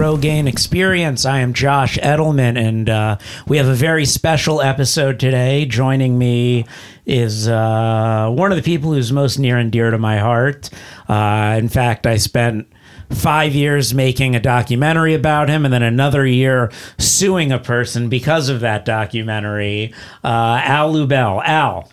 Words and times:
Rogaine 0.00 0.48
Experience. 0.48 1.26
I 1.26 1.40
am 1.40 1.52
Josh 1.52 1.98
Edelman, 1.98 2.58
and 2.58 2.88
uh, 2.88 3.18
we 3.46 3.58
have 3.58 3.66
a 3.66 3.74
very 3.74 4.06
special 4.06 4.62
episode 4.62 5.20
today. 5.20 5.66
Joining 5.66 6.16
me 6.16 6.64
is 7.04 7.46
uh, 7.46 8.30
one 8.34 8.50
of 8.50 8.56
the 8.56 8.62
people 8.62 8.94
who's 8.94 9.12
most 9.12 9.38
near 9.38 9.58
and 9.58 9.70
dear 9.70 9.90
to 9.90 9.98
my 9.98 10.16
heart. 10.16 10.70
Uh, 11.06 11.54
in 11.58 11.68
fact, 11.68 12.06
I 12.06 12.16
spent 12.16 12.66
five 13.10 13.54
years 13.54 13.92
making 13.92 14.34
a 14.34 14.40
documentary 14.40 15.12
about 15.12 15.50
him, 15.50 15.66
and 15.66 15.74
then 15.74 15.82
another 15.82 16.24
year 16.24 16.72
suing 16.96 17.52
a 17.52 17.58
person 17.58 18.08
because 18.08 18.48
of 18.48 18.60
that 18.60 18.86
documentary. 18.86 19.92
Uh, 20.24 20.62
Al 20.64 20.94
Lubel. 20.94 21.44
Al. 21.44 21.92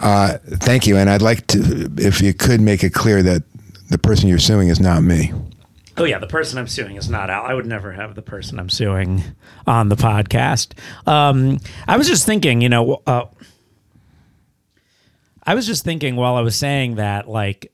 Uh, 0.00 0.38
thank 0.42 0.84
you, 0.84 0.96
and 0.96 1.08
I'd 1.08 1.22
like 1.22 1.46
to, 1.46 1.92
if 1.96 2.20
you 2.20 2.34
could, 2.34 2.60
make 2.60 2.82
it 2.82 2.92
clear 2.92 3.22
that 3.22 3.44
the 3.88 3.98
person 3.98 4.28
you're 4.28 4.40
suing 4.40 4.66
is 4.66 4.80
not 4.80 5.04
me. 5.04 5.32
Oh 5.98 6.04
yeah, 6.04 6.18
the 6.18 6.26
person 6.26 6.58
I'm 6.58 6.66
suing 6.66 6.96
is 6.96 7.08
not 7.08 7.30
Al. 7.30 7.44
I 7.44 7.54
would 7.54 7.66
never 7.66 7.92
have 7.92 8.14
the 8.14 8.22
person 8.22 8.58
I'm 8.58 8.68
suing 8.68 9.22
on 9.66 9.88
the 9.88 9.96
podcast. 9.96 10.78
Um, 11.08 11.58
I 11.88 11.96
was 11.96 12.06
just 12.06 12.26
thinking, 12.26 12.60
you 12.60 12.68
know, 12.68 13.02
uh, 13.06 13.24
I 15.42 15.54
was 15.54 15.66
just 15.66 15.84
thinking 15.84 16.16
while 16.16 16.34
I 16.34 16.42
was 16.42 16.56
saying 16.56 16.96
that, 16.96 17.28
like, 17.28 17.72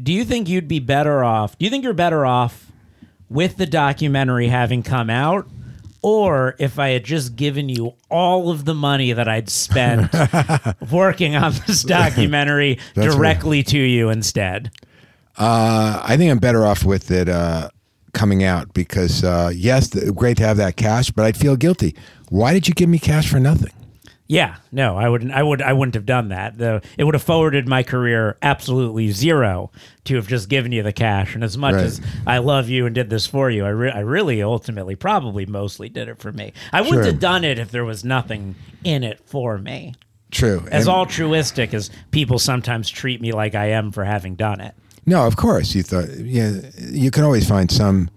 do 0.00 0.12
you 0.12 0.24
think 0.24 0.48
you'd 0.48 0.68
be 0.68 0.78
better 0.78 1.24
off? 1.24 1.58
Do 1.58 1.64
you 1.64 1.70
think 1.70 1.82
you're 1.82 1.94
better 1.94 2.24
off 2.24 2.70
with 3.28 3.56
the 3.56 3.66
documentary 3.66 4.46
having 4.48 4.82
come 4.82 5.10
out, 5.10 5.48
or 6.02 6.54
if 6.60 6.78
I 6.78 6.90
had 6.90 7.04
just 7.04 7.34
given 7.34 7.68
you 7.68 7.94
all 8.10 8.50
of 8.50 8.64
the 8.64 8.74
money 8.74 9.12
that 9.12 9.26
I'd 9.26 9.48
spent 9.48 10.12
working 10.92 11.34
on 11.34 11.52
this 11.66 11.82
documentary 11.82 12.78
directly 12.94 13.62
to 13.64 13.78
you 13.78 14.10
instead? 14.10 14.70
Uh, 15.38 16.02
I 16.04 16.16
think 16.16 16.30
I'm 16.30 16.38
better 16.38 16.64
off 16.64 16.84
with 16.84 17.10
it 17.10 17.28
uh, 17.28 17.68
coming 18.12 18.42
out 18.44 18.72
because, 18.72 19.22
uh, 19.24 19.50
yes, 19.54 19.90
th- 19.90 20.14
great 20.14 20.36
to 20.38 20.44
have 20.44 20.56
that 20.56 20.76
cash, 20.76 21.10
but 21.10 21.24
I'd 21.26 21.36
feel 21.36 21.56
guilty. 21.56 21.94
Why 22.30 22.52
did 22.54 22.66
you 22.68 22.74
give 22.74 22.88
me 22.88 22.98
cash 22.98 23.28
for 23.30 23.38
nothing? 23.40 23.72
Yeah, 24.28 24.56
no, 24.72 24.96
I 24.96 25.08
wouldn't. 25.08 25.30
I 25.30 25.40
would. 25.40 25.62
I 25.62 25.72
wouldn't 25.72 25.94
have 25.94 26.04
done 26.04 26.30
that. 26.30 26.58
The 26.58 26.82
it 26.98 27.04
would 27.04 27.14
have 27.14 27.22
forwarded 27.22 27.68
my 27.68 27.84
career 27.84 28.36
absolutely 28.42 29.12
zero 29.12 29.70
to 30.02 30.16
have 30.16 30.26
just 30.26 30.48
given 30.48 30.72
you 30.72 30.82
the 30.82 30.92
cash. 30.92 31.36
And 31.36 31.44
as 31.44 31.56
much 31.56 31.74
Right. 31.74 31.84
as 31.84 32.00
I 32.26 32.38
love 32.38 32.68
you 32.68 32.86
and 32.86 32.94
did 32.94 33.08
this 33.08 33.28
for 33.28 33.50
you, 33.50 33.64
I, 33.64 33.68
re- 33.68 33.92
I 33.92 34.00
really 34.00 34.42
ultimately 34.42 34.96
probably 34.96 35.46
mostly 35.46 35.88
did 35.88 36.08
it 36.08 36.18
for 36.18 36.32
me. 36.32 36.52
I 36.72 36.80
wouldn't 36.80 37.04
Sure. 37.04 37.12
have 37.12 37.20
done 37.20 37.44
it 37.44 37.60
if 37.60 37.70
there 37.70 37.84
was 37.84 38.04
nothing 38.04 38.56
in 38.82 39.04
it 39.04 39.20
for 39.26 39.58
me. 39.58 39.94
True. 40.32 40.66
As 40.72 40.88
And- 40.88 40.96
altruistic 40.96 41.72
as 41.72 41.90
people 42.10 42.40
sometimes 42.40 42.90
treat 42.90 43.20
me 43.20 43.30
like 43.30 43.54
I 43.54 43.66
am 43.66 43.92
for 43.92 44.02
having 44.04 44.34
done 44.34 44.60
it. 44.60 44.74
No, 45.06 45.26
of 45.26 45.36
course. 45.36 45.74
You 45.74 45.82
thought, 45.82 46.08
yeah, 46.18 46.60
you 46.78 47.10
can 47.10 47.22
always 47.24 47.48
find 47.48 47.70
some 47.70 48.10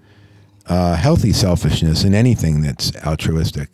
uh, 0.65 0.95
healthy 0.95 1.31
selfishness 1.33 2.03
in 2.03 2.13
anything 2.15 2.61
that's 2.61 2.95
altruistic, 3.05 3.69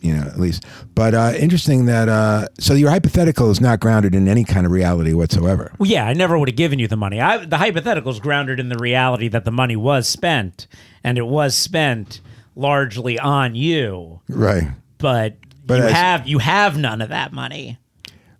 you 0.00 0.14
know, 0.14 0.22
at 0.22 0.38
least. 0.38 0.64
But 0.94 1.14
uh, 1.14 1.32
interesting 1.36 1.86
that, 1.86 2.08
uh, 2.08 2.46
so 2.58 2.74
your 2.74 2.90
hypothetical 2.90 3.50
is 3.50 3.60
not 3.60 3.80
grounded 3.80 4.14
in 4.14 4.28
any 4.28 4.44
kind 4.44 4.66
of 4.66 4.72
reality 4.72 5.12
whatsoever. 5.14 5.72
Well, 5.78 5.90
yeah, 5.90 6.06
I 6.06 6.12
never 6.12 6.38
would 6.38 6.48
have 6.48 6.56
given 6.56 6.78
you 6.78 6.86
the 6.88 6.96
money. 6.96 7.20
I, 7.20 7.38
the 7.44 7.58
hypothetical 7.58 8.10
is 8.12 8.20
grounded 8.20 8.60
in 8.60 8.68
the 8.68 8.78
reality 8.78 9.28
that 9.28 9.44
the 9.44 9.52
money 9.52 9.76
was 9.76 10.08
spent, 10.08 10.66
and 11.04 11.18
it 11.18 11.26
was 11.26 11.56
spent 11.56 12.20
largely 12.56 13.18
on 13.18 13.54
you. 13.54 14.20
Right. 14.28 14.68
But, 14.98 15.36
But 15.66 15.78
you 15.78 15.84
as- 15.84 15.92
have 15.92 16.28
you 16.28 16.38
have 16.38 16.76
none 16.78 17.00
of 17.00 17.08
that 17.08 17.32
money. 17.32 17.78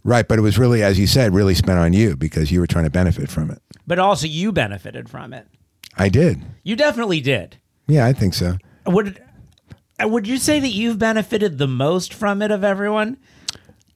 Right. 0.02 0.26
But 0.26 0.38
it 0.38 0.42
was 0.42 0.58
really, 0.58 0.82
as 0.82 0.98
you 0.98 1.06
said, 1.06 1.34
really 1.34 1.54
spent 1.54 1.78
on 1.78 1.92
you 1.92 2.16
because 2.16 2.50
you 2.50 2.60
were 2.60 2.66
trying 2.66 2.84
to 2.84 2.90
benefit 2.90 3.30
from 3.30 3.50
it. 3.50 3.60
But 3.86 3.98
also, 3.98 4.26
you 4.26 4.52
benefited 4.52 5.08
from 5.08 5.32
it. 5.32 5.46
I 5.96 6.08
did. 6.08 6.40
You 6.62 6.76
definitely 6.76 7.20
did. 7.20 7.58
Yeah, 7.86 8.06
I 8.06 8.12
think 8.12 8.34
so. 8.34 8.56
Would 8.86 9.20
uh, 10.02 10.08
would 10.08 10.26
you 10.26 10.38
say 10.38 10.60
that 10.60 10.68
you've 10.68 10.98
benefited 10.98 11.58
the 11.58 11.68
most 11.68 12.14
from 12.14 12.42
it 12.42 12.50
of 12.50 12.64
everyone? 12.64 13.18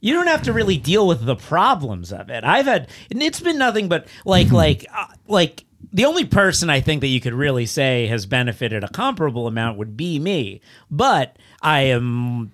You 0.00 0.12
don't 0.12 0.26
have 0.26 0.42
to 0.42 0.52
really 0.52 0.76
deal 0.76 1.06
with 1.06 1.24
the 1.24 1.36
problems 1.36 2.12
of 2.12 2.28
it. 2.28 2.44
I've 2.44 2.66
had, 2.66 2.90
and 3.10 3.22
it's 3.22 3.40
been 3.40 3.56
nothing 3.56 3.88
but 3.88 4.06
like, 4.26 4.52
like, 4.52 4.84
uh, 4.94 5.06
like 5.28 5.64
the 5.92 6.04
only 6.04 6.26
person 6.26 6.68
I 6.68 6.82
think 6.82 7.00
that 7.00 7.06
you 7.06 7.22
could 7.22 7.32
really 7.32 7.64
say 7.64 8.06
has 8.08 8.26
benefited 8.26 8.84
a 8.84 8.88
comparable 8.88 9.46
amount 9.46 9.78
would 9.78 9.96
be 9.96 10.18
me. 10.18 10.60
But 10.90 11.38
I 11.62 11.82
am 11.82 12.52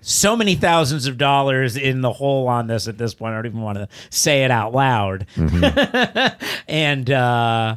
so 0.00 0.36
many 0.36 0.54
thousands 0.54 1.06
of 1.06 1.18
dollars 1.18 1.76
in 1.76 2.00
the 2.00 2.12
hole 2.12 2.48
on 2.48 2.66
this 2.66 2.88
at 2.88 2.98
this 2.98 3.14
point. 3.14 3.32
I 3.32 3.36
don't 3.36 3.46
even 3.46 3.62
want 3.62 3.78
to 3.78 3.88
say 4.10 4.44
it 4.44 4.50
out 4.50 4.72
loud. 4.72 5.26
and 6.68 7.10
uh 7.10 7.76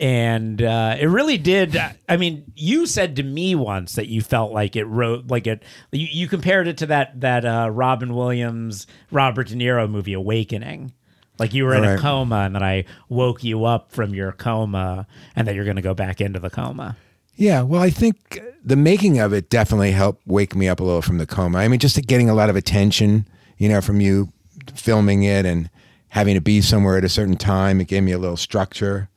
and 0.00 0.60
uh 0.60 0.96
it 0.98 1.06
really 1.06 1.38
did 1.38 1.76
i 2.08 2.16
mean 2.16 2.44
you 2.56 2.84
said 2.84 3.14
to 3.14 3.22
me 3.22 3.54
once 3.54 3.92
that 3.94 4.08
you 4.08 4.20
felt 4.20 4.52
like 4.52 4.74
it 4.74 4.84
wrote 4.86 5.28
like 5.28 5.46
it 5.46 5.62
you, 5.92 6.08
you 6.10 6.26
compared 6.26 6.66
it 6.66 6.76
to 6.76 6.86
that 6.86 7.20
that 7.20 7.44
uh 7.44 7.70
robin 7.70 8.12
williams 8.12 8.88
robert 9.12 9.46
de 9.46 9.54
niro 9.54 9.88
movie 9.88 10.12
awakening 10.12 10.92
like 11.38 11.54
you 11.54 11.64
were 11.64 11.76
in 11.76 11.84
a 11.84 11.96
coma 11.98 12.38
and 12.38 12.56
then 12.56 12.62
i 12.62 12.84
woke 13.08 13.44
you 13.44 13.64
up 13.64 13.92
from 13.92 14.12
your 14.12 14.32
coma 14.32 15.06
and 15.36 15.46
that 15.46 15.54
you're 15.54 15.64
going 15.64 15.76
to 15.76 15.82
go 15.82 15.94
back 15.94 16.20
into 16.20 16.40
the 16.40 16.50
coma 16.50 16.96
Yeah, 17.36 17.62
well, 17.62 17.82
I 17.82 17.90
think 17.90 18.40
the 18.64 18.76
making 18.76 19.18
of 19.18 19.32
it 19.32 19.50
definitely 19.50 19.90
helped 19.90 20.26
wake 20.26 20.54
me 20.54 20.68
up 20.68 20.80
a 20.80 20.84
little 20.84 21.02
from 21.02 21.18
the 21.18 21.26
coma. 21.26 21.58
I 21.58 21.68
mean, 21.68 21.80
just 21.80 22.00
getting 22.06 22.30
a 22.30 22.34
lot 22.34 22.48
of 22.48 22.56
attention, 22.56 23.26
you 23.58 23.68
know, 23.68 23.80
from 23.80 24.00
you 24.00 24.32
filming 24.74 25.24
it 25.24 25.44
and 25.44 25.68
having 26.08 26.34
to 26.34 26.40
be 26.40 26.60
somewhere 26.60 26.96
at 26.96 27.04
a 27.04 27.08
certain 27.08 27.36
time, 27.36 27.80
it 27.80 27.88
gave 27.88 28.02
me 28.02 28.12
a 28.12 28.18
little 28.18 28.36
structure. 28.36 29.08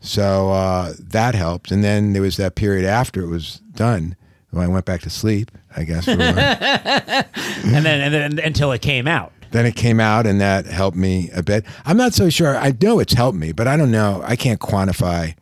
So 0.00 0.50
uh, 0.50 0.92
that 0.98 1.34
helped. 1.34 1.70
And 1.70 1.82
then 1.82 2.12
there 2.12 2.22
was 2.22 2.36
that 2.36 2.54
period 2.54 2.84
after 2.84 3.22
it 3.22 3.28
was 3.28 3.60
done 3.74 4.16
when 4.50 4.62
I 4.62 4.68
went 4.68 4.84
back 4.84 5.00
to 5.02 5.10
sleep, 5.10 5.50
I 5.74 5.84
guess. 5.84 6.04
For 6.04 6.12
a 6.12 6.16
while. 6.16 7.24
and 7.74 7.84
then 7.84 8.00
and 8.00 8.14
then 8.14 8.38
until 8.38 8.72
it 8.72 8.82
came 8.82 9.08
out 9.08 9.32
then 9.52 9.64
it 9.64 9.76
came 9.76 10.00
out 10.00 10.26
and 10.26 10.40
that 10.40 10.66
helped 10.66 10.96
me 10.96 11.30
a 11.34 11.42
bit. 11.42 11.64
I'm 11.84 11.96
not 11.96 12.12
so 12.12 12.28
sure. 12.28 12.56
I 12.56 12.74
know 12.82 12.98
it's 12.98 13.14
helped 13.14 13.38
me, 13.38 13.52
but 13.52 13.66
I 13.66 13.76
don't 13.76 13.90
know. 13.90 14.22
I 14.24 14.36
can't 14.36 14.60
quantify 14.60 15.34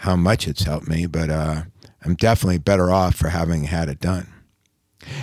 how 0.00 0.16
much 0.16 0.48
it's 0.48 0.62
helped 0.62 0.88
me, 0.88 1.04
but 1.04 1.28
uh, 1.28 1.62
I'm 2.02 2.14
definitely 2.14 2.56
better 2.56 2.90
off 2.90 3.14
for 3.16 3.28
having 3.28 3.64
had 3.64 3.90
it 3.90 4.00
done. 4.00 4.32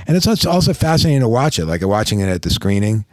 And 0.05 0.15
it's 0.15 0.27
also- 0.27 0.71
fascinating 0.73 1.21
to 1.21 1.27
watch 1.27 1.57
it, 1.57 1.65
like 1.65 1.81
watching 1.81 2.19
it 2.19 2.27
at 2.29 2.43
the 2.43 2.51
screening. 2.51 3.05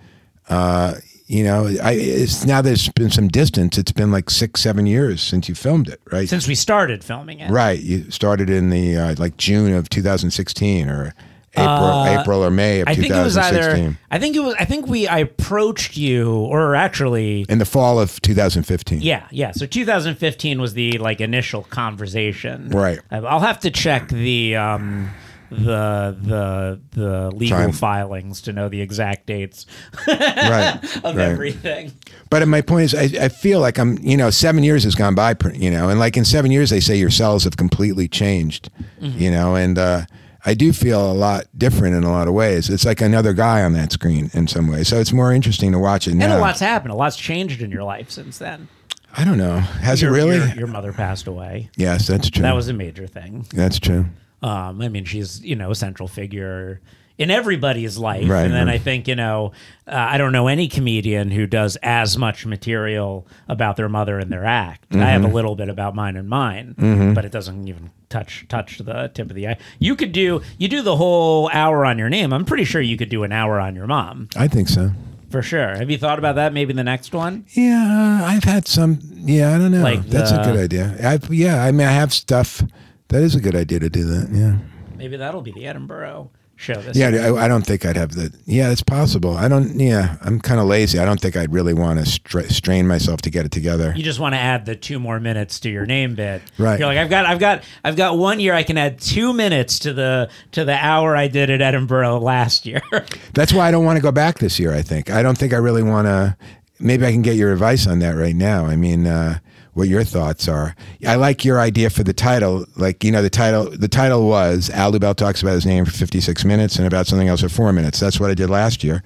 Uh, 0.51 0.97
you 1.27 1.43
know, 1.43 1.67
I, 1.83 1.93
it's 1.93 2.45
now 2.45 2.61
there's 2.61 2.91
been 2.91 3.11
some 3.11 3.29
distance. 3.29 3.79
It's 3.79 3.93
been 3.93 4.13
like 4.13 4.29
six, 4.29 4.61
seven 4.61 4.85
years 4.85 5.23
since 5.23 5.49
you 5.49 5.55
filmed 5.55 5.89
it, 5.89 6.03
right? 6.13 6.29
since 6.29 6.47
we 6.47 6.55
started 6.55 7.03
filming 7.03 7.41
it 7.41 7.51
right. 7.51 7.81
You 7.81 8.11
started 8.11 8.51
in 8.51 8.69
the 8.69 8.97
uh, 8.99 9.15
like 9.17 9.39
June 9.39 9.73
of 9.73 9.89
2016 9.89 10.87
or 10.91 11.15
April, 11.57 12.07
April 12.07 12.45
or 12.45 12.51
May 12.51 12.81
of 12.81 12.89
Uh, 12.89 12.91
I 12.91 12.95
think 12.95 13.15
it 13.15 13.23
was 13.23 13.35
2016. 13.35 13.85
either. 13.87 13.99
I 14.11 14.19
think 14.19 14.37
it 14.37 14.41
was. 14.41 14.55
I 14.59 14.65
think 14.65 14.87
we. 14.87 15.07
I 15.07 15.19
approached 15.19 15.97
you, 15.97 16.31
or 16.33 16.75
actually, 16.75 17.47
in 17.49 17.59
the 17.59 17.65
fall 17.65 17.99
of 18.01 18.21
2015. 18.23 19.01
yeah, 19.03 19.27
yeah. 19.31 19.53
So 19.53 19.67
2015 19.67 20.61
was 20.61 20.75
the 20.75 20.99
like 20.99 21.21
initial 21.21 21.63
conversation. 21.63 22.71
Right. 22.71 22.99
I- 23.11 23.19
I'll 23.19 23.41
have 23.41 23.61
to 23.61 23.71
check 23.71 24.09
the 24.09 24.57
um 24.57 25.11
the 25.51 26.17
the 26.21 26.81
the 27.01 27.31
legal 27.31 27.59
Time. 27.59 27.73
filings 27.73 28.41
to 28.43 28.53
know 28.53 28.69
the 28.69 28.81
exact 28.81 29.27
dates 29.27 29.67
right. 30.09 30.79
of 31.05 31.17
right. 31.17 31.19
everything. 31.19 31.93
But 32.31 32.47
my 32.49 32.61
point 32.63 32.93
is, 32.93 32.95
I, 32.95 33.25
I 33.25 33.29
feel 33.29 33.61
like 33.61 33.79
I'm, 33.79 33.97
you 33.99 34.17
know, 34.17 34.31
seven 34.31 34.65
years 34.65 34.83
has 34.85 34.97
gone 34.97 35.15
by, 35.15 35.37
you 35.53 35.71
know, 35.71 35.89
and 35.91 36.01
like 36.01 36.17
in 36.17 36.25
seven 36.25 36.51
years, 36.51 36.71
they 36.71 36.81
say 36.81 36.97
your 36.97 37.11
cells 37.11 37.45
have 37.45 37.57
completely 37.57 38.09
changed, 38.09 38.71
Mm-hmm. 39.01 39.19
you 39.19 39.31
know, 39.31 39.55
and 39.55 39.79
uh, 39.79 40.07
I 40.47 40.55
do 40.55 40.73
feel 40.73 41.11
a 41.11 41.15
lot 41.15 41.47
different 41.57 41.95
in 41.97 42.05
a 42.05 42.11
lot 42.11 42.29
of 42.29 42.35
ways. 42.35 42.69
It's 42.69 42.85
like 42.85 43.01
another 43.01 43.33
guy 43.33 43.63
on 43.63 43.73
that 43.73 43.93
screen 43.93 44.31
in 44.35 44.47
some 44.47 44.69
ways. 44.69 44.89
So 44.89 44.99
it's 44.99 45.13
more 45.13 45.33
interesting 45.33 45.73
to 45.73 45.79
watch 45.79 46.07
it 46.07 46.15
now. 46.15 46.25
And 46.27 46.35
a 46.35 46.39
lot's 46.39 46.61
happened. 46.61 46.93
A 46.93 46.97
lot's 46.97 47.17
changed 47.17 47.63
in 47.63 47.71
your 47.71 47.83
life 47.85 48.11
since 48.11 48.39
then. 48.39 48.69
I 49.17 49.25
don't 49.25 49.39
know. 49.39 49.59
Has 49.59 50.03
Your, 50.03 50.13
it 50.13 50.17
really? 50.17 50.37
Your, 50.37 50.55
your 50.57 50.67
mother 50.67 50.93
passed 50.93 51.27
away. 51.29 51.71
yes, 51.77 52.09
that's 52.09 52.29
true. 52.29 52.43
That 52.43 52.55
was 52.55 52.69
a 52.69 52.73
major 52.73 53.07
thing. 53.07 53.47
that's 53.55 53.79
true. 53.79 54.07
Um, 54.43 54.83
I 54.83 54.89
mean, 54.89 55.05
she's 55.05 55.41
you 55.41 55.57
know 55.57 55.71
a 55.71 55.75
central 55.75 56.09
figure 56.09 56.81
in 57.17 57.31
everybody's 57.31 57.97
life, 57.97 58.29
Right, 58.29 58.45
and 58.45 58.53
then 58.53 58.67
right. 58.67 58.75
I 58.75 58.79
think 58.79 59.07
you 59.09 59.15
know 59.15 59.53
uh, 59.87 59.93
I 59.95 60.19
don't 60.19 60.33
know 60.33 60.49
any 60.49 60.67
comedian 60.69 61.31
who 61.31 61.47
does 61.47 61.77
as 61.83 62.19
much 62.19 62.45
material 62.47 63.27
about 63.49 63.77
their 63.77 63.89
mother 63.89 64.19
in 64.19 64.31
their 64.31 64.45
act. 64.45 64.87
I 64.95 64.99
have 65.11 65.23
a 65.23 65.27
Mm-hmm. 65.27 65.35
little 65.35 65.57
bit 65.57 65.69
about 65.69 65.95
mine 65.95 66.17
and 66.17 66.29
mine, 66.29 67.13
but 67.15 67.25
it 67.25 67.33
doesn't 67.33 67.69
even 67.69 67.91
touch 68.09 68.47
touch 68.49 68.79
the 68.79 69.11
tip 69.15 69.29
of 69.31 69.35
the 69.37 69.49
eye. 69.49 69.59
You 69.79 69.97
could 69.97 70.13
do 70.13 70.41
you 70.59 70.69
do 70.69 70.83
the 70.83 70.97
whole 70.97 71.49
hour 71.53 71.85
on 71.87 71.99
your 71.99 72.09
name. 72.09 72.33
I'm 72.33 72.45
pretty 72.45 72.65
sure 72.65 72.81
you 72.81 72.97
could 72.97 73.09
do 73.11 73.23
an 73.25 73.33
hour 73.33 73.61
on 73.61 73.75
your 73.77 73.87
mom 73.87 74.29
I 74.37 74.49
think 74.49 74.69
so. 74.69 74.91
for 75.31 75.43
sure. 75.43 75.77
Have 75.77 75.91
you 75.91 75.99
thought 75.99 76.19
about 76.19 76.35
that? 76.37 76.53
Maybe 76.53 76.73
the 76.73 76.85
next 76.85 77.13
one. 77.13 77.45
Yeah, 77.55 78.21
I've 78.25 78.45
had 78.45 78.67
some. 78.69 78.99
Yeah, 79.27 79.55
I 79.55 79.59
don't 79.59 79.71
know. 79.73 79.83
Like 79.83 80.03
that's 80.07 80.31
the- 80.31 80.41
a 80.43 80.45
good 80.45 80.57
idea. 80.59 80.97
I've, 81.03 81.33
yeah, 81.33 81.63
I 81.65 81.73
mean, 81.73 81.87
I 81.87 81.93
have 81.93 82.13
stuff. 82.13 82.63
That 83.09 83.23
is 83.23 83.35
a 83.35 83.41
good 83.41 83.55
idea 83.57 83.79
to 83.81 83.89
do 83.91 84.05
that. 84.05 84.29
Yeah. 84.33 84.59
Maybe 84.97 85.17
that'll 85.17 85.43
be 85.43 85.53
the 85.53 85.67
Edinburgh 85.67 86.31
show 86.65 86.81
this. 86.81 86.97
Yeah. 86.97 87.09
I, 87.09 87.45
I 87.45 87.49
don't 87.49 87.65
think 87.65 87.85
I'd 87.85 87.97
have 87.97 88.13
the. 88.13 88.35
Yeah, 88.47 88.71
it's 88.71 88.83
possible. 88.83 89.37
I 89.37 89.49
don't. 89.49 89.79
Yeah, 89.79 90.17
I'm 90.23 90.41
kind 90.41 90.61
of 90.61 90.67
lazy. 90.67 90.99
I 90.99 91.05
don't 91.05 91.21
think 91.21 91.37
I'd 91.37 91.53
really 91.53 91.75
want 91.75 92.01
to 92.01 92.07
stra- 92.07 92.51
strain 92.51 92.87
myself 92.87 93.23
to 93.23 93.31
get 93.31 93.45
it 93.45 93.53
together. 93.53 93.93
You 93.97 94.03
just 94.03 94.19
want 94.19 94.35
to 94.35 94.39
add 94.39 94.67
the 94.67 94.75
two 94.75 94.99
more 94.99 95.21
minutes 95.21 95.61
to 95.61 95.71
your 95.71 95.87
name 95.87 96.15
bit. 96.15 96.43
Right. 96.59 96.79
You're 96.79 96.89
like, 96.89 96.99
I've 96.99 97.11
got, 97.11 97.27
I've 97.27 97.39
got, 97.39 97.65
I've 97.85 97.97
got 97.97 98.19
one 98.19 98.41
year. 98.41 98.55
I 98.55 98.63
can 98.63 98.79
add 98.79 98.99
two 99.01 99.33
minutes 99.33 99.79
to 99.81 99.93
the 99.93 100.31
to 100.53 100.65
the 100.65 100.75
hour 100.75 101.17
I 101.17 101.29
did 101.29 101.51
at 101.51 101.61
Edinburgh 101.61 102.19
last 102.19 102.67
year. 102.67 102.83
That's 103.35 103.53
why 103.53 103.69
I 103.69 103.71
don't 103.71 103.85
want 103.85 103.97
to 103.97 104.03
go 104.03 104.13
back 104.13 104.39
this 104.39 104.59
year. 104.59 104.73
I 104.75 104.83
think. 104.83 105.11
I 105.11 105.23
don't 105.23 105.39
think 105.39 105.53
I 105.53 105.59
really 105.59 105.83
want 105.83 106.07
to. 106.07 106.37
Maybe 106.81 107.07
I 107.07 107.13
can 107.13 107.23
get 107.23 107.37
your 107.37 107.53
advice 107.53 107.87
on 107.87 108.01
that 108.01 108.17
right 108.17 108.35
now. 108.35 108.67
I 108.67 108.75
mean, 108.77 109.07
uh, 109.07 109.39
what 109.75 109.89
your 109.89 110.05
thoughts 110.05 110.49
are. 110.49 110.75
I 111.07 111.17
like 111.17 111.45
your 111.45 111.61
idea 111.61 111.91
for 111.91 112.03
the 112.03 112.13
title. 112.13 112.65
Like, 112.77 113.05
you 113.05 113.13
know, 113.13 113.23
the 113.23 113.31
title. 113.31 113.71
The 113.71 113.89
title 113.89 114.29
was 114.29 114.71
Al 114.71 114.93
Lubel 114.93 115.15
talks 115.15 115.43
about 115.43 115.55
his 115.55 115.67
name 115.67 115.85
for 115.85 115.91
56 115.91 116.45
minutes 116.45 116.77
and 116.77 116.87
about 116.87 117.07
something 117.07 117.29
else 117.29 117.43
for 117.43 117.49
four 117.49 117.73
minutes. 117.73 118.01
That's 118.01 118.19
what 118.19 118.31
I 118.31 118.35
did 118.35 118.51
last 118.51 118.83
year. 118.83 119.03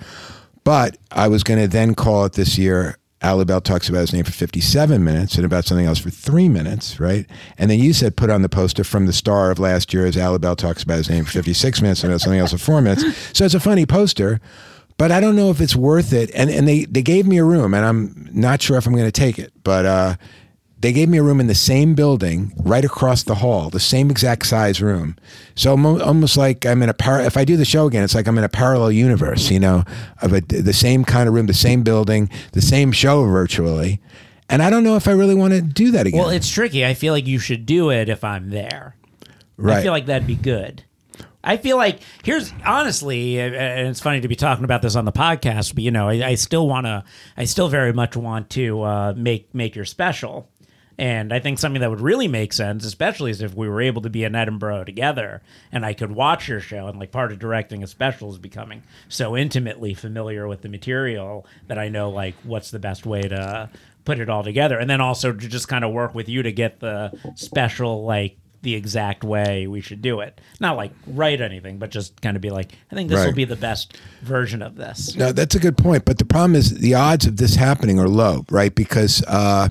But 0.65 0.97
I 1.11 1.29
was 1.29 1.43
going 1.43 1.61
to 1.61 1.69
then 1.69 1.95
call 1.95 2.25
it 2.25 2.35
this 2.35 2.59
year. 2.59 2.99
Al 3.21 3.45
Lubel 3.45 3.63
talks 3.63 3.89
about 3.89 4.01
his 4.01 4.13
name 4.13 4.25
for 4.25 4.31
57 4.31 5.03
minutes 5.03 5.35
and 5.35 5.45
about 5.45 5.65
something 5.65 5.87
else 5.87 5.99
for 5.99 6.11
three 6.11 6.49
minutes, 6.49 7.01
right? 7.01 7.27
And 7.57 7.69
then 7.69 7.81
you 7.81 7.93
said 7.93 8.17
put 8.17 8.31
on 8.31 8.43
the 8.43 8.49
poster 8.49 8.85
from 8.85 9.07
the 9.07 9.13
star 9.13 9.51
of 9.51 9.59
last 9.59 9.93
year 9.93 10.07
as 10.07 10.17
Al 10.17 10.39
Lubel 10.39 10.57
talks 10.57 10.85
about 10.85 10.99
his 10.99 11.11
name 11.11 11.25
for 11.25 11.33
56 11.33 11.83
minutes 11.83 12.05
and 12.05 12.13
about 12.13 12.21
something 12.21 12.39
else 12.39 12.53
for 12.53 12.59
four 12.59 12.81
minutes. 12.81 13.05
So 13.33 13.45
it's 13.45 13.55
a 13.55 13.61
funny 13.61 13.87
poster, 13.87 14.41
but 14.99 15.11
I 15.11 15.21
don't 15.21 15.37
know 15.37 15.51
if 15.51 15.61
it's 15.61 15.75
worth 15.75 16.13
it. 16.13 16.31
And 16.35 16.51
and 16.51 16.69
they 16.69 16.85
they 16.85 17.03
gave 17.03 17.27
me 17.27 17.39
a 17.39 17.45
room, 17.45 17.73
and 17.73 17.85
I'm 17.85 18.29
not 18.33 18.61
sure 18.61 18.77
if 18.77 18.87
I'm 18.87 18.93
going 18.93 19.05
to 19.05 19.13
take 19.13 19.39
it, 19.39 19.53
but 19.65 19.87
uh, 19.87 20.17
they 20.81 20.93
gave 20.93 21.09
me 21.09 21.19
a 21.19 21.23
room 21.23 21.41
in 21.41 21.49
the 21.49 21.55
same 21.55 21.95
building, 21.95 22.53
right 22.59 22.85
across 22.85 23.25
the 23.25 23.37
hall, 23.37 23.69
the 23.69 23.81
same 23.81 24.11
exact 24.11 24.47
size 24.47 24.81
room. 24.81 25.17
So 25.55 25.77
mo- 25.77 26.01
almost 26.01 26.37
like 26.37 26.65
I'm 26.65 26.83
in 26.83 26.89
a 26.89 26.95
par. 26.95 27.21
If 27.21 27.37
I 27.37 27.45
do 27.45 27.57
the 27.57 27.65
show 27.65 27.87
again, 27.87 28.05
it's 28.05 28.15
like 28.15 28.29
I'm 28.29 28.39
in 28.39 28.45
a 28.45 28.49
parallel 28.49 28.93
universe, 28.93 29.51
you 29.51 29.59
know, 29.59 29.85
of 30.23 30.33
a, 30.33 30.41
the 30.41 30.73
same 30.73 31.05
kind 31.05 31.29
of 31.29 31.35
room, 31.35 31.47
the 31.47 31.55
same 31.55 31.83
building, 31.83 32.31
the 32.53 32.63
same 32.63 32.93
show 32.93 33.25
virtually. 33.25 34.01
And 34.49 34.63
I 34.63 34.71
don't 34.71 34.85
know 34.85 34.97
if 34.97 35.09
I 35.09 35.13
really 35.13 35.35
want 35.35 35.53
to 35.53 35.61
do 35.61 35.91
that 35.91 36.07
again. 36.07 36.21
well, 36.21 36.31
it's 36.31 36.49
tricky. 36.49 36.87
I 36.87 36.95
feel 36.95 37.13
like 37.13 37.27
you 37.27 37.39
should 37.39 37.67
do 37.67 37.91
it 37.91 38.09
if 38.09 38.25
I'm 38.25 38.51
there. 38.51 38.97
I 39.63 39.83
feel 39.83 39.93
like 39.93 40.07
that'd 40.07 40.27
be 40.27 40.37
good. 40.37 40.85
I 41.43 41.57
feel 41.57 41.77
like 41.77 42.01
here's 42.23 42.53
honestly, 42.65 43.41
and 43.41 43.89
it's 43.89 44.01
funny 44.01 44.21
to 44.21 44.29
be 44.29 44.37
talking 44.37 44.65
about 44.65 44.83
this 44.83 44.97
on 44.97 45.05
the 45.05 45.13
podcast, 45.13 45.75
but 45.75 45.83
you 45.83 45.91
know, 45.91 46.09
I, 46.09 46.29
I 46.29 46.35
still 46.35 46.69
want 46.69 46.87
to, 46.87 47.05
I 47.37 47.45
still 47.45 47.69
very 47.69 47.93
much 47.93 48.17
want 48.17 48.51
to 48.51 48.83
uh, 48.83 49.15
make 49.17 49.55
make 49.55 49.75
your 49.77 49.85
special, 49.85 50.49
and 50.99 51.33
I 51.33 51.39
think 51.39 51.59
something 51.59 51.81
that 51.81 51.91
would 51.91 52.01
really 52.01 52.27
make 52.27 52.53
sense, 52.53 52.85
especially 52.85 53.31
is 53.31 53.41
if 53.41 53.55
we 53.55 53.69
were 53.69 53.81
able 53.81 54.03
to 54.03 54.11
be 54.11 54.25
in 54.25 54.35
Edinburgh 54.35 54.85
together, 54.85 55.43
and 55.71 55.87
I 55.87 55.95
could 55.95 56.11
watch 56.11 56.49
your 56.49 56.61
show, 56.61 56.89
and 56.89 56.99
like 56.99 57.13
part 57.13 57.31
of 57.31 57.39
directing 57.39 57.85
a 57.85 57.87
special 57.87 58.31
is 58.33 58.39
becoming 58.39 58.83
so 59.09 59.37
intimately 59.37 59.95
familiar 59.95 60.49
with 60.49 60.63
the 60.63 60.69
material 60.69 61.47
that 61.69 61.79
I 61.79 61.89
know 61.89 62.11
like 62.11 62.35
what's 62.43 62.71
the 62.73 62.81
best 62.81 63.07
way 63.07 63.23
to 63.23 63.71
put 64.05 64.19
it 64.19 64.29
all 64.29 64.43
together, 64.43 64.79
and 64.79 64.91
then 64.91 65.01
also 65.01 65.33
to 65.33 65.49
just 65.49 65.69
kind 65.69 65.85
of 65.85 65.93
work 65.93 66.15
with 66.15 66.29
you 66.29 66.43
to 66.43 66.51
get 66.51 66.81
the 66.81 67.13
special 67.37 68.05
like 68.05 68.37
the 68.63 68.75
exact 68.75 69.23
way 69.23 69.69
we 69.69 69.81
should 69.81 70.03
do 70.03 70.19
it. 70.21 70.41
Not 70.59 70.77
like 70.77 70.91
write 71.07 71.41
anything, 71.41 71.79
but 71.79 71.91
just 71.91 72.21
kind 72.21 72.35
of 72.37 72.43
be 72.43 72.51
like, 72.51 72.73
I 72.91 72.97
think 72.97 73.09
this 73.09 73.25
will 73.25 73.33
be 73.33 73.45
the 73.45 73.55
best 73.55 73.97
version 74.23 74.63
of 74.63 74.75
this. 74.75 75.15
No, 75.15 75.31
that's 75.31 75.55
a 75.55 75.61
good 75.61 75.77
point. 75.77 76.05
But 76.05 76.19
the 76.19 76.25
problem 76.25 76.57
is 76.57 76.79
the 76.81 76.95
odds 76.95 77.25
of 77.25 77.37
this 77.37 77.55
happening 77.55 78.01
are 78.01 78.09
low, 78.09 78.45
right? 78.51 78.75
Because 78.75 79.23
uh, 79.29 79.69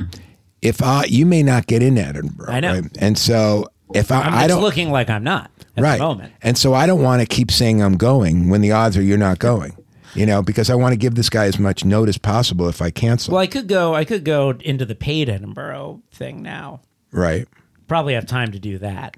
if 0.62 0.82
I, 0.82 1.06
you 1.06 1.26
may 1.26 1.44
not 1.44 1.68
get 1.68 1.82
in 1.84 1.98
Edinburgh, 1.98 2.52
I 2.52 2.60
know. 2.60 2.74
right? 2.74 2.98
and 3.00 3.18
so 3.18 3.68
if 3.94 4.12
I, 4.12 4.22
I'm 4.22 4.34
I 4.34 4.48
don't, 4.48 4.62
looking 4.62 4.92
like 4.92 5.10
I'm 5.10 5.24
not 5.24 5.52
at 5.76 5.84
right, 5.84 5.98
the 5.98 6.04
moment. 6.04 6.34
and 6.42 6.58
so 6.58 6.74
I 6.74 6.86
don't 6.88 7.02
want 7.02 7.22
to 7.22 7.28
keep 7.28 7.52
saying 7.52 7.82
I'm 7.82 7.96
going 7.98 8.50
when 8.50 8.62
the 8.62 8.72
odds 8.72 8.98
are 8.98 9.02
you're 9.02 9.18
not 9.18 9.40
going, 9.40 9.78
you 10.16 10.26
know, 10.26 10.42
because 10.42 10.70
I 10.70 10.76
want 10.76 10.94
to 10.94 10.98
give 10.98 11.16
this 11.16 11.30
guy 11.30 11.46
as 11.46 11.60
much 11.60 11.86
notice 11.86 12.18
possible 12.18 12.68
if 12.68 12.82
I 12.82 12.90
cancel, 12.90 13.34
Well, 13.34 13.42
I 13.42 13.48
could 13.48 13.68
go. 13.68 13.94
I 13.96 14.04
could 14.04 14.24
go 14.26 14.52
into 14.62 14.86
the 14.86 14.96
paid 14.96 15.30
Edinburgh 15.30 16.02
thing 16.12 16.42
now. 16.42 16.82
right? 17.12 17.48
Probably 17.88 18.16
have 18.16 18.26
time 18.26 18.52
to 18.52 18.60
do 18.60 18.78
that. 18.80 19.16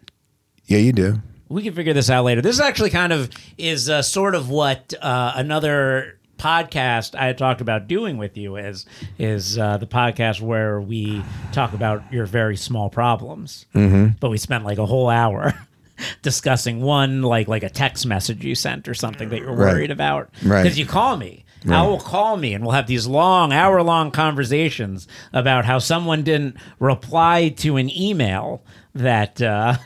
Yeah, 0.65 0.77
you 0.77 0.93
do. 0.93 1.21
We 1.47 1.63
can 1.63 1.73
figure 1.73 1.93
this 1.93 2.11
out 2.11 2.25
later. 2.25 2.41
This 2.41 2.59
actually 2.59 2.91
kind 2.91 3.11
of 3.11 3.31
is 3.57 3.89
uh, 3.89 4.03
sort 4.03 4.35
of 4.35 4.51
what 4.51 4.93
uh, 5.01 5.31
another 5.35 6.18
podcast 6.39 7.19
I 7.19 7.33
talked 7.33 7.61
about 7.61 7.87
doing 7.87 8.17
with 8.17 8.37
you 8.37 8.55
is 8.55 8.85
is 9.19 9.57
uh, 9.57 9.77
the 9.77 9.85
podcast 9.87 10.41
where 10.41 10.79
we 10.81 11.23
talk 11.51 11.73
about 11.73 12.01
your 12.11 12.25
very 12.25 12.55
small 12.57 12.89
problems. 12.89 13.65
Mm-hmm. 13.75 14.13
But 14.19 14.29
we 14.29 14.37
spent 14.37 14.63
like 14.65 14.77
a 14.79 14.85
whole 14.85 15.09
hour 15.09 15.53
discussing 16.21 16.81
one 16.81 17.21
like 17.21 17.47
like 17.47 17.63
a 17.63 17.69
text 17.69 18.05
message 18.05 18.43
you 18.43 18.55
sent 18.55 18.87
or 18.87 18.93
something 18.93 19.29
that 19.29 19.39
you're 19.39 19.53
Right. 19.53 19.73
worried 19.73 19.91
about 19.91 20.29
Right. 20.43 20.63
because 20.63 20.79
you 20.79 20.85
call 20.85 21.17
me. 21.17 21.45
Al 21.69 21.89
will 21.89 21.99
call 21.99 22.37
me 22.37 22.53
and 22.53 22.63
we'll 22.63 22.71
have 22.73 22.87
these 22.87 23.05
long 23.05 23.51
hour 23.51 23.83
long 23.83 24.11
conversations 24.11 25.09
about 25.33 25.65
how 25.65 25.77
someone 25.77 26.23
didn't 26.23 26.55
reply 26.79 27.49
to 27.57 27.75
an 27.75 27.89
email 27.89 28.63
that 28.95 29.41
uh, 29.41 29.75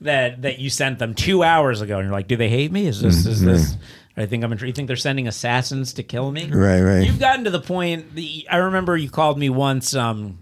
that 0.00 0.42
that 0.42 0.58
you 0.58 0.70
sent 0.70 0.98
them 0.98 1.14
two 1.14 1.42
hours 1.42 1.80
ago, 1.80 1.98
and 1.98 2.06
you're 2.06 2.12
like, 2.14 2.28
"Do 2.28 2.36
they 2.36 2.48
hate 2.48 2.72
me? 2.72 2.86
Is 2.86 3.00
this 3.00 3.26
is 3.26 3.42
this?" 3.42 3.76
I 4.16 4.26
think 4.26 4.44
I'm. 4.44 4.52
In, 4.52 4.58
you 4.58 4.72
think 4.72 4.86
they're 4.86 4.96
sending 4.96 5.26
assassins 5.26 5.92
to 5.94 6.02
kill 6.02 6.30
me? 6.30 6.48
Right, 6.50 6.80
right. 6.80 7.04
You've 7.04 7.18
gotten 7.18 7.44
to 7.44 7.50
the 7.50 7.60
point. 7.60 8.14
The, 8.14 8.46
I 8.50 8.58
remember 8.58 8.96
you 8.96 9.10
called 9.10 9.38
me 9.38 9.50
once. 9.50 9.94
Um, 9.94 10.38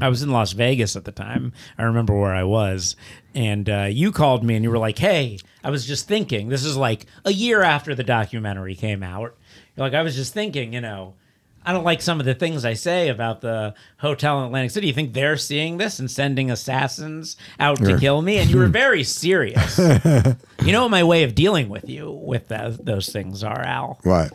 I 0.00 0.08
was 0.08 0.22
in 0.22 0.30
Las 0.30 0.52
Vegas 0.52 0.96
at 0.96 1.04
the 1.04 1.12
time. 1.12 1.52
I 1.76 1.82
remember 1.82 2.18
where 2.18 2.34
I 2.34 2.44
was, 2.44 2.96
and 3.34 3.68
uh, 3.68 3.88
you 3.90 4.10
called 4.10 4.42
me 4.42 4.54
and 4.54 4.64
you 4.64 4.70
were 4.70 4.78
like, 4.78 4.98
"Hey, 4.98 5.38
I 5.62 5.70
was 5.70 5.86
just 5.86 6.08
thinking. 6.08 6.48
This 6.48 6.64
is 6.64 6.76
like 6.76 7.06
a 7.24 7.32
year 7.32 7.62
after 7.62 7.94
the 7.94 8.04
documentary 8.04 8.74
came 8.74 9.02
out. 9.02 9.36
You're 9.76 9.86
like, 9.86 9.94
I 9.94 10.02
was 10.02 10.16
just 10.16 10.32
thinking, 10.32 10.72
you 10.72 10.80
know." 10.80 11.14
I 11.64 11.72
don't 11.72 11.84
like 11.84 12.02
some 12.02 12.20
of 12.20 12.26
the 12.26 12.34
things 12.34 12.64
I 12.64 12.74
say 12.74 13.08
about 13.08 13.40
the 13.40 13.74
hotel 13.98 14.40
in 14.40 14.46
Atlantic 14.46 14.70
City. 14.70 14.86
You 14.88 14.92
think 14.92 15.12
they're 15.14 15.36
seeing 15.36 15.78
this 15.78 15.98
and 15.98 16.10
sending 16.10 16.50
assassins 16.50 17.36
out 17.58 17.78
to 17.78 17.98
kill 17.98 18.20
me? 18.22 18.38
And 18.38 18.50
you 18.50 18.58
were 18.58 18.66
very 18.84 19.02
serious. 19.04 19.78
you 19.78 20.72
know 20.72 20.82
what 20.82 20.90
my 20.90 21.04
way 21.04 21.22
of 21.22 21.34
dealing 21.34 21.68
with 21.68 21.88
you 21.88 22.10
with 22.10 22.48
that, 22.48 22.84
those 22.84 23.08
things 23.10 23.42
are, 23.44 23.60
Al? 23.62 23.98
What? 24.02 24.32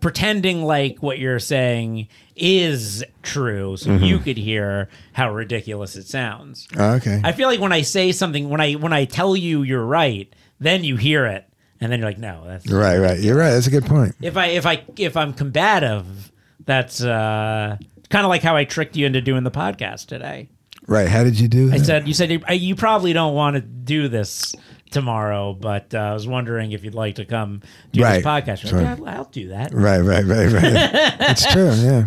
pretending 0.00 0.62
like 0.62 1.02
what 1.02 1.18
you're 1.18 1.38
saying 1.38 2.08
is 2.34 3.04
true 3.22 3.76
so 3.76 3.90
Mm-hmm. 3.90 4.04
you 4.04 4.18
could 4.18 4.36
hear 4.36 4.88
how 5.12 5.32
ridiculous 5.32 5.96
it 5.96 6.06
sounds. 6.06 6.66
Oh, 6.76 6.94
okay. 6.94 7.20
I 7.24 7.32
feel 7.32 7.48
like 7.48 7.60
when 7.60 7.72
I 7.72 7.82
say 7.82 8.12
something 8.12 8.48
when 8.50 8.60
I 8.60 8.72
when 8.74 8.92
I 8.92 9.04
tell 9.04 9.36
you 9.36 9.62
you're 9.62 9.84
right, 9.84 10.30
then 10.60 10.82
you 10.84 10.96
hear 10.96 11.24
it 11.26 11.48
and 11.80 11.90
then 11.90 12.00
you're 12.00 12.08
like 12.08 12.18
no, 12.18 12.42
that's 12.46 12.70
right, 12.70 12.98
right. 12.98 13.18
You're 13.20 13.36
right. 13.36 13.50
That's 13.52 13.68
a 13.68 13.70
good 13.70 13.86
point. 13.86 14.14
if 14.20 14.36
I 14.36 14.46
if 14.48 14.66
I 14.66 14.84
if 14.98 15.16
I'm 15.16 15.32
combative, 15.32 16.30
that's 16.66 17.02
uh 17.02 17.76
kind 18.10 18.24
of 18.24 18.28
like 18.28 18.42
how 18.42 18.54
I 18.56 18.64
tricked 18.64 18.96
you 18.96 19.06
into 19.06 19.20
doing 19.20 19.42
the 19.44 19.50
podcast 19.50 20.06
today. 20.06 20.48
Right. 20.86 21.08
How 21.08 21.24
did 21.24 21.40
you 21.40 21.48
do 21.48 21.68
that? 21.70 21.80
I 21.80 21.82
said 21.82 22.06
you 22.06 22.14
said 22.14 22.30
you- 22.30 22.42
you 22.50 22.76
probably 22.76 23.12
don't 23.12 23.34
want 23.34 23.56
to 23.56 23.60
do 23.62 24.06
this 24.08 24.54
tomorrow, 24.90 25.52
but 25.52 25.92
uh, 25.94 25.98
I 25.98 26.12
was 26.12 26.28
wondering 26.28 26.70
if 26.72 26.84
you'd 26.84 26.94
like 26.94 27.16
to 27.16 27.24
come 27.24 27.62
do 27.92 28.02
Right. 28.02 28.18
this 28.18 28.24
podcast. 28.24 28.64
Like, 28.72 28.98
"Yeah, 29.00 29.10
I'll 29.16 29.24
do 29.24 29.48
that. 29.48 29.74
right, 29.74 29.98
right, 29.98 30.24
right, 30.24 30.52
right. 30.52 30.62
it's 31.30 31.44
true. 31.52 31.72
Yeah. 31.72 32.04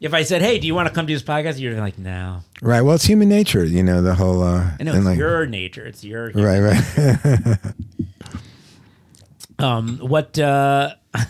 If 0.00 0.14
I 0.14 0.22
said, 0.22 0.40
"Hey, 0.40 0.58
do 0.58 0.66
you 0.66 0.74
want 0.74 0.88
to 0.88 0.94
come 0.94 1.04
do 1.06 1.12
this 1.12 1.22
podcast?" 1.22 1.58
You're 1.60 1.74
like, 1.80 1.98
"No." 1.98 2.40
Right. 2.62 2.80
Well, 2.80 2.94
it's 2.94 3.04
human 3.04 3.28
nature, 3.28 3.64
you 3.64 3.82
know, 3.82 4.00
the 4.00 4.14
whole. 4.14 4.42
Uh, 4.42 4.70
I 4.80 4.82
know 4.84 4.94
it's 4.94 5.04
like- 5.04 5.18
your 5.18 5.44
nature. 5.44 5.84
It's 5.84 6.02
your. 6.04 6.30
Right, 6.30 6.60
right. 6.60 7.58
Um. 9.58 9.98
What? 9.98 10.38
uh 10.38 10.94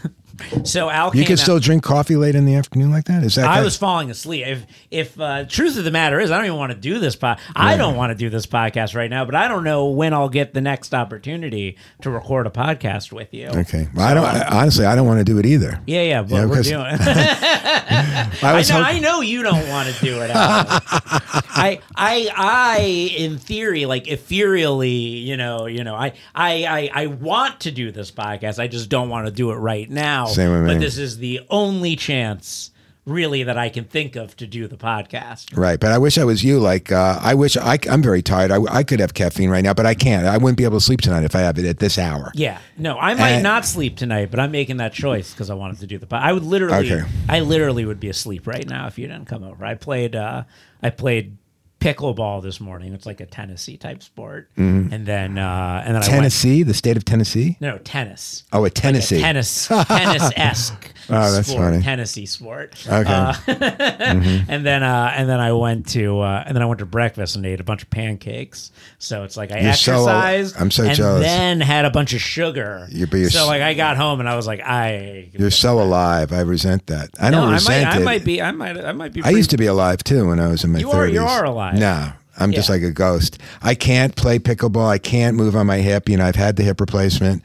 So 0.65 0.89
Al. 0.91 1.15
You 1.15 1.25
can 1.25 1.33
out- 1.33 1.39
still 1.39 1.59
drink 1.59 1.83
coffee 1.83 2.17
late 2.17 2.35
in 2.35 2.45
the 2.45 2.55
afternoon 2.55 2.91
like 2.91 3.05
that? 3.07 3.23
Is 3.23 3.35
that 3.37 3.47
I 3.47 3.55
kind- 3.55 3.65
was 3.65 3.77
falling 3.77 4.11
asleep. 4.11 4.47
If 4.47 4.67
if 4.91 5.21
uh, 5.21 5.45
truth 5.45 5.77
of 5.79 5.85
the 5.85 5.91
matter 5.91 6.21
is, 6.21 6.31
I 6.31 6.37
don't 6.37 6.47
even 6.47 6.59
want 6.59 6.73
to 6.73 6.79
do 6.79 6.99
this 6.99 7.17
pod. 7.17 7.39
I 7.55 7.77
don't 7.77 7.97
want 7.97 8.11
to 8.11 8.15
do 8.15 8.31
this 8.31 8.47
podcast 8.47 8.95
right 8.95 9.11
now, 9.11 9.25
but 9.25 9.35
I 9.35 9.49
don't 9.49 9.65
know 9.65 9.87
when 9.87 10.15
I'll 10.15 10.29
get 10.29 10.55
the 10.55 10.61
next 10.61 10.95
opportunity 10.95 11.77
to 12.03 12.11
record 12.11 12.47
a 12.47 12.51
podcast 12.51 13.13
with 13.13 13.33
you. 13.35 13.49
Okay. 13.49 13.89
Well, 13.95 14.07
I 14.07 14.15
don't. 14.15 14.25
I, 14.25 14.61
honestly, 14.63 14.85
I 14.87 14.95
don't 14.95 15.07
want 15.07 15.19
to 15.19 15.25
do 15.25 15.39
it 15.39 15.47
either. 15.47 15.81
Yeah, 15.87 16.03
yeah, 16.03 16.23
but 16.23 16.31
Yeah, 16.33 16.45
we're 16.47 16.63
doing. 16.63 16.87
I 17.01 18.31
I 18.43 18.63
know, 18.63 18.81
I 18.81 18.99
know 18.99 19.21
you 19.21 19.43
don't 19.43 19.69
want 19.69 19.89
to 19.95 20.05
do 20.05 20.21
it. 20.23 20.31
I, 20.35 21.81
I, 21.97 22.31
I, 22.37 22.81
in 23.17 23.39
theory, 23.39 23.87
like 23.87 24.07
ethereally, 24.07 24.91
you 24.91 25.37
know, 25.37 25.67
you 25.67 25.85
know, 25.85 25.95
I, 25.95 26.13
I, 26.35 26.65
I, 26.65 26.91
I 27.03 27.07
want 27.07 27.61
to 27.61 27.71
do 27.71 27.91
this 27.91 28.11
podcast. 28.11 28.59
I 28.59 28.69
just 28.69 28.89
don't 28.89 29.09
want 29.09 29.27
to 29.27 29.33
do 29.33 29.51
it 29.51 29.57
right 29.57 29.89
now. 29.91 30.28
Same 30.29 30.51
with 30.53 30.63
me. 30.63 30.75
But 30.75 30.81
this 30.81 30.99
is 30.99 31.19
the 31.19 31.41
only 31.51 31.97
chance, 31.97 32.71
really, 33.07 33.43
that 33.45 33.57
I 33.57 33.69
can 33.71 33.85
think 33.85 34.17
of 34.17 34.37
to 34.37 34.47
do 34.47 34.67
the 34.69 34.77
podcast. 34.77 35.57
Right, 35.57 35.81
but 35.81 35.93
I 35.93 35.97
wish 35.99 36.19
I 36.19 36.25
was 36.25 36.45
you. 36.45 36.59
Like, 36.59 36.93
uh, 36.93 37.19
I 37.23 37.33
wish 37.35 37.57
I, 37.57 37.79
I'm 37.91 38.03
very 38.03 38.21
tired. 38.21 38.51
I, 38.51 38.59
I 38.71 38.83
could 38.83 39.01
have 39.01 39.15
caffeine 39.15 39.49
right 39.49 39.65
now, 39.65 39.73
but 39.73 39.87
I 39.87 39.95
can't. 39.95 40.27
I 40.27 40.37
wouldn't 40.37 40.59
be 40.59 40.65
able 40.65 40.79
to 40.79 40.85
sleep 40.85 41.01
tonight 41.01 41.25
if 41.25 41.35
I 41.35 41.41
have 41.41 41.59
it 41.59 41.65
at 41.65 41.79
this 41.79 41.97
hour. 41.99 42.31
Yeah, 42.35 42.59
no, 42.77 42.99
I 42.99 43.15
might 43.15 43.31
And- 43.31 43.43
not 43.43 43.65
sleep 43.65 43.97
tonight, 43.97 44.31
but 44.31 44.39
I'm 44.41 44.51
making 44.51 44.77
that 44.77 44.93
choice 44.93 45.33
because 45.33 45.49
I 45.49 45.55
wanted 45.55 45.79
to 45.81 45.87
do 45.87 45.97
the. 45.97 46.07
pod. 46.07 46.23
I 46.23 46.33
would 46.35 46.45
literally, 46.45 46.93
Okay. 46.93 47.09
I 47.31 47.41
literally 47.41 47.87
would 47.87 48.01
be 48.01 48.11
asleep 48.11 48.47
right 48.47 48.69
now 48.69 48.87
if 48.89 48.99
you 48.99 49.07
didn't 49.07 49.27
come 49.27 49.43
over. 49.43 49.65
I 49.65 49.75
played, 49.75 50.15
uh 50.15 50.45
I 50.83 50.91
played 50.91 51.38
pickleball 51.81 52.43
this 52.43 52.61
morning. 52.61 52.93
It's 52.93 53.07
like 53.07 53.21
a 53.21 53.27
Tennessee 53.27 53.77
type 53.77 54.03
sport, 54.03 54.51
and 54.57 54.91
then 55.07 55.39
uh, 55.39 55.83
and 55.85 55.95
then 55.95 56.03
I 56.03 56.07
went. 56.07 56.11
Tennessee, 56.11 56.63
the 56.63 56.75
state 56.75 56.97
of 56.97 57.05
Tennessee. 57.05 57.57
No, 57.61 57.79
tennis. 57.79 58.45
Oh, 58.53 58.65
a 58.65 58.71
Tennessee. 58.71 59.21
Tennis, 59.21 59.67
tennis 59.87 60.31
esque. 60.37 60.93
Oh, 61.11 61.33
that's 61.33 61.49
sport, 61.49 61.71
funny. 61.71 61.83
Tennessee 61.83 62.27
sport. 62.27 62.75
Okay. 62.87 63.05
Uh, 63.09 63.35
and 63.47 64.67
then 64.67 64.83
uh, 64.83 65.13
and 65.15 65.29
then 65.29 65.41
I 65.41 65.53
went 65.53 65.89
to 65.91 66.21
uh, 66.21 66.45
and 66.47 66.55
then 66.57 66.63
I 66.63 66.67
went 66.67 66.81
to 66.81 66.87
breakfast 66.87 67.37
and 67.37 67.47
ate 67.47 67.61
a 67.61 67.65
bunch 67.65 67.83
of 67.83 67.91
pancakes. 67.91 68.73
So 68.99 69.25
it's 69.25 69.37
like 69.37 69.53
I 69.53 69.61
You're 69.61 69.73
so- 69.75 69.93
exercised. 69.93 70.57
I'm 70.61 70.71
so 70.71 70.85
and 70.85 70.97
jealous. 70.97 71.23
Then 71.23 71.61
had 71.61 71.85
a 71.85 71.91
bunch 71.91 72.13
of 72.13 72.21
sugar. 72.21 72.87
You- 72.91 73.07
but 73.07 73.17
you're 73.19 73.31
so 73.31 73.47
like 73.47 73.63
I 73.63 73.75
got 73.75 73.97
home 73.97 74.21
and 74.21 74.29
I 74.29 74.37
was 74.37 74.47
like 74.47 74.61
I. 74.61 75.31
You're 75.33 75.51
so 75.51 75.81
alive. 75.81 76.33
I 76.33 76.41
resent 76.41 76.87
that. 76.89 77.11
I 77.21 77.31
no, 77.31 77.39
don't 77.39 77.45
I 77.49 77.51
might. 77.51 77.55
resent 77.55 77.87
I 77.87 77.99
might 78.01 78.25
be. 78.25 78.43
I 78.43 78.51
might. 78.51 78.77
I 78.77 78.93
might 78.93 79.13
be. 79.13 79.23
I 79.23 79.31
used 79.31 79.51
to 79.51 79.57
be 79.57 79.67
alive 79.67 80.05
too 80.05 80.29
when 80.29 80.39
I 80.41 80.49
was 80.49 80.65
in 80.65 80.73
my 80.73 80.81
You 80.81 80.89
30s. 80.89 80.95
are- 80.95 81.09
you 81.09 81.23
are 81.23 81.45
alive. 81.45 81.68
No, 81.75 82.13
I'm 82.39 82.53
just 82.53 82.69
Yeah. 82.69 82.75
like 82.77 82.83
a 82.83 82.91
ghost. 82.91 83.39
I 83.63 83.75
can't 83.75 84.15
play 84.17 84.39
pickleball. 84.39 84.87
I 84.89 84.99
can't 84.99 85.37
move 85.37 85.57
on 85.57 85.67
my 85.67 85.79
hip. 85.79 86.09
You 86.09 86.17
know, 86.17 86.25
I've 86.25 86.37
had 86.37 86.57
the 86.57 86.63
hip 86.63 86.81
replacement, 86.81 87.43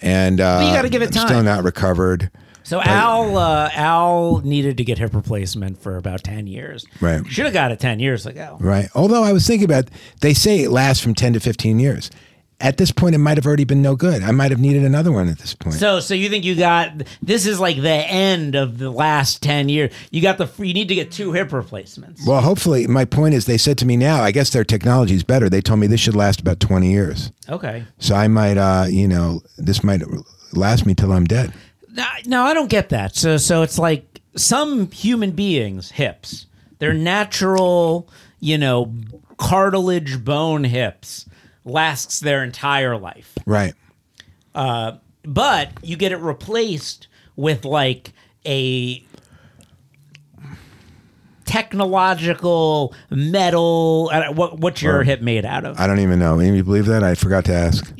and 0.00 0.40
uh, 0.40 0.62
you 0.66 0.72
gotta 0.74 0.88
give 0.88 1.02
it 1.02 1.16
I'm 1.16 1.26
Still 1.26 1.42
not 1.42 1.64
recovered. 1.64 2.30
So 2.62 2.82
Al 2.82 3.38
uh, 3.38 3.70
Al 3.72 4.42
needed 4.44 4.76
to 4.76 4.84
get 4.84 4.98
hip 4.98 5.14
replacement 5.14 5.80
for 5.82 5.96
about 5.96 6.22
ten 6.22 6.46
years. 6.46 6.84
Right. 7.00 7.26
Should 7.26 7.46
have 7.46 7.54
got 7.54 7.72
it 7.72 7.80
ten 7.80 7.98
years 7.98 8.26
ago. 8.26 8.58
Right. 8.60 8.88
Although 8.94 9.24
I 9.24 9.32
was 9.32 9.46
thinking 9.46 9.64
about, 9.64 9.88
they 10.20 10.34
say 10.34 10.60
it 10.64 10.70
lasts 10.70 11.02
from 11.02 11.14
10 11.14 11.32
to 11.32 11.40
15 11.40 11.78
years. 11.80 12.10
At 12.60 12.76
this 12.76 12.90
point, 12.90 13.14
it 13.14 13.18
might 13.18 13.36
have 13.36 13.46
already 13.46 13.64
been 13.64 13.82
no 13.82 13.94
good. 13.94 14.22
I 14.22 14.32
might 14.32 14.50
have 14.50 14.58
needed 14.58 14.82
another 14.82 15.12
one 15.12 15.28
at 15.28 15.38
this 15.38 15.54
point. 15.54 15.76
So, 15.76 16.00
so 16.00 16.14
you 16.14 16.28
think 16.28 16.44
you 16.44 16.56
got 16.56 16.90
this 17.22 17.46
is 17.46 17.60
like 17.60 17.76
the 17.80 17.88
end 17.88 18.56
of 18.56 18.78
the 18.78 18.90
last 18.90 19.42
ten 19.42 19.68
years? 19.68 19.92
You 20.10 20.20
got 20.20 20.38
the 20.38 20.48
you 20.58 20.74
need 20.74 20.88
to 20.88 20.96
get 20.96 21.12
two 21.12 21.32
hip 21.32 21.52
replacements. 21.52 22.26
well, 22.26 22.40
hopefully, 22.40 22.88
my 22.88 23.04
point 23.04 23.34
is, 23.34 23.46
they 23.46 23.58
said 23.58 23.78
to 23.78 23.86
me 23.86 23.96
now, 23.96 24.22
I 24.22 24.32
guess 24.32 24.50
their 24.50 24.64
technology 24.64 25.14
is 25.14 25.22
better. 25.22 25.48
They 25.48 25.60
told 25.60 25.78
me 25.78 25.86
this 25.86 26.00
should 26.00 26.16
last 26.16 26.40
about 26.40 26.58
20 26.58 26.90
years. 26.90 27.30
Okay. 27.48 27.84
So 27.98 28.16
I 28.16 28.26
might, 28.26 28.58
uh, 28.58 28.86
you 28.88 29.06
know, 29.06 29.40
this 29.56 29.84
might 29.84 30.02
last 30.52 30.84
me 30.84 30.94
till 30.94 31.12
I'm 31.12 31.26
dead. 31.26 31.52
No, 31.92 32.06
no, 32.26 32.42
I 32.42 32.54
don't 32.54 32.70
get 32.70 32.88
that. 32.88 33.14
So, 33.14 33.36
so 33.36 33.62
it's 33.62 33.78
like 33.78 34.20
some 34.36 34.90
human 34.90 35.30
beings' 35.32 35.92
hips. 35.92 36.46
They're 36.78 36.94
natural, 36.94 38.08
you 38.40 38.58
know, 38.58 38.94
cartilage 39.36 40.24
bone 40.24 40.64
hips, 40.64 41.26
lasts 41.68 42.20
their 42.20 42.42
entire 42.42 42.96
life. 42.96 43.36
Right. 43.46 43.74
but 44.54 45.70
you 45.82 45.96
get 45.96 46.12
it 46.12 46.18
replaced 46.18 47.06
with 47.36 47.64
like 47.64 48.12
a 48.46 49.04
technological 51.44 52.92
metal 53.10 54.10
uh, 54.12 54.30
what 54.34 54.58
what's 54.60 54.82
your 54.82 54.98
Or- 54.98 55.02
hip 55.02 55.22
made 55.22 55.46
out 55.46 55.64
of 55.64 55.80
I 55.80 55.86
don't 55.86 55.98
even 56.00 56.18
know. 56.18 56.36
Can 56.38 56.54
you 56.54 56.62
believe 56.62 56.84
that? 56.86 57.02
I 57.02 57.14
forgot 57.14 57.46
to 57.46 57.54
ask. 57.54 57.90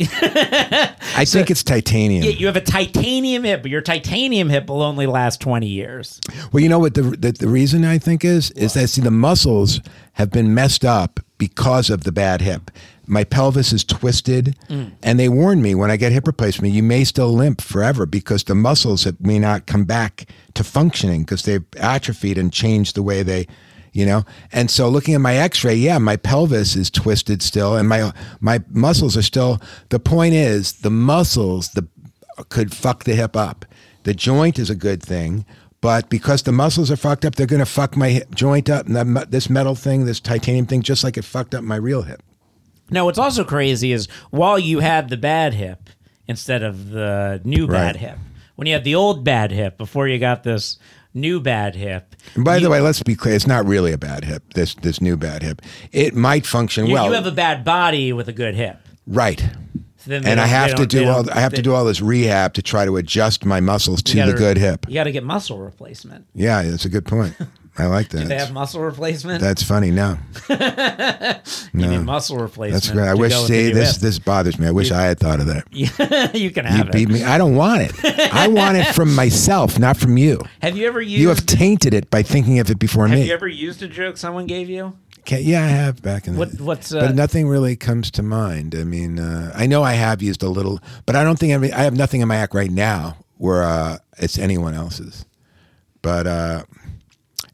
I 1.16 1.24
think 1.24 1.50
it's 1.50 1.62
titanium. 1.62 2.24
Yeah, 2.24 2.30
you 2.30 2.46
have 2.46 2.56
a 2.56 2.60
titanium 2.60 3.44
hip 3.44 3.62
but 3.62 3.70
your 3.70 3.80
titanium 3.80 4.50
hip 4.50 4.68
will 4.68 4.82
only 4.82 5.06
last 5.06 5.40
20 5.40 5.66
years 5.66 6.20
Well, 6.52 6.62
you 6.62 6.68
know 6.68 6.78
what 6.78 6.92
the, 6.94 7.02
the 7.02 7.32
the 7.32 7.48
reason 7.48 7.84
I 7.86 7.96
think 7.98 8.22
is 8.24 8.50
is 8.50 8.74
that 8.74 8.88
see 8.88 9.00
the 9.00 9.10
muscles 9.10 9.80
have 10.12 10.30
been 10.30 10.52
messed 10.52 10.84
up 10.84 11.18
because 11.38 11.88
of 11.88 12.04
the 12.04 12.12
bad 12.12 12.42
hip. 12.42 12.70
My 13.08 13.24
pelvis 13.24 13.72
is 13.72 13.84
twisted, 13.84 14.54
and 14.68 15.18
they 15.18 15.28
warned 15.28 15.62
me 15.62 15.74
when 15.74 15.90
I 15.90 15.96
get 15.96 16.12
hip 16.12 16.26
replacement, 16.26 16.74
you 16.74 16.82
may 16.82 17.04
still 17.04 17.32
limp 17.32 17.60
forever 17.62 18.04
because 18.06 18.44
the 18.44 18.54
muscles 18.54 19.06
may 19.20 19.38
not 19.38 19.66
come 19.66 19.84
back 19.84 20.26
to 20.54 20.62
functioning 20.62 21.22
because 21.22 21.42
they've 21.42 21.64
atrophied 21.78 22.36
and 22.36 22.52
changed 22.52 22.94
the 22.94 23.02
way 23.02 23.22
they, 23.22 23.46
you 23.92 24.04
know. 24.04 24.24
And 24.52 24.70
so, 24.70 24.88
looking 24.88 25.14
at 25.14 25.20
my 25.22 25.36
X-ray, 25.36 25.74
yeah, 25.74 25.98
my 25.98 26.16
pelvis 26.16 26.76
is 26.76 26.90
twisted 26.90 27.42
still, 27.42 27.76
and 27.76 27.88
my 27.88 28.12
my 28.40 28.60
muscles 28.70 29.16
are 29.16 29.22
still. 29.22 29.58
The 29.88 29.98
point 30.00 30.34
is, 30.34 30.72
the 30.80 30.90
muscles 30.90 31.70
the 31.70 31.88
could 32.50 32.74
fuck 32.74 33.04
the 33.04 33.14
hip 33.14 33.36
up. 33.36 33.64
The 34.04 34.14
joint 34.14 34.58
is 34.58 34.70
a 34.70 34.74
good 34.74 35.02
thing, 35.02 35.44
but 35.80 36.08
because 36.08 36.42
the 36.42 36.52
muscles 36.52 36.90
are 36.90 36.96
fucked 36.96 37.24
up, 37.24 37.34
they're 37.34 37.46
going 37.46 37.60
to 37.60 37.66
fuck 37.66 37.96
my 37.96 38.10
hip 38.10 38.34
joint 38.34 38.68
up. 38.70 38.86
And 38.86 39.14
me- 39.14 39.24
this 39.28 39.48
metal 39.50 39.74
thing, 39.74 40.04
this 40.04 40.20
titanium 40.20 40.66
thing, 40.66 40.82
just 40.82 41.04
like 41.04 41.16
it 41.16 41.24
fucked 41.24 41.54
up 41.54 41.64
my 41.64 41.76
real 41.76 42.02
hip. 42.02 42.22
Now 42.90 43.04
what's 43.04 43.18
also 43.18 43.44
crazy 43.44 43.92
is 43.92 44.06
while 44.30 44.58
you 44.58 44.80
had 44.80 45.08
the 45.10 45.16
bad 45.16 45.54
hip 45.54 45.90
instead 46.26 46.62
of 46.62 46.90
the 46.90 47.40
new 47.44 47.66
bad 47.66 47.94
Right. 47.94 47.96
hip 47.96 48.18
when 48.56 48.66
you 48.66 48.74
had 48.74 48.84
the 48.84 48.94
old 48.94 49.24
bad 49.24 49.50
hip 49.52 49.78
before 49.78 50.08
you 50.08 50.18
got 50.18 50.42
this 50.42 50.78
new 51.14 51.40
bad 51.40 51.74
hip 51.74 52.14
And 52.34 52.44
by 52.44 52.58
the 52.58 52.68
way, 52.70 52.80
let's 52.80 53.02
be 53.02 53.14
clear: 53.16 53.34
it's 53.34 53.46
not 53.46 53.66
really 53.66 53.92
a 53.92 53.98
bad 53.98 54.24
hip. 54.24 54.42
This 54.54 54.74
this 54.74 55.00
new 55.00 55.16
bad 55.16 55.42
hip, 55.42 55.62
it 55.92 56.14
might 56.14 56.44
function 56.46 56.86
you, 56.86 56.94
well, 56.94 57.06
you 57.06 57.12
have 57.12 57.26
a 57.26 57.32
bad 57.32 57.64
body 57.64 58.12
with 58.12 58.28
a 58.28 58.32
good 58.32 58.54
hip 58.54 58.76
right? 59.06 59.40
So 60.00 60.10
then 60.10 60.22
they 60.22 60.30
And 60.30 60.38
I 60.40 60.44
don't- 60.44 60.50
they 60.52 60.56
have 60.56 60.70
to 60.70 60.76
don't- 60.76 60.92
they 60.92 60.98
do 61.00 61.08
all 61.10 61.22
don't- 61.24 61.36
I 61.36 61.40
have 61.40 61.52
to 61.52 61.56
they- 61.56 61.62
do 61.62 61.74
all 61.74 61.84
this 61.84 62.00
rehab 62.00 62.54
to 62.54 62.62
try 62.62 62.84
to 62.84 62.96
adjust 62.98 63.44
my 63.44 63.58
muscles 63.60 64.02
to 64.02 64.16
you 64.16 64.24
the 64.26 64.32
gotta- 64.32 64.38
good 64.38 64.58
hip. 64.58 64.86
You 64.88 64.94
got 64.94 65.04
to 65.04 65.12
get 65.12 65.24
muscle 65.24 65.58
replacement. 65.58 66.26
Yeah, 66.34 66.62
that's 66.62 66.84
a 66.84 66.88
good 66.88 67.04
point. 67.06 67.34
I 67.78 67.86
like 67.86 68.08
that. 68.08 68.22
Do 68.22 68.24
They 68.28 68.38
have 68.38 68.52
muscle 68.52 68.80
replacement. 68.80 69.40
That's 69.40 69.62
funny. 69.62 69.90
No, 69.98 70.18
you 70.48 71.86
need 71.86 72.04
muscle 72.04 72.36
replacement. 72.38 72.72
that's 72.82 72.90
great. 72.90 73.08
I 73.08 73.14
wish. 73.14 73.32
go 73.32 73.42
with 73.42 73.48
the 73.48 73.68
See, 73.68 73.72
this 73.72 73.92
hip. 73.92 74.00
this 74.02 74.18
bothers 74.18 74.58
me. 74.58 74.66
I 74.66 74.70
wish 74.70 74.90
I 74.90 75.02
had 75.02 75.18
thought 75.20 75.40
of 75.40 75.46
that. 75.46 75.64
you 76.34 76.50
can 76.50 76.64
have 76.64 76.78
You 76.78 76.84
have 76.84 76.92
beat 76.92 77.08
me. 77.08 77.22
I 77.24 77.38
don't 77.38 77.54
want 77.56 77.82
it. 77.82 78.04
I 78.34 78.48
want 78.48 78.76
it 78.76 78.86
from 78.94 79.14
myself, 79.14 79.78
not 79.78 79.96
from 79.96 80.16
you. 80.16 80.40
Have 80.62 80.76
you 80.76 80.86
ever 80.86 81.00
used? 81.00 81.20
You 81.20 81.28
have 81.28 81.46
tainted 81.46 81.94
it 81.94 82.10
by 82.10 82.22
thinking 82.22 82.58
of 82.58 82.70
it 82.70 82.78
before 82.78 83.06
have 83.06 83.14
me. 83.14 83.20
Have 83.20 83.28
you 83.28 83.34
ever 83.34 83.48
used 83.48 83.82
a 83.82 83.88
joke 83.88 84.16
someone 84.16 84.46
gave 84.46 84.68
you? 84.68 84.96
Can- 85.24 85.42
yeah, 85.42 85.62
I 85.64 85.68
have 85.68 86.02
back 86.02 86.26
in 86.26 86.34
the 86.34 86.38
What- 86.38 86.60
what's, 86.60 86.92
uh, 86.92 87.00
but 87.00 87.14
nothing 87.14 87.48
really 87.48 87.76
comes 87.76 88.10
to 88.12 88.22
mind. 88.22 88.74
I 88.74 88.84
mean, 88.84 89.18
uh, 89.18 89.52
I 89.54 89.66
know 89.66 89.82
I 89.82 89.92
have 89.94 90.22
used 90.22 90.42
a 90.42 90.48
little, 90.48 90.80
but 91.06 91.16
I 91.16 91.22
don't 91.24 91.38
think 91.38 91.52
I, 91.52 91.58
mean, 91.58 91.72
I 91.72 91.82
have 91.84 91.96
nothing 91.96 92.20
in 92.22 92.28
my 92.28 92.36
act 92.36 92.54
right 92.54 92.70
now 92.70 93.16
where 93.36 93.62
uh, 93.62 93.98
it's 94.18 94.38
anyone 94.38 94.74
else's. 94.74 95.24
But 96.02 96.26
uh, 96.26 96.62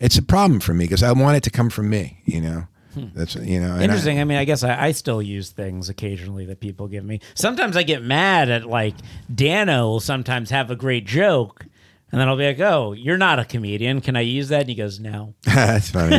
it's 0.00 0.18
a 0.18 0.22
problem 0.22 0.60
for 0.60 0.74
me 0.74 0.84
because 0.84 1.02
I 1.02 1.12
want 1.12 1.36
it 1.36 1.42
to 1.44 1.50
come 1.50 1.70
from 1.70 1.88
me. 1.90 2.20
You 2.24 2.40
know, 2.40 2.66
that's 3.14 3.34
you 3.36 3.60
know. 3.60 3.72
and 3.72 3.80
I- 3.80 3.84
Interesting. 3.84 4.20
I, 4.20 4.24
mean, 4.24 4.38
I 4.38 4.44
guess 4.44 4.62
I, 4.62 4.86
I 4.86 4.92
still 4.92 5.20
use 5.22 5.50
things 5.50 5.88
occasionally 5.88 6.44
that 6.46 6.60
people 6.60 6.88
give 6.88 7.04
me. 7.04 7.20
Sometimes 7.34 7.76
I 7.76 7.82
get 7.82 8.02
mad 8.02 8.50
at 8.50 8.66
like 8.66 8.94
Dano 9.34 9.88
will 9.88 10.00
sometimes 10.00 10.50
have 10.50 10.70
a 10.70 10.76
great 10.76 11.04
joke, 11.06 11.66
and 12.12 12.20
then 12.20 12.28
I'll 12.28 12.36
be 12.36 12.46
like, 12.46 12.60
"Oh, 12.60 12.92
you're 12.92 13.18
not 13.18 13.38
a 13.38 13.44
comedian. 13.44 14.00
Can 14.00 14.14
I 14.16 14.20
use 14.20 14.48
that?" 14.50 14.60
And 14.62 14.68
he 14.68 14.74
goes, 14.76 15.00
"No." 15.00 15.34
that's 15.44 15.90
funny. 15.90 16.18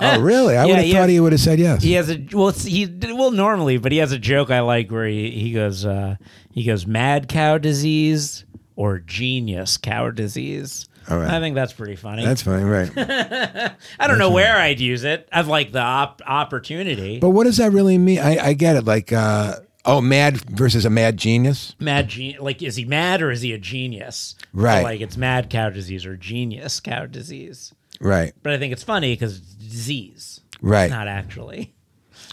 oh, 0.00 0.20
really? 0.20 0.56
I 0.56 0.64
Yeah, 0.64 0.76
would 0.76 0.84
have 0.84 0.92
thought 0.96 1.08
he 1.08 1.20
would 1.20 1.32
have 1.32 1.40
said 1.40 1.58
yes. 1.58 1.82
He 1.82 1.92
has 1.92 2.10
a 2.10 2.24
well, 2.32 2.50
he 2.50 2.86
well 3.12 3.30
normally, 3.30 3.78
but 3.78 3.92
he 3.92 3.98
has 3.98 4.12
a 4.12 4.18
joke 4.18 4.50
I 4.50 4.60
like 4.60 4.90
where 4.90 5.06
he, 5.06 5.30
he 5.30 5.52
goes, 5.52 5.84
uh, 5.84 6.16
he 6.50 6.64
goes, 6.64 6.86
"Mad 6.86 7.28
cow 7.28 7.58
disease 7.58 8.44
or 8.74 8.98
genius 8.98 9.76
cow 9.76 10.10
disease." 10.10 10.88
All 11.08 11.18
right. 11.18 11.30
I 11.30 11.40
think 11.40 11.54
that's 11.54 11.72
pretty 11.72 11.96
funny. 11.96 12.24
That's 12.24 12.42
funny, 12.42 12.64
right? 12.64 12.90
I 14.00 14.06
don't 14.08 14.18
know 14.18 14.30
where 14.32 14.56
I'd 14.56 14.80
use 14.80 15.04
it. 15.04 15.28
I'd 15.32 15.46
like 15.46 15.72
the 15.72 15.80
op- 15.80 16.22
opportunity. 16.26 17.18
but 17.20 17.30
what 17.30 17.44
does 17.44 17.58
that 17.58 17.72
really 17.72 17.98
mean? 17.98 18.18
I, 18.18 18.38
I 18.38 18.52
get 18.54 18.76
it. 18.76 18.84
Like, 18.84 19.12
uh, 19.12 19.56
oh, 19.84 20.00
mad 20.00 20.38
versus 20.50 20.84
a 20.84 20.90
mad 20.90 21.16
genius. 21.16 21.74
mad 21.78 22.08
gen- 22.08 22.36
like 22.40 22.60
is 22.62 22.76
he 22.76 22.84
mad 22.84 23.22
or 23.22 23.30
is 23.30 23.40
he 23.42 23.52
a 23.52 23.58
genius 23.58 24.34
Right. 24.52 24.78
So, 24.78 24.82
like 24.84 25.00
it's 25.00 25.16
mad 25.16 25.48
cow 25.50 25.70
disease 25.70 26.04
or 26.06 26.16
genius 26.16 26.80
cow 26.80 27.06
disease 27.06 27.72
Right, 28.00 28.34
but 28.42 28.52
i 28.52 28.58
think 28.58 28.72
it's 28.74 28.82
funny 28.82 29.12
because 29.14 29.38
it's 29.38 29.54
disease 29.54 30.40
right, 30.60 30.90
not 30.90 31.06
actually 31.08 31.72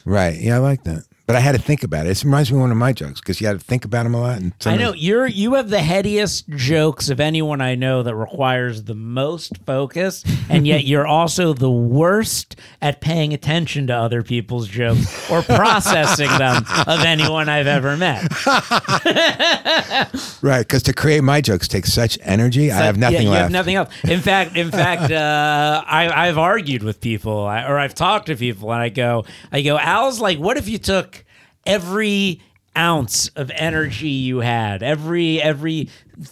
right. 0.04 0.38
Yeah, 0.40 0.56
I 0.56 0.60
like 0.60 0.84
that. 0.86 1.06
But 1.26 1.38
I 1.38 1.40
had 1.40 1.54
to 1.54 1.62
think 1.62 1.84
about 1.84 2.06
it. 2.06 2.10
It 2.10 2.24
reminds 2.26 2.52
me 2.52 2.58
of 2.58 2.62
one 2.62 2.72
of 2.72 2.78
my 2.78 2.92
jokes 2.92 3.22
because 3.22 3.40
you 3.40 3.48
had 3.48 3.58
to 3.58 3.66
think 3.66 3.86
about 3.86 4.04
them 4.04 4.14
a 4.14 4.20
lot. 4.20 4.40
And 4.40 4.54
i 4.66 4.76
know 4.76 4.94
you're 4.94 5.26
you 5.26 5.54
have 5.54 5.70
the 5.70 5.78
headiest 5.78 6.50
jokes 6.56 7.10
of 7.10 7.20
anyone 7.20 7.62
i 7.62 7.76
know 7.76 8.04
that 8.04 8.16
requires 8.16 8.84
the 8.84 8.94
most 8.94 9.58
focus 9.66 10.24
and 10.50 10.68
yet 10.68 10.84
you're 10.86 11.08
also 11.08 11.54
the 11.54 11.72
worst 11.72 12.56
at 12.82 13.02
paying 13.02 13.34
attention 13.34 13.88
to 13.88 13.94
other 13.94 14.22
people's 14.24 14.68
jokes 14.68 15.30
or 15.30 15.42
processing 15.42 16.30
them 16.38 16.64
of 16.88 17.00
anyone 17.06 17.50
i've 17.50 17.68
ever 17.68 17.98
met 17.98 18.24
Right, 20.42 20.60
because 20.60 20.84
to 20.84 20.94
create 20.94 21.22
my 21.22 21.42
jokes 21.42 21.68
takes 21.68 21.92
such 21.94 22.18
energy. 22.22 22.72
I 22.72 22.78
have 22.78 22.98
nothing 22.98 23.16
yeah, 23.16 23.22
you 23.22 23.30
left. 23.30 23.42
have 23.44 23.52
nothing 23.52 23.76
else. 23.76 23.94
In 24.04 24.20
fact, 24.20 24.58
in 24.58 24.72
fact, 24.72 25.12
uh, 25.12 25.84
I, 25.88 26.28
I've 26.28 26.38
argued 26.38 26.84
with 26.84 27.00
people, 27.00 27.32
or 27.34 27.80
I've 27.80 27.96
talked 27.96 28.26
to 28.28 28.36
people, 28.36 28.72
and 28.74 28.82
I 28.82 28.90
go, 28.90 29.26
I 29.52 29.62
go, 29.62 29.78
Al's 29.78 30.20
like, 30.20 30.40
what 30.40 30.58
if 30.58 30.68
you 30.68 30.78
took 30.78 31.23
every 31.66 32.42
ounce 32.76 33.28
of 33.36 33.52
energy 33.54 34.10
you 34.10 34.40
had, 34.40 34.82
every 34.82 35.40
every 35.42 35.90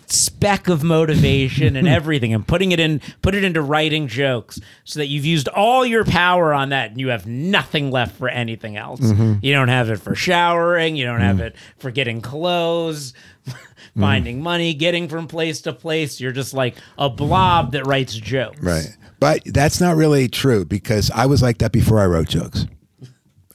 speck 0.08 0.68
of 0.68 0.84
motivation 0.84 1.76
and 1.76 1.88
everything, 2.00 2.34
and 2.34 2.48
putting 2.48 2.72
it 2.72 2.80
in, 2.80 3.00
put 3.22 3.36
it 3.36 3.44
into 3.44 3.62
writing 3.62 4.08
jokes, 4.08 4.60
so 4.84 5.00
that 5.00 5.08
you've 5.08 5.26
used 5.26 5.48
all 5.50 5.86
your 5.86 6.04
power 6.04 6.54
on 6.54 6.70
that, 6.70 6.92
and 6.92 7.00
you 7.00 7.10
have 7.10 7.28
nothing 7.28 7.92
left 7.92 8.16
for 8.18 8.28
anything 8.28 8.76
else. 8.76 9.00
Mm-hmm. 9.02 9.34
You 9.46 9.54
don't 9.54 9.68
have 9.68 9.90
it 9.90 9.98
for 9.98 10.16
showering. 10.16 10.96
You 10.96 11.06
don't 11.06 11.22
have 11.22 11.38
Mm. 11.38 11.42
it 11.42 11.56
for 11.78 11.92
getting 11.92 12.22
clothes. 12.22 13.14
Finding 14.00 14.42
money, 14.42 14.74
getting 14.74 15.10
from 15.10 15.28
place 15.28 15.62
to 15.62 15.74
place. 15.74 16.22
You're 16.22 16.32
just 16.32 16.54
like 16.54 16.76
a 16.98 17.10
blob 17.10 17.74
that 17.74 17.86
writes 17.86 18.14
jokes. 18.14 18.60
right. 18.62 18.96
But 19.20 19.42
that's 19.46 19.82
not 19.82 19.96
really 19.98 20.28
true 20.30 20.64
because 20.66 21.12
I 21.12 21.26
was 21.26 21.42
like 21.42 21.58
that 21.60 21.72
before 21.72 22.00
I 22.00 22.06
wrote 22.06 22.30
jokes. 22.30 22.66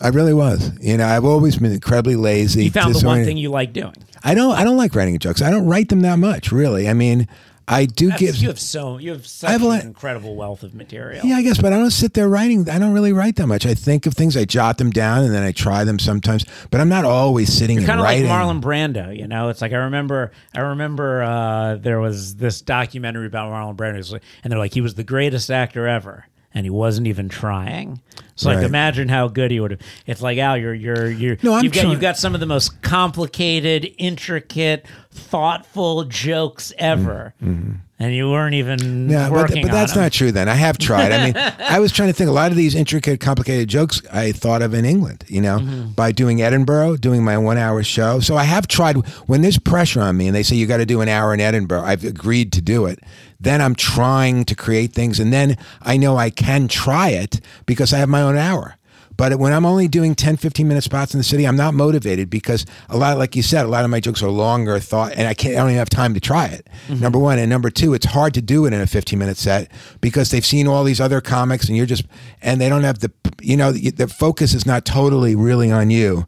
I 0.00 0.08
really 0.08 0.34
was. 0.34 0.70
You 0.80 0.96
know, 0.96 1.06
I've 1.06 1.24
always 1.24 1.56
been 1.56 1.72
incredibly 1.72 2.16
lazy. 2.16 2.64
You 2.64 2.70
found 2.70 2.94
the 2.94 3.06
one 3.06 3.24
thing 3.24 3.36
you 3.36 3.50
like 3.50 3.72
doing. 3.72 3.94
I 4.22 4.34
don't. 4.34 4.52
I 4.54 4.64
don't 4.64 4.76
like 4.76 4.94
writing 4.94 5.18
jokes. 5.18 5.40
I 5.42 5.50
don't 5.50 5.66
write 5.66 5.88
them 5.88 6.00
that 6.00 6.18
much, 6.18 6.52
really. 6.52 6.88
I 6.88 6.92
mean, 6.92 7.28
I 7.68 7.86
do 7.86 8.06
That's- 8.10 8.20
give. 8.20 8.36
you 8.36 8.48
have 8.48 8.60
so 8.60 8.98
you 8.98 9.10
have 9.10 9.26
such 9.26 9.50
have 9.50 9.62
an 9.62 9.68
lot- 9.68 9.82
incredible 9.84 10.36
wealth 10.36 10.62
of 10.62 10.74
material. 10.74 11.24
Yeah, 11.24 11.36
I 11.36 11.42
guess, 11.42 11.58
but 11.60 11.72
I 11.72 11.78
don't 11.78 11.90
sit 11.90 12.14
there 12.14 12.28
writing. 12.28 12.68
I 12.68 12.78
don't 12.78 12.92
really 12.92 13.12
write 13.12 13.36
that 13.36 13.46
much. 13.46 13.64
I 13.66 13.74
think 13.74 14.06
of 14.06 14.14
things, 14.14 14.36
I 14.36 14.44
jot 14.44 14.78
them 14.78 14.90
down, 14.90 15.24
and 15.24 15.34
then 15.34 15.42
I 15.42 15.50
try 15.52 15.82
them 15.84 15.98
sometimes. 15.98 16.44
But 16.70 16.80
I'm 16.80 16.88
not 16.88 17.04
always 17.04 17.52
sitting 17.52 17.78
and 17.78 17.86
kind 17.86 17.98
of 17.98 18.04
like. 18.04 18.22
Marlon 18.22 18.60
Brando, 18.60 19.16
you 19.16 19.26
know. 19.26 19.48
It's 19.48 19.60
like 19.62 19.72
I 19.72 19.76
remember, 19.78 20.30
I 20.54 20.60
remember 20.60 21.22
uh, 21.22 21.76
there 21.76 21.98
was 22.00 22.36
this 22.36 22.60
documentary 22.60 23.26
about 23.26 23.50
Marlon 23.50 23.76
Brando, 23.76 24.20
and 24.44 24.52
they're 24.52 24.58
like 24.60 24.74
he 24.74 24.80
was 24.80 24.94
the 24.94 25.04
greatest 25.04 25.50
actor 25.50 25.88
ever, 25.88 26.26
and 26.56 26.64
he 26.64 26.70
wasn't 26.70 27.06
even 27.06 27.28
trying. 27.28 28.00
So 28.34 28.48
like, 28.50 28.64
imagine 28.64 29.10
how 29.10 29.28
good 29.28 29.50
he 29.50 29.60
would 29.60 29.72
have. 29.72 29.80
It's 30.06 30.22
like 30.22 30.38
Al, 30.38 30.56
you're 30.56 30.72
you're 30.72 31.06
you're 31.10 31.36
No, 31.42 31.52
I'm 31.52 31.62
you've 31.64 31.72
got 31.74 31.80
trying- 31.82 31.92
you've 31.92 32.00
got 32.00 32.16
some 32.16 32.32
of 32.34 32.40
the 32.40 32.46
most 32.46 32.80
complicated, 32.80 33.92
intricate, 33.98 34.86
thoughtful 35.10 36.04
jokes 36.04 36.72
ever, 36.78 37.34
mm-hmm. 37.42 37.52
Mm-hmm. 37.52 37.72
And 37.98 38.14
you 38.14 38.28
weren't 38.30 38.54
even. 38.54 39.08
Yeah, 39.08 39.30
but, 39.30 39.50
but 39.52 39.70
that's 39.70 39.96
not 39.96 40.12
true. 40.12 40.30
Then 40.32 40.48
I 40.48 40.54
have 40.54 40.76
tried. 40.78 41.12
I 41.12 41.24
mean, 41.26 41.36
I 41.60 41.80
was 41.80 41.92
trying 41.92 42.08
to 42.08 42.12
think. 42.12 42.28
A 42.28 42.32
lot 42.32 42.50
of 42.50 42.56
these 42.56 42.74
intricate, 42.74 43.20
complicated 43.20 43.68
jokes 43.68 44.02
I 44.12 44.32
thought 44.32 44.60
of 44.62 44.74
in 44.74 44.84
England. 44.84 45.24
You 45.28 45.40
know, 45.40 45.58
Mm-hmm. 45.58 45.92
by 45.92 46.12
doing 46.12 46.42
Edinburgh, 46.42 46.96
doing 46.98 47.24
my 47.24 47.38
one-hour 47.38 47.82
show. 47.82 48.20
So 48.20 48.36
I 48.36 48.44
have 48.44 48.66
tried. 48.68 48.96
When 49.26 49.42
there's 49.42 49.58
pressure 49.58 50.00
on 50.02 50.16
me, 50.16 50.26
and 50.26 50.36
they 50.36 50.42
say 50.42 50.56
you 50.56 50.66
got 50.66 50.78
to 50.78 50.86
do 50.86 51.00
an 51.00 51.08
hour 51.08 51.32
in 51.32 51.40
Edinburgh, 51.40 51.82
I've 51.82 52.04
agreed 52.04 52.52
to 52.52 52.60
do 52.60 52.86
it. 52.86 52.98
Then 53.40 53.60
I'm 53.62 53.74
trying 53.74 54.44
to 54.46 54.54
create 54.54 54.92
things, 54.92 55.18
and 55.20 55.32
then 55.32 55.56
I 55.82 55.96
know 55.96 56.16
I 56.16 56.30
can 56.30 56.68
try 56.68 57.08
it 57.10 57.40
because 57.66 57.92
I 57.92 57.98
have 57.98 58.08
my 58.08 58.22
own 58.22 58.36
hour. 58.36 58.76
But 59.16 59.38
when 59.38 59.52
I'm 59.52 59.64
only 59.64 59.88
doing 59.88 60.14
10, 60.14 60.36
15 60.36 60.68
minute 60.68 60.84
spots 60.84 61.14
in 61.14 61.18
the 61.18 61.24
city, 61.24 61.46
I'm 61.46 61.56
not 61.56 61.74
motivated 61.74 62.28
because 62.28 62.66
a 62.88 62.96
lot, 62.96 63.18
like 63.18 63.34
you 63.34 63.42
said, 63.42 63.64
a 63.64 63.68
lot 63.68 63.84
of 63.84 63.90
my 63.90 64.00
jokes 64.00 64.22
are 64.22 64.28
longer 64.28 64.78
thought, 64.78 65.12
and 65.12 65.26
I 65.26 65.34
can't, 65.34 65.54
I 65.54 65.60
don't 65.60 65.70
even 65.70 65.78
have 65.78 65.90
time 65.90 66.14
to 66.14 66.20
try 66.20 66.46
it. 66.46 66.68
Mm-hmm. 66.88 67.00
Number 67.00 67.18
one, 67.18 67.38
and 67.38 67.48
number 67.48 67.70
two, 67.70 67.94
it's 67.94 68.06
hard 68.06 68.34
to 68.34 68.42
do 68.42 68.66
it 68.66 68.72
in 68.72 68.80
a 68.80 68.86
15 68.86 69.18
minute 69.18 69.36
set 69.36 69.70
because 70.00 70.30
they've 70.30 70.44
seen 70.44 70.66
all 70.66 70.84
these 70.84 71.00
other 71.00 71.20
comics, 71.20 71.68
and 71.68 71.76
you're 71.76 71.86
just, 71.86 72.04
and 72.42 72.60
they 72.60 72.68
don't 72.68 72.84
have 72.84 72.98
the, 72.98 73.12
you 73.40 73.56
know, 73.56 73.72
the 73.72 74.08
focus 74.08 74.54
is 74.54 74.66
not 74.66 74.84
totally 74.84 75.34
really 75.34 75.70
on 75.70 75.90
you. 75.90 76.26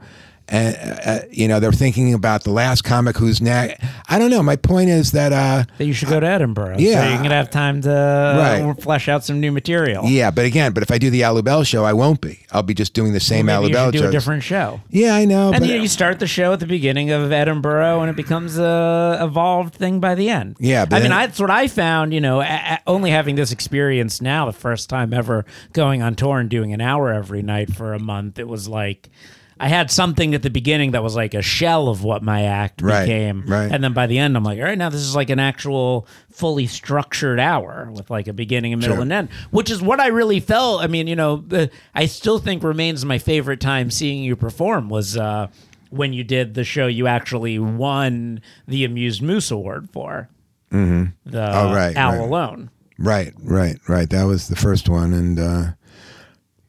And 0.51 0.77
uh, 1.05 1.19
you 1.31 1.47
know 1.47 1.61
they're 1.61 1.73
thinking 1.73 2.15
about 2.15 2.45
the 2.45 2.51
last 2.51 2.83
comic 2.83 3.19
who's 3.19 3.41
next. 3.43 3.85
I 4.09 4.19
don't 4.19 4.31
know. 4.31 4.43
My 4.43 4.57
point 4.57 4.89
is 4.89 5.13
that 5.13 5.31
uh, 5.33 5.65
that 5.77 5.85
you 5.85 5.93
should 5.93 6.09
go 6.09 6.19
to 6.21 6.27
Edinburgh. 6.27 6.77
so 6.79 6.83
Yeah. 6.83 7.11
you're 7.13 7.23
gonna 7.23 7.35
have 7.35 7.51
time 7.51 7.83
to 7.83 7.91
Right. 7.91 8.83
flesh 8.83 9.09
out 9.09 9.25
some 9.25 9.41
new 9.41 9.53
material. 9.53 10.05
yeah, 10.07 10.31
but 10.31 10.47
again, 10.47 10.73
but 10.73 10.83
if 10.83 10.91
I 10.91 10.97
do 10.97 11.11
the 11.11 11.23
Al 11.23 11.41
Lubel 11.41 11.67
show, 11.67 11.85
I 11.85 11.93
won't 11.93 12.23
be. 12.23 12.41
I'll 12.51 12.63
be 12.63 12.73
just 12.73 12.95
doing 12.95 13.13
the 13.13 13.21
same 13.21 13.47
Maybe 13.47 13.57
Alu 13.57 13.69
you 13.69 13.75
Bell 13.75 13.93
should 13.93 14.01
do 14.01 14.09
a 14.09 14.11
different 14.11 14.43
show. 14.43 14.81
yeah, 14.89 15.15
I 15.15 15.27
know. 15.27 15.53
And 15.53 15.61
but, 15.61 15.69
you, 15.69 15.81
you 15.83 15.89
start 15.89 16.19
the 16.19 16.27
show 16.27 16.55
at 16.55 16.61
the 16.61 16.67
beginning 16.67 17.11
of 17.11 17.31
Edinburgh, 17.31 18.01
and 18.01 18.09
it 18.11 18.17
becomes 18.17 18.59
a 18.59 19.19
evolved 19.21 19.75
thing 19.75 20.01
by 20.01 20.15
the 20.15 20.31
end. 20.31 20.57
Yeah, 20.61 20.87
I 20.91 21.01
mean, 21.01 21.13
I, 21.13 21.27
that's 21.27 21.39
what 21.41 21.51
I 21.51 21.69
found. 21.69 22.15
You 22.15 22.23
know, 22.23 22.41
a, 22.41 22.45
a- 22.47 22.81
only 22.87 23.11
having 23.11 23.35
this 23.35 23.53
experience 23.53 24.23
now, 24.23 24.47
the 24.47 24.53
first 24.55 24.89
time 24.89 25.13
ever 25.13 25.45
going 25.75 26.01
on 26.01 26.15
tour 26.15 26.39
and 26.39 26.49
doing 26.49 26.73
an 26.73 26.81
hour 26.81 27.13
every 27.13 27.43
night 27.43 27.71
for 27.75 27.93
a 27.93 27.99
month, 27.99 28.39
it 28.39 28.49
was 28.49 28.67
like. 28.67 29.11
I 29.61 29.69
had 29.69 29.91
something 29.91 30.35
at 30.35 30.43
the 30.43 30.51
beginning 30.51 30.93
that 30.93 31.03
was 31.03 31.17
like 31.17 31.35
a 31.35 31.43
shell 31.43 31.89
of 31.89 32.05
what 32.05 32.23
my 32.23 32.43
act 32.45 32.81
Right, 32.81 33.05
became, 33.05 33.45
right. 33.47 33.71
and 33.73 33.83
then 33.83 33.93
by 33.93 34.07
the 34.07 34.19
end, 34.19 34.37
I'm 34.37 34.45
like, 34.45 34.59
all 34.59 34.65
right, 34.65 34.79
now 34.79 34.89
this 34.89 35.01
is 35.01 35.17
like 35.17 35.31
an 35.31 35.39
actual 35.41 36.07
fully 36.31 36.67
structured 36.67 37.41
hour 37.41 37.91
with 37.93 38.09
like 38.11 38.29
a 38.29 38.33
beginning, 38.33 38.73
a 38.73 38.77
middle, 38.77 38.97
Sure. 38.97 39.03
and 39.03 39.13
end, 39.13 39.29
which 39.51 39.71
is 39.71 39.83
what 39.83 39.99
I 40.01 40.09
really 40.09 40.39
felt. 40.41 40.81
I 40.83 40.87
mean, 40.87 41.07
you 41.09 41.17
know, 41.17 41.37
the, 41.47 41.71
I 41.95 42.07
still 42.07 42.39
think 42.39 42.63
remains 42.63 43.05
my 43.05 43.19
favorite 43.19 43.61
time 43.61 43.91
seeing 43.91 44.23
you 44.23 44.37
perform 44.37 44.89
was 44.89 45.17
uh, 45.17 45.49
when 45.91 46.13
you 46.13 46.23
did 46.23 46.55
the 46.55 46.65
show 46.65 46.87
you 46.87 47.07
actually 47.07 47.59
won 47.59 48.41
the 48.69 48.85
Amused 48.85 49.23
Moose 49.23 49.51
Award 49.51 49.89
for. 49.93 50.29
Mm-hmm. 50.71 51.05
The 51.31 51.57
Oh, 51.59 51.75
right, 51.75 51.97
Al 51.97 52.13
right. 52.13 52.21
Alone. 52.21 52.71
Right, 52.99 53.33
right, 53.43 53.79
right. 53.89 54.09
That 54.11 54.25
was 54.25 54.49
the 54.49 54.57
first 54.57 54.89
one, 54.89 55.13
and 55.15 55.39
uh, 55.41 55.65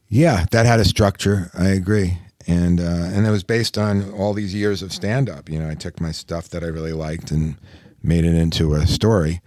yeah, 0.08 0.46
that 0.50 0.66
had 0.66 0.80
a 0.80 0.84
structure. 0.84 1.50
I 1.54 1.68
agree, 1.68 2.18
and 2.50 2.80
uh, 2.80 3.14
and 3.14 3.26
it 3.26 3.30
was 3.30 3.44
based 3.44 3.78
on 3.78 4.10
all 4.12 4.32
these 4.34 4.52
years 4.54 4.82
of 4.82 4.92
stand 4.92 5.28
up. 5.30 5.48
You 5.48 5.58
know, 5.60 5.68
I 5.70 5.74
took 5.74 6.00
my 6.00 6.10
stuff 6.12 6.48
that 6.48 6.62
I 6.64 6.66
really 6.66 6.92
liked 6.92 7.30
and 7.30 7.56
made 8.02 8.24
it 8.24 8.34
into 8.34 8.74
a 8.74 8.86
story. 8.86 9.40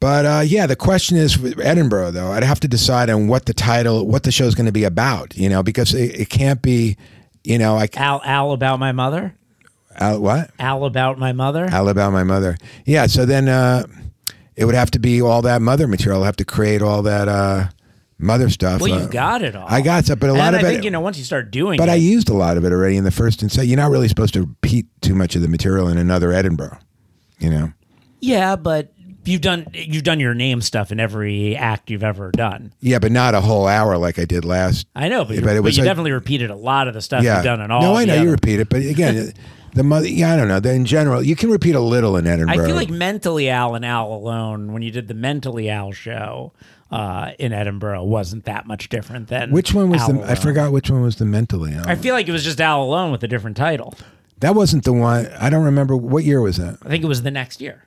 But 0.00 0.24
uh, 0.26 0.42
yeah, 0.44 0.66
the 0.66 0.76
question 0.76 1.16
is 1.16 1.38
Edinburgh 1.62 2.12
though. 2.12 2.32
I'd 2.32 2.42
have 2.42 2.60
to 2.60 2.68
decide 2.68 3.10
on 3.10 3.28
what 3.28 3.44
the 3.46 3.54
title, 3.54 4.06
what 4.06 4.22
the 4.24 4.32
show's 4.32 4.54
going 4.54 4.66
to 4.66 4.72
be 4.72 4.84
about. 4.84 5.36
You 5.36 5.48
know, 5.48 5.62
because 5.62 5.94
it, 5.94 6.20
it 6.22 6.28
can't 6.30 6.60
be, 6.62 6.96
you 7.44 7.58
know, 7.58 7.74
like 7.74 7.96
Al 7.96 8.20
Al 8.24 8.52
about 8.52 8.78
my 8.80 8.92
mother. 8.92 9.34
uh, 9.96 10.16
what 10.16 10.50
Al 10.58 10.84
about 10.84 11.18
my 11.18 11.32
mother. 11.32 11.66
Al 11.66 11.88
about 11.88 12.12
my 12.12 12.24
mother. 12.24 12.56
Yeah, 12.86 13.06
so 13.06 13.26
then 13.26 13.48
uh, 13.48 13.84
it 14.56 14.64
would 14.64 14.74
have 14.74 14.90
to 14.92 14.98
be 14.98 15.20
all 15.22 15.42
that 15.42 15.60
mother 15.62 15.86
material. 15.86 16.20
I'll 16.20 16.26
have 16.26 16.36
to 16.36 16.44
create 16.44 16.82
all 16.82 17.02
that 17.02 17.28
uh, 17.28 17.68
mother 18.20 18.48
stuff. 18.50 18.80
well, 18.80 18.92
uh, 18.92 18.98
you've 19.00 19.10
got 19.10 19.42
it 19.42 19.56
all. 19.56 19.66
I 19.68 19.80
got 19.80 20.04
some, 20.04 20.18
but 20.18 20.28
a 20.28 20.30
and 20.30 20.38
lot 20.38 20.54
of 20.54 20.60
it. 20.60 20.66
I 20.66 20.68
think 20.70 20.78
it. 20.80 20.84
you 20.84 20.90
know 20.90 21.00
once 21.00 21.18
you 21.18 21.24
start 21.24 21.50
doing 21.50 21.76
but 21.78 21.88
it, 21.88 21.92
I 21.92 21.96
used 21.96 22.28
a 22.28 22.34
lot 22.34 22.56
of 22.56 22.64
it 22.64 22.72
already 22.72 22.96
in 22.96 23.04
the 23.04 23.10
first 23.10 23.42
and 23.42 23.50
second. 23.50 23.68
You're 23.68 23.76
not 23.78 23.90
really 23.90 24.08
supposed 24.08 24.34
to 24.34 24.40
repeat 24.40 24.86
too 25.00 25.14
much 25.14 25.34
of 25.36 25.42
the 25.42 25.48
material 25.48 25.88
in 25.88 25.98
another 25.98 26.32
Edinburgh. 26.32 26.78
You 27.38 27.50
know. 27.50 27.72
yeah, 28.20 28.56
but 28.56 28.92
you've 29.24 29.40
done 29.40 29.66
you've 29.72 30.02
done 30.04 30.20
your 30.20 30.34
name 30.34 30.60
stuff 30.60 30.92
in 30.92 31.00
every 31.00 31.56
act 31.56 31.90
you've 31.90 32.04
ever 32.04 32.30
done. 32.32 32.72
Yeah, 32.80 32.98
but 32.98 33.12
not 33.12 33.34
a 33.34 33.40
whole 33.40 33.66
hour 33.66 33.96
like 33.98 34.18
I 34.18 34.24
did 34.26 34.44
last. 34.44 34.86
I 34.94 35.08
know, 35.08 35.24
but, 35.24 35.36
you- 35.36 35.42
but 35.42 35.56
it 35.56 35.62
but 35.62 35.72
you 35.76 35.82
like- 35.82 35.88
definitely 35.88 36.12
repeated 36.12 36.50
a 36.50 36.56
lot 36.56 36.88
of 36.88 36.94
the 36.94 37.00
stuff 37.00 37.22
Yeah. 37.24 37.36
you've 37.36 37.44
done 37.44 37.60
in 37.60 37.70
all. 37.70 37.80
no, 37.82 37.94
I 37.96 38.04
know 38.04 38.20
you 38.22 38.30
repeat 38.30 38.60
it, 38.60 38.68
but 38.68 38.82
again, 38.82 39.32
the 39.74 39.82
mother. 39.82 40.08
Yeah, 40.08 40.32
I 40.32 40.36
don't 40.36 40.48
know. 40.48 40.70
In 40.70 40.84
general, 40.84 41.22
you 41.22 41.36
can 41.36 41.50
repeat 41.50 41.74
a 41.74 41.80
little 41.80 42.16
in 42.16 42.26
Edinburgh. 42.26 42.62
I 42.62 42.66
feel 42.66 42.76
like 42.76 42.90
mentally 42.90 43.48
Al 43.48 43.74
and 43.74 43.84
Al 43.84 44.12
alone 44.12 44.72
when 44.72 44.82
you 44.82 44.90
did 44.90 45.08
the 45.08 45.14
mentally 45.14 45.68
Al 45.70 45.92
show 45.92 46.52
uh, 46.90 47.32
in 47.38 47.52
Edinburgh 47.52 48.04
wasn't 48.04 48.44
that 48.44 48.66
much 48.66 48.88
different 48.88 49.28
than 49.28 49.50
which 49.52 49.72
one 49.72 49.90
was 49.90 50.00
Al 50.02 50.08
the? 50.08 50.18
Alone. 50.18 50.28
I 50.28 50.34
forgot 50.34 50.72
which 50.72 50.90
one 50.90 51.02
was 51.02 51.16
the 51.16 51.24
mentally. 51.24 51.72
Al. 51.74 51.88
I 51.88 51.94
feel 51.94 52.14
like 52.14 52.28
it 52.28 52.32
was 52.32 52.44
just 52.44 52.60
Al 52.60 52.82
alone 52.82 53.12
with 53.12 53.22
a 53.22 53.28
different 53.28 53.56
title. 53.56 53.94
that 54.40 54.54
wasn't 54.54 54.84
the 54.84 54.92
one. 54.92 55.26
I 55.38 55.50
don't 55.50 55.64
remember 55.64 55.96
what 55.96 56.24
year 56.24 56.40
was 56.40 56.56
that. 56.56 56.78
I 56.82 56.88
think 56.88 57.04
it 57.04 57.08
was 57.08 57.22
the 57.22 57.30
next 57.30 57.60
year. 57.60 57.86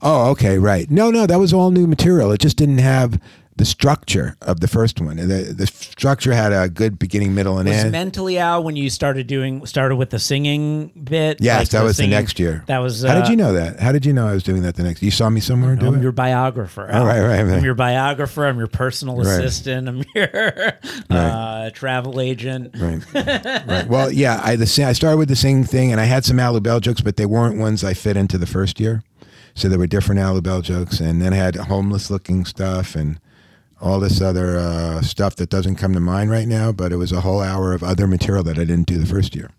Oh, 0.00 0.30
okay, 0.30 0.58
right. 0.58 0.88
No, 0.90 1.10
no, 1.10 1.26
that 1.26 1.40
was 1.40 1.52
all 1.52 1.72
new 1.72 1.88
material. 1.88 2.30
It 2.30 2.38
just 2.38 2.56
didn't 2.56 2.78
have 2.78 3.20
the 3.58 3.64
structure 3.64 4.36
of 4.42 4.60
the 4.60 4.68
first 4.68 5.00
one. 5.00 5.16
The, 5.16 5.52
the 5.56 5.66
structure 5.66 6.32
had 6.32 6.52
a 6.52 6.68
good 6.68 6.98
beginning, 6.98 7.34
middle, 7.34 7.58
and 7.58 7.68
Was 7.68 7.78
end. 7.78 7.92
mentally 7.92 8.38
Al 8.38 8.62
when 8.62 8.76
you 8.76 8.88
started 8.88 9.26
doing 9.26 9.66
started 9.66 9.96
with 9.96 10.10
the 10.10 10.18
singing 10.18 10.92
bit? 11.04 11.38
yes, 11.40 11.58
like 11.60 11.68
that 11.70 11.82
was 11.82 11.96
singing- 11.96 12.10
the 12.12 12.16
next 12.16 12.38
year. 12.38 12.64
That 12.66 12.78
was. 12.78 13.02
How 13.02 13.14
did 13.14 13.24
uh, 13.24 13.30
you 13.30 13.36
know 13.36 13.52
that? 13.52 13.80
How 13.80 13.92
did 13.92 14.06
you 14.06 14.12
know 14.12 14.26
I 14.26 14.32
was 14.32 14.42
doing 14.44 14.62
that 14.62 14.76
the 14.76 14.84
next? 14.84 15.02
You 15.02 15.10
saw 15.10 15.28
me 15.28 15.40
somewhere 15.40 15.72
I'm 15.78 15.94
it. 15.96 16.02
your 16.02 16.12
biographer. 16.12 16.88
Oh, 16.90 17.04
right, 17.04 17.20
right, 17.20 17.42
right. 17.42 17.58
I'm 17.58 17.64
your 17.64 17.74
biographer. 17.74 18.46
I'm 18.46 18.58
your 18.58 18.68
personal 18.68 19.16
Right. 19.16 19.26
assistant. 19.26 19.88
I'm 19.88 20.04
your 20.14 20.72
uh, 21.10 21.70
travel 21.70 22.20
agent. 22.20 22.74
Right. 22.78 23.02
right. 23.66 23.88
Well, 23.88 24.12
yeah, 24.12 24.40
I 24.42 24.56
the 24.56 24.84
I 24.86 24.92
started 24.92 25.16
with 25.18 25.28
the 25.28 25.36
singing 25.36 25.64
thing, 25.64 25.90
and 25.92 26.00
I 26.00 26.04
had 26.04 26.24
some 26.24 26.38
Al 26.38 26.58
Lubel 26.58 26.80
jokes, 26.80 27.00
but 27.00 27.16
they 27.16 27.26
weren't 27.26 27.58
ones 27.58 27.82
I 27.82 27.94
fit 27.94 28.16
into 28.16 28.38
the 28.38 28.46
first 28.46 28.78
year. 28.80 29.02
So 29.54 29.68
there 29.68 29.78
were 29.78 29.88
different 29.88 30.20
Al 30.20 30.40
Lubel 30.40 30.62
jokes, 30.62 31.00
and 31.00 31.20
then 31.20 31.32
I 31.32 31.36
had 31.36 31.56
homeless 31.56 32.10
looking 32.10 32.44
stuff 32.44 32.94
and 32.94 33.18
all 33.80 34.00
this 34.00 34.20
other 34.20 34.56
uh, 34.58 35.02
stuff 35.02 35.36
that 35.36 35.50
doesn't 35.50 35.76
come 35.76 35.92
to 35.94 36.00
mind 36.00 36.30
right 36.30 36.48
now. 36.48 36.72
But 36.72 36.92
it 36.92 36.96
was 36.96 37.12
a 37.12 37.20
whole 37.20 37.40
hour 37.40 37.72
of 37.72 37.82
other 37.82 38.06
material 38.06 38.42
that 38.44 38.58
I 38.58 38.64
didn't 38.64 38.86
do 38.86 38.98
the 38.98 39.06
first 39.06 39.34
year. 39.36 39.50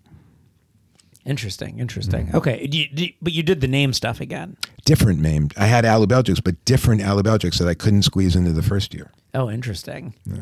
Interesting. 1.26 1.80
Interesting. 1.80 2.28
Mm-hmm. 2.28 2.38
Okay, 2.38 2.66
do 2.68 2.78
you, 2.78 2.88
do 2.90 3.06
you- 3.06 3.14
but 3.22 3.34
you 3.34 3.44
did 3.44 3.62
the 3.62 3.68
name 3.68 3.94
stuff 3.94 4.20
again. 4.20 4.58
Different 4.86 5.20
named. 5.20 5.54
I 5.58 5.66
had 5.68 5.86
Alu 5.86 6.08
but 6.08 6.66
different 6.66 7.04
Alu 7.04 7.22
that 7.24 7.68
I 7.68 7.74
couldn't 7.76 8.04
squeeze 8.04 8.36
into 8.36 8.52
the 8.52 8.64
first 8.64 8.94
year. 8.94 9.12
Oh, 9.34 9.50
interesting. 9.50 10.16
Yeah. 10.26 10.38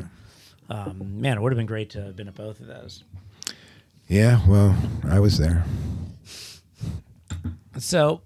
Um, 0.69 1.19
man, 1.21 1.37
it 1.37 1.41
would 1.41 1.51
have 1.51 1.57
been 1.57 1.65
great 1.65 1.89
to 1.91 2.03
have 2.03 2.15
been 2.15 2.27
at 2.27 2.35
both 2.35 2.59
of 2.59 2.67
those. 2.67 3.03
Yeah, 4.07 4.39
well, 4.47 4.75
I 5.03 5.19
was 5.19 5.37
there. 5.37 5.65
So 7.77 8.21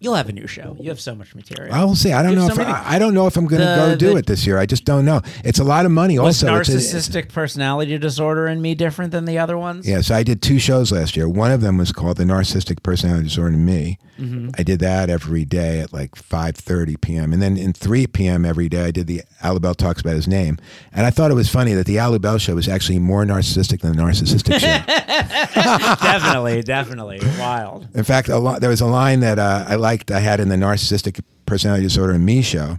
you'll 0.00 0.14
have 0.14 0.28
a 0.28 0.32
new 0.32 0.46
show. 0.46 0.76
You 0.80 0.88
have 0.88 1.00
so 1.00 1.14
much 1.14 1.34
material. 1.34 1.74
I 1.74 1.84
will 1.84 1.94
say 1.94 2.12
I 2.12 2.22
don't 2.22 2.32
You 2.32 2.38
know 2.38 2.46
if 2.48 2.54
so 2.54 2.62
I, 2.62 2.94
I 2.96 2.98
don't 2.98 3.14
know 3.14 3.26
if 3.26 3.36
I'm 3.36 3.46
going 3.46 3.60
to 3.60 3.66
go 3.66 3.94
do 3.96 4.10
the- 4.14 4.16
it 4.16 4.26
this 4.26 4.46
year. 4.46 4.58
I 4.58 4.66
just 4.66 4.84
don't 4.84 5.04
know. 5.04 5.20
It's 5.44 5.58
a 5.58 5.64
lot 5.64 5.86
of 5.86 5.92
money. 5.92 6.18
Was 6.18 6.42
also, 6.42 6.56
It's 6.56 6.68
a- 6.68 6.72
narcissistic 6.72 7.28
personality 7.32 7.96
disorder 7.98 8.46
in 8.48 8.60
me 8.62 8.74
different 8.74 9.12
than 9.12 9.26
the 9.26 9.38
other 9.38 9.56
ones? 9.58 9.86
Yeah, 9.88 10.00
so 10.00 10.14
I 10.14 10.22
did 10.22 10.42
two 10.42 10.58
shows 10.58 10.90
last 10.90 11.16
year. 11.16 11.28
One 11.28 11.52
of 11.52 11.60
them 11.60 11.76
was 11.78 11.92
called 11.92 12.16
The 12.16 12.24
Narcissistic 12.24 12.82
Personality 12.82 13.24
Disorder 13.24 13.54
in 13.54 13.64
Me. 13.64 13.98
Mm-hmm. 14.18 14.50
I 14.58 14.62
did 14.62 14.80
that 14.80 15.08
every 15.08 15.44
day 15.46 15.80
at 15.80 15.92
like 15.92 16.14
5.30 16.14 17.00
p.m. 17.00 17.32
And 17.32 17.40
then 17.40 17.56
in 17.56 17.72
3 17.72 18.06
p.m. 18.08 18.44
every 18.44 18.68
day, 18.68 18.84
I 18.84 18.90
did 18.90 19.06
the 19.06 19.22
Al 19.42 19.58
Lubel 19.58 19.74
Talks 19.74 20.00
About 20.02 20.14
His 20.14 20.28
Name. 20.28 20.58
And 20.92 21.06
I 21.06 21.10
thought 21.10 21.30
it 21.30 21.34
was 21.34 21.48
funny 21.48 21.72
that 21.74 21.86
the 21.86 21.98
Al 21.98 22.18
Lubel 22.18 22.38
Show 22.40 22.54
was 22.54 22.68
actually 22.68 22.98
more 22.98 23.24
narcissistic 23.24 23.80
than 23.80 23.96
the 23.96 24.02
Narcissistic 24.02 24.58
Show. 24.60 24.66
definitely, 26.02 26.62
definitely. 26.62 27.20
Wild. 27.38 27.86
In 27.94 28.04
fact, 28.04 28.28
a 28.28 28.38
lot, 28.38 28.60
there 28.60 28.70
was 28.70 28.80
a 28.80 28.86
line 28.86 29.20
that 29.20 29.38
uh, 29.38 29.64
I 29.66 29.76
liked 29.76 29.89
I 30.10 30.20
had 30.20 30.40
in 30.40 30.48
the 30.48 30.56
Narcissistic 30.56 31.20
Personality 31.46 31.84
Disorder 31.84 32.14
in 32.14 32.24
Me 32.24 32.42
show. 32.42 32.76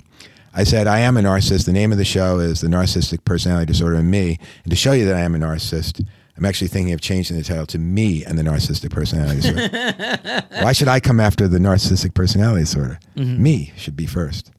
I 0.53 0.63
said, 0.65 0.85
I 0.87 0.99
am 0.99 1.15
a 1.15 1.21
narcissist. 1.21 1.65
The 1.65 1.71
name 1.71 1.91
of 1.91 1.97
the 1.97 2.05
show 2.05 2.39
is 2.39 2.59
The 2.59 2.67
Narcissistic 2.67 3.23
Personality 3.23 3.67
Disorder 3.67 3.95
in 3.97 4.09
Me. 4.09 4.37
And 4.63 4.71
to 4.71 4.75
show 4.75 4.91
you 4.91 5.05
that 5.05 5.15
I 5.15 5.21
am 5.21 5.33
a 5.33 5.37
narcissist, 5.37 6.05
I'm 6.35 6.45
actually 6.45 6.67
thinking 6.67 6.93
of 6.93 6.99
changing 6.99 7.37
the 7.37 7.43
title 7.43 7.65
to 7.67 7.79
Me 7.79 8.25
and 8.25 8.37
the 8.37 8.43
Narcissistic 8.43 8.91
Personality 8.91 9.41
Disorder. 9.41 10.43
Why 10.61 10.73
should 10.73 10.89
I 10.89 10.99
come 10.99 11.19
after 11.21 11.47
the 11.47 11.57
Narcissistic 11.57 12.13
Personality 12.13 12.61
Disorder? 12.63 12.99
Me 13.15 13.71
should 13.77 13.95
be 13.95 14.05
first. 14.05 14.51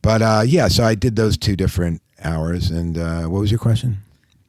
But 0.00 0.22
uh, 0.22 0.42
yeah, 0.46 0.68
so 0.68 0.84
I 0.84 0.94
did 0.94 1.16
those 1.16 1.36
two 1.36 1.56
different 1.56 2.00
hours. 2.22 2.70
And 2.70 2.96
uh, 2.96 3.22
what 3.24 3.40
was 3.40 3.50
your 3.50 3.60
question? 3.60 3.98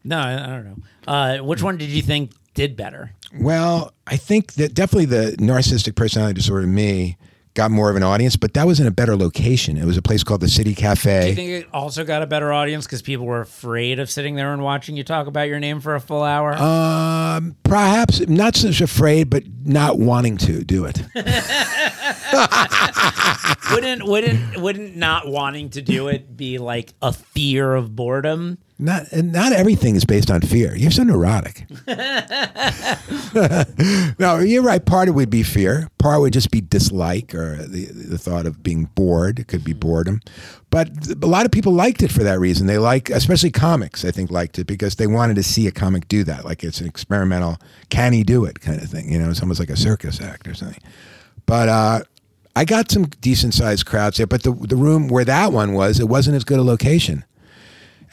No, 0.04 0.18
I, 0.18 0.34
I 0.34 0.48
don't 0.48 0.65
know. 0.65 0.78
Uh, 1.08 1.38
which 1.39 1.62
one 1.62 1.78
did 1.78 1.89
you 1.89 2.02
think 2.02 2.32
did 2.54 2.78
better? 2.78 3.12
Well, 3.38 3.94
I 4.08 4.15
think 4.18 4.54
that 4.54 4.74
definitely 4.74 5.06
the 5.06 5.36
narcissistic 5.39 5.96
personality 5.96 6.36
disorder 6.36 6.63
in 6.63 6.74
me 6.74 7.18
got 7.56 7.72
more 7.72 7.89
of 7.89 7.96
an 7.96 8.04
audience, 8.04 8.36
but 8.36 8.54
that 8.54 8.68
was 8.68 8.80
in 8.80 8.86
a 8.86 8.91
better 8.91 9.15
location. 9.15 9.78
It 9.78 9.86
was 9.86 9.98
a 9.98 10.02
place 10.02 10.24
called 10.24 10.41
the 10.41 10.50
City 10.50 10.76
Cafe. 10.76 11.22
Do 11.22 11.30
you 11.30 11.36
think 11.36 11.50
it 11.50 11.68
also 11.74 12.04
got 12.04 12.22
a 12.22 12.28
better 12.28 12.54
audience 12.54 12.86
because 12.86 13.02
people 13.02 13.26
were 13.26 13.41
afraid 13.41 13.98
of 13.98 14.12
sitting 14.12 14.36
there 14.36 14.54
and 14.54 14.62
watching 14.62 14.96
you 14.96 15.04
talk 15.04 15.26
about 15.26 15.48
your 15.48 15.60
name 15.60 15.80
for 15.80 15.96
a 15.96 16.02
full 16.02 16.22
hour? 16.22 16.54
um, 16.54 17.56
perhaps 17.63 18.20
not 18.28 18.56
such 18.56 18.82
afraid, 18.82 19.30
but 19.30 19.44
not 19.63 19.98
wanting 19.98 20.38
to 20.38 20.63
do 20.63 20.86
it. 20.86 21.02
wouldn't 23.72 24.04
wouldn't 24.04 24.58
wouldn't 24.58 24.96
not 24.96 25.28
wanting 25.28 25.70
to 25.72 25.82
do 25.82 26.10
it 26.10 26.36
be 26.36 26.58
like 26.58 26.94
a 27.02 27.13
fear 27.13 27.74
of 27.74 27.96
boredom? 27.96 28.58
Not 28.78 29.10
and 29.14 29.32
not 29.32 29.54
everything 29.54 29.96
is 29.96 30.04
based 30.04 30.30
on 30.30 30.42
fear. 30.42 30.76
You're 30.76 30.92
so 30.92 31.04
neurotic. 31.04 31.66
no, 34.20 34.40
you're 34.40 34.64
right. 34.64 34.86
Part 34.86 35.08
of 35.08 35.14
it 35.14 35.16
would 35.16 35.30
be 35.30 35.44
fear. 35.44 35.90
Part 35.98 36.20
would 36.20 36.34
just 36.34 36.52
be 36.52 36.60
dislike 36.60 37.34
or 37.34 37.56
the 37.56 37.86
the 37.86 38.18
thought 38.18 38.46
of 38.46 38.64
being 38.64 38.86
bored. 38.96 39.40
It 39.40 39.48
could 39.48 39.64
be 39.64 39.72
boredom. 39.72 40.20
But 40.72 40.90
a 41.24 41.26
lot 41.26 41.46
of 41.46 41.54
people 41.54 41.72
liked 41.72 42.04
it 42.04 42.12
for 42.12 42.24
that 42.24 42.38
reason. 42.38 42.68
They 42.68 42.78
like, 42.78 43.10
especially 43.10 43.50
comics. 43.50 44.04
I 44.04 44.12
think 44.12 44.30
liked 44.30 44.60
it 44.60 44.68
because 44.68 44.96
they 44.96 45.08
wanted 45.08 45.36
to 45.36 45.44
see 45.44 45.68
a 45.68 45.72
comic 45.72 46.10
do 46.10 46.26
that. 46.26 46.44
Like 46.44 46.62
it's 46.62 46.82
an 46.82 46.88
experimental, 46.88 47.58
can 47.90 48.12
he 48.12 48.24
do 48.24 48.44
it 48.44 48.60
kind 48.60 48.82
of 48.82 48.90
thing. 48.90 49.10
You 49.10 49.20
know, 49.20 49.30
it's 49.30 49.42
almost 49.42 49.62
like 49.62 49.70
a 49.70 49.78
circus 49.78 50.20
act 50.20 50.50
or 50.50 50.54
something. 50.54 50.84
But 51.46 51.70
uh, 51.70 52.00
I 52.58 52.66
got 52.66 52.92
some 52.92 53.06
decent 53.22 53.54
sized 53.54 53.86
crowds 53.86 54.18
there. 54.18 54.28
But 54.28 54.44
the 54.44 54.52
the 54.52 54.76
room 54.76 55.08
where 55.08 55.24
that 55.24 55.54
one 55.54 55.72
was, 55.72 56.02
it 56.02 56.10
wasn't 56.10 56.36
as 56.36 56.44
good 56.44 56.60
a 56.60 56.64
location 56.64 57.24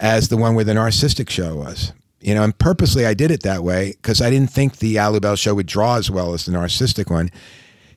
as 0.03 0.29
the 0.29 0.37
one 0.37 0.55
where 0.55 0.65
the 0.65 0.73
narcissistic 0.73 1.31
show 1.31 1.57
was. 1.57 1.93
You 2.21 2.35
know, 2.35 2.43
and 2.43 2.57
purposely 2.57 3.07
I 3.07 3.15
did 3.15 3.31
it 3.31 3.43
that 3.45 3.65
way 3.65 3.93
because 3.93 4.21
I 4.21 4.31
didn't 4.31 4.51
think 4.51 4.79
the 4.79 4.99
Al 4.99 5.19
Lubel 5.19 5.39
show 5.39 5.55
would 5.55 5.67
draw 5.67 5.97
as 5.97 6.11
well 6.11 6.35
as 6.35 6.45
the 6.45 6.53
narcissistic 6.53 7.11
one. 7.11 7.31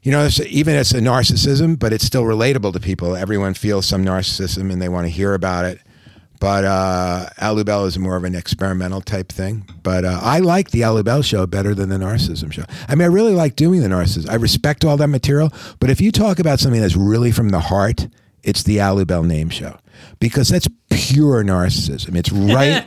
You 0.01 0.11
know, 0.11 0.23
it's, 0.23 0.39
even 0.39 0.75
it's 0.75 0.93
a 0.93 0.99
narcissism, 0.99 1.77
but 1.77 1.91
it's 1.91 2.05
still 2.05 2.23
relatable 2.23 2.73
to 2.73 2.79
people. 2.79 3.15
Everyone 3.15 3.55
feels 3.55 3.87
some 3.87 4.05
narcissism 4.05 4.71
and 4.71 4.81
they 4.81 4.89
want 4.89 5.05
to 5.05 5.09
hear 5.09 5.33
about 5.33 5.65
it. 5.65 5.79
But 6.39 6.63
uh, 6.63 7.27
Al 7.39 7.55
Lubel 7.55 7.87
is 7.87 7.97
more 7.97 8.15
of 8.15 8.23
an 8.23 8.35
experimental 8.35 9.01
type 9.01 9.31
thing. 9.31 9.67
But 9.81 10.05
uh, 10.05 10.19
I 10.21 10.39
like 10.39 10.71
the 10.71 10.83
Al 10.83 11.01
Lubel 11.01 11.23
show 11.23 11.47
better 11.47 11.73
than 11.73 11.89
the 11.89 11.97
narcissism 11.97 12.51
show. 12.51 12.65
I 12.87 12.95
mean, 12.95 13.03
I 13.03 13.11
really 13.11 13.33
like 13.33 13.55
doing 13.55 13.81
the 13.81 13.87
narcissism. 13.87 14.29
I 14.29 14.35
respect 14.35 14.85
all 14.85 14.97
that 14.97 15.07
material. 15.07 15.51
But 15.79 15.89
if 15.89 16.01
you 16.01 16.11
talk 16.11 16.39
about 16.39 16.59
something 16.59 16.81
that's 16.81 16.95
really 16.95 17.31
from 17.31 17.49
the 17.49 17.61
heart, 17.61 18.07
it's 18.43 18.63
the 18.63 18.79
Al 18.79 18.97
Lubel 18.97 19.25
name 19.25 19.49
show 19.49 19.77
because 20.19 20.49
that's 20.49 20.67
pure 20.89 21.43
narcissism. 21.43 22.15
It's 22.15 22.31
right. 22.31 22.83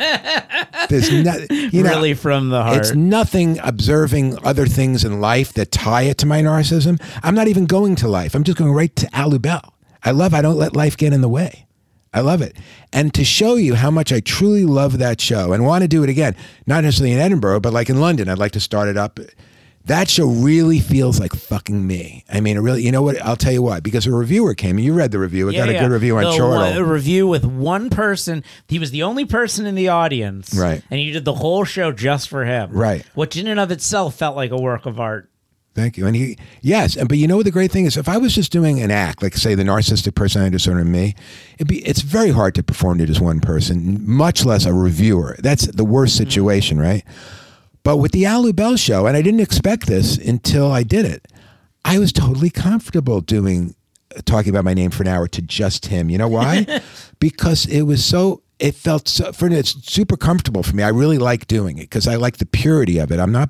There's 0.88 1.12
not, 1.12 1.50
you 1.50 1.82
know, 1.82 1.90
really 1.90 2.14
from 2.14 2.48
the 2.48 2.62
heart. 2.62 2.78
it's 2.78 2.94
nothing 2.94 3.58
observing 3.62 4.38
other 4.44 4.66
things 4.66 5.04
in 5.04 5.20
life 5.20 5.52
that 5.54 5.70
tie 5.70 6.02
it 6.02 6.18
to 6.18 6.26
my 6.26 6.42
narcissism. 6.42 7.00
I'm 7.22 7.34
not 7.34 7.48
even 7.48 7.66
going 7.66 7.96
to 7.96 8.08
life. 8.08 8.34
I'm 8.34 8.44
just 8.44 8.58
going 8.58 8.72
right 8.72 8.94
to 8.96 9.08
Al 9.14 9.32
Lubel. 9.32 9.72
I 10.04 10.12
love 10.12 10.32
I 10.32 10.42
don't 10.42 10.56
let 10.56 10.74
life 10.76 10.96
get 10.96 11.12
in 11.12 11.20
the 11.20 11.28
way. 11.28 11.66
I 12.12 12.20
love 12.20 12.40
it. 12.40 12.56
And 12.92 13.12
to 13.14 13.24
show 13.24 13.56
you 13.56 13.74
how 13.74 13.90
much 13.90 14.12
I 14.12 14.20
truly 14.20 14.64
love 14.64 14.98
that 14.98 15.20
show 15.20 15.52
and 15.52 15.64
want 15.64 15.82
to 15.82 15.88
do 15.88 16.02
it 16.02 16.08
again, 16.08 16.34
not 16.66 16.82
necessarily 16.84 17.12
in 17.12 17.20
Edinburgh, 17.20 17.60
but 17.60 17.72
like 17.72 17.90
in 17.90 18.00
London, 18.00 18.28
I'd 18.28 18.38
like 18.38 18.52
to 18.52 18.60
start 18.60 18.88
it 18.88 18.96
up. 18.96 19.20
That 19.88 20.08
show 20.10 20.26
really 20.26 20.80
feels 20.80 21.18
like 21.18 21.32
fucking 21.32 21.86
me. 21.86 22.24
I 22.30 22.40
mean, 22.40 22.58
it 22.58 22.60
really, 22.60 22.82
you 22.82 22.92
know 22.92 23.02
what? 23.02 23.20
I'll 23.24 23.36
tell 23.36 23.52
you 23.52 23.62
why. 23.62 23.80
because 23.80 24.06
a 24.06 24.12
reviewer 24.12 24.54
came 24.54 24.76
and 24.76 24.84
you 24.84 24.92
read 24.92 25.12
the 25.12 25.18
review. 25.18 25.48
It 25.48 25.54
got 25.54 25.68
a 25.68 25.72
good 25.72 25.90
review 25.90 26.18
on 26.18 26.24
The 26.24 26.30
Chortle. 26.36 26.76
A 26.76 26.84
review 26.84 27.26
with 27.26 27.44
one 27.44 27.88
person. 27.90 28.44
He 28.68 28.78
was 28.78 28.90
the 28.90 29.02
only 29.02 29.24
person 29.24 29.66
in 29.66 29.74
the 29.74 29.88
audience. 29.88 30.54
Right. 30.54 30.82
And 30.90 31.00
you 31.00 31.12
did 31.12 31.24
the 31.24 31.34
whole 31.34 31.64
show 31.64 31.90
just 31.90 32.28
for 32.28 32.44
him. 32.44 32.70
Right. 32.70 33.04
Which 33.14 33.36
in 33.36 33.46
and 33.46 33.58
of 33.58 33.70
itself 33.70 34.14
felt 34.14 34.36
like 34.36 34.50
a 34.50 34.60
work 34.60 34.86
of 34.86 35.00
art. 35.00 35.30
Thank 35.74 35.96
you. 35.96 36.06
And 36.06 36.16
he, 36.16 36.36
yes, 36.60 36.96
and 36.96 37.08
but 37.08 37.18
you 37.18 37.28
know 37.28 37.36
what 37.36 37.44
the 37.44 37.52
great 37.52 37.70
thing 37.70 37.84
is? 37.84 37.96
If 37.96 38.08
I 38.08 38.18
was 38.18 38.34
just 38.34 38.50
doing 38.50 38.80
an 38.80 38.90
act, 38.90 39.22
like 39.22 39.36
say 39.36 39.54
the 39.54 39.62
narcissistic 39.62 40.16
personality 40.16 40.50
disorder 40.56 40.80
in 40.80 40.90
me, 40.90 41.14
it'd 41.54 41.68
be 41.68 41.86
it's 41.86 42.00
very 42.00 42.30
hard 42.30 42.56
to 42.56 42.64
perform 42.64 42.98
to 42.98 43.06
just 43.06 43.20
one 43.20 43.38
person, 43.38 44.04
much 44.04 44.44
less 44.44 44.66
a 44.66 44.74
reviewer. 44.74 45.36
That's 45.38 45.66
the 45.68 45.84
worst 45.84 46.16
situation, 46.16 46.80
right? 46.80 47.04
But 47.88 47.96
with 47.96 48.12
the 48.12 48.26
Al 48.26 48.44
Lubel 48.44 48.78
show, 48.78 49.06
and 49.06 49.16
I 49.16 49.22
didn't 49.22 49.40
expect 49.40 49.86
this 49.86 50.18
until 50.18 50.70
I 50.70 50.82
did 50.82 51.06
it, 51.06 51.26
I 51.86 51.98
was 51.98 52.12
totally 52.12 52.50
comfortable 52.50 53.22
doing 53.22 53.74
talking 54.26 54.50
about 54.50 54.66
my 54.66 54.74
name 54.74 54.90
for 54.90 55.04
an 55.04 55.08
hour 55.08 55.26
to 55.28 55.40
just 55.40 55.86
him. 55.86 56.10
You 56.10 56.18
know 56.18 56.28
why? 56.28 56.82
because 57.18 57.64
it 57.64 57.84
was 57.84 58.04
so 58.04 58.42
it 58.58 58.74
felt 58.74 59.08
so 59.08 59.32
for 59.32 59.48
it's 59.48 59.70
super 59.90 60.18
comfortable 60.18 60.62
for 60.62 60.76
me. 60.76 60.82
I 60.82 60.88
really 60.88 61.16
like 61.16 61.46
doing 61.46 61.78
it 61.78 61.84
because 61.84 62.06
I 62.06 62.16
like 62.16 62.36
the 62.36 62.44
purity 62.44 62.98
of 62.98 63.10
it. 63.10 63.18
I'm 63.18 63.32
not 63.32 63.48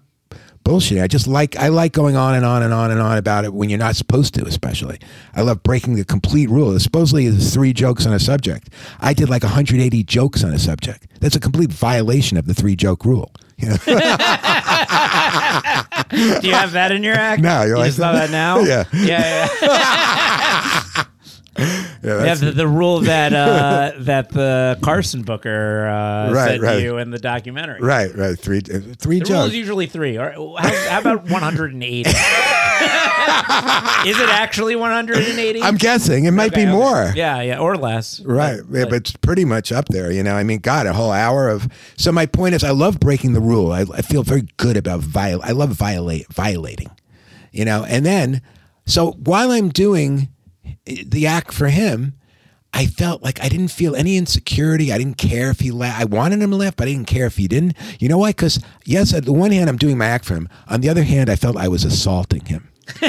bullshit. 0.62 1.02
I 1.02 1.08
just 1.08 1.26
like 1.26 1.56
I 1.56 1.66
like 1.66 1.92
going 1.92 2.14
on 2.14 2.36
and 2.36 2.44
on 2.44 2.62
and 2.62 2.72
on 2.72 2.92
and 2.92 3.00
on 3.00 3.18
about 3.18 3.44
it 3.44 3.52
when 3.52 3.70
you're 3.70 3.78
not 3.80 3.96
supposed 3.96 4.34
to, 4.34 4.44
especially. 4.44 5.00
I 5.34 5.42
love 5.42 5.64
breaking 5.64 5.96
the 5.96 6.04
complete 6.04 6.48
rule. 6.48 6.78
Supposedly 6.78 7.28
there's 7.28 7.52
three 7.52 7.72
jokes 7.72 8.06
on 8.06 8.12
a 8.12 8.20
subject. 8.20 8.70
I 9.00 9.14
did 9.14 9.30
like 9.30 9.42
180 9.42 10.04
jokes 10.04 10.44
on 10.44 10.52
a 10.52 10.60
subject. 10.60 11.08
That's 11.18 11.34
a 11.34 11.40
complete 11.40 11.72
violation 11.72 12.36
of 12.36 12.46
the 12.46 12.54
three 12.54 12.76
joke 12.76 13.04
rule. 13.04 13.32
You 13.58 13.68
know? 13.70 13.76
Do 16.40 16.46
you 16.46 16.54
have 16.54 16.72
that 16.72 16.92
in 16.92 17.02
your 17.02 17.14
act? 17.14 17.42
No, 17.42 17.60
you're 17.62 17.70
you 17.70 17.76
like 17.76 17.86
just 17.88 17.98
saw 17.98 18.12
that 18.12 18.30
now? 18.30 18.58
Yeah. 18.68 18.84
Yeah, 18.92 19.48
yeah. 19.60 21.04
yeah, 22.02 22.24
Yeah, 22.24 22.34
the, 22.34 22.52
the 22.52 22.68
rule 22.68 23.00
that 23.00 23.32
uh, 23.32 23.92
that 23.98 24.28
the 24.30 24.78
Carson 24.82 25.22
Booker 25.22 25.86
uh, 25.88 26.30
Right, 26.32 26.46
said 26.48 26.60
right. 26.62 26.74
to 26.76 26.82
you 26.82 26.98
in 26.98 27.10
the 27.10 27.18
documentary. 27.18 27.80
right, 27.80 28.14
right. 28.16 28.38
Three, 28.38 28.58
uh, 28.58 28.78
three 28.96 29.18
The 29.18 29.24
rule 29.24 29.42
jokes. 29.42 29.48
is 29.48 29.56
usually 29.56 29.86
three. 29.86 30.16
Or 30.18 30.30
how, 30.30 30.88
how 30.90 31.00
about 31.00 31.24
180? 31.28 32.10
is 34.06 34.18
it 34.18 34.28
actually 34.28 34.76
180? 34.76 35.62
I'm 35.62 35.76
guessing 35.76 36.24
it 36.24 36.30
might 36.32 36.52
Okay, 36.52 36.64
be 36.64 36.68
okay. 36.68 36.72
more. 36.72 37.12
Yeah, 37.14 37.40
yeah, 37.42 37.58
or 37.58 37.76
less. 37.76 38.20
Right, 38.20 38.60
But- 38.68 38.78
yeah, 38.78 38.84
but 38.86 38.94
it's 38.94 39.12
pretty 39.12 39.44
much 39.44 39.72
up 39.72 39.86
there, 39.88 40.10
you 40.10 40.22
know. 40.22 40.34
I 40.34 40.44
mean, 40.44 40.58
God, 40.60 40.86
a 40.86 40.92
whole 40.92 41.10
hour 41.12 41.48
of. 41.48 41.68
So 41.96 42.12
my 42.12 42.26
point 42.26 42.54
is, 42.54 42.64
I 42.64 42.70
love 42.70 43.00
breaking 43.00 43.32
the 43.32 43.40
rule. 43.40 43.72
I, 43.72 43.80
I 43.92 44.02
feel 44.02 44.22
very 44.22 44.46
good 44.56 44.76
about 44.76 45.00
viol. 45.00 45.40
I 45.42 45.52
love 45.52 45.70
violate 45.70 46.32
violating, 46.32 46.90
you 47.52 47.64
know. 47.64 47.84
And 47.84 48.04
then, 48.06 48.42
so 48.86 49.12
while 49.12 49.50
I'm 49.50 49.68
doing 49.70 50.28
eh, 50.86 51.02
the 51.06 51.26
act 51.26 51.52
for 51.52 51.68
him, 51.68 52.14
I 52.74 52.84
felt 52.86 53.22
like 53.22 53.42
I 53.42 53.48
didn't 53.48 53.68
feel 53.68 53.96
any 53.96 54.16
insecurity. 54.18 54.92
I 54.92 54.98
didn't 54.98 55.16
care 55.16 55.50
if 55.50 55.60
he 55.60 55.70
laughed. 55.70 56.00
I 56.00 56.04
wanted 56.04 56.42
him 56.42 56.50
to 56.50 56.56
laugh, 56.56 56.76
but 56.76 56.86
I 56.86 56.92
didn't 56.92 57.06
care 57.08 57.24
if 57.26 57.38
he 57.38 57.48
didn't. 57.48 57.74
You 57.98 58.08
know 58.10 58.18
why? 58.18 58.30
Because 58.30 58.62
yes, 58.84 59.14
on 59.14 59.22
the 59.22 59.32
one 59.32 59.52
hand, 59.52 59.70
I'm 59.70 59.78
doing 59.78 59.96
my 59.96 60.04
act 60.06 60.26
for 60.26 60.34
him. 60.34 60.48
On 60.68 60.82
the 60.82 60.88
other 60.90 61.02
hand, 61.02 61.30
I 61.30 61.36
felt 61.36 61.56
I 61.56 61.68
was 61.68 61.84
assaulting 61.84 62.44
him. 62.44 62.67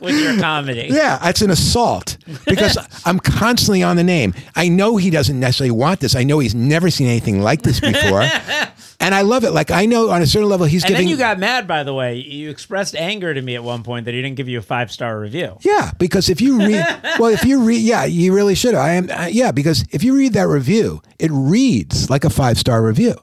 with 0.00 0.20
your 0.20 0.38
comedy. 0.40 0.88
Yeah, 0.90 1.18
it's 1.28 1.42
an 1.42 1.50
assault 1.50 2.16
because 2.46 2.78
I'm 3.04 3.18
constantly 3.18 3.82
on 3.82 3.96
the 3.96 4.04
name. 4.04 4.34
I 4.54 4.68
know 4.68 4.96
he 4.96 5.10
doesn't 5.10 5.38
necessarily 5.38 5.72
want 5.72 6.00
this. 6.00 6.16
I 6.16 6.24
know 6.24 6.38
he's 6.38 6.54
never 6.54 6.90
seen 6.90 7.06
anything 7.06 7.40
like 7.40 7.62
this 7.62 7.80
before. 7.80 8.22
and 9.00 9.14
I 9.14 9.22
love 9.22 9.44
it. 9.44 9.50
Like 9.50 9.70
I 9.70 9.86
know 9.86 10.10
on 10.10 10.22
a 10.22 10.26
certain 10.26 10.48
level 10.48 10.66
he's 10.66 10.84
And 10.84 10.90
giving 10.90 11.06
then 11.06 11.10
you 11.10 11.16
got 11.16 11.38
mad, 11.38 11.66
by 11.66 11.82
the 11.82 11.94
way. 11.94 12.16
You 12.16 12.50
expressed 12.50 12.94
anger 12.96 13.34
to 13.34 13.42
me 13.42 13.54
at 13.54 13.64
one 13.64 13.82
point 13.82 14.04
that 14.06 14.14
he 14.14 14.22
didn't 14.22 14.36
give 14.36 14.48
you 14.48 14.58
a 14.58 14.62
five 14.62 14.90
star 14.90 15.18
review. 15.18 15.58
Yeah, 15.62 15.92
because 15.98 16.28
if 16.28 16.40
you 16.40 16.58
read, 16.58 16.84
well, 17.18 17.32
if 17.32 17.44
you 17.44 17.62
read, 17.62 17.82
yeah, 17.82 18.04
you 18.04 18.34
really 18.34 18.54
should. 18.54 18.74
I 18.74 18.94
am, 18.94 19.10
uh, 19.10 19.28
yeah, 19.30 19.52
because 19.52 19.84
if 19.90 20.02
you 20.02 20.16
read 20.16 20.32
that 20.34 20.48
review, 20.48 21.02
it 21.18 21.30
reads 21.32 22.10
like 22.10 22.24
a 22.24 22.30
five 22.30 22.58
star 22.58 22.82
review, 22.82 23.14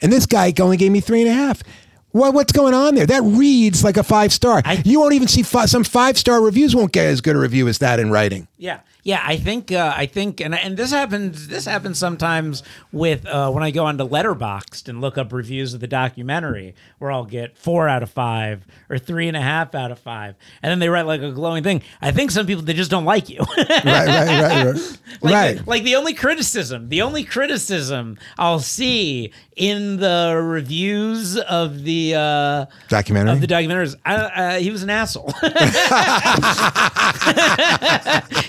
and 0.00 0.12
this 0.12 0.26
guy 0.26 0.52
only 0.60 0.76
gave 0.76 0.92
me 0.92 1.00
three 1.00 1.22
and 1.22 1.30
a 1.30 1.34
half. 1.34 1.62
What, 2.12 2.32
what's 2.34 2.52
going 2.52 2.74
on 2.74 2.94
there? 2.94 3.06
That 3.06 3.22
reads 3.22 3.84
like 3.84 3.96
a 3.96 4.02
five 4.02 4.32
star. 4.32 4.62
I- 4.64 4.82
you 4.84 5.00
won't 5.00 5.12
even 5.14 5.28
see 5.28 5.42
fi- 5.42 5.66
some 5.66 5.84
five 5.84 6.16
star 6.18 6.40
reviews 6.40 6.74
won't 6.74 6.92
get 6.92 7.06
as 7.06 7.20
good 7.20 7.36
a 7.36 7.38
review 7.38 7.68
as 7.68 7.78
that 7.78 8.00
in 8.00 8.10
writing. 8.10 8.48
Yeah, 8.56 8.80
yeah. 9.02 9.22
I 9.24 9.36
think 9.36 9.72
uh, 9.72 9.92
I 9.96 10.06
think, 10.06 10.40
and 10.40 10.54
and 10.54 10.76
this 10.76 10.90
happens. 10.90 11.48
This 11.48 11.64
happens 11.64 11.98
sometimes 11.98 12.62
with 12.92 13.26
uh, 13.26 13.50
when 13.50 13.62
I 13.62 13.70
go 13.70 13.86
onto 13.86 14.04
Letterboxd 14.08 14.88
and 14.88 15.00
look 15.00 15.18
up 15.18 15.32
reviews 15.32 15.74
of 15.74 15.80
the 15.80 15.86
documentary, 15.86 16.74
where 16.98 17.10
I'll 17.10 17.24
get 17.24 17.56
four 17.56 17.88
out 17.88 18.02
of 18.02 18.10
five 18.10 18.66
or 18.90 18.98
three 18.98 19.28
and 19.28 19.36
a 19.36 19.40
half 19.40 19.74
out 19.74 19.90
of 19.90 19.98
five, 19.98 20.34
and 20.62 20.70
then 20.70 20.78
they 20.78 20.88
write 20.88 21.06
like 21.06 21.22
a 21.22 21.32
glowing 21.32 21.62
thing. 21.62 21.82
I 22.00 22.10
think 22.10 22.30
some 22.30 22.46
people 22.46 22.62
they 22.62 22.74
just 22.74 22.90
don't 22.90 23.04
like 23.04 23.28
you. 23.28 23.40
Right, 23.68 24.06
right, 24.06 24.06
right, 24.06 24.64
right. 24.66 24.98
like, 25.22 25.34
right. 25.34 25.66
Like 25.66 25.82
the 25.84 25.96
only 25.96 26.14
criticism, 26.14 26.88
the 26.88 27.02
only 27.02 27.22
criticism 27.24 28.18
I'll 28.38 28.60
see 28.60 29.32
in 29.56 29.96
the 29.98 30.40
reviews 30.42 31.36
of 31.38 31.84
the 31.84 32.14
uh, 32.14 32.66
Documentary. 32.88 33.32
of 33.32 33.40
the 33.40 33.46
documentaries. 33.46 33.96
I, 34.04 34.14
uh, 34.14 34.58
he 34.58 34.70
was 34.70 34.82
an 34.82 34.90
asshole. 34.90 35.32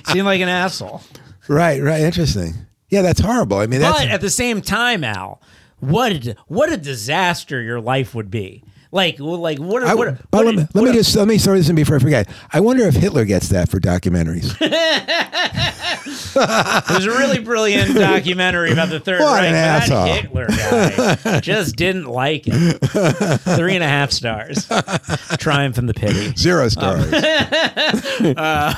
Seemed 0.06 0.26
like 0.26 0.42
an 0.42 0.49
asshole. 0.50 1.02
right, 1.48 1.82
right. 1.82 2.02
Interesting. 2.02 2.54
Yeah, 2.90 3.02
that's 3.04 3.20
horrible. 3.20 3.58
I 3.58 3.68
mean, 3.68 3.82
that's 3.82 4.00
But 4.00 4.10
at 4.10 4.22
the 4.22 4.30
same 4.30 4.62
time, 4.62 5.04
Al, 5.04 5.42
what 5.80 6.12
a, 6.12 6.36
what 6.48 6.72
a 6.72 6.78
disaster 6.78 7.62
your 7.62 7.80
life 7.80 8.16
would 8.16 8.32
be. 8.32 8.64
Like, 8.92 9.20
like 9.20 9.60
what? 9.60 9.84
I, 9.84 9.94
what, 9.94 10.18
but 10.32 10.32
what, 10.32 10.46
let 10.46 10.56
me, 10.56 10.62
what- 10.64 10.76
let 10.76 10.84
me 10.86 10.94
just 10.94 11.16
let 11.16 11.28
me 11.28 11.38
throw 11.38 11.56
this 11.56 11.70
in 11.70 11.76
before 11.76 11.98
I 11.98 12.00
forget. 12.00 12.28
I 12.52 12.60
wonder 12.60 12.86
if 12.86 12.96
Hitler 12.96 13.26
gets 13.26 13.50
that 13.50 13.70
for 13.70 13.80
documentaries. 13.80 14.58
There's 16.34 17.06
a 17.06 17.12
really 17.12 17.40
brilliant 17.40 17.96
documentary 17.96 18.72
about 18.72 18.90
the 18.90 19.00
Third 19.06 19.22
What 19.22 19.42
Reich. 19.42 19.50
an 19.50 19.56
asshole. 19.56 20.06
That 20.06 20.22
Hitler 20.22 20.48
guy 20.48 21.40
just 21.42 21.76
didn't 21.76 22.06
like 22.06 22.44
it. 22.48 22.78
Three 23.58 23.76
and 23.76 23.84
a 23.84 23.88
half 23.88 24.12
stars. 24.12 24.68
Triumph 25.38 25.78
in 25.78 25.86
the 25.86 25.94
pity. 25.94 26.34
Zero 26.36 26.64
um, 26.64 26.70
stars. 26.70 27.14
Uh, 27.14 28.74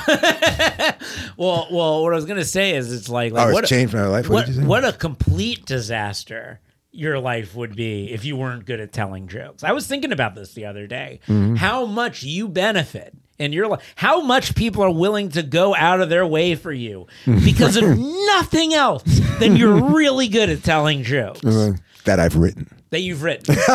well, 1.36 1.68
well, 1.70 2.02
what 2.02 2.12
I 2.12 2.16
was 2.16 2.26
gonna 2.26 2.44
say 2.44 2.74
is, 2.74 2.92
it's 2.92 3.08
like, 3.08 3.32
like 3.32 3.48
oh, 3.48 3.52
what, 3.52 3.64
it's 3.64 3.70
changed 3.70 3.94
my 3.94 4.06
life. 4.06 4.28
What, 4.28 4.34
what, 4.34 4.46
did 4.46 4.56
you 4.56 4.62
say? 4.62 4.66
what 4.66 4.84
a 4.84 4.92
complete 4.92 5.64
disaster 5.64 6.60
your 6.92 7.18
life 7.18 7.54
would 7.54 7.74
be 7.74 8.12
if 8.12 8.24
you 8.24 8.36
weren't 8.36 8.66
good 8.66 8.78
at 8.78 8.92
telling 8.92 9.26
jokes. 9.26 9.64
I 9.64 9.72
was 9.72 9.86
thinking 9.86 10.12
about 10.12 10.34
this 10.34 10.54
the 10.54 10.66
other 10.66 10.86
day. 10.86 11.20
Mm-hmm. 11.26 11.56
How 11.56 11.86
much 11.86 12.22
you 12.22 12.48
benefit 12.48 13.14
in 13.42 13.52
your 13.52 13.66
life, 13.68 13.80
how 13.96 14.20
much 14.22 14.54
people 14.54 14.82
are 14.84 14.90
willing 14.92 15.28
to 15.30 15.42
go 15.42 15.74
out 15.74 16.00
of 16.00 16.08
their 16.08 16.26
way 16.26 16.54
for 16.54 16.72
you 16.72 17.06
because 17.26 17.76
of 17.76 17.84
nothing 17.98 18.72
else 18.74 19.02
than 19.38 19.56
you're 19.56 19.90
really 19.92 20.28
good 20.28 20.48
at 20.50 20.62
telling 20.62 21.02
jokes 21.02 21.44
Uh, 21.44 21.72
that 22.04 22.18
I've 22.20 22.36
written. 22.36 22.66
that 22.90 23.00
you've 23.00 23.22
written. 23.22 23.54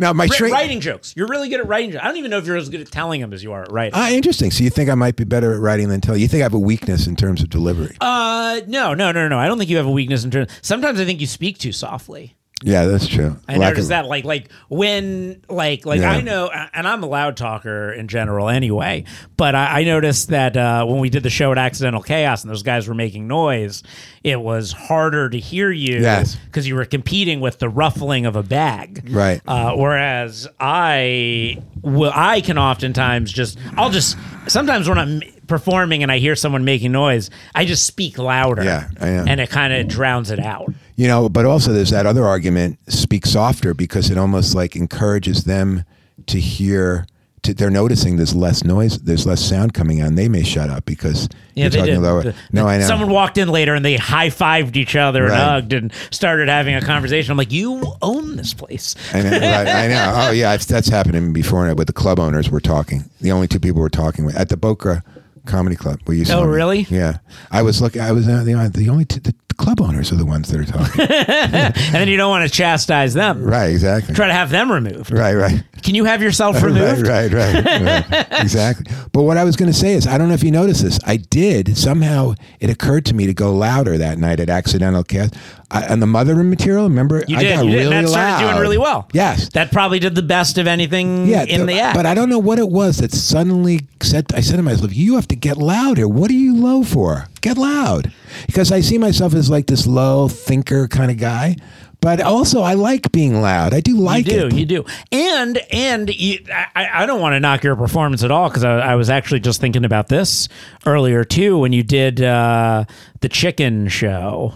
Now 0.00 0.12
my 0.12 0.26
Wri- 0.28 0.50
writing 0.52 0.80
jokes. 0.80 1.14
You're 1.16 1.26
really 1.26 1.48
good 1.48 1.60
at 1.60 1.66
writing 1.66 1.90
jokes. 1.92 2.04
I 2.04 2.08
don't 2.08 2.16
even 2.18 2.30
know 2.30 2.38
if 2.38 2.46
you're 2.46 2.56
as 2.56 2.68
good 2.68 2.80
at 2.80 2.90
telling 2.90 3.20
them 3.20 3.32
as 3.32 3.42
you 3.42 3.52
are 3.52 3.62
at 3.62 3.72
writing. 3.72 3.92
Ah, 3.94 4.10
interesting. 4.10 4.50
So 4.50 4.62
you 4.62 4.70
think 4.70 4.88
I 4.90 4.94
might 4.94 5.16
be 5.16 5.24
better 5.24 5.52
at 5.54 5.60
writing 5.60 5.88
than 5.88 6.00
telling? 6.00 6.20
You 6.20 6.28
think 6.28 6.40
I 6.42 6.44
have 6.44 6.54
a 6.54 6.58
weakness 6.58 7.06
in 7.06 7.16
terms 7.16 7.42
of 7.42 7.50
delivery? 7.50 7.96
Uh, 8.00 8.60
no, 8.68 8.94
no, 8.94 9.10
no, 9.10 9.26
no. 9.28 9.38
I 9.38 9.46
don't 9.48 9.58
think 9.58 9.70
you 9.70 9.76
have 9.78 9.86
a 9.86 9.90
weakness 9.90 10.24
in 10.24 10.30
terms. 10.30 10.50
Sometimes 10.62 11.00
I 11.00 11.04
think 11.04 11.20
you 11.20 11.26
speak 11.26 11.58
too 11.58 11.72
softly. 11.72 12.36
Yeah, 12.62 12.86
that's 12.86 13.06
true. 13.06 13.36
I 13.48 13.52
Lack 13.56 13.70
noticed 13.70 13.84
of- 13.86 13.88
that, 13.90 14.06
like, 14.06 14.24
like 14.24 14.50
when, 14.68 15.42
like, 15.48 15.86
like 15.86 16.00
Yeah. 16.00 16.10
I 16.12 16.20
know, 16.20 16.50
and 16.72 16.88
I'm 16.88 17.02
a 17.02 17.06
loud 17.06 17.36
talker 17.36 17.92
in 17.92 18.08
general 18.08 18.48
anyway. 18.48 19.04
But 19.36 19.54
I, 19.54 19.80
I 19.80 19.84
noticed 19.84 20.28
that 20.30 20.56
uh, 20.56 20.84
when 20.86 20.98
we 21.00 21.08
did 21.10 21.22
the 21.22 21.30
show 21.30 21.52
at 21.52 21.58
Accidental 21.58 22.02
Chaos 22.02 22.42
and 22.42 22.50
those 22.50 22.62
guys 22.64 22.88
were 22.88 22.94
making 22.94 23.28
noise, 23.28 23.82
it 24.24 24.40
was 24.40 24.72
harder 24.72 25.28
to 25.30 25.38
hear 25.38 25.70
you 25.70 26.00
Yes. 26.00 26.34
because 26.46 26.66
you 26.66 26.74
were 26.74 26.84
competing 26.84 27.40
with 27.40 27.58
the 27.60 27.68
ruffling 27.68 28.26
of 28.26 28.34
a 28.34 28.42
bag, 28.42 29.08
Right. 29.08 29.40
Uh, 29.46 29.74
whereas 29.76 30.48
I, 30.58 31.62
will, 31.82 32.12
I 32.14 32.40
can 32.40 32.58
oftentimes 32.58 33.32
just, 33.32 33.58
I'll 33.76 33.90
just 33.90 34.16
sometimes 34.48 34.88
when 34.88 34.98
I'm 34.98 35.22
performing 35.46 36.02
and 36.02 36.10
I 36.12 36.18
hear 36.18 36.34
someone 36.36 36.64
making 36.64 36.92
noise, 36.92 37.30
I 37.54 37.64
just 37.64 37.86
speak 37.86 38.18
louder, 38.18 38.64
Yeah, 38.64 38.88
I 39.00 39.06
know. 39.10 39.24
and 39.28 39.40
it 39.40 39.48
kind 39.50 39.72
of 39.72 39.86
drowns 39.88 40.30
it 40.30 40.40
out. 40.40 40.72
You 40.98 41.06
know, 41.06 41.28
but 41.28 41.46
also 41.46 41.72
there's 41.72 41.90
that 41.90 42.06
other 42.06 42.24
argument: 42.24 42.78
speak 42.92 43.24
softer 43.24 43.72
because 43.72 44.10
it 44.10 44.18
almost 44.18 44.54
like 44.54 44.74
encourages 44.76 45.44
them 45.44 45.84
to 46.26 46.38
hear. 46.40 47.06
To, 47.42 47.54
they're 47.54 47.70
noticing 47.70 48.16
there's 48.16 48.34
less 48.34 48.64
noise, 48.64 48.98
there's 48.98 49.24
less 49.24 49.40
sound 49.40 49.72
coming 49.72 50.02
on. 50.02 50.16
They 50.16 50.28
may 50.28 50.42
shut 50.42 50.70
up 50.70 50.84
because 50.86 51.28
Yeah, 51.54 51.66
you're 51.66 51.70
talking 51.70 51.94
did. 51.94 52.00
lower. 52.00 52.34
No, 52.50 52.66
I 52.66 52.78
know. 52.78 52.84
Someone 52.84 53.10
walked 53.10 53.38
in 53.38 53.48
later 53.48 53.76
and 53.76 53.84
they 53.84 53.94
high 53.94 54.26
fived 54.26 54.74
each 54.74 54.96
other 54.96 55.26
and 55.26 55.34
hugged 55.34 55.72
and 55.72 55.92
started 56.10 56.48
having 56.48 56.74
a 56.74 56.80
conversation. 56.80 57.30
I'm 57.30 57.38
like, 57.38 57.52
you 57.52 57.80
own 58.02 58.34
this 58.34 58.54
place. 58.54 58.96
I 59.14 59.22
know, 59.22 59.30
right, 59.30 59.68
I 59.68 59.86
know. 59.86 60.12
Oh 60.16 60.30
yeah, 60.32 60.56
that's 60.56 60.88
happened 60.88 61.14
to 61.14 61.20
me 61.20 61.32
before. 61.32 61.72
With 61.76 61.86
the 61.86 61.92
club 61.92 62.18
owners, 62.18 62.50
we're 62.50 62.58
talking. 62.58 63.08
The 63.20 63.30
only 63.30 63.46
two 63.46 63.60
people 63.60 63.80
we're 63.80 63.88
talking 63.88 64.24
with 64.24 64.36
at 64.36 64.48
the 64.48 64.56
Boca 64.56 65.04
Comedy 65.48 65.74
Club. 65.76 66.00
You 66.08 66.24
saw 66.24 66.40
Oh, 66.40 66.44
really? 66.46 66.80
Yeah, 66.88 67.18
I 67.50 67.62
was 67.62 67.80
looking. 67.82 68.00
I 68.02 68.12
was 68.12 68.28
uh, 68.28 68.44
the, 68.44 68.70
the 68.72 68.88
only 68.88 69.04
two, 69.04 69.20
the 69.20 69.34
club 69.56 69.80
owners 69.80 70.12
are 70.12 70.16
the 70.16 70.24
ones 70.26 70.48
that 70.52 70.60
are 70.60 70.64
talking. 70.64 71.06
And 71.88 71.94
then 71.94 72.06
you 72.08 72.16
don't 72.16 72.30
want 72.30 72.48
to 72.48 72.54
chastise 72.54 73.12
them. 73.14 73.42
right, 73.42 73.70
exactly. 73.70 74.14
Try 74.14 74.28
to 74.28 74.32
have 74.32 74.50
them 74.50 74.70
removed. 74.70 75.10
Right, 75.10 75.34
right. 75.34 75.64
Can 75.88 75.94
you 75.94 76.04
have 76.04 76.22
yourself 76.22 76.62
removed? 76.62 77.06
Right, 77.08 77.32
right, 77.32 77.64
right, 77.64 78.10
right. 78.10 78.26
exactly. 78.42 78.94
But 79.10 79.22
what 79.22 79.38
I 79.38 79.44
was 79.44 79.56
going 79.56 79.72
to 79.72 79.76
say 79.78 79.94
is, 79.94 80.06
I 80.06 80.18
don't 80.18 80.28
know 80.28 80.34
if 80.34 80.42
you 80.42 80.50
noticed 80.50 80.82
this. 80.82 80.98
I 81.06 81.16
did 81.16 81.78
somehow. 81.78 82.34
It 82.60 82.68
occurred 82.68 83.06
to 83.06 83.14
me 83.14 83.24
to 83.24 83.32
go 83.32 83.54
louder 83.54 83.96
that 83.96 84.18
night 84.18 84.38
at 84.38 84.50
Accidental 84.50 85.02
Cast 85.02 85.34
I, 85.70 85.86
on 85.86 86.00
the 86.00 86.06
mother 86.06 86.34
material. 86.44 86.82
Remember, 86.84 87.24
You 87.26 87.38
I 87.38 87.42
did. 87.42 87.56
got 87.56 87.64
you 87.64 87.70
did. 87.70 87.76
really 87.78 87.90
that 88.02 88.08
started 88.10 88.30
loud. 88.44 88.50
doing 88.50 88.60
really 88.60 88.76
well. 88.76 89.08
Yes. 89.14 89.48
That 89.54 89.72
probably 89.72 89.98
did 89.98 90.14
the 90.14 90.20
best 90.20 90.58
of 90.58 90.66
anything 90.66 91.26
Yeah, 91.26 91.44
in 91.44 91.64
the 91.64 91.80
act. 91.80 91.96
But 91.96 92.04
I 92.04 92.14
don't 92.14 92.28
know 92.28 92.38
what 92.38 92.58
it 92.58 92.68
was 92.68 92.98
that 92.98 93.12
suddenly 93.12 93.86
said. 94.02 94.26
I 94.34 94.42
said 94.42 94.56
to 94.56 94.62
myself, 94.62 94.94
"You 94.94 95.14
have 95.14 95.28
to 95.28 95.36
get 95.36 95.56
louder. 95.56 96.06
What 96.06 96.30
are 96.30 96.34
you 96.34 96.54
low 96.54 96.82
for? 96.82 97.28
Get 97.40 97.56
loud." 97.56 98.12
Because 98.46 98.70
I 98.72 98.80
see 98.82 98.98
myself 98.98 99.32
as 99.32 99.48
like 99.48 99.68
this 99.68 99.86
low 99.86 100.28
thinker 100.28 100.86
kind 100.86 101.10
of 101.10 101.16
guy. 101.16 101.56
But 102.00 102.20
also, 102.20 102.62
I 102.62 102.74
like 102.74 103.10
being 103.10 103.40
loud. 103.40 103.74
I 103.74 103.80
do 103.80 103.96
like 103.96 104.28
it. 104.28 104.32
you 104.32 104.40
do, 104.40 104.46
it. 104.46 104.52
you 104.54 104.66
do, 104.66 104.84
and 105.10 105.58
and 105.72 106.08
you, 106.14 106.38
I, 106.52 107.02
I 107.02 107.06
don't 107.06 107.20
want 107.20 107.32
to 107.34 107.40
knock 107.40 107.64
your 107.64 107.74
performance 107.74 108.22
at 108.22 108.30
all 108.30 108.48
because 108.48 108.62
I, 108.62 108.78
I 108.78 108.94
was 108.94 109.10
actually 109.10 109.40
just 109.40 109.60
thinking 109.60 109.84
about 109.84 110.08
this 110.08 110.48
earlier 110.86 111.24
too 111.24 111.58
when 111.58 111.72
you 111.72 111.82
did 111.82 112.20
uh, 112.22 112.84
the 113.20 113.28
chicken 113.28 113.88
show 113.88 114.54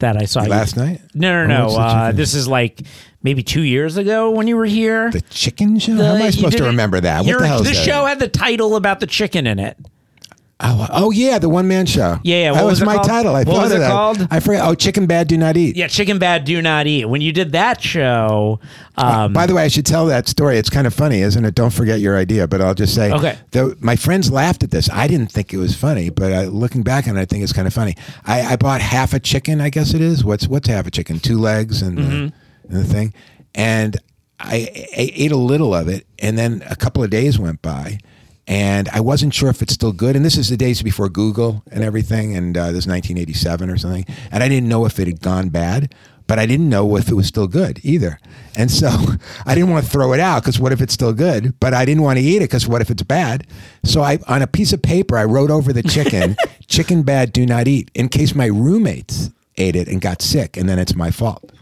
that 0.00 0.16
I 0.16 0.24
saw 0.24 0.42
you- 0.42 0.48
Last 0.48 0.76
night? 0.76 1.00
No, 1.14 1.46
no, 1.46 1.66
Oh, 1.68 1.68
no. 1.68 1.76
Uh, 1.78 2.12
this 2.12 2.34
is 2.34 2.48
like 2.48 2.80
maybe 3.22 3.44
two 3.44 3.62
years 3.62 3.96
ago 3.96 4.30
when 4.30 4.48
you 4.48 4.56
were 4.56 4.64
here. 4.64 5.12
The 5.12 5.20
chicken 5.20 5.78
show. 5.78 5.94
The- 5.94 6.04
How 6.04 6.14
am 6.16 6.22
I 6.22 6.30
supposed 6.30 6.58
to 6.58 6.64
remember 6.64 7.00
that? 7.00 7.24
What 7.24 7.38
the 7.38 7.46
hell 7.46 7.60
is 7.60 7.68
The 7.68 7.74
that? 7.74 7.84
show 7.84 8.04
had 8.06 8.18
the 8.18 8.28
title 8.28 8.74
about 8.74 8.98
the 8.98 9.06
chicken 9.06 9.46
in 9.46 9.60
it. 9.60 9.76
Oh, 10.62 10.86
oh 10.90 11.10
yeah, 11.10 11.38
the 11.38 11.48
one 11.48 11.66
man 11.68 11.86
show. 11.86 12.18
Yeah, 12.22 12.36
yeah, 12.36 12.52
that 12.52 12.62
what 12.62 12.68
was, 12.68 12.80
was 12.80 12.86
my 12.86 12.96
called? 12.96 13.06
title. 13.08 13.34
I 13.34 13.44
What 13.44 13.46
thought 13.46 13.62
was 13.62 13.70
of 13.72 13.76
it 13.76 13.80
that. 13.80 13.90
called? 13.90 14.28
I 14.30 14.40
forget. 14.40 14.62
Oh, 14.62 14.74
chicken 14.74 15.06
bad, 15.06 15.26
do 15.26 15.38
not 15.38 15.56
eat. 15.56 15.74
Yeah, 15.74 15.86
chicken 15.86 16.18
bad, 16.18 16.44
do 16.44 16.60
not 16.60 16.86
eat. 16.86 17.06
When 17.06 17.22
you 17.22 17.32
did 17.32 17.52
that 17.52 17.80
show, 17.82 18.60
um, 18.98 19.32
By 19.32 19.46
the 19.46 19.54
way, 19.54 19.62
I 19.64 19.68
should 19.68 19.86
tell 19.86 20.04
that 20.06 20.28
story. 20.28 20.58
It's 20.58 20.68
kind 20.68 20.86
of 20.86 20.92
funny, 20.92 21.20
isn't 21.22 21.42
it? 21.44 21.54
Don't 21.54 21.72
forget 21.72 22.00
your 22.00 22.18
idea, 22.18 22.46
but 22.46 22.60
I'll 22.60 22.74
just 22.74 22.94
say, 22.94 23.10
Okay. 23.10 23.38
The, 23.52 23.74
my 23.80 23.96
friends 23.96 24.30
laughed 24.30 24.62
at 24.62 24.70
this. 24.70 24.90
I 24.90 25.06
didn't 25.06 25.32
think 25.32 25.54
it 25.54 25.56
was 25.56 25.74
funny, 25.74 26.10
but 26.10 26.30
I, 26.32 26.44
looking 26.44 26.82
back 26.82 27.08
on 27.08 27.16
it, 27.16 27.20
I 27.22 27.24
think 27.24 27.42
it's 27.42 27.54
kind 27.54 27.66
of 27.66 27.72
funny. 27.72 27.96
I, 28.26 28.42
I 28.42 28.56
bought 28.56 28.82
half 28.82 29.14
a 29.14 29.20
chicken. 29.20 29.62
I 29.62 29.70
guess 29.70 29.94
it 29.94 30.02
is. 30.02 30.24
What's 30.24 30.46
what's 30.46 30.68
half 30.68 30.86
a 30.86 30.90
chicken? 30.90 31.20
Two 31.20 31.38
legs 31.38 31.80
and, 31.80 31.96
Mm-hmm. 31.98 32.10
the, 32.10 32.32
and 32.68 32.76
the 32.76 32.84
thing, 32.84 33.14
and 33.54 33.96
I, 34.38 34.68
I 34.96 35.10
ate 35.14 35.32
a 35.32 35.36
little 35.36 35.74
of 35.74 35.88
it, 35.88 36.06
and 36.18 36.36
then 36.36 36.62
a 36.68 36.76
couple 36.76 37.02
of 37.02 37.08
days 37.08 37.38
went 37.38 37.62
by. 37.62 37.98
And 38.46 38.88
I 38.88 39.00
wasn't 39.00 39.34
sure 39.34 39.48
if 39.48 39.62
it's 39.62 39.74
still 39.74 39.92
good. 39.92 40.16
And 40.16 40.24
this 40.24 40.36
is 40.36 40.48
the 40.48 40.56
days 40.56 40.82
before 40.82 41.08
Google 41.08 41.62
and 41.70 41.84
everything. 41.84 42.36
And 42.36 42.56
uh, 42.56 42.72
this 42.72 42.84
is 42.84 42.86
1987 42.86 43.70
or 43.70 43.78
something. 43.78 44.06
And 44.32 44.42
I 44.42 44.48
didn't 44.48 44.68
know 44.68 44.86
if 44.86 44.98
it 44.98 45.06
had 45.06 45.20
gone 45.20 45.50
bad, 45.50 45.94
but 46.26 46.38
I 46.38 46.46
didn't 46.46 46.68
know 46.68 46.96
if 46.96 47.08
it 47.08 47.14
was 47.14 47.26
still 47.26 47.46
good 47.46 47.80
either. 47.82 48.18
And 48.56 48.70
so 48.70 48.88
I 49.46 49.54
didn't 49.54 49.70
want 49.70 49.84
to 49.84 49.90
throw 49.90 50.12
it 50.12 50.20
out 50.20 50.42
because 50.42 50.58
what 50.58 50.72
if 50.72 50.80
it's 50.80 50.94
still 50.94 51.12
good? 51.12 51.58
But 51.60 51.74
I 51.74 51.84
didn't 51.84 52.02
want 52.02 52.18
to 52.18 52.24
eat 52.24 52.36
it 52.36 52.50
because 52.50 52.66
what 52.66 52.80
if 52.80 52.90
it's 52.90 53.02
bad? 53.02 53.46
So 53.84 54.02
I, 54.02 54.18
on 54.26 54.42
a 54.42 54.46
piece 54.46 54.72
of 54.72 54.82
paper, 54.82 55.16
I 55.16 55.24
wrote 55.24 55.50
over 55.50 55.72
the 55.72 55.82
chicken, 55.82 56.36
chicken 56.66 57.02
bad, 57.02 57.32
do 57.32 57.46
not 57.46 57.68
eat, 57.68 57.90
in 57.94 58.08
case 58.08 58.34
my 58.34 58.46
roommates 58.46 59.30
ate 59.56 59.76
it 59.76 59.88
and 59.88 60.00
got 60.00 60.22
sick. 60.22 60.56
And 60.56 60.68
then 60.68 60.78
it's 60.78 60.94
my 60.94 61.10
fault. 61.10 61.52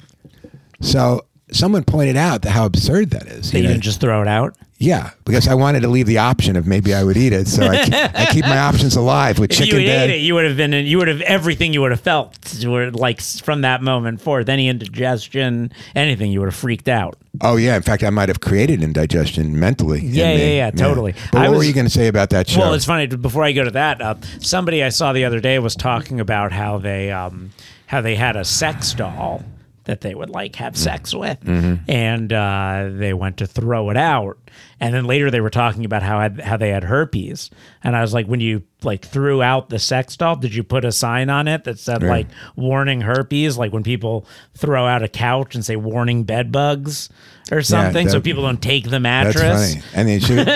So 0.80 1.24
someone 1.50 1.84
pointed 1.84 2.16
out 2.16 2.44
how 2.44 2.66
absurd 2.66 3.10
that 3.10 3.26
is. 3.26 3.50
that 3.50 3.58
you 3.58 3.62
you 3.62 3.68
know? 3.68 3.74
didn't 3.74 3.84
just 3.84 4.00
throw 4.00 4.22
it 4.22 4.28
out. 4.28 4.56
Yeah, 4.80 5.10
because 5.24 5.48
I 5.48 5.54
wanted 5.54 5.80
to 5.80 5.88
leave 5.88 6.06
the 6.06 6.18
option 6.18 6.54
of 6.54 6.64
maybe 6.64 6.94
I 6.94 7.02
would 7.02 7.16
eat 7.16 7.32
it, 7.32 7.48
so 7.48 7.64
I, 7.66 7.84
keep, 7.84 7.94
I 7.94 8.26
keep 8.26 8.44
my 8.44 8.58
options 8.68 8.94
alive 8.94 9.40
with 9.40 9.50
If 9.50 9.58
chicken 9.58 9.80
If 9.80 9.82
you 9.82 9.90
ate 9.90 10.10
it, 10.10 10.20
you 10.20 10.34
would 10.36 10.44
have 10.44 10.56
been. 10.56 10.72
You 10.72 10.98
would 10.98 11.08
have 11.08 11.20
everything 11.22 11.72
you 11.72 11.80
would 11.80 11.90
have 11.90 12.00
felt. 12.00 12.38
Were 12.64 12.92
like 12.92 13.20
from 13.20 13.62
that 13.62 13.82
moment 13.82 14.20
forth, 14.20 14.48
any 14.48 14.68
indigestion, 14.68 15.72
anything, 15.96 16.30
you 16.30 16.38
would 16.38 16.46
have 16.46 16.54
freaked 16.54 16.86
out. 16.86 17.18
Oh 17.40 17.56
yeah, 17.56 17.74
in 17.74 17.82
fact, 17.82 18.04
I 18.04 18.10
might 18.10 18.28
have 18.28 18.40
created 18.40 18.84
indigestion 18.84 19.58
mentally. 19.58 20.00
Yeah, 20.00 20.32
me. 20.32 20.38
yeah, 20.38 20.66
yeah, 20.66 20.70
totally. 20.70 21.14
But 21.32 21.42
I 21.42 21.48
what 21.48 21.58
were 21.58 21.64
you 21.64 21.74
going 21.74 21.86
to 21.86 21.92
say 21.92 22.06
about 22.06 22.30
that 22.30 22.48
show? 22.48 22.60
Well, 22.60 22.74
it's 22.74 22.84
funny. 22.84 23.08
Before 23.08 23.42
I 23.42 23.50
go 23.50 23.64
to 23.64 23.72
that, 23.72 24.00
uh, 24.00 24.14
somebody 24.40 24.84
I 24.84 24.90
saw 24.90 25.12
the 25.12 25.24
other 25.24 25.40
day 25.40 25.58
was 25.58 25.74
talking 25.74 26.20
about 26.20 26.52
how 26.52 26.78
they 26.78 27.10
um, 27.10 27.50
how 27.86 28.00
they 28.00 28.14
had 28.14 28.36
a 28.36 28.44
sex 28.44 28.94
doll 28.94 29.42
that 29.88 30.02
they 30.02 30.14
would 30.14 30.30
like 30.30 30.54
have 30.56 30.76
sex 30.76 31.12
with, 31.14 31.40
Mm-hmm. 31.40 31.90
and 31.90 32.32
uh, 32.32 32.90
they 32.92 33.12
went 33.12 33.38
to 33.38 33.46
throw 33.46 33.90
it 33.90 33.96
out, 33.96 34.38
and 34.78 34.94
then 34.94 35.04
later 35.06 35.30
they 35.30 35.40
were 35.40 35.50
talking 35.50 35.84
about 35.84 36.02
how 36.02 36.20
had, 36.20 36.40
how 36.40 36.56
they 36.56 36.68
had 36.70 36.84
herpes, 36.84 37.50
and 37.82 37.96
I 37.96 38.02
was 38.02 38.14
like, 38.14 38.26
when 38.26 38.40
you 38.40 38.62
like 38.82 39.04
threw 39.04 39.42
out 39.42 39.70
the 39.70 39.78
sex 39.80 40.16
doll, 40.16 40.36
did 40.36 40.54
you 40.54 40.62
put 40.62 40.84
a 40.84 40.92
sign 40.92 41.30
on 41.30 41.48
it 41.48 41.64
that 41.64 41.78
said 41.80 42.02
like 42.02 42.28
warning 42.54 43.00
herpes, 43.00 43.58
like 43.58 43.72
when 43.72 43.82
people 43.82 44.24
throw 44.54 44.86
out 44.86 45.02
a 45.02 45.08
couch 45.08 45.54
and 45.56 45.64
say 45.64 45.74
warning 45.74 46.22
bed 46.22 46.52
bugs 46.52 47.08
or 47.50 47.60
something, 47.62 48.08
so 48.08 48.14
that- 48.18 48.24
people 48.24 48.42
don't 48.44 48.62
take 48.62 48.84
the 48.84 49.00
That's 49.00 49.02
mattress. 49.02 49.74
funny. 49.74 49.84
And 49.94 50.08
they 50.08 50.20
should. 50.20 50.46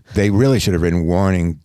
they 0.14 0.30
really 0.30 0.60
should 0.60 0.72
have 0.74 0.82
written 0.82 1.04
warning. 1.06 1.60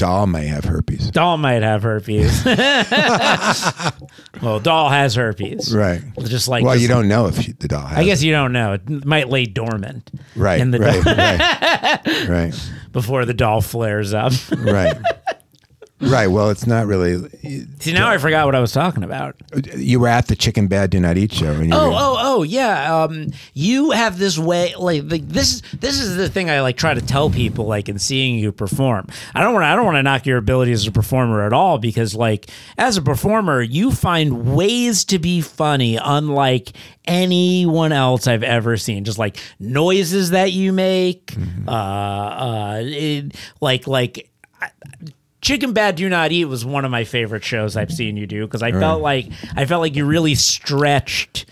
Doll 0.00 0.26
may 0.26 0.46
have 0.46 0.64
herpes. 0.64 1.10
Doll 1.10 1.36
might 1.36 1.62
have 1.62 1.82
herpes. 1.82 2.44
well, 4.42 4.58
doll 4.60 4.88
has 4.88 5.14
herpes. 5.14 5.74
Right. 5.74 6.02
Just 6.24 6.48
like 6.48 6.64
Well, 6.64 6.72
this- 6.74 6.82
you 6.82 6.88
don't 6.88 7.06
know 7.08 7.26
if 7.26 7.38
she, 7.40 7.52
the 7.52 7.68
doll 7.68 7.86
has. 7.86 7.98
I 7.98 8.04
guess 8.04 8.22
you 8.22 8.32
don't 8.32 8.52
know. 8.52 8.72
It 8.74 9.04
might 9.04 9.28
lay 9.28 9.44
dormant. 9.44 10.10
Right. 10.34 10.60
In 10.60 10.70
the 10.70 10.78
right, 10.78 11.04
doll 11.04 11.14
right. 11.14 12.28
Right. 12.28 12.70
before 12.92 13.24
the 13.24 13.34
doll 13.34 13.60
flares 13.60 14.12
up. 14.14 14.32
Right. 14.56 14.96
Right. 16.00 16.28
Well, 16.28 16.48
it's 16.48 16.66
not 16.66 16.86
really. 16.86 17.28
See, 17.78 17.92
now 17.92 18.08
I 18.08 18.16
forgot 18.16 18.46
what 18.46 18.54
I 18.54 18.60
was 18.60 18.72
talking 18.72 19.04
about. 19.04 19.36
You 19.76 20.00
were 20.00 20.08
at 20.08 20.28
the 20.28 20.34
Chicken 20.36 20.66
Bad 20.66 20.88
Do 20.90 20.98
Not 20.98 21.18
Eat 21.18 21.32
show. 21.34 21.52
And 21.52 21.66
you 21.68 21.74
Oh, 21.74 21.88
were- 21.90 21.94
oh, 21.94 22.16
oh, 22.18 22.42
yeah. 22.42 23.02
Um, 23.02 23.26
you 23.52 23.90
have 23.90 24.18
this 24.18 24.38
way, 24.38 24.74
like, 24.78 25.02
like 25.10 25.28
this. 25.28 25.60
This 25.78 26.00
is 26.00 26.16
the 26.16 26.28
thing 26.30 26.48
I 26.48 26.62
like 26.62 26.78
try 26.78 26.94
to 26.94 27.02
tell 27.02 27.28
people, 27.28 27.66
like, 27.66 27.88
in 27.90 27.98
seeing 27.98 28.38
you 28.38 28.50
perform. 28.50 29.08
I 29.34 29.42
don't 29.42 29.52
want 29.52 29.64
to. 29.64 29.68
I 29.68 29.76
don't 29.76 29.84
want 29.84 29.96
to 29.96 30.02
knock 30.02 30.24
your 30.24 30.38
abilities 30.38 30.80
as 30.80 30.86
a 30.86 30.92
performer 30.92 31.44
at 31.46 31.52
all, 31.52 31.76
because, 31.78 32.14
like, 32.14 32.48
as 32.78 32.96
a 32.96 33.02
performer, 33.02 33.60
you 33.60 33.90
find 33.92 34.54
ways 34.56 35.04
to 35.04 35.18
be 35.18 35.42
funny, 35.42 35.96
unlike 36.02 36.72
anyone 37.04 37.92
else 37.92 38.26
I've 38.26 38.42
ever 38.42 38.76
seen. 38.78 39.04
Just 39.04 39.18
like 39.18 39.36
noises 39.58 40.30
that 40.30 40.52
you 40.52 40.72
make, 40.72 41.34
uh, 41.68 41.70
uh, 41.70 42.80
it, 42.82 43.34
like, 43.60 43.86
like. 43.86 44.30
I- 44.62 44.70
Chicken 45.50 45.72
Bad 45.72 45.96
Do 45.96 46.08
Not 46.08 46.30
Eat 46.30 46.44
was 46.44 46.64
one 46.64 46.84
of 46.84 46.92
my 46.92 47.02
favorite 47.02 47.42
shows 47.42 47.76
I've 47.76 47.90
seen 47.90 48.16
you 48.16 48.24
do 48.24 48.46
because 48.46 48.62
I 48.62 48.70
felt 48.70 49.02
like 49.02 49.26
I 49.56 49.66
felt 49.66 49.80
like 49.80 49.96
you 49.96 50.06
really 50.06 50.36
stretched 50.36 51.44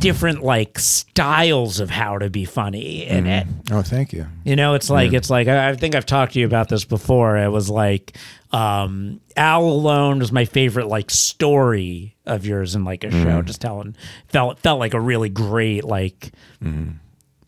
different 0.00 0.42
like 0.42 0.78
styles 0.78 1.80
of 1.80 1.88
how 1.88 2.18
to 2.18 2.28
be 2.28 2.44
funny 2.44 3.06
in 3.06 3.24
mm. 3.24 3.40
it. 3.40 3.46
Oh, 3.72 3.80
thank 3.80 4.12
you. 4.12 4.26
You 4.44 4.54
know, 4.54 4.74
it's 4.74 4.90
like 4.90 5.14
it's 5.14 5.30
like 5.30 5.48
I 5.48 5.70
I 5.70 5.74
think 5.76 5.94
I've 5.94 6.04
talked 6.04 6.34
to 6.34 6.40
you 6.40 6.44
about 6.44 6.68
this 6.68 6.84
before. 6.84 7.38
It 7.38 7.48
was 7.48 7.70
like 7.70 8.18
um 8.52 9.22
Al 9.34 9.64
Alone 9.64 10.18
was 10.18 10.30
my 10.30 10.44
favorite 10.44 10.88
like 10.88 11.10
story 11.10 12.16
of 12.26 12.44
yours 12.44 12.74
in 12.74 12.84
like 12.84 13.02
a 13.02 13.10
show. 13.10 13.16
Mm-hmm. 13.16 13.46
Just 13.46 13.62
telling 13.62 13.96
felt 14.28 14.58
felt 14.58 14.78
like 14.78 14.92
a 14.92 15.00
really 15.00 15.30
great 15.30 15.84
like 15.84 16.32
mm-hmm. 16.62 16.98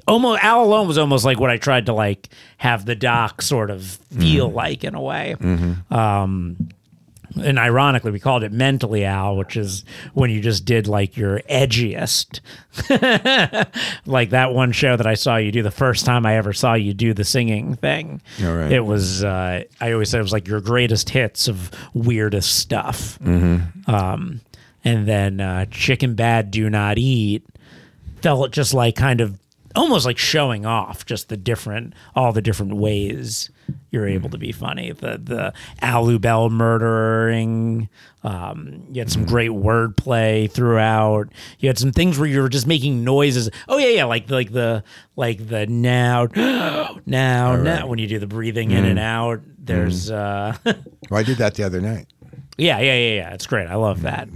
Almost 0.09 0.42
Al 0.42 0.64
Alone 0.64 0.88
was 0.88 0.99
almost 0.99 1.25
like 1.25 1.38
what 1.38 1.51
I 1.51 1.57
tried 1.59 1.87
to 1.87 1.92
like 1.92 2.29
have 2.57 2.85
the 2.85 2.94
doc 2.97 3.42
sort 3.42 3.71
of 3.71 3.85
feel 4.18 4.51
like 4.51 4.83
in 4.85 4.94
a 4.94 5.01
way. 5.01 5.37
Um 5.90 6.71
and 7.37 7.59
ironically, 7.59 8.11
we 8.11 8.18
called 8.18 8.42
it 8.42 8.53
mentally 8.53 9.05
Al, 9.05 9.37
which 9.37 9.57
is 9.57 9.85
when 10.14 10.31
you 10.31 10.40
just 10.40 10.64
did 10.64 10.88
like 10.88 11.16
your 11.16 11.40
edgiest. 11.40 12.40
like 14.07 14.31
that 14.31 14.55
one 14.55 14.73
show 14.73 14.97
that 14.97 15.07
I 15.07 15.14
saw 15.14 15.37
you 15.37 15.53
do 15.53 15.62
the 15.62 15.71
first 15.71 16.07
time 16.07 16.25
I 16.25 16.37
ever 16.37 16.53
saw 16.53 16.75
you 16.75 16.94
do 16.94 17.12
the 17.14 17.25
singing 17.25 17.75
thing. 17.77 18.23
All 18.42 18.55
right. 18.55 18.73
It 18.73 18.81
was, 18.81 19.23
uh, 19.23 19.62
I 19.81 19.92
always 19.92 20.09
said 20.09 20.21
it 20.21 20.23
was 20.23 20.33
like 20.33 20.49
your 20.49 20.61
greatest 20.62 21.11
hits 21.11 21.49
of 21.49 21.71
weirdest 21.92 22.57
stuff. 22.59 23.18
Um, 23.87 24.40
and 24.85 25.07
then 25.07 25.40
uh, 25.40 25.66
Chicken 25.66 26.14
Bad 26.14 26.51
Do 26.51 26.68
Not 26.71 26.99
Eat 26.99 27.44
felt 28.23 28.53
just 28.53 28.73
like 28.75 28.97
kind 28.97 29.21
of 29.21 29.38
almost 29.77 30.07
like 30.07 30.19
showing 30.19 30.65
off 30.67 31.05
just 31.07 31.29
the 31.29 31.37
different 31.37 31.93
all 32.15 32.33
the 32.33 32.43
different 32.43 32.75
ways 32.77 33.51
you're 33.91 34.09
able 34.09 34.31
to 34.31 34.39
be 34.39 34.51
funny 34.53 34.93
the 34.93 35.19
the 35.23 35.53
Al 35.83 36.07
Lubel 36.07 36.51
murdering 36.51 37.89
um, 38.25 38.85
you 38.91 39.01
had 39.01 39.11
some 39.11 39.25
great 39.25 39.51
wordplay 39.51 40.51
throughout 40.51 41.29
you 41.59 41.69
had 41.69 41.79
some 41.79 41.93
things 41.93 42.19
where 42.19 42.29
you 42.29 42.41
were 42.41 42.49
just 42.49 42.67
making 42.67 43.05
noises 43.05 43.51
oh 43.69 43.79
yeah 43.79 43.89
yeah 43.89 44.05
like 44.05 44.31
like 44.31 44.53
the 44.53 44.83
like 45.17 45.49
the 45.49 45.67
now 45.67 46.27
now 47.07 47.57
now 47.57 47.87
when 47.87 47.99
you 47.99 48.07
do 48.07 48.19
the 48.19 48.27
breathing 48.27 48.71
in 48.71 48.85
and 48.85 48.99
out 48.99 49.41
there's 49.59 50.11
uh 50.11 50.57
Well, 51.11 51.21
I 51.21 51.23
did 51.23 51.39
that 51.39 51.55
the 51.55 51.63
other 51.65 51.81
night. 51.81 52.07
Yeah, 52.59 52.81
yeah, 52.81 52.95
yeah, 52.95 53.15
yeah. 53.15 53.35
It's 53.35 53.47
great. 53.47 53.69
I 53.69 53.77
love 53.77 54.03
that. 54.03 54.29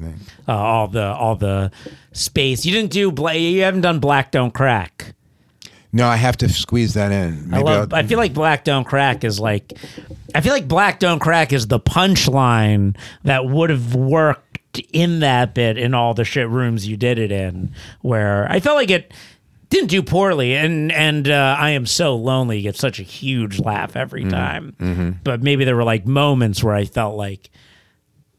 Uh, 0.49 0.53
all 0.53 0.87
the 0.89 1.05
all 1.05 1.35
the 1.35 1.71
space. 2.13 2.65
You 2.65 2.73
didn't 2.73 2.93
do. 2.93 3.11
Bla- 3.11 3.35
you 3.35 3.63
haven't 3.63 3.81
done 3.81 3.99
Black 3.99 4.31
Don't 4.31 4.55
Crack. 4.55 5.15
No, 5.93 6.07
I 6.09 6.17
have 6.17 6.37
to 6.39 6.49
squeeze 6.49 6.95
that 6.95 7.13
in. 7.13 7.49
I 7.53 7.59
Maybe 7.59 7.63
love. 7.65 7.93
I'll- 7.93 7.99
I 7.99 8.03
feel 8.05 8.19
like 8.19 8.33
Black 8.33 8.65
Don't 8.65 8.85
Crack 8.85 9.25
is 9.25 9.39
like. 9.39 9.75
I 10.35 10.41
feel 10.41 10.53
like 10.53 10.67
Black 10.67 10.99
Don't 10.99 11.19
Crack 11.19 11.53
is 11.53 11.67
the 11.67 11.79
punchline 11.81 12.97
that 13.25 13.45
would 13.47 13.69
have 13.71 13.95
worked 13.95 14.81
in 14.93 15.21
that 15.21 15.55
bit 15.55 15.77
in 15.77 15.93
all 15.93 16.15
the 16.15 16.25
shit 16.25 16.49
rooms 16.49 16.87
you 16.89 16.97
did 16.97 17.19
it 17.19 17.31
in. 17.31 17.75
Where 18.01 18.51
I 18.51 18.61
felt 18.61 18.77
like 18.77 18.91
it 18.91 19.13
didn't 19.69 19.89
do 19.91 20.03
poorly, 20.03 20.55
and 20.57 20.91
and 20.93 21.29
uh, 21.29 21.57
I 21.59 21.71
am 21.71 21.85
so 21.85 22.17
lonely. 22.17 22.63
Gets 22.63 22.79
such 22.79 22.99
a 22.99 23.03
huge 23.03 23.59
laugh 23.61 23.95
every 23.97 24.25
time. 24.25 25.19
But 25.25 25.43
maybe 25.43 25.65
there 25.65 25.77
were 25.77 25.85
like 25.85 26.07
moments 26.07 26.63
where 26.65 26.75
I 26.75 26.85
felt 26.87 27.17
like. 27.17 27.51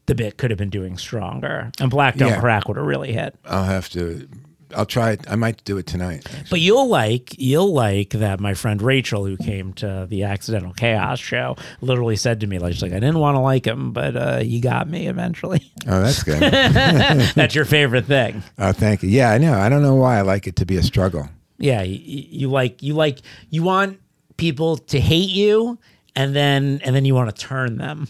The 0.06 0.14
bit 0.14 0.36
could 0.36 0.50
have 0.50 0.58
been 0.58 0.68
doing 0.68 0.98
stronger, 0.98 1.72
and 1.80 1.90
Black 1.90 2.16
Don't 2.16 2.28
Yeah. 2.28 2.38
Crack 2.40 2.68
would 2.68 2.76
have 2.76 2.84
really 2.84 3.14
hit. 3.14 3.36
I'll 3.46 3.64
have 3.64 3.88
to. 3.90 4.28
I'll 4.76 4.86
try 4.86 5.12
it. 5.12 5.24
I 5.28 5.36
might 5.36 5.62
do 5.64 5.78
it 5.78 5.86
tonight. 5.86 6.22
actually. 6.26 6.46
But 6.50 6.60
you'll 6.60 6.88
like 6.88 7.34
you'll 7.38 7.72
like 7.72 8.10
that 8.10 8.40
my 8.40 8.54
friend 8.54 8.80
Rachel, 8.82 9.24
who 9.24 9.36
came 9.36 9.72
to 9.74 10.06
the 10.08 10.24
Accidental 10.24 10.72
Chaos 10.72 11.18
show, 11.20 11.56
literally 11.80 12.16
said 12.16 12.40
to 12.40 12.46
me 12.46 12.58
like, 12.58 12.72
she's 12.74 12.82
like 12.82 12.92
I 12.92 13.00
didn't 13.00 13.18
want 13.18 13.36
to 13.36 13.40
like 13.40 13.66
him, 13.66 13.92
but 13.92 14.16
uh, 14.16 14.40
you 14.42 14.60
got 14.60 14.88
me 14.88 15.06
eventually. 15.06 15.70
Oh, 15.86 16.00
that's 16.00 16.22
good. 16.22 16.40
That's 17.34 17.54
your 17.54 17.64
favorite 17.64 18.06
thing. 18.06 18.42
oh, 18.58 18.72
thank 18.72 19.02
you. 19.02 19.08
Yeah, 19.08 19.30
I 19.30 19.38
know. 19.38 19.54
I 19.54 19.68
don't 19.68 19.82
know 19.82 19.94
why 19.94 20.18
I 20.18 20.22
like 20.22 20.46
it 20.46 20.56
to 20.56 20.66
be 20.66 20.76
a 20.76 20.82
struggle. 20.82 21.28
Yeah, 21.58 21.82
you, 21.82 21.98
you 22.30 22.50
like 22.50 22.82
you 22.82 22.94
like 22.94 23.20
you 23.50 23.62
want 23.62 24.00
people 24.36 24.76
to 24.76 25.00
hate 25.00 25.30
you, 25.30 25.78
and 26.16 26.34
then 26.34 26.80
and 26.84 26.96
then 26.96 27.04
you 27.04 27.14
want 27.14 27.34
to 27.34 27.40
turn 27.46 27.78
them. 27.78 28.08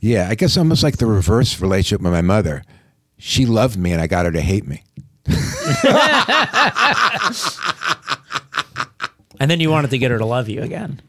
Yeah, 0.00 0.28
I 0.28 0.34
guess 0.34 0.56
almost 0.58 0.82
like 0.82 0.98
the 0.98 1.06
reverse 1.06 1.60
relationship 1.60 2.02
with 2.02 2.12
my 2.12 2.20
mother. 2.20 2.62
She 3.16 3.46
loved 3.46 3.78
me, 3.78 3.92
and 3.92 4.02
I 4.02 4.06
got 4.06 4.26
her 4.26 4.32
to 4.32 4.40
hate 4.42 4.66
me. 4.66 4.82
And 9.40 9.50
then 9.50 9.58
you 9.60 9.68
wanted 9.68 9.90
to 9.90 9.98
get 9.98 10.10
her 10.12 10.18
to 10.18 10.24
love 10.24 10.48
you 10.48 10.62
again. 10.62 11.02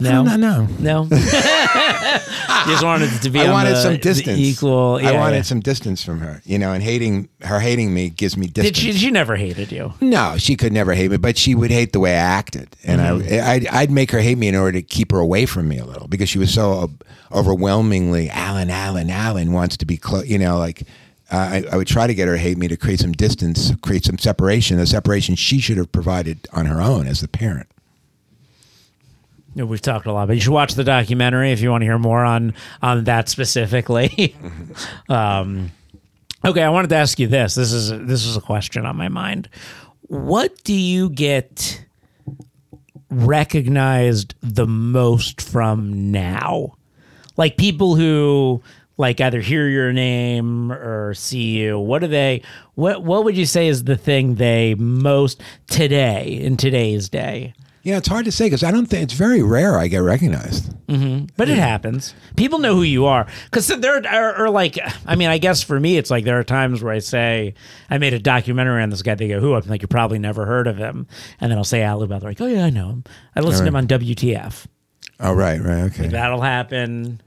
No, 0.00 0.22
no, 0.22 0.36
no. 0.36 0.66
no. 0.78 1.02
you 1.04 1.08
just 1.18 2.82
wanted 2.82 3.10
to 3.22 3.30
be. 3.30 3.38
I 3.40 3.52
wanted 3.52 3.72
the- 3.76 3.82
some 3.82 3.96
distance. 3.98 4.38
Equal. 4.38 4.98
I 5.02 5.12
wanted 5.12 5.36
yeah. 5.36 5.42
some 5.42 5.60
distance 5.60 6.02
from 6.02 6.20
her, 6.20 6.40
you 6.44 6.58
know, 6.58 6.72
and 6.72 6.82
hating 6.82 7.28
her 7.42 7.60
hating 7.60 7.92
me 7.92 8.08
gives 8.08 8.34
me 8.36 8.46
distance. 8.46 8.78
Did 8.78 8.94
she? 8.94 8.98
She 8.98 9.10
never 9.10 9.36
hated 9.36 9.70
you. 9.70 9.92
No, 10.00 10.36
she 10.38 10.56
could 10.56 10.72
never 10.72 10.94
hate 10.94 11.10
me, 11.10 11.18
but 11.18 11.36
she 11.36 11.54
would 11.54 11.70
hate 11.70 11.92
the 11.92 12.00
way 12.00 12.12
I 12.14 12.18
acted, 12.18 12.74
and 12.82 13.00
Mm-hmm. 13.00 13.34
I, 13.34 13.52
I'd, 13.52 13.66
I'd 13.68 13.90
make 13.90 14.10
her 14.10 14.20
hate 14.20 14.38
me 14.38 14.48
in 14.48 14.54
order 14.56 14.72
to 14.80 14.82
keep 14.82 15.12
her 15.12 15.18
away 15.18 15.44
from 15.46 15.68
me 15.68 15.78
a 15.78 15.84
little 15.84 16.08
because 16.08 16.28
she 16.30 16.38
was 16.38 16.52
so 16.52 16.90
overwhelmingly 17.30 18.30
Alan, 18.30 18.70
Alan, 18.70 19.10
Alan 19.10 19.52
wants 19.52 19.76
to 19.78 19.86
be 19.86 19.96
close. 19.98 20.26
You 20.26 20.38
know, 20.38 20.58
like 20.58 20.82
I, 21.30 21.64
I 21.70 21.76
would 21.76 21.86
try 21.86 22.06
to 22.06 22.14
get 22.14 22.28
her 22.28 22.34
to 22.34 22.40
hate 22.40 22.58
me 22.58 22.68
to 22.68 22.76
create 22.76 23.00
some 23.00 23.12
distance, 23.12 23.72
create 23.82 24.04
some 24.04 24.18
separation, 24.18 24.78
the 24.78 24.86
separation 24.86 25.36
she 25.36 25.60
should 25.60 25.76
have 25.76 25.92
provided 25.92 26.48
on 26.52 26.66
her 26.66 26.80
own 26.80 27.06
as 27.06 27.20
the 27.20 27.28
parent. 27.28 27.68
We've 29.54 29.80
talked 29.80 30.06
a 30.06 30.12
lot, 30.12 30.28
but 30.28 30.34
you 30.34 30.40
should 30.40 30.52
watch 30.52 30.74
the 30.74 30.84
documentary 30.84 31.50
if 31.50 31.60
you 31.60 31.70
want 31.70 31.82
to 31.82 31.86
hear 31.86 31.98
more 31.98 32.24
on 32.24 32.54
on 32.82 33.04
that 33.04 33.28
specifically. 33.28 34.34
um, 35.08 35.72
okay, 36.44 36.62
I 36.62 36.68
wanted 36.68 36.88
to 36.90 36.96
ask 36.96 37.18
you 37.18 37.26
this. 37.26 37.56
This 37.56 37.72
is 37.72 37.90
this 37.90 38.24
is 38.24 38.36
a 38.36 38.40
question 38.40 38.86
on 38.86 38.96
my 38.96 39.08
mind. 39.08 39.48
What 40.02 40.62
do 40.62 40.72
you 40.72 41.10
get 41.10 41.84
recognized 43.10 44.34
the 44.40 44.66
most 44.66 45.40
from 45.40 46.12
now? 46.12 46.76
Like 47.36 47.56
people 47.56 47.96
who 47.96 48.62
like 49.00 49.20
either 49.20 49.40
hear 49.40 49.68
your 49.68 49.92
name 49.92 50.70
or 50.70 51.14
see 51.14 51.58
you. 51.58 51.78
What 51.78 52.00
do 52.00 52.06
they? 52.06 52.42
What 52.74 53.02
what 53.02 53.24
would 53.24 53.36
you 53.36 53.46
say 53.46 53.66
is 53.66 53.84
the 53.84 53.96
thing 53.96 54.36
they 54.36 54.74
most 54.74 55.42
today 55.66 56.38
in 56.40 56.56
today's 56.56 57.08
day? 57.08 57.54
Yeah, 57.82 57.96
it's 57.96 58.08
hard 58.08 58.26
to 58.26 58.32
say 58.32 58.44
because 58.44 58.62
I 58.62 58.70
don't 58.70 58.84
think 58.86 59.04
it's 59.04 59.14
very 59.14 59.42
rare 59.42 59.78
I 59.78 59.88
get 59.88 60.00
recognized. 60.00 60.70
Mm-hmm. 60.86 61.26
But 61.38 61.48
it 61.48 61.56
happens. 61.56 62.14
People 62.36 62.58
know 62.58 62.74
who 62.74 62.82
you 62.82 63.06
are 63.06 63.26
because 63.44 63.68
there 63.68 63.96
are, 64.06 64.34
are 64.34 64.50
like, 64.50 64.78
I 65.06 65.16
mean, 65.16 65.30
I 65.30 65.38
guess 65.38 65.62
for 65.62 65.80
me, 65.80 65.96
it's 65.96 66.10
like 66.10 66.24
there 66.24 66.38
are 66.38 66.44
times 66.44 66.82
where 66.82 66.92
I 66.92 66.98
say 66.98 67.54
I 67.88 67.96
made 67.96 68.12
a 68.12 68.18
documentary 68.18 68.82
on 68.82 68.90
this 68.90 69.00
guy. 69.00 69.14
They 69.14 69.28
go, 69.28 69.40
"Who?" 69.40 69.54
I'm 69.54 69.66
like, 69.66 69.80
"You 69.80 69.88
probably 69.88 70.18
never 70.18 70.44
heard 70.44 70.66
of 70.66 70.76
him," 70.76 71.06
and 71.40 71.50
then 71.50 71.56
I'll 71.56 71.64
say 71.64 71.82
Al 71.82 72.00
Lubel. 72.00 72.20
They're 72.20 72.30
like, 72.30 72.40
"Oh 72.40 72.46
yeah, 72.46 72.66
I 72.66 72.70
know 72.70 72.90
him. 72.90 73.04
I 73.34 73.40
listened 73.40 73.64
to 73.64 73.68
him 73.68 73.76
on 73.76 73.86
WTF." 73.86 74.66
Oh, 75.18 75.32
right, 75.32 75.60
right, 75.60 75.84
okay. 75.84 76.08
That'll 76.08 76.40
happen. 76.40 77.20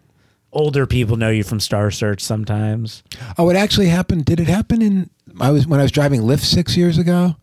Older 0.53 0.85
people 0.85 1.17
know 1.17 1.29
you 1.29 1.43
from 1.43 1.59
Star 1.59 1.89
Search 1.89 2.21
sometimes. 2.21 3.03
Oh, 3.37 3.49
it 3.49 3.55
actually 3.55 3.87
happened. 3.87 4.25
Did 4.25 4.39
it 4.39 4.47
happen 4.47 4.81
in? 4.81 5.09
I 5.41 5.49
was 5.49 5.65
when 5.65 5.79
I 5.79 5.83
was 5.83 5.91
driving 5.91 6.21
Lyft 6.21 6.41
six 6.43 6.77
years 6.77 6.97
ago. 6.99 7.35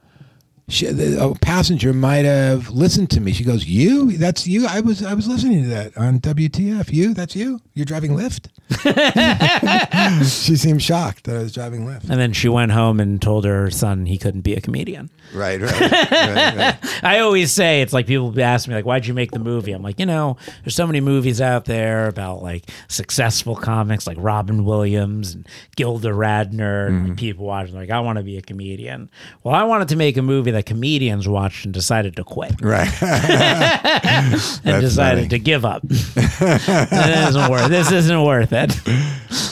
She, 0.71 0.87
the, 0.87 1.23
a 1.23 1.35
passenger 1.35 1.93
might 1.93 2.25
have 2.25 2.71
listened 2.71 3.11
to 3.11 3.21
me. 3.21 3.33
She 3.33 3.45
goes, 3.45 3.67
"You? 3.67 4.17
That's 4.17 4.47
you? 4.47 4.67
I 4.67 4.81
was 4.81 5.03
I 5.03 5.15
was 5.15 5.29
listening 5.29 5.65
to 5.65 5.69
that 5.69 5.97
on 5.97 6.21
WTF. 6.21 6.93
You? 6.93 7.15
That's 7.15 7.37
you? 7.37 7.61
You're 7.75 7.87
driving 7.87 8.13
Lyft?" 8.13 8.49
she 10.45 10.57
seemed 10.57 10.83
shocked 10.83 11.25
that 11.25 11.37
I 11.37 11.41
was 11.41 11.53
driving 11.53 11.87
Lyft. 11.87 12.09
And 12.09 12.21
then 12.21 12.33
she 12.33 12.49
went 12.49 12.71
home 12.71 13.01
and 13.01 13.21
told 13.21 13.45
her 13.45 13.69
son 13.71 14.07
he 14.07 14.17
couldn't 14.17 14.43
be 14.43 14.55
a 14.55 14.61
comedian. 14.61 15.11
Right, 15.35 15.61
right, 15.61 15.81
right, 15.81 16.57
right. 16.57 16.79
I 17.05 17.21
always 17.21 17.53
say 17.53 17.83
it's 17.83 17.93
like 17.93 18.07
people 18.07 18.39
ask 18.41 18.69
me 18.69 18.75
like, 18.75 18.85
"Why'd 18.85 19.07
you 19.07 19.15
make 19.15 19.33
the 19.33 19.39
movie?" 19.39 19.73
I'm 19.73 19.83
like, 19.83 19.99
you 19.99 20.07
know, 20.07 20.37
there's 20.65 20.75
so 20.75 20.87
many 20.87 21.01
movies 21.01 21.41
out 21.41 21.65
there 21.65 22.07
about 22.07 22.43
like 22.43 22.71
successful 22.89 23.57
comics 23.57 24.07
like 24.07 24.17
Robin 24.21 24.65
Williams 24.65 25.35
and 25.35 25.49
Gilda 25.77 26.11
Radner, 26.11 26.89
and 26.89 26.99
like, 26.99 27.07
mm-hmm. 27.07 27.15
people 27.17 27.47
watching 27.47 27.75
like, 27.75 27.91
I 27.91 28.01
want 28.01 28.19
to 28.19 28.25
be 28.25 28.37
a 28.39 28.43
comedian. 28.43 29.11
Well, 29.43 29.55
I 29.55 29.65
wanted 29.65 29.89
to 29.89 29.97
make 29.97 30.17
a 30.17 30.23
movie 30.23 30.51
that 30.53 30.60
comedians 30.63 31.27
watched 31.29 31.65
and 31.65 31.75
decided 31.75 32.17
to 32.17 32.25
quit 32.25 32.61
right. 32.61 32.89
and 33.03 34.33
That's 34.33 34.81
decided 34.81 35.21
funny. 35.25 35.29
to 35.29 35.39
give 35.39 35.65
up. 35.65 35.83
it 35.85 37.29
isn't 37.29 37.51
worth. 37.51 37.69
This 37.69 37.91
isn't 37.93 38.23
worth 38.25 38.53
it. 38.53 38.71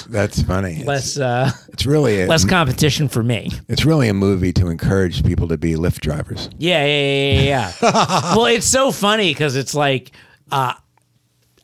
That's 0.09 0.43
funny. 0.43 0.85
Less 0.85 1.19
uh, 1.19 1.51
It's 1.69 1.87
really 1.87 2.23
a, 2.23 2.27
less 2.27 2.45
competition 2.45 3.09
for 3.09 3.23
me. 3.23 3.51
it's 3.69 3.85
really 3.85 4.09
a 4.09 4.15
movie 4.15 4.53
to 4.55 4.69
encourage 4.69 5.25
people 5.25 5.49
to 5.49 5.59
be 5.59 5.75
Lyft 5.75 6.01
drivers. 6.01 6.49
Yeah, 6.59 6.85
yeah, 6.85 7.03
yeah, 7.03 7.41
yeah. 7.41 7.73
yeah. 7.83 8.35
well, 8.37 8.47
it's 8.47 8.67
so 8.67 8.91
funny 8.93 9.31
because 9.33 9.57
it's 9.57 9.75
like, 9.75 10.13
uh, 10.51 10.73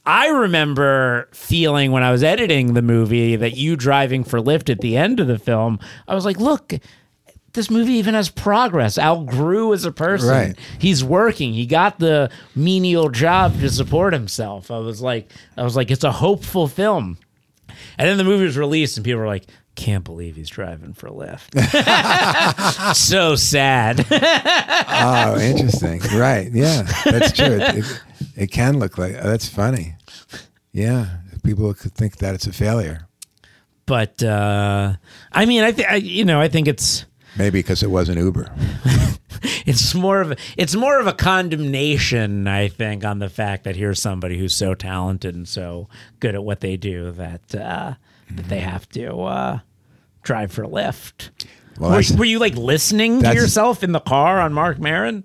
I 0.06 0.28
remember 0.28 1.28
feeling 1.32 1.90
when 1.90 2.02
I 2.02 2.10
was 2.12 2.22
editing 2.22 2.74
the 2.74 2.82
movie 2.82 3.36
that 3.36 3.56
you 3.56 3.76
driving 3.76 4.22
for 4.24 4.38
Lyft 4.38 4.68
at 4.70 4.80
the 4.80 4.96
end 4.98 5.18
of 5.20 5.26
the 5.26 5.38
film, 5.38 5.78
I 6.06 6.14
was 6.14 6.26
like, 6.26 6.36
look, 6.38 6.74
this 7.54 7.70
movie 7.70 7.94
even 7.94 8.14
has 8.14 8.28
progress. 8.28 8.98
Al 8.98 9.24
grew 9.24 9.72
as 9.72 9.84
a 9.84 9.92
person. 9.92 10.28
Right. 10.28 10.58
He's 10.78 11.02
working. 11.02 11.52
He 11.54 11.66
got 11.66 11.98
the 11.98 12.30
menial 12.54 13.08
job 13.08 13.58
to 13.60 13.70
support 13.70 14.12
himself. 14.12 14.70
I 14.70 14.78
was 14.78 15.00
like, 15.00 15.30
I 15.56 15.62
was 15.62 15.74
like, 15.76 15.90
it's 15.90 16.04
a 16.04 16.12
hopeful 16.12 16.68
film. 16.68 17.18
And 17.98 18.08
then 18.08 18.18
the 18.18 18.24
movie 18.24 18.44
was 18.44 18.56
released, 18.58 18.96
and 18.96 19.04
people 19.04 19.20
were 19.20 19.26
like, 19.26 19.46
can't 19.76 20.04
believe 20.04 20.36
he's 20.36 20.48
driving 20.48 20.94
for 20.94 21.08
Lyft. 21.08 21.54
so 22.96 23.34
sad. 23.34 24.04
Oh, 24.10 25.38
interesting. 25.40 26.00
right. 26.16 26.50
Yeah, 26.52 26.82
that's 27.04 27.32
true. 27.32 27.58
It, 27.60 27.78
it, 27.78 28.02
it 28.36 28.46
can 28.52 28.78
look 28.78 28.98
like 28.98 29.14
that's 29.14 29.48
funny. 29.48 29.94
Yeah, 30.72 31.06
people 31.42 31.72
could 31.74 31.92
think 31.94 32.18
that 32.18 32.34
it's 32.34 32.46
a 32.46 32.52
failure. 32.52 33.08
but 33.86 34.22
uh, 34.22 34.94
I 35.32 35.44
mean, 35.46 35.62
I 35.64 35.72
think 35.72 36.04
you 36.04 36.24
know, 36.24 36.40
I 36.40 36.48
think 36.48 36.68
it's 36.68 37.04
Maybe 37.36 37.58
because 37.58 37.82
it 37.82 37.90
wasn't 37.90 38.18
Uber. 38.18 38.52
it's 39.66 39.94
more 39.94 40.20
of 40.20 40.32
a, 40.32 40.36
it's 40.56 40.74
more 40.74 40.98
of 41.00 41.06
a 41.06 41.12
condemnation, 41.12 42.46
I 42.46 42.68
think, 42.68 43.04
on 43.04 43.18
the 43.18 43.28
fact 43.28 43.64
that 43.64 43.76
here's 43.76 44.00
somebody 44.00 44.38
who's 44.38 44.54
so 44.54 44.74
talented 44.74 45.34
and 45.34 45.48
so 45.48 45.88
good 46.20 46.34
at 46.34 46.44
what 46.44 46.60
they 46.60 46.76
do 46.76 47.10
that 47.12 47.54
uh, 47.54 47.94
that 48.30 48.48
they 48.48 48.60
have 48.60 48.88
to 48.90 49.20
uh, 49.22 49.58
drive 50.22 50.52
for 50.52 50.64
Lyft. 50.64 51.30
Well, 51.78 51.90
were, 51.90 52.18
were 52.18 52.24
you 52.24 52.38
like 52.38 52.54
listening 52.54 53.22
to 53.22 53.34
yourself 53.34 53.82
in 53.82 53.92
the 53.92 54.00
car 54.00 54.40
on 54.40 54.52
Marc 54.52 54.78
Maron? 54.78 55.24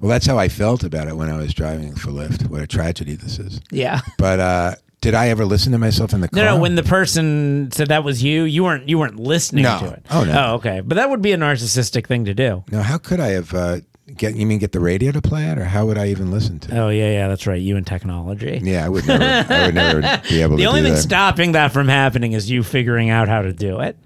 Well, 0.00 0.08
that's 0.08 0.26
how 0.26 0.36
I 0.36 0.48
felt 0.48 0.82
about 0.82 1.06
it 1.06 1.16
when 1.16 1.30
I 1.30 1.36
was 1.36 1.54
driving 1.54 1.94
for 1.94 2.10
Lyft. 2.10 2.48
What 2.48 2.60
a 2.60 2.66
tragedy 2.66 3.14
this 3.14 3.38
is. 3.38 3.60
Yeah. 3.70 4.00
But 4.18 4.40
uh, 4.40 4.74
did 5.02 5.12
I 5.14 5.28
ever 5.28 5.44
listen 5.44 5.72
to 5.72 5.78
myself 5.78 6.14
in 6.14 6.22
the 6.22 6.28
car? 6.28 6.42
No, 6.42 6.54
no. 6.56 6.60
When 6.62 6.74
the 6.76 6.82
person 6.82 7.70
said 7.72 7.88
that 7.88 8.02
was 8.04 8.22
you, 8.22 8.44
you 8.44 8.64
weren't 8.64 8.88
you 8.88 8.98
weren't 8.98 9.20
listening 9.20 9.64
No. 9.64 9.78
to 9.80 9.88
it. 9.90 10.06
Oh, 10.10 10.24
no. 10.24 10.32
Oh, 10.32 10.54
okay. 10.54 10.80
But 10.80 10.94
that 10.94 11.10
would 11.10 11.20
be 11.20 11.32
a 11.32 11.36
narcissistic 11.36 12.06
thing 12.06 12.24
to 12.24 12.32
do. 12.34 12.64
no, 12.72 12.80
how 12.82 12.96
could 12.96 13.20
I 13.20 13.28
have 13.28 13.52
uh, 13.52 13.80
get? 14.16 14.34
You 14.36 14.46
mean 14.46 14.58
get 14.58 14.72
the 14.72 14.80
radio 14.80 15.12
to 15.12 15.20
play 15.20 15.44
it, 15.50 15.58
or 15.58 15.64
how 15.64 15.84
would 15.86 15.98
I 15.98 16.06
even 16.08 16.30
listen 16.30 16.58
to? 16.60 16.74
it? 16.74 16.78
Oh 16.78 16.88
yeah, 16.88 17.10
yeah. 17.10 17.28
That's 17.28 17.46
right. 17.46 17.60
You 17.60 17.76
and 17.76 17.86
technology. 17.86 18.60
Yeah, 18.62 18.86
I 18.86 18.88
would 18.88 19.06
never. 19.06 19.52
I 19.52 19.66
would 19.66 19.74
never 19.74 20.00
be 20.30 20.40
able 20.40 20.56
to. 20.56 20.62
The 20.62 20.66
only 20.66 20.80
do 20.80 20.86
thing 20.86 20.94
that. 20.94 21.02
stopping 21.02 21.52
that 21.52 21.72
from 21.72 21.88
happening 21.88 22.32
is 22.32 22.50
you 22.50 22.62
figuring 22.62 23.10
out 23.10 23.28
how 23.28 23.42
to 23.42 23.52
do 23.52 23.80
it. 23.80 23.96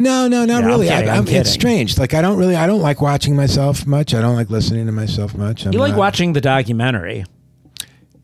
No, 0.00 0.26
no, 0.26 0.44
not 0.44 0.48
Yeah, 0.48 0.56
I'm 0.58 0.64
really. 0.66 0.88
kidding, 0.88 1.08
I, 1.08 1.12
I'm 1.12 1.26
I'm- 1.28 1.34
it's 1.36 1.50
strange. 1.50 1.96
Like 1.98 2.12
I 2.14 2.20
don't 2.22 2.38
really. 2.38 2.56
I 2.56 2.66
don't 2.66 2.80
like 2.82 3.00
watching 3.00 3.36
myself 3.36 3.86
much. 3.86 4.12
I 4.14 4.20
don't 4.20 4.34
like 4.34 4.50
listening 4.50 4.86
to 4.86 4.92
myself 4.92 5.36
much. 5.36 5.64
I'm 5.66 5.72
You 5.72 5.78
like 5.78 5.90
not- 5.92 5.98
watching 5.98 6.32
the 6.32 6.40
documentary. 6.40 7.24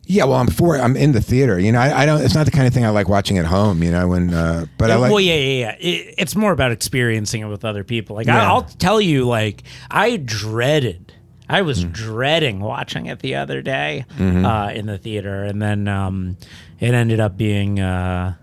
Yeah, 0.07 0.25
well, 0.25 0.39
I'm 0.39 0.49
for. 0.49 0.77
I'm 0.77 0.97
in 0.97 1.13
the 1.13 1.21
theater. 1.23 1.59
You 1.59 1.73
know, 1.73 1.79
I, 1.81 2.03
I 2.03 2.07
don't. 2.07 2.21
It's 2.23 2.35
not 2.35 2.45
the 2.45 2.51
kind 2.53 2.67
of 2.67 2.75
thing 2.75 2.85
I 2.85 2.91
like 2.91 3.09
watching 3.09 3.39
at 3.39 3.47
home. 3.47 3.83
You 3.83 3.91
know, 3.91 4.09
when. 4.09 4.35
Uh, 4.35 4.67
but 4.77 4.91
I 4.91 4.97
like. 4.97 5.11
well, 5.11 5.21
yeah, 5.21 5.35
yeah, 5.35 5.61
yeah. 5.61 5.77
It, 5.81 6.15
it's 6.19 6.37
more 6.37 6.53
about 6.53 6.73
experiencing 6.73 7.41
it 7.41 7.47
with 7.47 7.65
other 7.65 7.85
people. 7.85 8.15
Like 8.17 8.27
Yeah. 8.27 8.43
I, 8.43 8.47
I'll 8.49 8.63
tell 8.65 9.01
you, 9.01 9.25
like 9.27 9.63
I 9.91 10.17
dreaded. 10.17 11.13
I 11.49 11.61
Mm. 11.61 11.67
was 11.67 11.85
dreading 11.85 12.61
watching 12.61 13.05
it 13.07 13.19
the 13.21 13.35
other 13.35 13.61
day 13.63 14.07
Mm-hmm. 14.19 14.45
uh, 14.47 14.69
in 14.71 14.87
the 14.87 14.97
theater, 14.99 15.45
and 15.45 15.61
then 15.61 15.89
um, 15.89 16.37
it 16.81 16.95
ended 16.95 17.21
up 17.21 17.37
being 17.37 17.81
uh, 17.81 18.35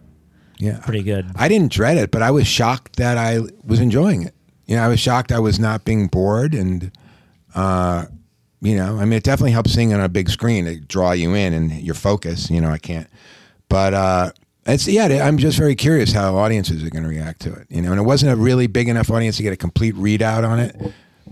yeah, 0.58 0.80
pretty 0.84 1.02
good. 1.04 1.26
I 1.36 1.48
didn't 1.48 1.72
dread 1.72 1.98
it, 1.98 2.12
but 2.12 2.22
I 2.22 2.30
was 2.32 2.46
shocked 2.48 2.98
that 2.98 3.18
I 3.18 3.40
was 3.64 3.80
enjoying 3.80 4.22
it. 4.24 4.36
You 4.68 4.76
know, 4.76 4.84
I 4.84 4.88
was 4.88 5.00
shocked 5.00 5.32
I 5.32 5.40
was 5.40 5.60
not 5.60 5.84
being 5.84 6.08
bored, 6.08 6.54
and 6.54 6.92
uh, 7.56 8.06
you 8.62 8.76
know, 8.76 8.98
I 8.98 9.06
mean, 9.06 9.14
it 9.14 9.24
definitely 9.24 9.52
helps 9.52 9.74
seeing 9.74 9.94
on 9.94 10.02
a 10.02 10.10
big 10.10 10.30
screen 10.30 10.66
to 10.66 10.80
draw 10.80 11.12
you 11.14 11.34
in 11.34 11.54
and 11.54 11.72
your 11.82 11.96
focus. 11.96 12.50
You 12.50 12.62
know, 12.62 12.70
I 12.70 12.78
can't, 12.78 13.08
but 13.70 13.94
uh, 13.94 14.32
it's 14.66 14.88
yeah. 14.88 15.26
I'm 15.28 15.38
just 15.38 15.58
very 15.58 15.76
curious 15.76 16.12
how 16.12 16.36
audiences 16.38 16.84
are 16.84 16.90
going 16.90 17.04
to 17.04 17.10
react 17.10 17.42
to 17.42 17.54
it. 17.54 17.68
You 17.70 17.82
know, 17.82 17.92
and 17.92 18.00
it 18.00 18.04
wasn't 18.04 18.32
a 18.34 18.36
really 18.36 18.68
big 18.68 18.88
enough 18.88 19.10
audience 19.10 19.38
to 19.38 19.44
get 19.44 19.54
a 19.54 19.58
complete 19.58 19.96
readout 19.96 20.48
on 20.48 20.60
it, 20.60 20.76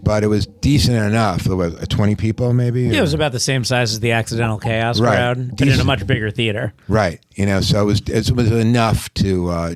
but 0.01 0.23
it 0.23 0.27
was 0.27 0.47
decent 0.47 0.97
enough. 0.97 1.45
It 1.45 1.53
was 1.53 1.75
uh, 1.75 1.85
20 1.87 2.15
people, 2.15 2.53
maybe. 2.53 2.83
Yeah, 2.83 2.97
it 2.97 3.01
was 3.01 3.13
about 3.13 3.31
the 3.31 3.39
same 3.39 3.63
size 3.63 3.91
as 3.91 3.99
the 3.99 4.13
Accidental 4.13 4.57
Chaos 4.57 4.99
Right. 4.99 5.15
crowd, 5.15 5.55
but 5.57 5.67
in 5.67 5.79
a 5.79 5.83
much 5.83 6.07
bigger 6.07 6.31
theater. 6.31 6.73
Right. 6.87 7.19
You 7.35 7.45
know, 7.45 7.61
so 7.61 7.81
it 7.83 7.85
was 7.85 8.01
it 8.07 8.31
was 8.31 8.49
enough 8.51 9.13
to 9.15 9.49
uh, 9.49 9.75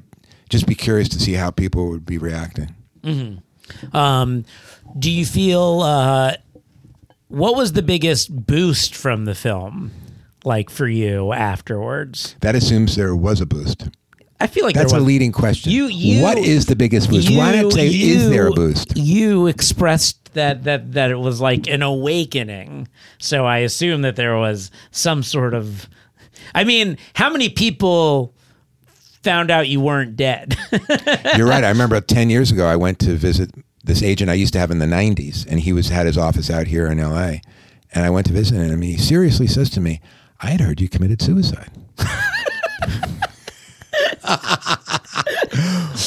just 0.50 0.66
be 0.66 0.74
curious 0.76 1.08
to 1.10 1.20
see 1.20 1.34
how 1.34 1.52
people 1.52 1.90
would 1.90 2.06
be 2.06 2.18
reacting. 2.18 2.74
Um, 3.94 4.46
do 4.98 5.12
you 5.12 5.26
feel 5.26 5.82
uh, 5.82 6.36
what 7.34 7.56
was 7.56 7.74
the 7.74 7.82
biggest 7.82 8.46
boost 8.46 8.96
from 8.96 9.26
the 9.26 9.34
film, 9.36 9.92
like 10.46 10.70
for 10.70 10.88
you 10.88 11.34
afterwards? 11.34 12.36
That 12.42 12.56
assumes 12.56 12.96
there 12.96 13.16
was 13.16 13.42
a 13.42 13.46
boost. 13.46 13.90
I 14.40 14.48
feel 14.48 14.66
like 14.66 14.76
That's 14.76 14.94
a 14.94 15.00
leading 15.00 15.32
question. 15.32 15.72
You- 15.72 15.88
you- 15.88 16.22
what 16.22 16.38
is 16.38 16.66
the 16.68 16.76
biggest 16.76 17.10
boost? 17.10 17.30
Why 17.30 17.62
not 17.62 17.72
say 17.74 17.88
is 17.88 18.30
there 18.30 18.48
a 18.48 18.52
boost? 18.52 18.96
You 18.98 19.48
expressed 19.48 20.34
that 20.34 20.64
that 20.66 20.94
that 20.94 21.12
it 21.12 21.20
was 21.20 21.40
like 21.42 21.68
an 21.68 21.82
awakening. 21.82 22.88
So 23.20 23.46
I 23.46 23.60
assume 23.60 24.02
that 24.02 24.16
there 24.16 24.38
was 24.38 24.70
some 24.92 25.24
sort 25.24 25.54
of. 25.54 25.88
I 26.54 26.66
mean, 26.66 26.98
how 27.16 27.30
many 27.32 27.50
people 27.50 28.36
found 29.24 29.50
out 29.50 29.70
you 29.70 29.80
weren't 29.80 30.16
dead? 30.18 30.56
You're 31.38 31.48
right. 31.48 31.64
I 31.64 31.70
remember 31.70 32.00
10 32.02 32.30
years 32.30 32.52
ago 32.52 32.66
I 32.68 32.76
went 32.76 33.00
to 33.00 33.16
visit 33.16 33.52
this 33.84 34.02
agent 34.02 34.30
I 34.30 34.36
used 34.36 34.54
to 34.54 34.60
have 34.60 34.72
in 34.72 34.80
the 34.80 34.86
90s 34.86 35.46
and 35.48 35.60
he 35.60 35.74
was 35.74 35.90
had 35.90 36.06
his 36.06 36.18
office 36.18 36.50
out 36.50 36.68
here 36.68 36.88
in 36.88 37.00
LA. 37.00 37.36
And 37.94 38.06
I 38.06 38.10
went 38.10 38.28
to 38.28 38.34
visit 38.34 38.56
him 38.56 38.72
and 38.72 38.84
he 38.84 38.98
seriously 38.98 39.48
says 39.48 39.70
to 39.72 39.82
me, 39.82 40.02
"I 40.40 40.52
had 40.52 40.62
heard 40.62 40.82
you 40.82 40.90
committed 40.90 41.22
suicide." 41.22 41.70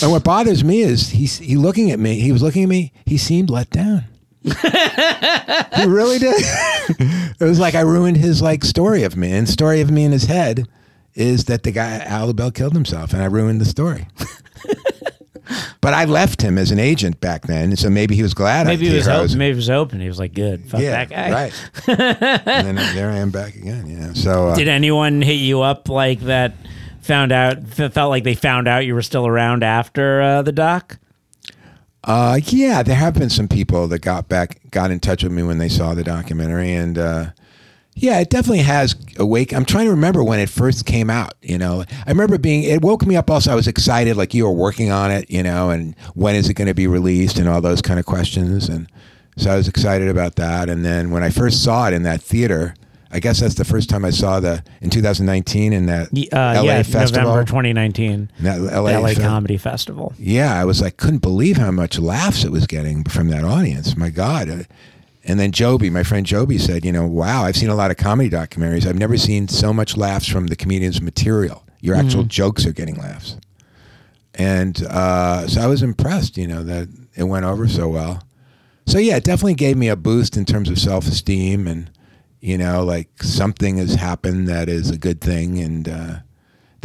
and 0.03 0.11
what 0.11 0.25
bothers 0.25 0.65
me 0.65 0.81
is 0.81 1.11
he's 1.11 1.39
he 1.39 1.57
looking 1.57 1.91
at 1.91 1.99
me. 1.99 2.21
He 2.21 2.33
was 2.33 2.43
looking 2.43 2.65
at 2.65 2.69
me. 2.69 2.93
He 3.05 3.19
seemed 3.19 3.51
let 3.51 3.71
down. 3.71 4.05
he 4.43 5.87
really 5.87 6.19
did. 6.19 6.35
it 6.89 7.45
was 7.45 7.59
like 7.59 7.75
I 7.75 7.81
ruined 7.81 8.17
his 8.17 8.43
like 8.43 8.65
story 8.65 9.03
of 9.03 9.17
me. 9.17 9.33
And 9.33 9.49
story 9.49 9.81
of 9.81 9.91
me 9.91 10.05
in 10.05 10.13
his 10.13 10.25
head 10.25 10.67
is 11.15 11.47
that 11.47 11.63
the 11.63 11.73
guy 11.73 11.99
Al 11.99 12.33
Lubel 12.33 12.55
killed 12.55 12.75
himself, 12.75 13.13
and 13.13 13.23
I 13.23 13.27
ruined 13.27 13.61
the 13.61 13.65
story. 13.65 14.07
But 15.87 15.95
I 15.95 16.05
left 16.05 16.43
him 16.43 16.59
as 16.59 16.73
an 16.73 16.81
agent 16.81 17.21
back 17.21 17.47
then, 17.47 17.77
so 17.77 17.89
maybe 17.89 18.17
he 18.17 18.23
was 18.25 18.35
glad. 18.35 18.67
maybe 18.67 18.89
I, 18.89 18.91
he 18.91 18.97
was 18.97 19.07
open. 19.07 19.39
Maybe 19.39 19.53
he 19.53 19.57
was 19.57 19.71
open. 19.71 20.01
He 20.01 20.09
was 20.09 20.19
like, 20.19 20.35
"Good, 20.35 20.69
fuck 20.69 20.81
yeah, 20.81 21.05
that 21.05 21.11
guy." 21.11 21.31
right. 21.31 21.71
and 21.87 22.77
then 22.77 22.97
there 22.97 23.09
I 23.09 23.19
am 23.19 23.31
back 23.31 23.55
again. 23.55 23.87
You 23.87 23.99
know, 23.99 24.13
so 24.13 24.49
uh, 24.49 24.57
Did 24.57 24.67
anyone 24.67 25.23
hit 25.23 25.35
you 25.35 25.63
up 25.63 25.89
like 25.89 26.19
that? 26.23 26.55
Found 27.03 27.31
out, 27.31 27.69
felt 27.69 28.11
like 28.11 28.25
they 28.25 28.35
found 28.35 28.67
out 28.67 28.85
you 28.85 28.95
were 28.95 29.03
still 29.03 29.29
around 29.29 29.63
after 29.63 30.21
uh, 30.21 30.43
the 30.43 30.51
doc. 30.51 30.99
Uh, 32.03 32.41
yeah, 32.47 32.83
there 32.83 32.97
have 32.97 33.15
been 33.15 33.31
some 33.31 33.47
people 33.47 33.87
that 33.87 34.01
got 34.01 34.29
back, 34.29 34.59
got 34.73 34.91
in 34.91 34.99
touch 34.99 35.23
with 35.23 35.31
me 35.31 35.45
when 35.45 35.59
they 35.59 35.69
saw 35.69 35.95
the 35.95 36.03
documentary, 36.03 36.75
and 36.75 36.99
uh, 36.99 37.27
yeah, 37.99 38.21
it 38.21 38.29
definitely 38.31 38.59
has 38.63 38.95
awake. 39.19 39.53
I'm 39.53 39.65
trying 39.65 39.87
to 39.87 39.91
remember 39.91 40.23
when 40.23 40.39
it 40.39 40.49
first 40.51 40.85
came 40.87 41.09
out. 41.11 41.33
You 41.43 41.57
know, 41.59 41.83
I 42.07 42.11
remember 42.11 42.39
being. 42.39 42.63
It 42.63 42.83
woke 42.83 43.05
me 43.07 43.17
up. 43.17 43.31
Also, 43.31 43.51
I 43.51 43.55
was 43.55 43.67
excited, 43.67 44.17
like 44.17 44.35
you 44.35 44.45
were 44.45 44.53
working 44.53 44.91
on 44.93 45.11
it. 45.11 45.31
You 45.31 45.43
know, 45.43 45.71
and 45.71 45.97
when 46.15 46.35
is 46.35 46.49
it 46.49 46.55
going 46.55 46.69
to 46.69 46.75
be 46.75 46.87
released, 46.87 47.39
and 47.39 47.49
all 47.49 47.61
those 47.61 47.81
kind 47.83 47.99
of 47.99 48.07
questions. 48.07 48.69
And 48.69 48.87
so 49.39 49.51
I 49.51 49.57
was 49.57 49.67
excited 49.67 50.09
about 50.09 50.37
that. 50.37 50.69
And 50.69 50.85
then 50.85 51.11
when 51.11 51.23
I 51.23 51.31
first 51.31 51.65
saw 51.65 51.89
it 51.89 51.95
in 51.95 52.03
that 52.05 52.21
theater, 52.23 52.75
I 53.11 53.19
guess 53.21 53.41
that's 53.41 53.55
the 53.55 53.65
first 53.65 53.89
time 53.89 54.05
I 54.05 54.11
saw 54.11 54.41
the 54.41 54.63
in 54.83 54.91
2019 54.91 55.73
in 55.73 55.87
that 55.87 56.09
Uh, 56.33 56.55
LA 56.57 56.63
yeah, 56.63 56.83
festival. 56.83 57.23
November 57.31 57.45
2019, 57.47 58.31
that 58.41 58.61
LA, 58.61 58.99
LA 58.99 59.09
fe- 59.09 59.23
Comedy 59.23 59.57
Festival. 59.57 60.13
yeah, 60.19 60.55
I 60.61 60.65
was 60.67 60.83
like, 60.83 60.97
couldn't 60.99 61.23
believe 61.23 61.57
how 61.57 61.71
much 61.71 61.99
laughs 61.99 62.45
it 62.45 62.51
was 62.53 62.67
getting 62.67 63.05
from 63.05 63.29
that 63.29 63.45
audience. 63.45 63.97
My 63.97 64.11
God, 64.11 64.51
Uh, 64.51 64.63
And 65.29 65.41
then 65.41 65.51
Joby, 65.51 65.91
my 65.91 66.05
friend 66.05 66.25
Joby, 66.25 66.57
said, 66.57 66.85
"You 66.85 66.93
know, 66.93 67.07
wow, 67.07 67.45
I've 67.45 67.57
seen 67.57 67.69
a 67.69 67.75
lot 67.75 67.91
of 67.91 67.97
comedy 67.97 68.31
documentaries. 68.31 68.87
I've 68.87 68.99
never 68.99 69.19
seen 69.19 69.49
so 69.49 69.73
much 69.73 69.97
laughs 69.97 70.29
from 70.29 70.47
the 70.47 70.57
comedian's 70.57 71.03
material. 71.03 71.65
Your 71.81 71.97
actual 71.97 72.23
jokes 72.25 72.65
are 72.65 72.73
getting 72.73 72.97
laughs." 72.97 73.37
And 74.35 74.83
uh, 74.85 75.49
so 75.49 75.61
I 75.61 75.67
was 75.67 75.83
impressed, 75.83 76.37
you 76.37 76.47
know, 76.47 76.63
that 76.63 76.89
it 77.17 77.25
went 77.25 77.45
over 77.45 77.67
so 77.67 77.89
well. 77.89 78.23
So 78.87 78.99
yeah, 78.99 79.17
it 79.17 79.25
definitely 79.25 79.55
gave 79.55 79.77
me 79.77 79.89
a 79.89 79.97
boost 79.97 80.37
in 80.37 80.45
terms 80.45 80.71
of 80.71 80.79
self 80.79 81.07
esteem 81.07 81.67
and 81.67 81.91
you 82.41 82.57
know, 82.57 82.85
like 82.85 83.23
something 83.23 83.79
has 83.79 83.95
happened 83.95 84.47
that 84.47 84.69
is 84.69 84.91
a 84.91 84.99
good 84.99 85.21
thing 85.21 85.59
and 85.59 85.89
uh, 85.89 86.17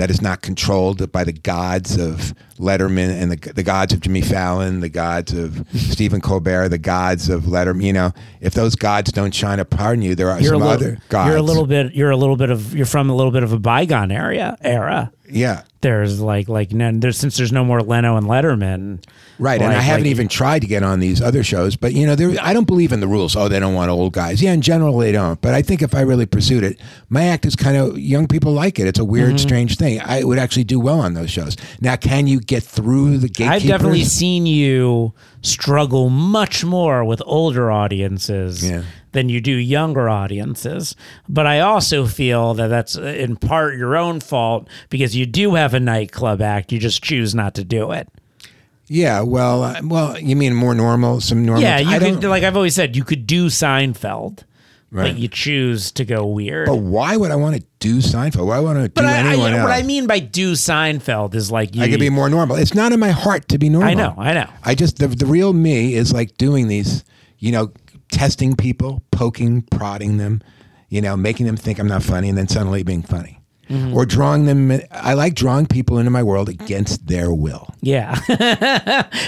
that 0.01 0.09
is 0.09 0.21
not 0.21 0.41
controlled 0.41 1.11
by 1.11 1.23
the 1.23 1.31
gods 1.31 1.95
of 1.95 2.33
Letterman 2.57 3.21
and 3.21 3.31
the, 3.31 3.53
the 3.53 3.61
gods 3.61 3.93
of 3.93 3.99
Jimmy 3.99 4.21
Fallon, 4.21 4.79
the 4.79 4.89
gods 4.89 5.31
of 5.31 5.63
Stephen 5.73 6.21
Colbert, 6.21 6.69
the 6.69 6.79
gods 6.79 7.29
of 7.29 7.43
Letterman. 7.43 7.83
You 7.83 7.93
know, 7.93 8.13
if 8.39 8.55
those 8.55 8.75
gods 8.75 9.11
don't 9.11 9.33
shine 9.33 9.59
upon 9.59 10.01
you, 10.01 10.15
there 10.15 10.31
are 10.31 10.41
You're 10.41 10.53
some 10.53 10.61
little, 10.61 10.73
other 10.73 10.97
gods. 11.09 11.29
You're 11.29 11.37
a 11.37 11.43
little 11.43 11.67
bit. 11.67 11.93
You're 11.93 12.09
a 12.09 12.17
little 12.17 12.35
bit 12.35 12.49
of. 12.49 12.75
You're 12.75 12.87
from 12.87 13.11
a 13.11 13.15
little 13.15 13.31
bit 13.31 13.43
of 13.43 13.53
a 13.53 13.59
bygone 13.59 14.11
area. 14.11 14.57
Era. 14.61 15.11
Yeah. 15.31 15.63
There's 15.81 16.19
like 16.21 16.47
like 16.47 16.71
no, 16.73 16.91
there's 16.93 17.17
since 17.17 17.37
there's 17.37 17.51
no 17.51 17.65
more 17.65 17.81
Leno 17.81 18.15
and 18.15 18.27
Letterman. 18.27 19.03
Right, 19.39 19.59
and 19.59 19.73
I 19.73 19.79
haven't 19.81 20.03
like- 20.03 20.11
even 20.11 20.27
tried 20.27 20.59
to 20.59 20.67
get 20.67 20.83
on 20.83 20.99
these 20.99 21.19
other 21.23 21.43
shows, 21.43 21.75
but 21.75 21.93
you 21.93 22.05
know, 22.05 22.13
there, 22.13 22.35
I 22.39 22.53
don't 22.53 22.67
believe 22.67 22.91
in 22.91 22.99
the 22.99 23.07
rules. 23.07 23.35
Oh, 23.35 23.47
they 23.47 23.59
don't 23.59 23.73
want 23.73 23.89
old 23.89 24.13
guys. 24.13 24.43
Yeah, 24.43 24.53
in 24.53 24.61
general, 24.61 24.95
they 24.99 25.11
don't. 25.11 25.41
But 25.41 25.55
I 25.55 25.63
think 25.63 25.81
if 25.81 25.95
I 25.95 26.01
really 26.01 26.27
pursued 26.27 26.63
it, 26.63 26.79
my 27.09 27.23
act 27.23 27.45
is 27.47 27.55
kind 27.55 27.75
of 27.77 27.97
young 27.97 28.27
people 28.27 28.51
like 28.53 28.77
it. 28.77 28.85
It's 28.85 28.99
a 28.99 29.03
weird, 29.05 29.29
Mm-hmm. 29.29 29.37
strange 29.37 29.77
thing. 29.77 29.99
I 30.01 30.23
would 30.23 30.37
actually 30.37 30.65
do 30.65 30.79
well 30.79 30.99
on 30.99 31.15
those 31.15 31.31
shows. 31.31 31.57
Now, 31.79 31.95
can 31.95 32.27
you 32.27 32.39
get 32.39 32.61
through 32.61 33.17
the 33.17 33.29
gatekeepers? 33.29 33.63
I've 33.63 33.67
definitely 33.67 34.03
seen 34.03 34.45
you 34.45 35.13
struggle 35.41 36.09
much 36.09 36.63
more 36.63 37.03
with 37.03 37.23
older 37.25 37.71
audiences 37.71 38.69
Yeah. 38.69 38.83
Than 39.11 39.29
you 39.29 39.41
do 39.41 39.51
younger 39.51 40.07
audiences. 40.09 40.95
But 41.27 41.45
I 41.47 41.59
also 41.59 42.05
feel 42.05 42.53
that 42.55 42.67
that's 42.67 42.97
uh, 42.97 43.03
in 43.03 43.35
part 43.35 43.77
your 43.77 43.95
own 43.97 44.19
fault 44.19 44.67
because 44.89 45.15
you 45.15 45.25
do 45.25 45.55
have 45.55 45.73
a 45.73 45.79
nightclub 45.79 46.41
act. 46.41 46.71
You 46.71 46.79
just 46.79 47.03
choose 47.03 47.35
not 47.35 47.55
to 47.55 47.63
do 47.63 47.91
it. 47.91 48.07
Yeah, 48.87 49.21
well, 49.21 49.63
uh, 49.63 49.79
well, 49.83 50.19
you 50.19 50.35
mean 50.35 50.53
more 50.53 50.75
normal, 50.75 51.21
some 51.21 51.45
normal? 51.45 51.63
Yeah, 51.63 51.79
you 51.79 51.89
I 51.91 51.99
could, 51.99 52.23
like 52.25 52.43
I've 52.43 52.57
always 52.57 52.75
said, 52.75 52.95
you 52.95 53.05
could 53.05 53.25
do 53.25 53.45
Seinfeld, 53.47 54.43
Right. 54.93 55.13
but 55.13 55.17
you 55.17 55.29
choose 55.29 55.89
to 55.93 56.03
go 56.03 56.25
weird. 56.25 56.67
But 56.67 56.75
why 56.79 57.15
would 57.15 57.31
I 57.31 57.37
want 57.37 57.55
to 57.55 57.63
do 57.79 57.99
Seinfeld? 57.99 58.47
Why 58.47 58.59
would 58.59 58.71
I 58.71 58.73
want 58.73 58.77
to 58.79 58.87
do 58.89 58.93
But 58.93 59.05
I, 59.05 59.15
I, 59.15 59.29
anyone 59.29 59.53
else? 59.53 59.63
what 59.69 59.71
I 59.71 59.83
mean 59.83 60.07
by 60.07 60.19
do 60.19 60.51
Seinfeld 60.53 61.35
is 61.35 61.49
like 61.49 61.73
you. 61.73 61.83
I 61.83 61.89
could 61.89 62.01
be 62.01 62.09
more 62.09 62.29
normal. 62.29 62.57
It's 62.57 62.73
not 62.73 62.91
in 62.91 62.99
my 62.99 63.11
heart 63.11 63.47
to 63.49 63.57
be 63.57 63.69
normal. 63.69 63.89
I 63.89 63.93
know, 63.93 64.13
I 64.17 64.33
know. 64.33 64.49
I 64.65 64.75
just 64.75 64.97
the 64.97 65.07
the 65.07 65.25
real 65.25 65.53
me 65.53 65.93
is 65.93 66.11
like 66.11 66.37
doing 66.37 66.67
these, 66.67 67.05
you 67.39 67.53
know, 67.53 67.71
testing 68.21 68.55
people, 68.55 69.01
poking, 69.09 69.63
prodding 69.63 70.17
them, 70.17 70.43
you 70.89 71.01
know, 71.01 71.17
making 71.17 71.47
them 71.47 71.57
think 71.57 71.79
I'm 71.79 71.87
not 71.87 72.03
funny, 72.03 72.29
and 72.29 72.37
then 72.37 72.47
suddenly 72.47 72.83
being 72.83 73.01
funny, 73.01 73.40
Mm-hmm. 73.71 73.95
or 73.95 74.05
drawing 74.05 74.45
them. 74.45 74.81
I 74.91 75.13
like 75.13 75.33
drawing 75.35 75.65
people 75.65 75.97
into 75.97 76.11
my 76.11 76.23
world 76.23 76.49
against 76.49 77.07
their 77.07 77.31
will. 77.33 77.73
Yeah, 77.81 78.19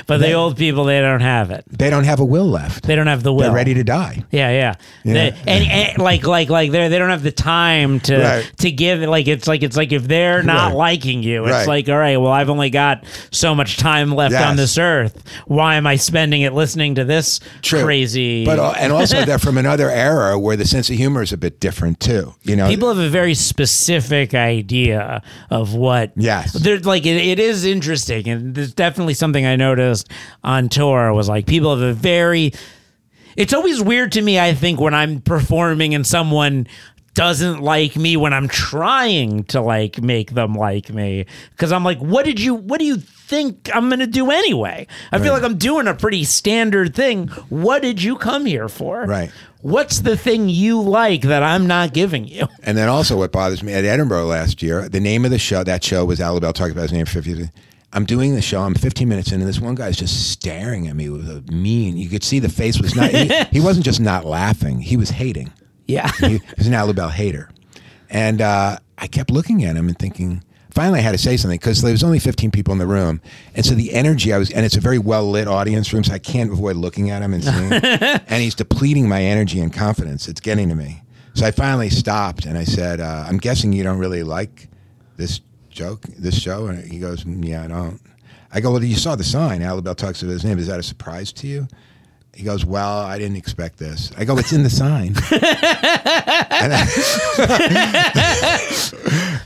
but 0.07 0.17
the 0.17 0.33
old 0.33 0.57
people 0.57 0.83
they 0.85 0.99
don't 1.01 1.21
have 1.21 1.49
it. 1.51 1.63
They 1.69 1.89
don't 1.89 2.03
have 2.03 2.19
a 2.19 2.25
will 2.25 2.45
left. 2.47 2.83
They 2.83 2.95
don't 2.95 3.07
have 3.07 3.23
the 3.23 3.31
will. 3.33 3.41
They're 3.43 3.51
ready 3.53 3.73
to 3.75 3.83
die. 3.83 4.23
Yeah, 4.31 4.49
yeah. 4.51 4.75
Yeah. 5.03 5.13
They- 5.13 5.37
and, 5.47 5.65
and 5.71 5.97
like 5.99 6.25
like 6.27 6.49
like 6.49 6.71
they 6.71 6.87
they 6.89 6.97
don't 6.99 7.09
have 7.09 7.23
the 7.23 7.31
time 7.31 7.99
to 8.01 8.17
Right. 8.17 8.51
to 8.59 8.71
give 8.71 8.99
like 9.01 9.27
it's 9.27 9.47
like 9.47 9.63
it's 9.63 9.77
like 9.77 9.91
if 9.91 10.03
they're 10.07 10.43
not 10.43 10.69
Right. 10.69 10.75
liking 10.77 11.23
you, 11.23 11.43
it's 11.43 11.51
Right. 11.51 11.67
like 11.67 11.89
all 11.89 11.97
right, 11.97 12.17
well 12.17 12.31
I've 12.31 12.49
only 12.49 12.69
got 12.69 13.05
so 13.31 13.55
much 13.55 13.77
time 13.77 14.13
left 14.13 14.33
Yes. 14.33 14.43
on 14.49 14.55
this 14.55 14.77
earth. 14.77 15.23
Why 15.47 15.75
am 15.75 15.87
I 15.87 15.95
spending 15.95 16.41
it 16.41 16.53
listening 16.53 16.95
to 16.95 17.05
this 17.05 17.39
True. 17.61 17.83
crazy? 17.83 18.45
But 18.45 18.59
uh, 18.59 18.73
and 18.77 18.91
also 18.93 19.23
they're 19.25 19.39
from 19.39 19.57
another 19.57 19.89
era 19.89 20.37
where 20.37 20.55
the 20.57 20.65
sense 20.65 20.89
of 20.89 20.97
humor 20.97 21.21
is 21.21 21.31
a 21.33 21.37
bit 21.37 21.59
different 21.59 21.99
too. 21.99 22.33
You 22.43 22.55
know, 22.55 22.67
People 22.67 22.89
have 22.89 22.97
a 22.97 23.09
very 23.09 23.33
specific 23.35 24.32
idea 24.35 25.21
of 25.49 25.73
what. 25.73 26.11
Yes. 26.15 26.53
they're 26.53 26.79
like 26.79 27.05
it, 27.05 27.17
it 27.17 27.39
is 27.39 27.65
interesting, 27.65 28.27
and 28.27 28.55
there's 28.55 28.73
definitely 28.73 29.13
something 29.13 29.45
I 29.45 29.55
noticed 29.55 30.09
on 30.43 30.69
tour 30.69 31.13
was 31.13 31.29
like 31.29 31.45
people 31.45 31.75
have 31.75 31.83
a 31.83 31.93
very. 31.93 32.53
It's 33.35 33.53
always 33.53 33.81
weird 33.81 34.11
to 34.11 34.21
me. 34.21 34.39
I 34.39 34.53
think 34.53 34.79
when 34.79 34.93
I'm 34.93 35.19
performing 35.19 35.95
and 35.95 36.05
someone 36.05 36.67
doesn't 37.13 37.61
like 37.61 37.95
me 37.95 38.17
when 38.17 38.33
I'm 38.33 38.47
trying 38.47 39.43
to 39.45 39.61
like 39.61 40.01
make 40.01 40.31
them 40.31 40.53
like 40.53 40.89
me 40.89 41.25
because 41.51 41.71
I'm 41.71 41.83
like, 41.83 41.99
what 41.99 42.25
did 42.25 42.39
you? 42.39 42.55
What 42.55 42.79
do 42.79 42.85
you 42.85 42.97
think 42.97 43.69
I'm 43.73 43.89
gonna 43.89 44.07
do 44.07 44.31
anyway? 44.31 44.87
I 45.11 45.19
feel 45.19 45.33
like 45.33 45.43
I'm 45.43 45.57
doing 45.57 45.87
a 45.87 45.93
pretty 45.93 46.23
standard 46.23 46.95
thing. 46.95 47.27
What 47.49 47.81
did 47.81 48.01
you 48.01 48.17
come 48.17 48.45
here 48.45 48.67
for? 48.67 49.03
Right. 49.03 49.31
What's 49.63 50.01
the 50.01 50.17
thing 50.17 50.49
you 50.49 50.81
like 50.81 51.21
that 51.21 51.41
I'm 51.41 51.67
not 51.67 51.93
giving 51.93 52.27
you? 52.27 52.49
And 52.63 52.77
then 52.77 52.89
also, 52.89 53.17
what 53.17 53.31
bothers 53.31 53.63
me 53.63 53.73
at 53.73 53.85
Edinburgh 53.85 54.25
last 54.25 54.61
year, 54.61 54.89
the 54.89 54.99
name 54.99 55.23
of 55.23 55.31
the 55.31 55.39
show, 55.39 55.63
that 55.63 55.83
show 55.83 56.03
was 56.03 56.19
Al 56.19 56.37
Lubel 56.39 56.53
talked 56.53 56.71
about 56.71 56.83
his 56.83 56.91
name 56.93 57.05
for 57.05 57.21
50. 57.21 57.49
I'm 57.93 58.05
doing 58.05 58.35
the 58.35 58.41
show. 58.41 58.61
I'm 58.61 58.75
15 58.75 59.07
minutes 59.07 59.31
in, 59.31 59.39
and 59.39 59.47
this 59.47 59.61
one 59.61 59.75
guy's 59.75 59.95
just 59.95 60.31
staring 60.31 60.87
at 60.89 60.97
me 60.97 61.07
with 61.09 61.29
a 61.29 61.41
mean. 61.51 61.95
You 61.95 62.09
could 62.09 62.23
see 62.25 62.39
the 62.39 62.49
face 62.49 62.81
was 62.81 62.93
not. 62.93 63.11
he, 63.11 63.31
he 63.51 63.61
wasn't 63.61 63.85
just 63.85 64.01
not 64.01 64.25
laughing; 64.25 64.81
he 64.81 64.97
was 64.97 65.11
hating. 65.11 65.51
Yeah. 65.87 66.11
He 66.19 66.41
was 66.57 66.67
an 66.67 66.73
Al 66.73 66.91
Lubel 66.91 67.09
hater, 67.11 67.49
and 68.09 68.41
uh, 68.41 68.77
I 68.97 69.07
kept 69.07 69.31
looking 69.31 69.63
at 69.63 69.77
him 69.77 69.87
and 69.87 69.97
thinking. 69.97 70.43
Finally, 70.73 70.99
I 70.99 71.01
had 71.03 71.11
to 71.11 71.19
say 71.19 71.37
something 71.37 71.59
because 71.59 71.83
there 71.83 71.91
was 71.91 72.03
only 72.03 72.17
15 72.17 72.49
people 72.49 72.71
in 72.71 72.79
the 72.79 72.87
room, 72.87 73.21
and 73.53 73.63
so 73.63 73.75
the 73.75 73.93
energy 73.93 74.33
I 74.33 74.39
was, 74.39 74.49
and 74.49 74.65
it's 74.65 74.75
a 74.75 74.79
very 74.79 74.97
well 74.97 75.29
lit 75.29 75.47
audience 75.47 75.93
room, 75.93 76.03
so 76.03 76.13
I 76.13 76.17
can't 76.17 76.51
avoid 76.51 76.77
looking 76.77 77.11
at 77.11 77.21
him 77.21 77.31
and 77.33 77.43
seeing. 77.43 77.71
and 77.73 78.41
he's 78.41 78.55
depleting 78.55 79.07
my 79.07 79.21
energy 79.21 79.59
and 79.59 79.71
confidence. 79.71 80.27
It's 80.27 80.41
getting 80.41 80.69
to 80.69 80.75
me. 80.75 81.03
So 81.35 81.45
I 81.45 81.51
finally 81.51 81.91
stopped 81.91 82.45
and 82.45 82.57
I 82.57 82.63
said, 82.63 82.99
uh, 82.99 83.25
"I'm 83.27 83.37
guessing 83.37 83.71
you 83.71 83.83
don't 83.83 83.99
really 83.99 84.23
like 84.23 84.67
this 85.15 85.41
joke, 85.69 86.01
this 86.17 86.39
show." 86.39 86.65
And 86.65 86.83
he 86.91 86.97
goes, 86.97 87.23
"Mm, 87.23 87.45
"Yeah, 87.47 87.63
I 87.63 87.67
don't." 87.67 88.01
I 88.51 88.59
go, 88.59 88.71
"Well, 88.71 88.83
you 88.83 88.95
saw 88.95 89.15
the 89.15 89.23
sign. 89.23 89.61
Al 89.61 89.79
Lubel 89.79 89.95
talks 89.95 90.23
about 90.23 90.31
his 90.31 90.43
name. 90.43 90.57
Is 90.57 90.67
that 90.67 90.79
a 90.79 90.83
surprise 90.83 91.31
to 91.33 91.47
you?" 91.47 91.67
He 92.35 92.43
goes, 92.43 92.65
"Well, 92.65 92.99
I 92.99 93.17
didn't 93.19 93.37
expect 93.37 93.77
this." 93.77 94.11
I 94.17 94.25
go, 94.25 94.37
"It's 94.37 94.51
in 94.53 94.63
the 94.63 94.69
sign." 94.69 95.07
and, 95.31 96.73
I- 96.73 96.87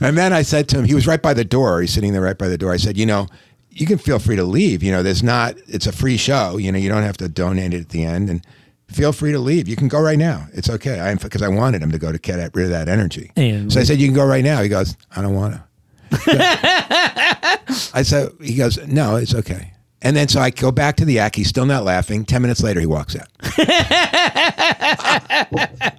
and 0.00 0.16
then 0.16 0.32
I 0.32 0.42
said 0.42 0.68
to 0.70 0.78
him, 0.78 0.84
he 0.84 0.94
was 0.94 1.06
right 1.06 1.20
by 1.20 1.34
the 1.34 1.44
door. 1.44 1.80
He's 1.80 1.92
sitting 1.92 2.12
there 2.12 2.22
right 2.22 2.38
by 2.38 2.48
the 2.48 2.58
door. 2.58 2.72
I 2.72 2.76
said, 2.78 2.96
"You 2.96 3.06
know, 3.06 3.26
you 3.70 3.86
can 3.86 3.98
feel 3.98 4.18
free 4.18 4.36
to 4.36 4.44
leave. 4.44 4.82
You 4.82 4.90
know, 4.92 5.02
there's 5.02 5.22
not. 5.22 5.56
It's 5.66 5.86
a 5.86 5.92
free 5.92 6.16
show. 6.16 6.56
You 6.56 6.72
know, 6.72 6.78
you 6.78 6.88
don't 6.88 7.02
have 7.02 7.16
to 7.18 7.28
donate 7.28 7.74
it 7.74 7.80
at 7.82 7.88
the 7.90 8.04
end 8.04 8.30
and." 8.30 8.44
Feel 8.90 9.12
free 9.12 9.32
to 9.32 9.38
leave. 9.38 9.68
You 9.68 9.76
can 9.76 9.88
go 9.88 10.00
right 10.00 10.16
now. 10.18 10.46
It's 10.54 10.70
okay. 10.70 10.98
I 10.98 11.14
because 11.14 11.42
I 11.42 11.48
wanted 11.48 11.82
him 11.82 11.92
to 11.92 11.98
go 11.98 12.10
to 12.10 12.16
get 12.16 12.38
rid 12.56 12.64
of 12.64 12.70
that 12.70 12.88
energy. 12.88 13.30
And- 13.36 13.70
so 13.70 13.80
I 13.80 13.84
said, 13.84 14.00
"You 14.00 14.06
can 14.06 14.14
go 14.14 14.24
right 14.24 14.42
now." 14.42 14.62
He 14.62 14.70
goes, 14.70 14.96
"I 15.14 15.20
don't 15.20 15.34
want 15.34 15.56
to." 15.56 15.62
I 17.94 18.00
said, 18.02 18.30
he 18.42 18.54
goes, 18.54 18.78
no, 18.86 19.16
it's 19.16 19.34
okay. 19.34 19.72
And 20.00 20.16
then 20.16 20.28
so 20.28 20.40
I 20.40 20.50
go 20.50 20.70
back 20.70 20.96
to 20.96 21.04
the 21.04 21.18
act. 21.18 21.34
He's 21.36 21.48
still 21.48 21.66
not 21.66 21.84
laughing. 21.84 22.24
Ten 22.24 22.40
minutes 22.42 22.62
later, 22.62 22.78
he 22.80 22.86
walks 22.86 23.16
out. 23.16 23.26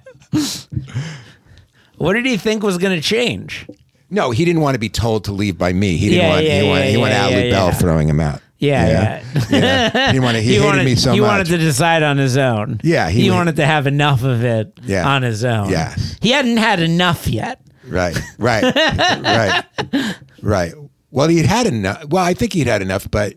What 1.98 2.14
did 2.14 2.24
he 2.24 2.38
think 2.38 2.62
was 2.62 2.78
going 2.78 2.96
to 2.98 3.02
change? 3.06 3.66
No, 4.08 4.30
he 4.30 4.46
didn't 4.46 4.62
want 4.62 4.74
to 4.74 4.78
be 4.78 4.88
told 4.88 5.24
to 5.24 5.32
leave 5.32 5.58
by 5.58 5.74
me. 5.74 5.98
He 5.98 6.08
didn't 6.08 6.22
Yeah, 6.24 6.30
want. 6.30 6.44
yeah, 6.46 6.60
he 6.62 6.68
wanted. 6.68 6.84
yeah, 6.84 6.90
he 6.90 6.96
wanted 6.96 7.12
yeah, 7.14 7.24
Ali 7.24 7.34
yeah, 7.44 7.50
Bell 7.50 7.66
yeah. 7.66 7.72
throwing 7.74 8.08
him 8.08 8.20
out. 8.20 8.40
Yeah, 8.58 8.86
yeah. 8.86 9.22
Yeah. 9.50 9.90
He 9.90 10.12
didn't 10.12 10.22
want 10.22 10.36
to. 10.36 10.42
He, 10.42 10.54
hated 10.54 10.64
wanted, 10.64 10.84
me 10.86 10.94
so 10.94 11.12
he 11.12 11.20
much. 11.20 11.28
wanted 11.28 11.46
to 11.48 11.58
decide 11.58 12.02
on 12.02 12.16
his 12.16 12.36
own. 12.38 12.80
Yeah, 12.82 13.10
he 13.10 13.24
he, 13.24 13.30
wanted 13.30 13.56
to 13.56 13.66
have 13.66 13.86
enough 13.86 14.22
of 14.22 14.42
it 14.44 14.72
Yeah. 14.82 15.06
on 15.08 15.22
his 15.22 15.44
own. 15.44 15.68
Yes. 15.68 16.16
he 16.22 16.30
hadn't 16.30 16.56
had 16.56 16.80
enough 16.80 17.26
yet. 17.26 17.60
Right, 17.86 18.16
right, 18.38 18.62
right, 18.74 20.14
right. 20.42 20.72
Well, 21.12 21.28
he'd 21.28 21.44
had 21.44 21.66
enough. 21.66 22.04
Well, 22.06 22.24
I 22.24 22.34
think 22.34 22.52
he'd 22.52 22.68
had 22.68 22.82
enough, 22.82 23.10
but 23.10 23.34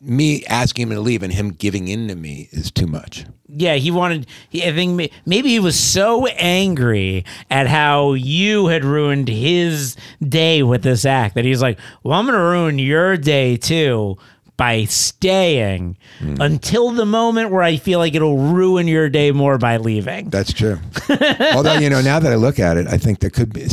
me 0.00 0.44
asking 0.46 0.84
him 0.84 0.90
to 0.90 1.00
leave 1.00 1.22
and 1.22 1.32
him 1.32 1.50
giving 1.50 1.88
in 1.88 2.08
to 2.08 2.14
me 2.14 2.48
is 2.52 2.70
too 2.70 2.86
much. 2.86 3.24
Yeah, 3.48 3.74
he 3.76 3.90
wanted. 3.90 4.26
He, 4.50 4.64
I 4.64 4.72
think 4.72 5.10
maybe 5.24 5.48
he 5.50 5.60
was 5.60 5.78
so 5.78 6.26
angry 6.26 7.24
at 7.50 7.66
how 7.68 8.12
you 8.14 8.66
had 8.66 8.84
ruined 8.84 9.28
his 9.28 9.96
day 10.20 10.62
with 10.62 10.82
this 10.82 11.04
act 11.04 11.34
that 11.36 11.44
he's 11.44 11.62
like, 11.62 11.78
"Well, 12.02 12.18
I'm 12.18 12.26
going 12.26 12.36
to 12.38 12.42
ruin 12.44 12.78
your 12.78 13.16
day 13.16 13.56
too." 13.56 14.18
By 14.58 14.84
staying 14.84 15.98
Hmm. 16.18 16.40
until 16.40 16.90
the 16.90 17.04
moment 17.04 17.50
where 17.50 17.62
I 17.62 17.76
feel 17.76 17.98
like 17.98 18.14
it'll 18.14 18.38
ruin 18.38 18.88
your 18.88 19.10
day 19.10 19.30
more 19.30 19.58
by 19.58 19.76
leaving. 19.76 20.30
That's 20.30 20.50
true. 20.50 20.78
Although 21.54 21.74
you 21.74 21.90
know, 21.90 22.00
now 22.00 22.18
that 22.20 22.32
I 22.32 22.36
look 22.36 22.58
at 22.58 22.78
it, 22.78 22.86
I 22.86 22.96
think 22.96 23.18
there 23.20 23.28
could 23.28 23.52
be. 23.52 23.64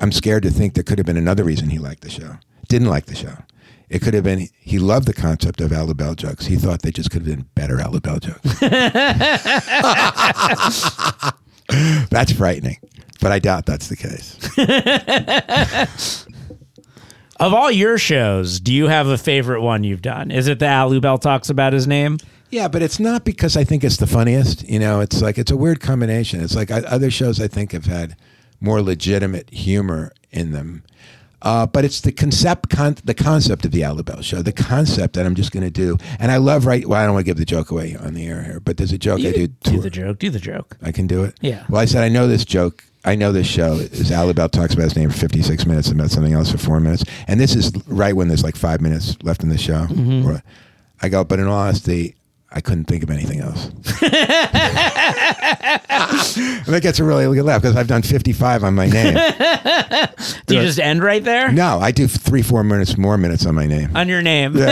I'm 0.00 0.12
scared 0.12 0.44
to 0.44 0.50
think 0.50 0.74
there 0.74 0.84
could 0.84 0.98
have 0.98 1.06
been 1.06 1.16
another 1.16 1.42
reason 1.42 1.70
he 1.70 1.78
liked 1.80 2.02
the 2.02 2.10
show. 2.10 2.36
Didn't 2.68 2.86
like 2.88 3.06
the 3.06 3.16
show. 3.16 3.36
It 3.90 4.02
could 4.02 4.14
have 4.14 4.24
been 4.24 4.48
he 4.60 4.78
loved 4.78 5.06
the 5.06 5.14
concept 5.14 5.60
of 5.60 5.72
Al 5.72 5.88
Lubel 5.88 6.14
jokes. 6.14 6.46
He 6.46 6.56
thought 6.56 6.82
they 6.82 6.90
just 6.90 7.10
could 7.10 7.26
have 7.26 7.36
been 7.36 7.46
better 7.54 7.80
Al 7.80 7.92
Lubel 7.92 8.20
jokes. 8.20 8.60
that's 12.10 12.32
frightening, 12.32 12.76
but 13.20 13.32
I 13.32 13.38
doubt 13.38 13.66
that's 13.66 13.88
the 13.88 13.96
case. 13.96 14.36
Of 17.40 17.54
all 17.54 17.70
your 17.70 17.98
shows, 17.98 18.58
do 18.58 18.74
you 18.74 18.88
have 18.88 19.06
a 19.06 19.16
favorite 19.16 19.62
one 19.62 19.84
you've 19.84 20.02
done? 20.02 20.32
Is 20.32 20.48
it 20.48 20.58
the 20.58 20.66
Al 20.66 20.90
Lubel 20.90 21.20
talks 21.20 21.48
about 21.48 21.72
his 21.72 21.86
name? 21.86 22.18
Yeah, 22.50 22.66
but 22.66 22.82
it's 22.82 22.98
not 22.98 23.24
because 23.24 23.56
I 23.56 23.62
think 23.62 23.84
it's 23.84 23.98
the 23.98 24.08
funniest. 24.08 24.68
You 24.68 24.80
know, 24.80 24.98
it's 25.00 25.22
like 25.22 25.38
it's 25.38 25.52
a 25.52 25.56
weird 25.56 25.80
combination. 25.80 26.40
It's 26.40 26.56
like 26.56 26.72
I, 26.72 26.80
other 26.80 27.12
shows 27.12 27.40
I 27.40 27.46
think 27.46 27.70
have 27.72 27.84
had 27.84 28.16
more 28.60 28.82
legitimate 28.82 29.50
humor 29.50 30.12
in 30.32 30.50
them. 30.50 30.82
Uh, 31.40 31.66
but 31.66 31.84
it's 31.84 32.00
the 32.00 32.10
concept, 32.10 32.68
con- 32.70 32.96
the 33.04 33.14
concept 33.14 33.64
of 33.64 33.70
the 33.70 33.84
Al 33.84 33.96
Lubel 33.96 34.22
show, 34.24 34.42
the 34.42 34.52
concept 34.52 35.14
that 35.14 35.24
I'm 35.24 35.34
just 35.36 35.52
going 35.52 35.62
to 35.64 35.70
do. 35.70 35.96
And 36.18 36.32
I 36.32 36.38
love 36.38 36.66
right. 36.66 36.84
Well, 36.86 37.00
I 37.00 37.04
don't 37.04 37.14
want 37.14 37.24
to 37.26 37.30
give 37.30 37.36
the 37.36 37.44
joke 37.44 37.70
away 37.70 37.94
on 37.96 38.14
the 38.14 38.26
air 38.26 38.42
here, 38.42 38.58
but 38.60 38.76
there's 38.76 38.90
a 38.92 38.98
joke 38.98 39.20
I 39.20 39.30
do. 39.32 39.46
Do 39.46 39.80
the 39.80 39.90
joke. 39.90 40.18
Do 40.18 40.30
the 40.30 40.40
joke. 40.40 40.76
I 40.82 40.90
can 40.90 41.06
do 41.06 41.22
it. 41.24 41.36
Yeah. 41.40 41.64
Well, 41.68 41.80
I 41.80 41.84
said 41.84 42.02
I 42.02 42.08
know 42.08 42.26
this 42.26 42.44
joke. 42.44 42.82
I 43.04 43.14
know 43.14 43.30
this 43.30 43.46
show 43.46 43.74
is 43.74 44.10
Al 44.10 44.32
Lubel 44.32 44.50
talks 44.50 44.74
about 44.74 44.82
his 44.82 44.96
name 44.96 45.08
for 45.10 45.16
56 45.18 45.64
minutes 45.66 45.88
and 45.88 45.98
about 46.00 46.10
something 46.10 46.32
else 46.32 46.50
for 46.50 46.58
four 46.58 46.80
minutes, 46.80 47.04
and 47.28 47.38
this 47.38 47.54
is 47.54 47.72
right 47.86 48.14
when 48.14 48.26
there's 48.28 48.42
like 48.42 48.56
five 48.56 48.80
minutes 48.80 49.16
left 49.22 49.42
in 49.44 49.48
the 49.48 49.56
show. 49.56 49.84
Where 49.84 50.42
I 51.00 51.08
go, 51.08 51.22
but 51.22 51.38
in 51.38 51.46
all 51.46 51.56
honesty, 51.58 52.16
I 52.50 52.62
couldn't 52.62 52.86
think 52.86 53.02
of 53.02 53.10
anything 53.10 53.40
else. 53.40 53.66
and 53.66 53.74
that 56.66 56.78
gets 56.82 56.98
a 56.98 57.04
really 57.04 57.24
good 57.36 57.44
laugh 57.44 57.60
because 57.60 57.76
I've 57.76 57.88
done 57.88 58.00
55 58.00 58.64
on 58.64 58.74
my 58.74 58.88
name. 58.88 59.14
Do 60.46 60.54
you 60.56 60.62
just 60.62 60.80
end 60.80 61.02
right 61.02 61.22
there 61.22 61.52
No, 61.52 61.78
I 61.78 61.90
do 61.90 62.08
three, 62.08 62.40
four 62.40 62.64
minutes 62.64 62.96
more 62.96 63.18
minutes 63.18 63.44
on 63.44 63.54
my 63.54 63.66
name. 63.66 63.94
on 63.94 64.08
your 64.08 64.22
name? 64.22 64.56
Is 64.56 64.64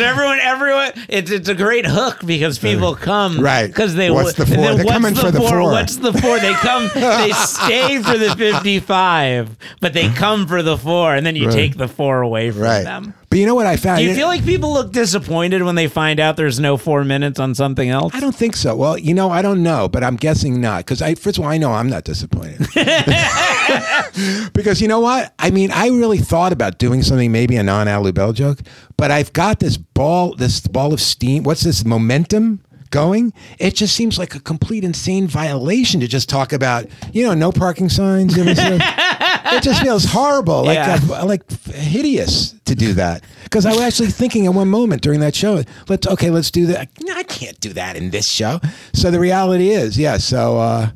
everyone 0.00 0.38
everyone? 0.40 0.92
It's 1.08 1.30
it's 1.30 1.48
a 1.50 1.54
great 1.54 1.84
hook 1.86 2.20
because 2.24 2.58
people 2.58 2.94
come 2.94 3.40
Right. 3.40 3.66
because 3.66 3.94
they 3.94 4.10
What's 4.10 4.32
the 4.32 4.46
four? 4.46 4.56
They're 4.56 4.76
what's 4.76 4.90
coming 4.90 5.12
the 5.14 5.20
for 5.20 5.30
the 5.30 5.40
four. 5.40 5.60
What's 5.62 5.96
the 5.96 6.12
four? 6.14 6.38
They 6.40 6.54
come. 6.54 6.88
they 6.94 7.32
stay 7.32 8.00
for 8.02 8.16
the 8.16 8.34
fifty-five, 8.36 9.56
but 9.80 9.92
they 9.92 10.08
come 10.10 10.46
for 10.46 10.62
the 10.62 10.78
four, 10.78 11.14
and 11.14 11.26
then 11.26 11.36
you 11.36 11.46
Right. 11.48 11.54
take 11.54 11.76
the 11.76 11.88
four 11.88 12.22
away 12.22 12.50
from 12.50 12.62
Right. 12.62 12.84
them. 12.84 13.12
But 13.34 13.40
you 13.40 13.46
know 13.46 13.56
what 13.56 13.66
I 13.66 13.76
found? 13.76 13.98
Do 13.98 14.04
you 14.04 14.14
feel 14.14 14.28
like 14.28 14.44
people 14.44 14.72
look 14.72 14.92
disappointed 14.92 15.64
when 15.64 15.74
they 15.74 15.88
find 15.88 16.20
out 16.20 16.36
there's 16.36 16.60
no 16.60 16.76
four 16.76 17.02
minutes 17.02 17.40
on 17.40 17.56
something 17.56 17.90
else? 17.90 18.14
I 18.14 18.20
don't 18.20 18.32
think 18.32 18.54
so. 18.54 18.76
Well, 18.76 18.96
you 18.96 19.12
know, 19.12 19.28
I 19.28 19.42
don't 19.42 19.64
know, 19.64 19.88
but 19.88 20.04
I'm 20.04 20.14
guessing 20.14 20.60
not. 20.60 20.84
Because 20.84 21.02
I, 21.02 21.16
first 21.16 21.38
of 21.38 21.42
all, 21.42 21.50
I 21.50 21.58
know 21.58 21.72
I'm 21.72 21.88
not 21.88 22.04
disappointed. 22.04 22.60
because 24.52 24.80
you 24.80 24.86
know 24.86 25.00
what? 25.00 25.34
I 25.40 25.50
mean, 25.50 25.72
I 25.72 25.88
really 25.88 26.18
thought 26.18 26.52
about 26.52 26.78
doing 26.78 27.02
something, 27.02 27.32
maybe 27.32 27.56
a 27.56 27.64
non 27.64 27.88
Al 27.88 28.04
Lubel 28.04 28.32
joke, 28.32 28.60
but 28.96 29.10
I've 29.10 29.32
got 29.32 29.58
this 29.58 29.78
ball, 29.78 30.36
this 30.36 30.60
ball 30.60 30.92
of 30.92 31.00
steam. 31.00 31.42
What's 31.42 31.62
this 31.64 31.84
momentum? 31.84 32.60
Going, 32.90 33.32
it 33.58 33.74
just 33.74 33.96
seems 33.96 34.20
like 34.20 34.36
a 34.36 34.40
complete 34.40 34.84
insane 34.84 35.26
violation 35.26 35.98
to 35.98 36.06
just 36.06 36.28
talk 36.28 36.52
about, 36.52 36.86
you 37.12 37.26
know, 37.26 37.34
no 37.34 37.50
parking 37.50 37.88
signs. 37.88 38.36
You 39.44 39.50
ever 39.50 39.56
see 39.56 39.56
that? 39.56 39.66
it 39.66 39.70
just 39.70 39.82
feels 39.82 40.04
horrible, 40.06 40.64
like 40.64 40.76
Yeah. 40.76 41.22
like 41.22 41.50
hideous 41.66 42.54
to 42.64 42.74
do 42.74 42.94
that. 42.94 43.22
Because 43.44 43.66
I 43.66 43.70
was 43.72 43.80
actually 43.80 44.08
thinking 44.08 44.46
at 44.46 44.54
one 44.54 44.68
moment 44.68 45.02
during 45.02 45.20
that 45.20 45.34
show, 45.34 45.62
let's 45.88 46.06
okay, 46.06 46.30
let's 46.30 46.50
do 46.50 46.66
that. 46.66 46.88
No, 47.02 47.14
I 47.14 47.22
can't 47.24 47.58
do 47.60 47.72
that 47.74 47.96
in 47.96 48.10
this 48.10 48.26
show. 48.26 48.60
So 48.92 49.10
the 49.10 49.20
reality 49.20 49.70
is, 49.70 49.98
yeah. 49.98 50.16
So, 50.18 50.58
uh, 50.58 50.90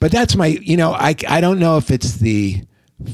but 0.00 0.12
that's 0.12 0.36
my, 0.36 0.46
you 0.48 0.76
know, 0.76 0.92
I 0.92 1.14
I 1.28 1.40
don't 1.40 1.58
know 1.58 1.76
if 1.78 1.90
it's 1.90 2.16
the 2.16 2.62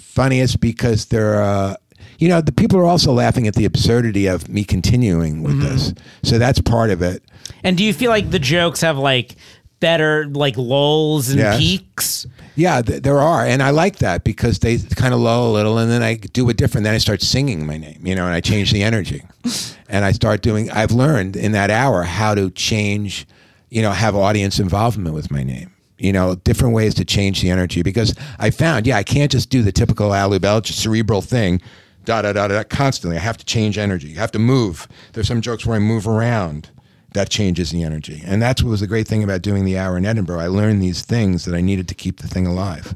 funniest 0.01 0.61
because 0.61 1.07
they're. 1.07 1.41
Uh, 1.43 1.77
you 2.19 2.29
know, 2.29 2.43
the 2.43 2.53
people 2.53 2.79
are 2.79 2.85
also 2.85 3.13
laughing 3.15 3.47
at 3.47 3.55
the 3.55 3.65
absurdity 3.65 4.27
of 4.27 4.47
me 4.47 4.63
continuing 4.63 5.43
with 5.43 5.59
this. 5.63 5.95
So 6.23 6.37
that's 6.39 6.61
part 6.61 6.91
of 6.91 7.01
it. 7.01 7.23
And 7.65 7.79
do 7.79 7.85
you 7.85 7.95
feel 7.95 8.11
like 8.11 8.31
the 8.31 8.39
jokes 8.39 8.83
have 8.83 8.99
like 8.99 9.37
better 9.81 10.27
like 10.27 10.59
lulls 10.59 11.31
and 11.31 11.39
Yes. 11.39 11.59
peaks? 11.59 12.27
Yeah, 12.61 12.83
th- 12.83 13.03
there 13.03 13.21
are, 13.21 13.43
and 13.47 13.63
I 13.63 13.71
like 13.71 14.01
that 14.01 14.23
because 14.23 14.59
they 14.59 14.77
kind 14.77 15.15
of 15.15 15.21
lull 15.21 15.51
a 15.51 15.53
little, 15.53 15.79
and 15.79 15.91
then 15.91 16.03
I 16.03 16.17
do 16.17 16.47
it 16.51 16.59
different. 16.59 16.85
Then 16.85 16.95
I 16.95 16.99
start 16.99 17.23
singing 17.23 17.65
my 17.65 17.79
name, 17.79 18.07
you 18.07 18.15
know, 18.15 18.27
and 18.27 18.35
I 18.35 18.43
change 18.43 18.71
the 18.71 18.83
energy, 18.83 19.23
and 19.89 20.05
I 20.05 20.13
start 20.13 20.43
doing. 20.43 20.71
I've 20.71 20.93
learned 20.93 21.37
in 21.37 21.53
that 21.53 21.71
hour 21.71 22.03
how 22.03 22.35
to 22.35 22.51
change, 22.51 23.27
you 23.71 23.81
know, 23.81 23.93
have 23.93 24.15
audience 24.15 24.61
involvement 24.61 25.15
with 25.15 25.31
my 25.31 25.43
name. 25.43 25.73
You 25.97 26.13
know, 26.13 26.35
different 26.35 26.75
ways 26.75 26.93
to 26.97 27.05
change 27.07 27.41
the 27.41 27.49
energy 27.49 27.81
because 27.81 28.15
I 28.39 28.51
found, 28.51 28.87
yeah, 28.87 28.99
I 28.99 29.05
can't 29.05 29.33
just 29.33 29.49
do 29.49 29.63
the 29.63 29.73
typical 29.73 30.13
Al 30.13 30.29
Lubel 30.29 30.67
cerebral 30.67 31.23
thing, 31.23 31.63
da 32.05 32.21
da 32.21 32.35
da 32.35 32.47
da, 32.47 32.63
constantly. 32.65 33.17
I 33.17 33.21
have 33.21 33.39
to 33.39 33.45
change 33.47 33.79
energy. 33.79 34.15
I 34.19 34.21
have 34.21 34.33
to 34.33 34.39
move. 34.39 34.87
There's 35.15 35.29
some 35.29 35.41
jokes 35.41 35.65
where 35.65 35.77
I 35.77 35.79
move 35.79 36.07
around 36.07 36.69
that 37.13 37.29
changes 37.29 37.71
the 37.71 37.83
energy. 37.83 38.23
And 38.25 38.41
that's 38.41 38.63
what 38.63 38.71
was 38.71 38.81
the 38.81 38.87
great 38.87 39.09
thing 39.09 39.23
about 39.23 39.43
doing 39.43 39.65
the 39.65 39.79
hour 39.79 39.97
in 39.97 40.07
Edinburgh. 40.07 40.41
I 40.41 40.47
learned 40.47 40.83
these 40.83 41.03
things 41.03 41.45
that 41.45 41.55
I 41.55 41.61
needed 41.61 41.89
to 41.89 41.95
keep 41.95 42.21
the 42.21 42.29
thing 42.29 42.47
alive. 42.47 42.95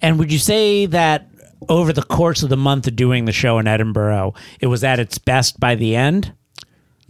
And 0.00 0.18
would 0.18 0.32
you 0.32 0.38
say 0.38 0.86
that 0.86 1.28
over 1.68 1.92
the 1.92 2.02
course 2.02 2.42
of 2.42 2.48
the 2.48 2.56
month 2.56 2.86
of 2.86 2.96
doing 2.96 3.24
the 3.24 3.32
show 3.32 3.58
in 3.58 3.66
Edinburgh, 3.66 4.34
it 4.60 4.68
was 4.68 4.84
at 4.84 5.00
its 5.00 5.18
best 5.18 5.58
by 5.58 5.74
the 5.74 5.96
end? 5.96 6.32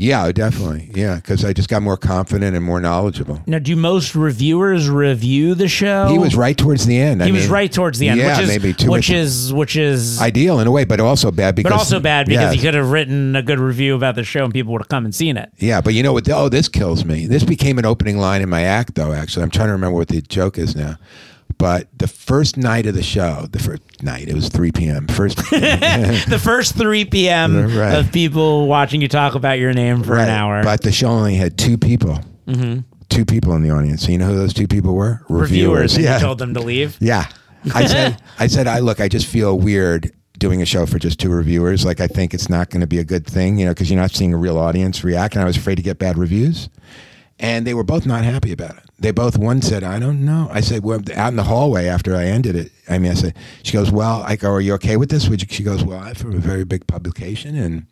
Yeah, 0.00 0.30
definitely. 0.30 0.92
Yeah, 0.94 1.16
because 1.16 1.44
I 1.44 1.52
just 1.52 1.68
got 1.68 1.82
more 1.82 1.96
confident 1.96 2.54
and 2.54 2.64
more 2.64 2.80
knowledgeable. 2.80 3.42
Now, 3.48 3.58
do 3.58 3.74
most 3.74 4.14
reviewers 4.14 4.88
review 4.88 5.56
the 5.56 5.66
show? 5.66 6.06
He 6.06 6.18
was 6.18 6.36
right 6.36 6.56
towards 6.56 6.86
the 6.86 6.96
end. 6.96 7.20
I 7.20 7.26
He 7.26 7.32
was 7.32 7.42
mean, 7.42 7.50
right 7.52 7.72
towards 7.72 7.98
the 7.98 8.08
end, 8.08 8.20
Yeah, 8.20 8.36
which 8.38 8.44
is 8.44 8.48
maybe 8.48 8.72
two. 8.74 8.90
which 8.92 9.10
is 9.10 9.52
which 9.52 9.74
is 9.76 10.20
ideal 10.22 10.60
in 10.60 10.68
a 10.68 10.70
way, 10.70 10.84
but 10.84 11.00
also 11.00 11.32
bad 11.32 11.56
because. 11.56 11.72
but 11.72 11.76
also 11.78 11.98
bad 11.98 12.28
because 12.28 12.54
he 12.54 12.60
could 12.60 12.74
have 12.74 12.92
written 12.92 13.34
a 13.34 13.42
good 13.42 13.58
review 13.58 13.96
about 13.96 14.14
the 14.14 14.22
show 14.22 14.44
and 14.44 14.52
people 14.54 14.72
would 14.72 14.82
have 14.82 14.88
come 14.88 15.04
and 15.04 15.12
seen 15.12 15.36
it. 15.36 15.50
Yeah, 15.58 15.80
but 15.80 15.94
you 15.94 16.04
know 16.04 16.12
what? 16.12 16.28
Oh, 16.30 16.48
this 16.48 16.68
kills 16.68 17.04
me. 17.04 17.26
This 17.26 17.42
became 17.42 17.76
an 17.76 17.84
opening 17.84 18.18
line 18.18 18.40
in 18.40 18.48
my 18.48 18.62
act, 18.62 18.94
though. 18.94 19.12
Actually, 19.12 19.42
I'm 19.42 19.50
trying 19.50 19.66
to 19.68 19.72
remember 19.72 19.96
what 19.98 20.06
the 20.08 20.20
joke 20.22 20.58
is 20.58 20.76
now. 20.76 20.94
But 21.58 21.88
the 21.98 22.06
first 22.06 22.56
night 22.56 22.86
of 22.86 22.94
the 22.94 23.02
show, 23.02 23.46
the 23.50 23.58
first 23.58 23.82
night, 24.02 24.28
it 24.28 24.34
was 24.34 24.48
3 24.48 24.70
p.m. 24.72 25.08
First, 25.08 25.38
The 25.50 26.40
first 26.42 26.76
3 26.76 27.04
p.m. 27.06 27.74
Right. 27.76 27.94
of 27.98 28.12
people 28.12 28.68
watching 28.68 29.00
you 29.00 29.08
talk 29.08 29.34
about 29.34 29.58
your 29.58 29.72
name 29.72 30.02
for 30.04 30.16
an 30.16 30.28
hour. 30.28 30.62
But 30.62 30.82
the 30.82 30.92
show 30.92 31.08
only 31.08 31.34
had 31.34 31.58
two 31.58 31.76
people. 31.76 32.20
Mm-hmm. 32.46 32.80
Two 33.08 33.24
people 33.24 33.54
in 33.54 33.62
the 33.62 33.70
audience. 33.70 34.02
So 34.04 34.12
you 34.12 34.18
know 34.18 34.26
who 34.26 34.36
those 34.36 34.54
two 34.54 34.68
people 34.68 34.94
were? 34.94 35.22
reviewers, 35.28 35.96
and 35.96 36.04
Yeah. 36.04 36.14
you 36.16 36.20
told 36.20 36.38
them 36.38 36.54
to 36.54 36.60
leave. 36.60 36.96
Yeah. 37.00 37.26
I 37.74 37.86
said, 37.86 38.22
I 38.38 38.46
said, 38.46 38.66
I 38.68 38.78
look, 38.78 39.00
I 39.00 39.08
just 39.08 39.26
feel 39.26 39.58
weird 39.58 40.12
doing 40.38 40.62
a 40.62 40.64
show 40.64 40.86
for 40.86 41.00
just 41.00 41.18
two 41.18 41.28
reviewers. 41.28 41.84
Like, 41.84 42.00
I 42.00 42.06
think 42.06 42.32
it's 42.34 42.48
not 42.48 42.70
going 42.70 42.82
to 42.82 42.86
be 42.86 42.98
a 42.98 43.04
good 43.04 43.26
thing, 43.26 43.58
you 43.58 43.66
know, 43.66 43.72
because 43.72 43.90
you're 43.90 44.00
not 44.00 44.12
seeing 44.12 44.32
a 44.32 44.36
real 44.36 44.56
audience 44.58 45.02
react. 45.02 45.34
And 45.34 45.42
I 45.42 45.44
was 45.44 45.56
afraid 45.56 45.74
to 45.74 45.82
get 45.82 45.98
bad 45.98 46.16
reviews. 46.16 46.68
And 47.40 47.66
they 47.66 47.74
were 47.74 47.84
both 47.84 48.04
not 48.04 48.24
happy 48.24 48.52
about 48.52 48.76
it. 48.78 48.84
They 48.98 49.12
both, 49.12 49.38
one 49.38 49.62
said, 49.62 49.84
I 49.84 50.00
don't 50.00 50.24
know. 50.24 50.48
I 50.50 50.60
said, 50.60 50.82
well, 50.82 51.00
out 51.14 51.28
in 51.28 51.36
the 51.36 51.44
hallway 51.44 51.86
after 51.86 52.16
I 52.16 52.24
ended 52.24 52.56
it, 52.56 52.72
I 52.88 52.98
mean, 52.98 53.12
I 53.12 53.14
said, 53.14 53.36
she 53.62 53.72
goes, 53.72 53.92
well, 53.92 54.24
I 54.26 54.34
go, 54.34 54.50
are 54.50 54.60
you 54.60 54.74
okay 54.74 54.96
with 54.96 55.10
this? 55.10 55.30
She 55.48 55.62
goes, 55.62 55.84
well, 55.84 56.00
I'm 56.00 56.16
from 56.16 56.34
a 56.34 56.38
very 56.38 56.64
big 56.64 56.86
publication 56.88 57.54
and 57.56 57.86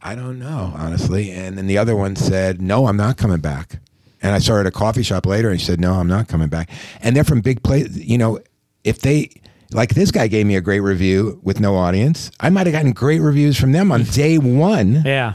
I 0.00 0.14
don't 0.14 0.38
know, 0.38 0.72
honestly. 0.76 1.32
And 1.32 1.58
then 1.58 1.66
the 1.66 1.78
other 1.78 1.96
one 1.96 2.14
said, 2.14 2.62
no, 2.62 2.86
I'm 2.86 2.96
not 2.96 3.16
coming 3.16 3.40
back. 3.40 3.80
And 4.22 4.34
I 4.34 4.38
saw 4.38 4.54
her 4.54 4.60
at 4.60 4.66
a 4.66 4.70
coffee 4.70 5.02
shop 5.02 5.26
later 5.26 5.50
and 5.50 5.60
she 5.60 5.66
said, 5.66 5.80
no, 5.80 5.94
I'm 5.94 6.08
not 6.08 6.28
coming 6.28 6.48
back. 6.48 6.70
And 7.00 7.16
they're 7.16 7.24
from 7.24 7.40
big 7.40 7.62
places. 7.62 7.98
You 8.04 8.18
know, 8.18 8.38
if 8.84 9.00
they, 9.00 9.30
like 9.72 9.94
this 9.94 10.10
guy 10.12 10.28
gave 10.28 10.46
me 10.46 10.54
a 10.54 10.60
great 10.60 10.80
review 10.80 11.40
with 11.42 11.58
no 11.58 11.74
audience, 11.74 12.30
I 12.38 12.50
might 12.50 12.66
have 12.66 12.74
gotten 12.74 12.92
great 12.92 13.20
reviews 13.20 13.58
from 13.58 13.72
them 13.72 13.90
on 13.90 14.04
day 14.04 14.38
one 14.38 15.02
Yeah. 15.04 15.34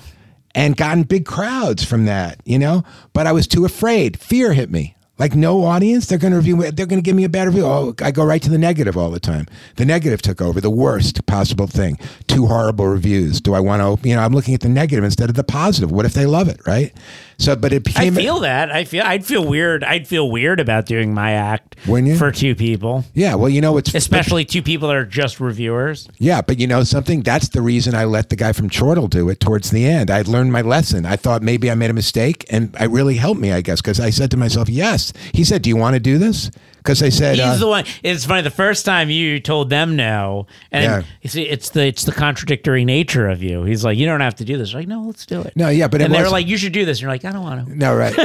And 0.56 0.76
gotten 0.78 1.04
big 1.04 1.26
crowds 1.26 1.84
from 1.84 2.06
that, 2.06 2.42
you 2.46 2.60
know? 2.60 2.84
But 3.14 3.28
I 3.28 3.32
was 3.32 3.48
too 3.48 3.66
afraid. 3.66 4.20
Fear 4.20 4.54
hit 4.54 4.70
me. 4.72 4.96
Like 5.20 5.36
no 5.36 5.66
audience, 5.66 6.06
they're 6.06 6.18
going 6.18 6.32
to 6.32 6.38
review. 6.38 6.72
They're 6.72 6.86
going 6.86 7.02
to 7.02 7.06
give 7.06 7.16
me 7.16 7.26
a 7.26 7.30
bad 7.30 7.48
review. 7.48 7.66
Oh, 7.66 7.94
I 8.02 8.12
go 8.12 8.24
right 8.24 8.42
to 8.42 8.50
the 8.50 8.58
negative 8.58 8.96
all 8.96 9.12
the 9.12 9.20
time. 9.20 9.48
The 9.76 9.84
negative 9.84 10.22
took 10.22 10.42
over. 10.42 10.62
The 10.62 10.70
worst 10.70 11.26
possible 11.26 11.68
thing. 11.68 12.00
Two 12.28 12.48
horrible 12.48 12.88
reviews. 12.88 13.42
Do 13.42 13.54
I 13.54 13.60
want 13.60 14.02
to? 14.02 14.08
You 14.08 14.16
know, 14.16 14.22
I'm 14.22 14.34
looking 14.34 14.54
at 14.54 14.62
the 14.62 14.70
negative 14.70 15.04
instead 15.04 15.30
of 15.30 15.36
the 15.36 15.44
positive. 15.44 15.92
What 15.92 16.06
if 16.06 16.14
they 16.14 16.26
love 16.26 16.48
it? 16.48 16.62
Right. 16.66 16.96
So, 17.40 17.56
but 17.56 17.72
it 17.74 17.84
became. 17.86 18.14
I 18.18 18.22
feel 18.22 18.40
that. 18.42 18.70
I 18.70 18.84
feel 18.84 19.04
I'd 19.06 19.26
feel 19.26 19.48
weird. 19.48 19.84
I'd 19.84 20.08
feel 20.08 20.30
weird 20.30 20.60
about 20.60 20.86
doing 20.86 21.14
my 21.14 21.32
act 21.32 21.78
Wouldn't 21.88 22.10
you? 22.10 22.18
for 22.18 22.32
two 22.32 22.54
people. 22.54 23.06
yeah. 23.14 23.36
Well, 23.36 23.48
you 23.50 23.62
know, 23.62 23.78
it's 23.78 23.96
Especially 23.96 24.44
two 24.44 24.62
people 24.62 24.90
that 24.90 24.98
are 24.98 25.06
just 25.06 25.40
reviewers. 25.40 26.08
Yeah, 26.18 26.42
but 26.42 26.60
you 26.60 26.68
know 26.68 26.84
something? 26.84 27.22
That's 27.22 27.48
the 27.50 27.62
reason 27.62 27.96
I 27.96 28.04
let 28.04 28.30
the 28.30 28.36
guy 28.36 28.52
from 28.52 28.70
Chortle 28.70 29.08
do 29.08 29.30
it 29.30 29.40
towards 29.40 29.72
the 29.72 29.86
end. 29.86 30.12
I'd 30.12 30.28
learned 30.28 30.52
my 30.52 30.62
lesson. 30.62 31.06
I 31.06 31.16
thought 31.16 31.42
maybe 31.42 31.72
I 31.72 31.76
made 31.76 31.90
a 31.90 31.94
mistake, 31.94 32.46
and 32.50 32.76
it 32.80 32.90
really 32.90 33.16
helped 33.16 33.40
me, 33.40 33.54
I 33.54 33.62
guess, 33.62 33.82
because 33.82 34.00
I 34.02 34.10
said 34.10 34.30
to 34.32 34.38
myself, 34.38 34.68
yes. 34.68 35.14
He 35.34 35.46
said, 35.46 35.62
Do 35.62 35.70
you 35.70 35.78
want 35.78 35.94
to 35.94 36.00
do 36.02 36.18
this? 36.18 36.52
Because 36.80 37.00
they 37.00 37.10
said, 37.12 37.36
He's 37.36 37.46
uh, 37.46 37.58
the 37.58 37.68
one. 37.68 37.86
It's 38.04 38.26
funny. 38.26 38.42
The 38.42 38.50
first 38.50 38.86
time 38.86 39.10
you 39.10 39.40
told 39.40 39.70
them 39.70 39.96
no, 39.96 40.48
and 40.72 40.84
Yeah. 40.84 41.02
you 41.22 41.30
see, 41.30 41.44
it's 41.44 41.70
the 41.70 41.86
it's 41.86 42.04
the 42.04 42.12
contradictory 42.12 42.84
nature 42.86 43.28
of 43.30 43.44
you. 43.44 43.64
He's 43.64 43.84
like, 43.86 43.98
you 43.98 44.06
don't 44.06 44.22
have 44.22 44.36
to 44.36 44.46
do 44.46 44.58
this. 44.58 44.72
You're 44.72 44.82
like, 44.82 44.88
no, 44.88 45.02
let's 45.04 45.26
do 45.26 45.42
it. 45.42 45.54
No, 45.56 45.70
yeah, 45.70 45.88
but 45.88 46.02
and 46.02 46.14
they 46.14 46.18
were 46.18 46.24
wasn't- 46.24 46.32
like, 46.34 46.48
you 46.48 46.58
should 46.58 46.74
do 46.74 46.86
this. 46.86 46.98
And 46.98 47.02
you're 47.04 47.12
like, 47.12 47.26
I 47.26 47.32
don't 47.32 47.44
want 47.44 47.68
to. 47.68 47.76
No, 47.76 47.96
right. 47.96 48.16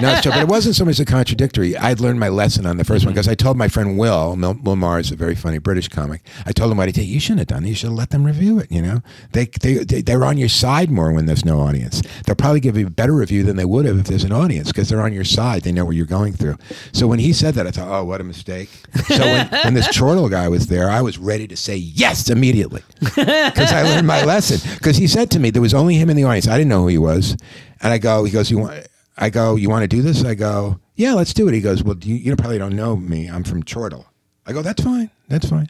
No, 0.00 0.20
so, 0.22 0.30
but 0.30 0.40
it 0.40 0.48
wasn't 0.48 0.74
so 0.76 0.84
much 0.84 0.98
the 0.98 1.04
contradictory. 1.04 1.76
I'd 1.76 2.00
learned 2.00 2.18
my 2.20 2.28
lesson 2.28 2.66
on 2.66 2.76
the 2.76 2.84
1st 2.84 3.04
one 3.04 3.14
because 3.14 3.28
I 3.28 3.34
told 3.34 3.56
my 3.56 3.68
friend 3.68 3.98
Will, 3.98 4.36
Mil- 4.36 4.58
Will 4.62 4.76
Mars, 4.76 5.10
a 5.12 5.16
very 5.16 5.34
funny 5.34 5.58
British 5.58 5.88
comic. 5.88 6.22
I 6.46 6.52
told 6.52 6.70
him 6.72 6.78
what 6.78 6.88
he 6.88 6.92
did. 6.92 7.04
You 7.06 7.20
shouldn't 7.20 7.40
have 7.40 7.48
done 7.48 7.64
it. 7.64 7.68
You 7.68 7.74
should 7.74 7.88
have 7.90 7.98
let 7.98 8.10
them 8.10 8.24
review 8.24 8.58
it. 8.58 8.70
You 8.70 8.82
know, 8.82 9.02
they 9.32 9.46
they 9.46 9.74
they 9.84 10.02
they're 10.02 10.24
on 10.24 10.38
your 10.38 10.48
side 10.48 10.90
more 10.90 11.12
when 11.12 11.26
there's 11.26 11.44
no 11.44 11.60
audience. 11.60 12.02
They'll 12.26 12.36
probably 12.36 12.60
give 12.60 12.76
you 12.76 12.86
a 12.86 12.90
better 12.90 13.12
review 13.14 13.42
than 13.42 13.56
they 13.56 13.64
would 13.64 13.84
have 13.86 13.98
if 13.98 14.06
there's 14.06 14.24
an 14.24 14.32
audience 14.32 14.68
because 14.68 14.88
they're 14.88 15.02
on 15.02 15.12
your 15.12 15.24
side. 15.24 15.62
They 15.62 15.72
know 15.72 15.84
what 15.84 15.96
you're 15.96 16.06
going 16.06 16.32
through. 16.32 16.56
So 16.92 17.06
when 17.06 17.18
he 17.18 17.32
said 17.32 17.54
that, 17.54 17.66
I 17.66 17.70
thought, 17.70 17.88
oh 17.88 18.04
what 18.14 18.20
a 18.20 18.24
mistake. 18.24 18.70
So 19.08 19.18
when, 19.18 19.48
when 19.48 19.74
this 19.74 19.88
chortle 19.88 20.28
guy 20.28 20.48
was 20.48 20.68
there, 20.68 20.88
I 20.88 21.02
was 21.02 21.18
ready 21.18 21.48
to 21.48 21.56
say 21.56 21.74
yes 21.74 22.30
immediately 22.30 22.80
because 23.00 23.72
I 23.72 23.82
learned 23.82 24.06
my 24.06 24.22
lesson. 24.24 24.60
Because 24.78 24.96
he 24.96 25.08
said 25.08 25.32
to 25.32 25.40
me, 25.40 25.50
there 25.50 25.60
was 25.60 25.74
only 25.74 25.96
him 25.96 26.10
in 26.10 26.16
the 26.16 26.22
audience. 26.22 26.46
I 26.46 26.56
didn't 26.56 26.68
know 26.68 26.82
who 26.82 26.86
he 26.86 26.98
was, 26.98 27.36
and 27.82 27.92
I 27.92 27.98
go, 27.98 28.22
he 28.22 28.30
goes, 28.30 28.52
you 28.52 28.58
want? 28.58 28.86
I 29.18 29.30
go, 29.30 29.56
you 29.56 29.68
want 29.68 29.82
to 29.82 29.88
do 29.88 30.00
this? 30.00 30.24
I 30.24 30.34
go, 30.36 30.78
yeah, 30.94 31.14
let's 31.14 31.34
do 31.34 31.48
it. 31.48 31.54
He 31.54 31.60
goes, 31.60 31.82
well, 31.82 31.96
you, 32.02 32.14
you 32.14 32.36
probably 32.36 32.58
don't 32.58 32.76
know 32.76 32.94
me. 32.94 33.26
I'm 33.26 33.42
from 33.42 33.64
Chortle. 33.64 34.06
I 34.46 34.52
go, 34.52 34.62
that's 34.62 34.84
fine. 34.84 35.10
That's 35.26 35.50
fine. 35.50 35.68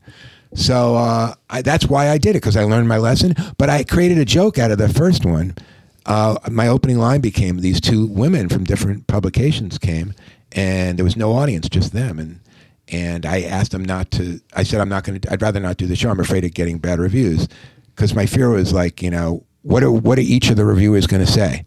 So 0.55 0.97
uh, 0.97 1.35
I, 1.49 1.63
that's 1.63 1.87
why 1.87 2.11
I 2.11 2.19
did 2.19 2.37
it 2.37 2.43
because 2.43 2.59
I 2.59 2.65
learned 2.65 2.89
my 2.89 2.99
lesson. 2.99 3.35
But 3.57 3.71
I 3.71 3.85
created 3.85 4.19
a 4.19 4.25
joke 4.27 4.59
out 4.59 4.71
of 4.71 4.77
the 4.77 4.91
first 4.91 5.25
one. 5.25 5.57
Uh, 6.05 6.37
my 6.51 6.69
opening 6.69 6.99
line 6.99 7.23
became 7.23 7.61
these 7.61 7.81
two 7.81 8.07
women 8.07 8.51
from 8.51 8.65
different 8.65 9.07
publications 9.07 9.79
came, 9.79 10.13
and 10.55 10.99
there 10.99 11.05
was 11.05 11.17
no 11.17 11.33
audience, 11.33 11.69
just 11.69 11.93
them. 11.93 12.19
And 12.19 12.41
and 12.89 13.25
I 13.25 13.43
asked 13.43 13.73
them 13.73 13.85
not 13.85 14.11
to. 14.13 14.41
I 14.55 14.63
said, 14.63 14.81
I'm 14.81 14.89
not 14.89 15.05
going 15.05 15.21
to. 15.21 15.33
I'd 15.33 15.43
rather 15.43 15.61
not 15.61 15.77
do 15.77 15.87
the 15.87 15.97
show. 15.97 16.11
I'm 16.11 16.21
afraid 16.21 16.45
of 16.45 16.55
getting 16.55 16.79
bad 16.79 16.99
reviews 16.99 17.49
because 17.95 18.15
my 18.15 18.27
fear 18.27 18.51
was 18.51 18.73
like, 18.73 19.03
you 19.03 19.11
know, 19.11 19.45
what 19.63 19.83
are 19.83 19.91
what 19.91 20.19
are 20.19 20.23
each 20.23 20.51
of 20.51 20.57
the 20.57 20.65
reviewers 20.65 21.07
going 21.07 21.25
to 21.25 21.31
say? 21.31 21.65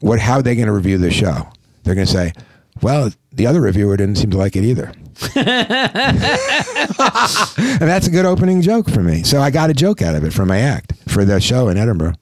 What 0.00 0.18
how 0.18 0.34
are 0.34 0.42
they 0.42 0.54
going 0.54 0.66
to 0.66 0.72
review 0.72 0.98
the 0.98 1.10
show? 1.10 1.48
They're 1.82 1.94
going 1.94 2.06
to 2.06 2.12
say, 2.12 2.32
well, 2.80 3.10
the 3.32 3.46
other 3.46 3.60
reviewer 3.60 3.96
didn't 3.96 4.16
seem 4.16 4.30
to 4.30 4.36
like 4.36 4.56
it 4.56 4.64
either. 4.64 4.92
and 5.36 5.46
that's 7.80 8.06
a 8.06 8.10
good 8.10 8.24
opening 8.24 8.60
joke 8.62 8.90
for 8.90 9.02
me. 9.02 9.22
So 9.22 9.40
I 9.40 9.50
got 9.50 9.70
a 9.70 9.74
joke 9.74 10.02
out 10.02 10.14
of 10.14 10.24
it 10.24 10.32
for 10.32 10.46
my 10.46 10.58
act 10.58 10.92
for 11.08 11.24
the 11.24 11.40
show 11.40 11.68
in 11.68 11.76
Edinburgh. 11.76 12.14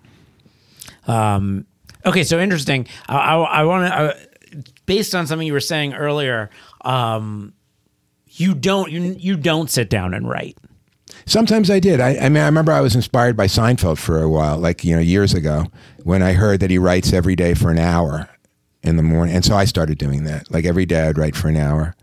Um, 1.06 1.66
okay, 2.04 2.24
so 2.24 2.38
interesting. 2.38 2.86
I, 3.08 3.16
I, 3.16 3.36
I 3.36 3.64
want 3.64 3.86
to, 3.86 4.29
based 4.90 5.14
on 5.14 5.24
something 5.24 5.46
you 5.46 5.52
were 5.52 5.60
saying 5.60 5.94
earlier, 5.94 6.50
um, 6.80 7.52
you 8.26 8.56
don't 8.56 8.90
you 8.90 9.14
you 9.16 9.36
don't 9.36 9.70
sit 9.70 9.88
down 9.88 10.14
and 10.14 10.28
write. 10.28 10.58
Sometimes 11.26 11.70
I 11.70 11.78
did. 11.78 12.00
I, 12.00 12.16
I 12.16 12.28
mean, 12.28 12.42
I 12.42 12.46
remember 12.46 12.72
I 12.72 12.80
was 12.80 12.96
inspired 12.96 13.36
by 13.36 13.46
Seinfeld 13.46 13.98
for 13.98 14.20
a 14.20 14.28
while, 14.28 14.58
like 14.58 14.82
you 14.82 14.96
know, 14.96 15.00
years 15.00 15.32
ago, 15.32 15.66
when 16.02 16.24
I 16.24 16.32
heard 16.32 16.58
that 16.58 16.70
he 16.70 16.78
writes 16.78 17.12
every 17.12 17.36
day 17.36 17.54
for 17.54 17.70
an 17.70 17.78
hour 17.78 18.28
in 18.82 18.96
the 18.96 19.04
morning, 19.04 19.36
and 19.36 19.44
so 19.44 19.54
I 19.54 19.64
started 19.64 19.96
doing 19.96 20.24
that. 20.24 20.50
Like 20.50 20.64
every 20.64 20.86
day, 20.86 21.06
I'd 21.06 21.18
write 21.18 21.36
for 21.36 21.46
an 21.46 21.56
hour 21.56 21.94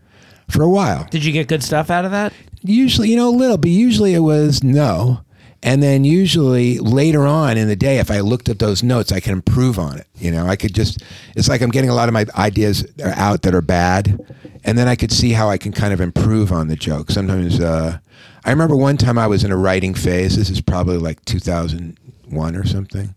for 0.48 0.62
a 0.62 0.70
while. 0.70 1.06
Did 1.10 1.26
you 1.26 1.32
get 1.32 1.46
good 1.46 1.62
stuff 1.62 1.90
out 1.90 2.06
of 2.06 2.10
that? 2.12 2.32
Usually, 2.62 3.10
you 3.10 3.16
know, 3.16 3.28
a 3.28 3.36
little, 3.36 3.58
but 3.58 3.68
usually 3.68 4.14
it 4.14 4.20
was 4.20 4.64
no. 4.64 5.20
And 5.62 5.82
then 5.82 6.04
usually 6.04 6.78
later 6.78 7.26
on 7.26 7.56
in 7.56 7.66
the 7.66 7.76
day, 7.76 7.98
if 7.98 8.10
I 8.10 8.20
looked 8.20 8.48
at 8.48 8.60
those 8.60 8.82
notes, 8.82 9.10
I 9.10 9.20
can 9.20 9.32
improve 9.32 9.78
on 9.78 9.98
it. 9.98 10.06
You 10.16 10.30
know, 10.30 10.46
I 10.46 10.54
could 10.54 10.74
just, 10.74 11.02
it's 11.34 11.48
like 11.48 11.62
I'm 11.62 11.70
getting 11.70 11.90
a 11.90 11.94
lot 11.94 12.08
of 12.08 12.12
my 12.12 12.26
ideas 12.36 12.86
out 13.02 13.42
that 13.42 13.54
are 13.54 13.62
bad. 13.62 14.20
And 14.64 14.78
then 14.78 14.86
I 14.86 14.94
could 14.94 15.10
see 15.10 15.32
how 15.32 15.48
I 15.48 15.58
can 15.58 15.72
kind 15.72 15.92
of 15.92 16.00
improve 16.00 16.52
on 16.52 16.68
the 16.68 16.76
joke. 16.76 17.10
Sometimes, 17.10 17.58
uh, 17.58 17.98
I 18.44 18.50
remember 18.50 18.76
one 18.76 18.96
time 18.96 19.18
I 19.18 19.26
was 19.26 19.42
in 19.42 19.50
a 19.50 19.56
writing 19.56 19.94
phase. 19.94 20.36
This 20.36 20.48
is 20.48 20.60
probably 20.60 20.96
like 20.96 21.24
2001 21.24 22.56
or 22.56 22.66
something. 22.66 23.14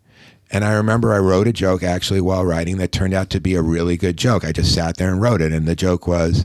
And 0.50 0.66
I 0.66 0.74
remember 0.74 1.14
I 1.14 1.20
wrote 1.20 1.48
a 1.48 1.54
joke 1.54 1.84
actually 1.84 2.22
while 2.22 2.44
writing 2.44 2.78
that 2.78 2.92
turned 2.92 3.14
out 3.14 3.30
to 3.30 3.40
be 3.40 3.54
a 3.54 3.62
really 3.62 3.98
good 3.98 4.18
joke. 4.18 4.44
I 4.44 4.52
just 4.52 4.74
sat 4.74 4.98
there 4.98 5.12
and 5.12 5.22
wrote 5.22 5.42
it. 5.42 5.54
And 5.54 5.68
the 5.68 5.76
joke 5.76 6.08
was, 6.08 6.44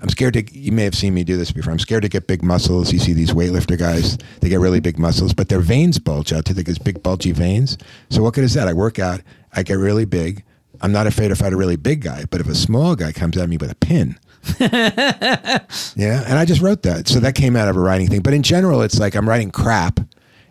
I'm 0.00 0.08
scared 0.08 0.34
to. 0.34 0.58
You 0.58 0.72
may 0.72 0.84
have 0.84 0.94
seen 0.94 1.14
me 1.14 1.24
do 1.24 1.36
this 1.36 1.50
before. 1.50 1.72
I'm 1.72 1.78
scared 1.78 2.02
to 2.02 2.08
get 2.08 2.26
big 2.26 2.42
muscles. 2.42 2.92
You 2.92 2.98
see 2.98 3.12
these 3.12 3.32
weightlifter 3.32 3.78
guys; 3.78 4.16
they 4.40 4.48
get 4.48 4.60
really 4.60 4.80
big 4.80 4.98
muscles, 4.98 5.34
but 5.34 5.48
their 5.48 5.60
veins 5.60 5.98
bulge 5.98 6.32
out 6.32 6.44
to 6.46 6.54
these 6.54 6.78
big 6.78 7.02
bulgy 7.02 7.32
veins. 7.32 7.76
So 8.10 8.22
what 8.22 8.34
good 8.34 8.44
is 8.44 8.54
that? 8.54 8.68
I 8.68 8.72
work 8.72 8.98
out, 8.98 9.22
I 9.52 9.62
get 9.62 9.74
really 9.74 10.04
big. 10.04 10.44
I'm 10.80 10.92
not 10.92 11.08
afraid 11.08 11.28
to 11.28 11.36
fight 11.36 11.52
a 11.52 11.56
really 11.56 11.76
big 11.76 12.02
guy, 12.02 12.24
but 12.30 12.40
if 12.40 12.48
a 12.48 12.54
small 12.54 12.94
guy 12.94 13.10
comes 13.10 13.36
at 13.36 13.48
me 13.48 13.56
with 13.56 13.72
a 13.72 13.74
pin, 13.74 14.16
yeah. 14.60 16.24
And 16.26 16.38
I 16.38 16.44
just 16.44 16.60
wrote 16.60 16.82
that, 16.82 17.08
so 17.08 17.18
that 17.20 17.34
came 17.34 17.56
out 17.56 17.68
of 17.68 17.76
a 17.76 17.80
writing 17.80 18.08
thing. 18.08 18.20
But 18.20 18.34
in 18.34 18.44
general, 18.44 18.82
it's 18.82 19.00
like 19.00 19.16
I'm 19.16 19.28
writing 19.28 19.50
crap, 19.50 19.98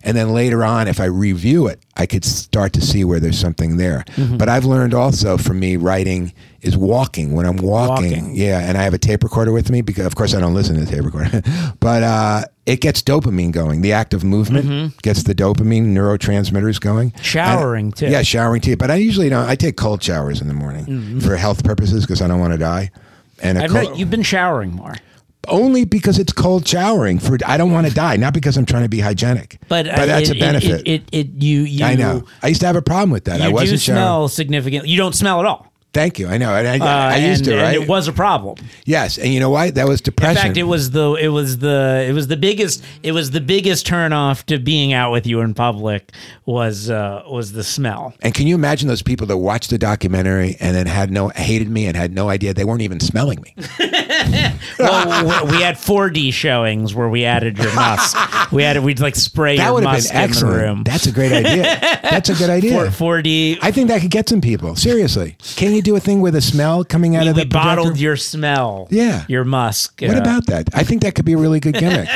and 0.08 0.18
then 0.18 0.34
later 0.34 0.64
on, 0.64 0.88
if 0.88 1.00
I 1.00 1.06
review 1.06 1.68
it, 1.68 1.80
I 1.96 2.06
could 2.08 2.26
start 2.26 2.74
to 2.74 2.82
see 2.82 3.04
where 3.04 3.20
there's 3.20 3.38
something 3.38 3.78
there. 3.78 4.04
Mm-hmm. 4.16 4.38
But 4.38 4.50
I've 4.50 4.66
learned 4.66 4.94
also 4.96 5.38
from 5.38 5.60
me 5.60 5.76
writing 5.78 6.34
is 6.62 6.76
walking. 6.76 7.34
When 7.34 7.46
I'm 7.46 7.58
walking, 7.58 8.10
Walking. 8.12 8.36
yeah, 8.36 8.60
and 8.62 8.78
I 8.78 8.84
have 8.84 8.94
a 8.96 8.98
tape 8.98 9.24
recorder 9.24 9.52
with 9.52 9.70
me 9.70 9.82
because, 9.82 10.06
of 10.08 10.16
course, 10.16 10.34
I 10.34 10.40
don't 10.40 10.54
listen 10.56 10.76
to 10.76 10.84
the 10.86 10.90
tape 10.92 11.04
recorder, 11.06 11.42
but 11.80 12.02
uh, 12.04 12.46
it 12.66 12.82
gets 12.82 13.04
dopamine 13.04 13.52
going. 13.52 13.82
The 13.82 13.94
act 13.94 14.14
of 14.16 14.24
movement 14.24 15.00
gets 15.04 15.24
the 15.24 15.36
dopamine 15.36 15.88
neurotransmitters 15.94 16.80
going. 16.82 17.12
Mm-hmm. 17.12 17.22
Showering, 17.22 17.86
And- 17.88 17.96
too. 17.96 18.08
Yeah, 18.08 18.22
showering 18.24 18.62
too. 18.62 18.78
But 18.78 18.90
I 18.92 18.96
usually 18.96 19.30
don't. 19.30 19.46
I 19.48 19.56
take 19.56 19.78
cold 19.78 20.02
showers 20.02 20.42
in 20.42 20.48
the 20.48 20.54
morning 20.56 21.20
for 21.20 21.36
health 21.36 21.64
purposes 21.64 22.06
because 22.06 22.22
I 22.22 22.28
don't 22.28 22.40
want 22.40 22.54
to 22.54 22.60
die. 22.60 22.92
And 23.44 23.58
Mm-hmm. 23.58 23.76
I've 23.94 24.00
you've 24.00 24.10
been 24.10 24.24
showering 24.24 24.72
more, 24.72 24.96
only 25.48 25.86
because 25.86 26.20
it's 26.20 26.34
cold 26.34 26.68
showering. 26.68 27.20
For 27.20 27.38
I 27.46 27.58
don't 27.58 27.72
want 27.72 27.88
to 27.88 27.94
die, 27.94 28.18
not 28.18 28.34
because 28.34 28.58
I'm 28.58 28.66
trying 28.66 28.84
to 28.84 28.90
be 28.90 29.00
hygienic. 29.00 29.60
but, 29.68 29.88
uh, 29.88 30.06
that's 30.06 30.30
it, 30.30 30.38
a 30.38 30.40
benefit. 30.40 30.88
It, 30.88 31.04
it, 31.12 31.28
it, 31.28 31.44
you 31.44 31.62
you 31.62 31.86
I 31.86 31.96
know. 31.96 32.24
I 32.42 32.48
used 32.48 32.62
to 32.62 32.68
have 32.68 32.76
a 32.76 32.82
problem 32.82 33.12
with 33.12 33.26
that. 33.26 33.40
You 33.40 33.46
I 33.46 33.50
wasn't 33.50 33.72
do 33.72 33.78
showering. 33.78 34.02
smell 34.02 34.28
significantly. 34.28 34.90
You 34.90 34.98
don't 34.98 35.16
smell 35.16 35.40
at 35.40 35.46
all. 35.46 35.67
Thank 35.98 36.20
you. 36.20 36.28
I 36.28 36.38
know. 36.38 36.52
I, 36.52 36.78
Uh, 36.78 36.86
I 36.86 37.18
used 37.18 37.48
and, 37.48 37.56
to, 37.58 37.58
right? 37.58 37.74
and 37.76 37.84
it 37.84 37.90
was 37.90 38.08
a 38.08 38.14
problem. 38.14 38.56
yes. 38.86 39.18
And 39.18 39.34
you 39.34 39.40
know 39.40 39.50
why? 39.50 39.72
That 39.72 39.88
was 39.88 40.00
depression. 40.00 40.38
In 40.38 40.44
fact, 40.50 40.58
it 40.58 40.64
was 40.64 40.92
the 40.92 41.14
it 41.16 41.30
was 41.30 41.58
the 41.58 42.06
it 42.08 42.14
was 42.14 42.28
the 42.28 42.38
biggest 42.38 42.84
it 43.02 43.14
was 43.14 43.32
the 43.32 43.42
biggest 43.42 43.88
turn 43.88 44.14
off 44.14 44.46
to 44.46 44.60
being 44.60 44.94
out 44.94 45.12
with 45.12 45.26
you 45.26 45.42
in 45.42 45.56
public 45.56 46.12
was 46.46 46.92
uh, 46.92 47.24
was 47.28 47.54
the 47.54 47.64
smell. 47.64 48.14
and 48.22 48.34
can 48.36 48.46
you 48.46 48.54
imagine 48.54 48.88
those 48.88 49.02
people 49.02 49.26
that 49.28 49.38
watched 49.38 49.70
the 49.72 49.78
documentary 49.80 50.56
and 50.60 50.76
then 50.76 50.86
had 50.86 51.10
no 51.10 51.30
hated 51.30 51.70
me 51.70 51.88
and 51.88 51.98
had 51.98 52.14
no 52.14 52.30
idea 52.30 52.54
they 52.54 52.64
weren't 52.66 52.82
even 52.84 53.00
smelling 53.00 53.42
me? 53.42 53.56
well, 54.80 55.48
we 55.48 55.62
had 55.62 55.76
4D 55.76 56.32
showings 56.34 56.94
where 56.94 57.10
we 57.10 57.26
added 57.26 57.58
your 57.58 57.74
musk. 57.74 58.16
We 58.52 58.64
had 58.64 58.78
we'd 58.84 59.00
like 59.00 59.16
spray 59.16 59.58
That 59.58 59.66
your 59.66 59.74
would 59.76 59.84
have 59.84 59.98
been 59.98 60.06
in 60.06 60.14
the 60.14 60.16
excellent. 60.16 60.62
room. 60.62 60.84
That's 60.84 61.08
a 61.08 61.12
great 61.12 61.32
idea. 61.32 61.64
That's 62.04 62.30
a 62.30 62.36
good 62.36 62.50
idea. 62.60 62.92
Four, 62.92 63.18
4D. 63.22 63.58
I 63.62 63.72
think 63.72 63.88
that 63.90 64.02
could 64.02 64.12
get 64.12 64.30
some 64.30 64.42
people. 64.42 64.76
Seriously. 64.76 65.36
Can 65.56 65.74
you 65.74 65.82
do 65.88 65.96
a 65.96 66.00
thing 66.00 66.22
with 66.22 66.36
a 66.36 66.42
smell 66.42 66.84
coming 66.84 67.16
out 67.16 67.24
we, 67.24 67.30
of 67.30 67.36
the 67.36 67.42
we 67.44 67.46
bottled 67.50 67.88
projector? 67.88 68.04
your 68.04 68.18
smell. 68.18 68.88
Yeah. 68.92 69.26
Your 69.30 69.46
musk. 69.46 70.02
What 70.02 70.16
uh, 70.16 70.20
about 70.20 70.46
that? 70.48 70.70
I 70.74 70.84
think 70.84 71.02
that 71.04 71.16
could 71.16 71.26
be 71.26 71.34
a 71.34 71.38
really 71.38 71.60
good 71.60 71.76
gimmick. 71.76 72.10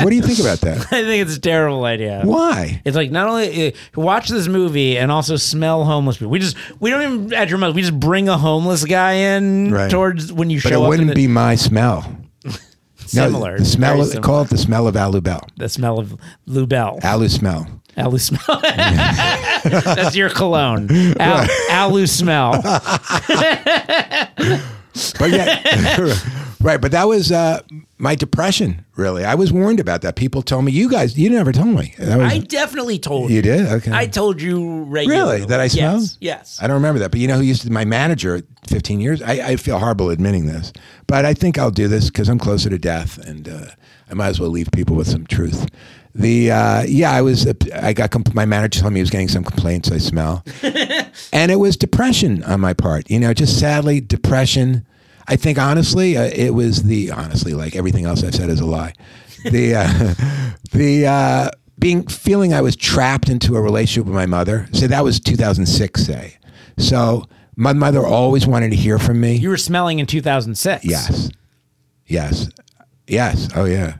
what 0.00 0.10
do 0.10 0.14
you 0.16 0.22
think 0.22 0.38
about 0.38 0.60
that? 0.60 0.78
I 0.92 1.02
think 1.04 1.26
it's 1.26 1.36
a 1.36 1.40
terrible 1.40 1.84
idea. 1.84 2.22
Why? 2.24 2.80
It's 2.84 2.96
like 2.96 3.10
not 3.10 3.26
only 3.28 3.68
uh, 3.68 3.72
watch 3.96 4.28
this 4.28 4.46
movie 4.46 4.96
and 4.96 5.10
also 5.10 5.36
smell 5.36 5.84
homeless 5.84 6.18
people. 6.18 6.30
We 6.30 6.38
just 6.38 6.56
we 6.80 6.90
don't 6.90 7.02
even 7.02 7.34
add 7.34 7.50
your 7.50 7.58
musk. 7.58 7.74
We 7.74 7.82
just 7.82 7.98
bring 7.98 8.28
a 8.28 8.38
homeless 8.38 8.84
guy 8.84 9.12
in 9.12 9.72
Right. 9.72 9.90
towards 9.90 10.32
when 10.32 10.48
you 10.50 10.60
But 10.62 10.68
show 10.68 10.74
it 10.74 10.76
up. 10.78 10.82
in 10.84 10.88
wouldn't 10.88 11.08
the, 11.08 11.14
be 11.14 11.26
my 11.26 11.56
smell. 11.56 12.16
similar. 13.06 13.52
No, 13.52 13.58
the 13.58 13.64
smell. 13.64 14.00
Of, 14.00 14.06
similar. 14.08 14.22
call 14.22 14.42
it 14.42 14.50
the 14.50 14.58
smell 14.58 14.86
of 14.86 14.96
Al 14.96 15.12
Lubel. 15.12 15.48
the 15.56 15.68
smell 15.68 15.98
of 15.98 16.16
Lubel. 16.46 17.02
Alu 17.04 17.28
smell. 17.28 17.66
Alu 17.96 18.18
smell. 18.18 18.60
That's 19.64 20.16
your 20.16 20.30
cologne. 20.30 20.88
Al, 21.18 21.46
alu 21.70 22.06
smell. 22.06 22.62
But 25.18 25.30
yeah, 25.30 25.96
right. 26.60 26.80
But 26.80 26.92
that 26.92 27.06
was 27.06 27.30
uh, 27.30 27.60
my 27.98 28.14
depression. 28.14 28.84
Really, 28.96 29.24
I 29.24 29.34
was 29.34 29.52
warned 29.52 29.80
about 29.80 30.02
that. 30.02 30.16
People 30.16 30.42
told 30.42 30.64
me. 30.64 30.72
You 30.72 30.90
guys, 30.90 31.16
you 31.16 31.30
never 31.30 31.52
told 31.52 31.68
me. 31.68 31.94
That 31.98 32.18
was, 32.18 32.32
I 32.32 32.38
definitely 32.38 32.98
told 32.98 33.30
you. 33.30 33.36
you 33.36 33.42
did. 33.42 33.66
Okay. 33.66 33.92
I 33.92 34.06
told 34.06 34.42
you 34.42 34.84
regularly. 34.84 35.36
Really? 35.36 35.46
That 35.46 35.60
I 35.60 35.68
smelled? 35.68 36.02
Yes. 36.02 36.18
yes. 36.20 36.58
I 36.60 36.66
don't 36.66 36.74
remember 36.74 36.98
that. 37.00 37.10
But 37.12 37.20
you 37.20 37.28
know 37.28 37.36
who 37.36 37.42
used 37.42 37.62
to 37.62 37.68
be 37.68 37.74
my 37.74 37.84
manager 37.84 38.42
15 38.66 39.00
years? 39.00 39.22
I, 39.22 39.32
I 39.32 39.56
feel 39.56 39.78
horrible 39.78 40.10
admitting 40.10 40.46
this, 40.46 40.72
but 41.06 41.24
I 41.24 41.34
think 41.34 41.56
I'll 41.56 41.70
do 41.70 41.86
this 41.86 42.06
because 42.06 42.28
I'm 42.28 42.38
closer 42.38 42.68
to 42.68 42.78
death 42.78 43.18
and 43.18 43.48
uh, 43.48 43.66
I 44.10 44.14
might 44.14 44.28
as 44.28 44.40
well 44.40 44.50
leave 44.50 44.70
people 44.72 44.96
with 44.96 45.06
some 45.06 45.26
truth. 45.26 45.68
The 46.14 46.50
uh, 46.50 46.82
yeah, 46.88 47.12
I 47.12 47.22
was 47.22 47.46
I 47.72 47.92
got 47.92 48.10
comp- 48.10 48.34
my 48.34 48.44
manager 48.44 48.80
told 48.80 48.92
me 48.92 48.98
he 48.98 49.02
was 49.02 49.10
getting 49.10 49.28
some 49.28 49.44
complaints 49.44 49.92
I 49.92 49.98
smell, 49.98 50.44
and 51.32 51.52
it 51.52 51.56
was 51.56 51.76
depression 51.76 52.42
on 52.44 52.60
my 52.60 52.72
part. 52.72 53.08
You 53.08 53.20
know, 53.20 53.32
just 53.32 53.60
sadly 53.60 54.00
depression. 54.00 54.86
I 55.28 55.36
think 55.36 55.58
honestly, 55.58 56.16
uh, 56.16 56.24
it 56.24 56.52
was 56.54 56.82
the 56.82 57.12
honestly 57.12 57.54
like 57.54 57.76
everything 57.76 58.06
else 58.06 58.24
I've 58.24 58.34
said 58.34 58.50
is 58.50 58.60
a 58.60 58.66
lie. 58.66 58.92
The 59.44 59.76
uh, 59.76 60.14
the 60.72 61.06
uh, 61.06 61.50
being 61.78 62.06
feeling 62.08 62.52
I 62.52 62.60
was 62.60 62.74
trapped 62.74 63.28
into 63.28 63.54
a 63.56 63.60
relationship 63.60 64.06
with 64.06 64.14
my 64.14 64.26
mother. 64.26 64.68
Say 64.72 64.88
that 64.88 65.04
was 65.04 65.20
2006. 65.20 66.04
Say 66.04 66.38
so. 66.76 67.26
My 67.56 67.72
mother 67.74 68.06
always 68.06 68.46
wanted 68.46 68.70
to 68.70 68.76
hear 68.76 68.98
from 68.98 69.20
me. 69.20 69.36
You 69.36 69.50
were 69.50 69.58
smelling 69.58 69.98
in 69.98 70.06
2006. 70.06 70.82
Yes. 70.82 71.30
Yes. 72.06 72.48
Yes. 73.06 73.48
Oh 73.54 73.66
yeah. 73.66 73.98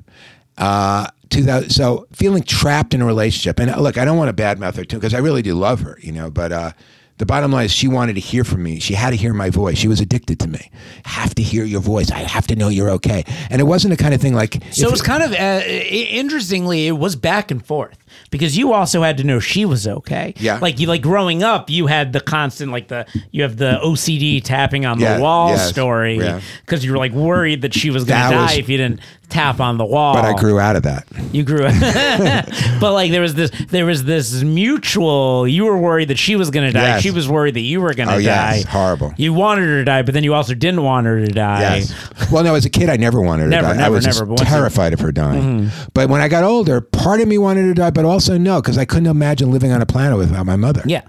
Uh, 0.56 1.08
2000, 1.31 1.70
so 1.70 2.07
feeling 2.12 2.43
trapped 2.43 2.95
in 2.95 3.01
a 3.01 3.07
relationship, 3.07 3.59
and 3.59 3.70
uh, 3.70 3.81
look, 3.81 3.99
I 3.99 4.05
don't 4.05 4.18
want 4.18 4.37
to 4.37 4.43
badmouth 4.43 4.76
her 4.76 4.85
too 4.85 4.97
because 4.97 5.14
I 5.14 5.18
really 5.18 5.43
do 5.43 5.55
love 5.55 5.81
her, 5.81 5.99
you 6.03 6.12
know. 6.12 6.31
But 6.31 6.53
uh, 6.53 6.72
the 7.18 7.26
bottom 7.26 7.53
line 7.53 7.66
is, 7.66 7.72
she 7.72 7.87
wanted 7.87 8.14
to 8.14 8.20
hear 8.20 8.45
from 8.45 8.62
me. 8.62 8.81
She 8.81 8.95
had 8.95 9.11
to 9.11 9.16
hear 9.16 9.35
my 9.35 9.51
voice. 9.51 9.76
She 9.76 9.89
was 9.89 10.01
addicted 10.01 10.41
to 10.41 10.49
me. 10.49 10.70
Have 11.05 11.35
to 11.35 11.43
hear 11.43 11.64
your 11.64 11.81
voice. 11.81 12.11
I 12.11 12.20
have 12.20 12.47
to 12.47 12.57
know 12.57 12.68
you're 12.68 12.91
okay. 12.93 13.24
And 13.51 13.61
it 13.61 13.64
wasn't 13.64 13.91
the 13.97 14.03
kind 14.03 14.14
of 14.14 14.20
thing 14.20 14.35
like. 14.35 14.62
So 14.72 14.89
it 14.89 14.91
was 14.91 15.03
kind 15.03 15.22
of 15.22 15.33
uh, 15.33 15.62
interestingly, 15.66 16.87
it 16.87 16.93
was 16.93 17.16
back 17.16 17.51
and 17.51 17.64
forth. 17.64 17.99
Because 18.30 18.56
you 18.56 18.72
also 18.72 19.02
had 19.02 19.16
to 19.18 19.24
know 19.24 19.40
she 19.40 19.64
was 19.64 19.86
okay. 19.86 20.34
Yeah. 20.38 20.58
Like 20.60 20.78
you 20.80 20.86
like 20.86 21.02
growing 21.02 21.42
up, 21.42 21.70
you 21.70 21.86
had 21.86 22.12
the 22.12 22.20
constant 22.20 22.72
like 22.72 22.88
the 22.88 23.06
you 23.30 23.42
have 23.42 23.56
the 23.56 23.78
OCD 23.82 24.42
tapping 24.42 24.84
on 24.86 24.98
Yeah, 25.00 25.16
the 25.16 25.22
wall 25.22 25.50
yes, 25.50 25.68
story 25.68 26.18
yeah. 26.18 26.40
because 26.64 26.84
you 26.84 26.92
were 26.92 26.98
like 26.98 27.12
worried 27.12 27.62
that 27.62 27.74
she 27.74 27.90
was 27.90 28.04
That 28.06 28.28
to 28.30 28.34
die 28.36 28.42
was- 28.42 28.56
if 28.58 28.68
you 28.68 28.76
didn't 28.76 29.00
tap 29.28 29.60
on 29.60 29.78
the 29.78 29.84
wall. 29.84 30.14
But 30.14 30.24
I 30.24 30.32
grew 30.34 30.58
out 30.58 30.74
of 30.74 30.82
that. 30.82 31.06
You 31.32 31.44
grew 31.44 31.58
but 32.80 32.92
like 32.92 33.10
there 33.12 33.20
was 33.20 33.34
this, 33.34 33.50
there 33.68 33.86
was 33.86 34.04
this 34.04 34.42
mutual. 34.42 35.46
You 35.46 35.66
were 35.66 35.78
worried 35.78 36.08
that 36.08 36.18
she 36.18 36.34
was 36.36 36.50
going 36.50 36.66
to 36.66 36.72
die. 36.72 36.82
Yes. 36.94 37.02
She 37.02 37.10
was 37.12 37.28
worried 37.28 37.54
that 37.54 37.60
you 37.60 37.80
were 37.80 37.94
going 37.94 38.08
to 38.08 38.14
Oh, 38.14 38.18
die. 38.18 38.56
yes. 38.56 38.64
Horrible. 38.64 39.12
You 39.16 39.32
wanted 39.32 39.66
her 39.66 39.78
to 39.78 39.84
die, 39.84 40.02
but 40.02 40.14
then 40.14 40.24
you 40.24 40.34
also 40.34 40.54
didn't 40.54 40.82
want 40.82 41.06
her 41.06 41.24
to 41.24 41.30
die. 41.32 41.60
Yes. 41.60 42.30
Well, 42.32 42.42
no, 42.44 42.54
as 42.56 42.64
a 42.64 42.70
kid, 42.70 42.88
I 42.88 42.96
never 42.96 43.20
wanted 43.20 43.44
her 43.44 43.48
Never, 43.50 43.68
to 43.68 43.74
die. 43.74 43.78
I 43.78 43.82
never, 43.84 43.94
was 43.94 44.06
never, 44.06 44.20
but 44.26 44.28
once 44.30 44.40
you- 44.40 44.46
Mm-hmm. 44.46 44.54
terrified 44.56 44.92
of 44.92 45.00
her 45.00 45.12
dying. 45.12 45.70
But 45.94 46.08
when 46.08 46.20
I 46.20 46.26
got 46.28 46.42
older, 46.42 46.80
part 46.80 47.20
of 47.20 47.28
me 47.28 47.38
wanted 47.38 47.62
her 47.62 47.68
to 47.68 47.74
die, 47.74 47.90
but 47.90 48.04
also 48.11 48.36
no, 48.36 48.61
because 48.61 48.76
I 48.78 48.84
couldn't 48.84 49.06
imagine 49.06 49.50
living 49.50 49.72
on 49.72 49.80
a 49.80 49.86
planet 49.86 50.18
without 50.18 50.44
my 50.44 50.56
mother. 50.56 50.82
Yeah. 50.84 51.02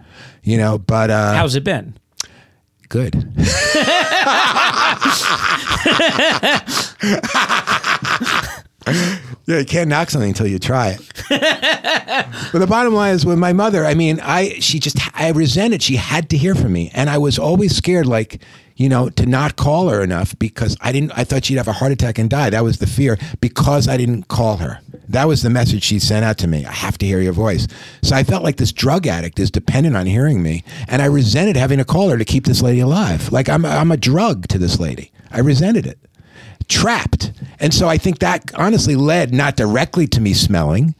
You 0.43 0.57
know, 0.57 0.77
but 0.77 1.09
uh, 1.09 1.33
How's 1.33 1.55
it 1.55 1.63
been? 1.63 1.97
good. 2.91 3.15
yeah, 9.45 9.59
you 9.59 9.65
can't 9.65 9.87
knock 9.87 10.09
something 10.09 10.29
until 10.29 10.47
you 10.47 10.59
try 10.59 10.89
it. 10.89 10.99
but 12.51 12.59
the 12.59 12.67
bottom 12.67 12.93
line 12.93 13.15
is 13.15 13.25
with 13.25 13.37
my 13.37 13.53
mother, 13.53 13.85
I 13.85 13.93
mean, 13.93 14.19
I 14.21 14.59
she 14.59 14.79
just 14.79 14.97
I 15.17 15.29
resented 15.31 15.81
she 15.81 15.95
had 15.95 16.29
to 16.31 16.37
hear 16.37 16.53
from 16.53 16.73
me. 16.73 16.91
And 16.93 17.09
I 17.09 17.17
was 17.17 17.39
always 17.39 17.75
scared 17.75 18.07
like, 18.07 18.41
you 18.81 18.89
know, 18.89 19.09
to 19.09 19.25
not 19.25 19.55
call 19.55 19.89
her 19.89 20.01
enough 20.01 20.37
because 20.39 20.75
I 20.81 20.91
didn't 20.91 21.11
I 21.15 21.23
thought 21.23 21.45
she'd 21.45 21.57
have 21.57 21.67
a 21.67 21.73
heart 21.73 21.91
attack 21.91 22.17
and 22.17 22.29
die. 22.29 22.49
That 22.49 22.63
was 22.63 22.79
the 22.79 22.87
fear 22.87 23.17
because 23.39 23.87
I 23.87 23.95
didn't 23.95 24.27
call 24.27 24.57
her. 24.57 24.79
That 25.07 25.27
was 25.27 25.43
the 25.43 25.49
message 25.49 25.83
she 25.83 25.99
sent 25.99 26.25
out 26.25 26.37
to 26.39 26.47
me. 26.47 26.65
I 26.65 26.71
have 26.71 26.97
to 26.99 27.05
hear 27.05 27.21
your 27.21 27.33
voice. 27.33 27.67
So 28.01 28.15
I 28.15 28.23
felt 28.23 28.43
like 28.43 28.57
this 28.57 28.71
drug 28.71 29.05
addict 29.05 29.39
is 29.39 29.51
dependent 29.51 29.95
on 29.95 30.05
hearing 30.05 30.41
me, 30.41 30.63
and 30.87 31.01
I 31.01 31.05
resented 31.05 31.57
having 31.57 31.77
to 31.77 31.85
call 31.85 32.09
her 32.09 32.17
to 32.17 32.25
keep 32.25 32.45
this 32.45 32.61
lady 32.61 32.79
alive. 32.79 33.31
Like 33.31 33.49
I'm 33.49 33.65
I'm 33.65 33.91
a 33.91 33.97
drug 33.97 34.47
to 34.47 34.57
this 34.57 34.79
lady. 34.79 35.11
I 35.29 35.39
resented 35.39 35.85
it 35.85 35.99
trapped. 36.67 37.33
And 37.59 37.73
so 37.73 37.87
I 37.87 37.97
think 37.97 38.19
that 38.19 38.51
honestly 38.55 38.95
led 38.95 39.33
not 39.33 39.57
directly 39.57 40.07
to 40.07 40.21
me 40.21 40.33
smelling, 40.33 40.95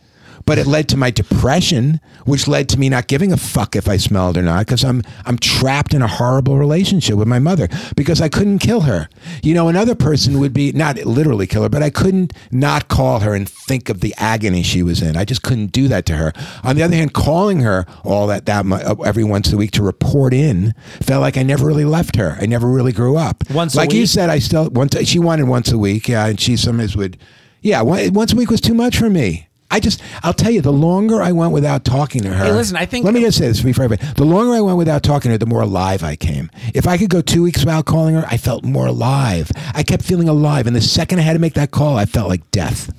but 0.52 0.60
it 0.60 0.68
led 0.68 0.90
to 0.90 0.98
my 0.98 1.10
depression, 1.10 2.02
which 2.26 2.46
led 2.46 2.68
to 2.68 2.78
me 2.78 2.90
not 2.90 3.08
giving 3.08 3.32
a 3.32 3.38
fuck 3.38 3.74
if 3.74 3.88
I 3.88 3.96
smelled 3.96 4.38
or 4.38 4.42
not 4.42 4.66
because 4.66 4.84
I'm 4.84 5.02
I'm 5.26 5.38
trapped 5.38 5.94
in 5.94 6.02
a 6.02 6.10
horrible 6.10 6.58
relationship 6.58 7.16
with 7.16 7.30
my 7.30 7.40
mother 7.40 7.70
because 7.96 8.20
I 8.20 8.28
couldn't 8.28 8.60
kill 8.60 8.82
her. 8.82 9.08
You 9.42 9.54
know, 9.54 9.70
another 9.70 9.96
person 9.96 10.40
would 10.40 10.52
be 10.52 10.74
not 10.74 10.98
literally 11.06 11.48
kill 11.48 11.64
her, 11.64 11.70
but 11.70 11.82
I 11.82 11.90
couldn't 11.90 12.34
not 12.52 12.90
call 12.90 13.22
her 13.22 13.34
and 13.34 13.48
think 13.48 13.88
of 13.88 14.02
the 14.02 14.14
agony 14.18 14.62
she 14.62 14.84
was 14.84 15.02
in. 15.02 15.16
I 15.16 15.24
just 15.24 15.42
couldn't 15.42 15.68
do 15.68 15.88
that 15.88 16.06
to 16.08 16.18
her. 16.18 16.34
On 16.66 16.76
the 16.76 16.84
other 16.84 16.98
hand, 16.98 17.14
calling 17.14 17.62
her 17.62 17.86
all 18.04 18.28
that 18.28 18.46
that 18.48 18.66
uh, 18.70 18.96
every 19.06 19.24
once 19.24 19.54
a 19.54 19.56
week 19.56 19.72
to 19.72 19.84
report 19.84 20.34
in 20.34 20.74
felt 21.00 21.22
like 21.22 21.38
I 21.38 21.44
never 21.44 21.66
really 21.66 21.86
left 21.86 22.18
her. 22.18 22.38
I 22.42 22.46
never 22.46 22.68
really 22.68 22.92
grew 22.92 23.16
up. 23.16 23.50
Once 23.52 23.74
a 23.74 23.78
like 23.78 23.94
you 23.94 24.06
said, 24.06 24.30
I 24.30 24.40
still 24.40 24.70
once 24.70 24.98
she 25.08 25.18
wanted 25.18 25.48
once 25.48 25.72
a 25.72 25.78
week, 25.78 26.10
yeah, 26.10 26.26
and 26.26 26.38
she 26.38 26.58
sometimes 26.58 26.98
would, 26.98 27.18
yeah, 27.62 27.82
once 27.82 28.34
a 28.34 28.36
week 28.36 28.52
was 28.52 28.60
too 28.60 28.74
much 28.74 28.98
for 28.98 29.10
me. 29.10 29.48
I 29.72 29.80
just, 29.80 30.02
I'll 30.22 30.34
tell 30.34 30.52
you, 30.52 30.62
the 30.62 30.72
longer 30.72 31.22
I 31.22 31.32
went 31.32 31.54
without 31.54 31.86
talking 31.86 32.22
to 32.24 32.30
her. 32.30 32.44
Hey, 32.46 32.52
listen, 32.52 32.76
I 32.76 32.86
think- 32.86 33.06
Let 33.06 33.14
me 33.14 33.22
just 33.22 33.38
say 33.38 33.48
this 33.48 33.62
before 33.62 33.86
I. 33.86 33.88
The 33.88 34.26
longer 34.26 34.54
I 34.54 34.62
went 34.62 34.78
without 34.78 35.02
talking 35.02 35.30
to 35.30 35.34
her, 35.34 35.38
the 35.38 35.46
more 35.46 35.62
alive 35.62 36.04
I 36.04 36.16
came. 36.18 36.52
If 36.74 36.86
I 36.88 36.98
could 36.98 37.10
go 37.10 37.22
two 37.22 37.42
weeks 37.44 37.62
without 37.62 37.86
calling 37.86 38.16
her, 38.16 38.26
I 38.30 38.36
felt 38.38 38.64
more 38.66 38.86
alive. 38.88 39.50
I 39.74 39.84
kept 39.84 40.04
feeling 40.04 40.28
alive, 40.30 40.68
and 40.68 40.76
the 40.76 40.82
second 40.82 41.20
I 41.20 41.22
had 41.22 41.34
to 41.34 41.40
make 41.40 41.54
that 41.54 41.72
call, 41.72 41.96
I 41.98 42.06
felt 42.06 42.28
like 42.30 42.52
death, 42.52 42.92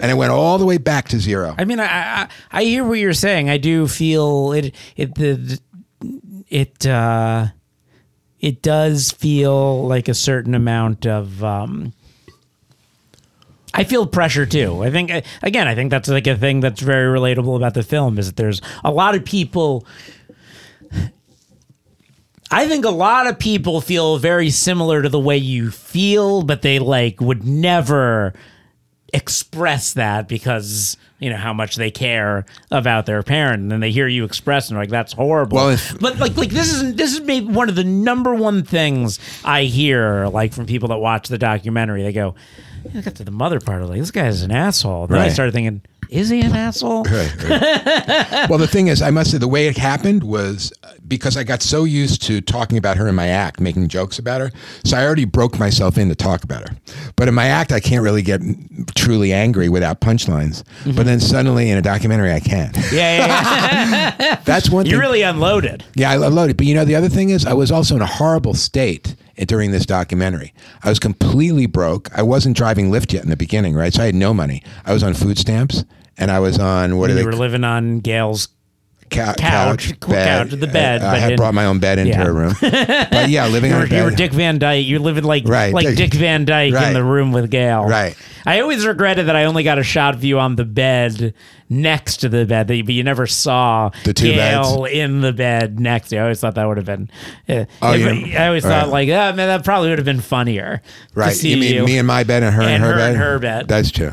and 0.00 0.10
I 0.10 0.14
went 0.14 0.32
all 0.32 0.56
the 0.58 0.64
way 0.66 0.78
back 0.78 1.08
to 1.08 1.18
zero. 1.20 1.54
I 1.58 1.64
mean, 1.66 1.78
I, 1.78 1.84
I 2.22 2.28
I 2.50 2.64
hear 2.64 2.84
what 2.84 2.98
you're 2.98 3.12
saying. 3.12 3.50
I 3.50 3.58
do 3.58 3.86
feel 3.86 4.52
it. 4.52 4.74
It 4.96 5.14
the 5.14 5.60
it 6.48 6.86
uh, 6.86 7.48
it 8.40 8.62
does 8.62 9.10
feel 9.10 9.86
like 9.86 10.08
a 10.08 10.14
certain 10.14 10.54
amount 10.54 11.06
of. 11.06 11.44
Um, 11.44 11.92
I 13.74 13.84
feel 13.84 14.06
pressure 14.06 14.46
too. 14.46 14.82
I 14.82 14.90
think 14.90 15.10
uh, 15.10 15.20
again, 15.42 15.68
I 15.68 15.74
think 15.74 15.90
that's 15.90 16.08
like 16.08 16.26
a 16.26 16.36
thing 16.36 16.60
that's 16.60 16.80
very 16.80 17.18
relatable 17.18 17.56
about 17.56 17.74
the 17.74 17.82
film 17.82 18.18
is 18.18 18.26
that 18.26 18.36
there's 18.36 18.60
a 18.84 18.90
lot 18.90 19.14
of 19.14 19.24
people. 19.24 19.86
I 22.50 22.66
think 22.66 22.86
a 22.86 22.90
lot 22.90 23.26
of 23.26 23.38
people 23.38 23.82
feel 23.82 24.16
very 24.16 24.48
similar 24.48 25.02
to 25.02 25.08
the 25.10 25.20
way 25.20 25.36
you 25.36 25.70
feel, 25.70 26.42
but 26.42 26.62
they 26.62 26.78
like 26.78 27.20
would 27.20 27.44
never 27.44 28.32
express 29.12 29.92
that 29.92 30.28
because 30.28 30.96
you 31.18 31.30
know 31.30 31.36
how 31.36 31.52
much 31.52 31.76
they 31.76 31.90
care 31.90 32.46
about 32.70 33.06
their 33.06 33.22
parent 33.22 33.62
and 33.62 33.70
then 33.72 33.80
they 33.80 33.90
hear 33.90 34.06
you 34.06 34.24
express 34.24 34.68
and 34.70 34.78
like 34.78 34.88
that's 34.88 35.12
horrible. 35.12 35.56
Well, 35.56 35.70
if- 35.70 35.98
but 36.00 36.18
like 36.18 36.36
like 36.36 36.50
this 36.50 36.72
is 36.72 36.94
this 36.94 37.12
is 37.12 37.20
maybe 37.20 37.46
one 37.46 37.68
of 37.68 37.74
the 37.74 37.84
number 37.84 38.34
one 38.34 38.62
things 38.62 39.18
i 39.44 39.64
hear 39.64 40.26
like 40.28 40.52
from 40.52 40.66
people 40.66 40.88
that 40.90 40.98
watch 40.98 41.28
the 41.28 41.38
documentary. 41.38 42.02
They 42.02 42.12
go 42.12 42.34
I 42.94 43.00
got 43.00 43.16
to 43.16 43.24
the 43.24 43.30
mother 43.32 43.58
part 43.60 43.82
of 43.82 43.88
like 43.90 43.98
this 43.98 44.10
guy 44.12 44.26
is 44.28 44.42
an 44.42 44.52
asshole. 44.52 45.08
Then 45.08 45.18
i 45.18 45.24
Right. 45.24 45.32
started 45.32 45.52
thinking 45.52 45.82
is 46.08 46.28
he 46.30 46.40
an 46.40 46.52
asshole 46.52 47.04
Right, 47.04 47.34
right. 47.44 48.48
well, 48.48 48.58
the 48.58 48.66
thing 48.66 48.86
is, 48.88 49.02
I 49.02 49.10
must 49.10 49.30
say, 49.30 49.38
the 49.38 49.48
way 49.48 49.66
it 49.66 49.76
happened 49.76 50.22
was 50.24 50.72
uh, 50.82 50.92
because 51.06 51.36
I 51.36 51.44
got 51.44 51.62
so 51.62 51.84
used 51.84 52.22
to 52.22 52.40
talking 52.40 52.78
about 52.78 52.96
her 52.96 53.08
in 53.08 53.14
my 53.14 53.28
act, 53.28 53.60
making 53.60 53.88
jokes 53.88 54.18
about 54.18 54.40
her. 54.40 54.50
So 54.84 54.96
I 54.96 55.04
already 55.04 55.24
broke 55.24 55.58
myself 55.58 55.98
in 55.98 56.08
to 56.08 56.14
talk 56.14 56.44
about 56.44 56.68
her. 56.68 56.76
But 57.16 57.28
in 57.28 57.34
my 57.34 57.46
act, 57.46 57.72
I 57.72 57.80
can't 57.80 58.02
really 58.02 58.22
get 58.22 58.40
truly 58.94 59.32
angry 59.32 59.68
without 59.68 60.00
punchlines. 60.00 60.64
But 60.96 61.06
then 61.06 61.20
suddenly 61.20 61.70
in 61.70 61.78
a 61.78 61.82
documentary, 61.82 62.32
I 62.32 62.40
can. 62.40 62.72
yeah 62.92 63.16
yeah, 63.18 64.16
yeah. 64.18 64.40
That's 64.44 64.70
one 64.70 64.84
thing. 64.84 64.90
you 64.90 64.96
thing. 64.96 65.00
really 65.00 65.22
unloaded 65.22 65.84
Yeah, 65.94 66.10
I 66.10 66.16
loaded. 66.16 66.56
But 66.56 66.66
you 66.66 66.74
know, 66.74 66.84
the 66.84 66.94
other 66.96 67.08
thing 67.08 67.30
is, 67.30 67.46
I 67.46 67.52
was 67.54 67.70
also 67.70 67.96
in 67.96 68.02
a 68.02 68.06
horrible 68.06 68.54
state 68.54 69.14
during 69.46 69.70
this 69.70 69.86
documentary. 69.86 70.52
I 70.82 70.88
was 70.88 70.98
completely 70.98 71.66
broke. 71.66 72.08
I 72.16 72.22
wasn't 72.22 72.56
driving 72.56 72.90
Lyft 72.90 73.12
yet 73.12 73.22
in 73.22 73.30
the 73.30 73.36
beginning, 73.36 73.74
right? 73.74 73.92
So 73.92 74.02
I 74.02 74.06
had 74.06 74.14
no 74.14 74.34
money. 74.34 74.62
I 74.84 74.92
was 74.92 75.02
on 75.04 75.14
food 75.14 75.38
stamps, 75.38 75.84
and 76.18 76.30
I 76.30 76.40
was 76.40 76.58
on 76.58 76.98
what 76.98 77.08
are 77.10 77.14
you 77.14 77.18
they? 77.20 77.24
were 77.24 77.32
living 77.32 77.64
on 77.64 78.00
gail's 78.00 78.48
Cou- 79.10 79.32
couch, 79.38 79.98
couch, 80.00 80.50
the 80.50 80.66
bed, 80.66 81.00
I, 81.00 81.14
I 81.14 81.18
had 81.18 81.30
in- 81.32 81.36
brought 81.38 81.54
my 81.54 81.64
own 81.64 81.78
bed 81.78 81.98
into 81.98 82.10
Yeah. 82.10 82.26
a 82.26 82.30
room. 82.30 82.54
But 82.60 83.30
yeah, 83.30 83.46
living 83.46 83.72
on 83.72 83.80
a 83.90 83.96
you 83.96 84.02
were 84.04 84.10
Dick 84.10 84.32
Van 84.34 84.58
Dyke. 84.58 84.86
You're 84.86 84.98
living 85.00 85.24
like 85.24 85.44
Right, 85.48 85.72
like 85.72 85.96
Dick- 85.96 86.12
Van 86.12 86.44
Dyke 86.44 86.74
in 86.74 86.92
the 86.92 87.02
room 87.02 87.32
with 87.32 87.50
Gail. 87.50 87.86
Right. 87.86 88.14
I 88.44 88.60
always 88.60 88.84
regretted 88.86 89.28
that 89.28 89.34
I 89.34 89.44
only 89.46 89.62
got 89.62 89.78
a 89.78 89.82
shot 89.82 90.16
view 90.16 90.38
on 90.38 90.56
the 90.56 90.66
bed 90.66 91.32
next 91.70 92.18
to 92.18 92.28
the 92.28 92.44
bed, 92.44 92.68
that 92.68 92.76
you- 92.76 92.84
but 92.84 92.92
you 92.92 93.02
never 93.02 93.26
saw 93.26 93.90
The 94.04 94.12
two 94.12 94.34
Gail 94.34 94.84
in 94.84 95.22
the 95.22 95.32
bed 95.32 95.80
next 95.80 96.10
to. 96.10 96.16
you. 96.16 96.20
I 96.20 96.24
always 96.24 96.40
thought 96.40 96.56
that 96.56 96.66
would 96.68 96.76
have 96.76 96.84
been. 96.86 97.10
Uh, 97.48 97.64
Oh, 97.80 97.94
yeah. 97.94 98.42
I 98.42 98.46
always 98.48 98.62
Right. 98.62 98.70
thought 98.80 98.88
like, 98.90 99.08
ah, 99.08 99.32
man, 99.34 99.36
that 99.48 99.64
probably 99.64 99.88
would 99.88 99.98
have 99.98 100.04
been 100.04 100.20
funnier. 100.20 100.82
right. 101.14 101.42
You 101.42 101.56
mean 101.56 101.74
you. 101.76 101.84
me 101.86 101.96
in 101.96 102.04
my 102.04 102.24
bed 102.24 102.42
and 102.42 102.54
her 102.54 102.60
in 102.62 102.68
And 102.68 102.82
her 102.82 102.90
her 102.90 102.96
bed? 102.98 103.10
in 103.14 103.16
her 103.16 103.38
bed. 103.38 103.68
That's 103.68 103.90
true. 103.90 104.12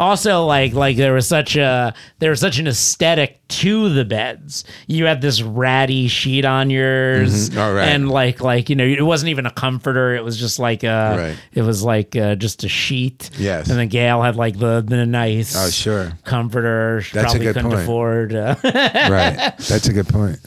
Also 0.00 0.44
like 0.46 0.72
like 0.72 0.96
there 0.96 1.12
was 1.12 1.26
such 1.26 1.56
a 1.56 1.94
there 2.18 2.30
was 2.30 2.40
such 2.40 2.58
an 2.58 2.66
aesthetic 2.66 3.36
to 3.48 3.88
the 3.92 4.04
beds 4.04 4.64
you 4.86 5.04
had 5.04 5.20
this 5.20 5.42
ratty 5.42 6.08
sheet 6.08 6.44
on 6.44 6.70
yours 6.70 7.54
right. 7.54 7.84
and 7.88 8.08
like 8.08 8.40
like 8.40 8.70
you 8.70 8.76
know 8.76 8.84
it 8.84 9.02
wasn't 9.04 9.28
even 9.28 9.44
a 9.44 9.50
comforter 9.50 10.14
it 10.14 10.24
was 10.24 10.38
just 10.38 10.58
like 10.58 10.82
a 10.84 11.16
Right. 11.18 11.36
it 11.52 11.62
was 11.62 11.82
like 11.82 12.16
uh, 12.16 12.34
just 12.36 12.64
a 12.64 12.68
sheet 12.68 13.30
Yes. 13.38 13.68
and 13.68 13.78
then 13.78 13.88
gail 13.88 14.22
had 14.22 14.36
like 14.36 14.58
the 14.58 14.80
the 14.80 15.04
nice 15.04 15.54
Oh, 15.56 15.68
sure. 15.70 16.12
comforter 16.24 17.02
she 17.02 17.14
That's 17.14 17.34
a 17.34 17.38
probably 17.38 17.46
good 17.46 17.54
couldn't 17.54 17.70
point. 17.70 17.82
afford 17.82 18.34
uh, 18.34 18.54
right. 18.64 19.52
That's 19.58 19.86
a 19.88 19.92
good 19.92 20.08
point. 20.08 20.38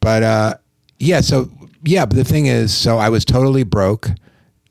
But 0.00 0.22
uh, 0.24 0.54
yeah, 0.98 1.20
so 1.20 1.48
yeah, 1.84 2.06
but 2.06 2.16
the 2.16 2.24
thing 2.24 2.46
is, 2.46 2.74
so 2.74 2.98
I 2.98 3.08
was 3.08 3.24
totally 3.24 3.62
broke. 3.64 4.08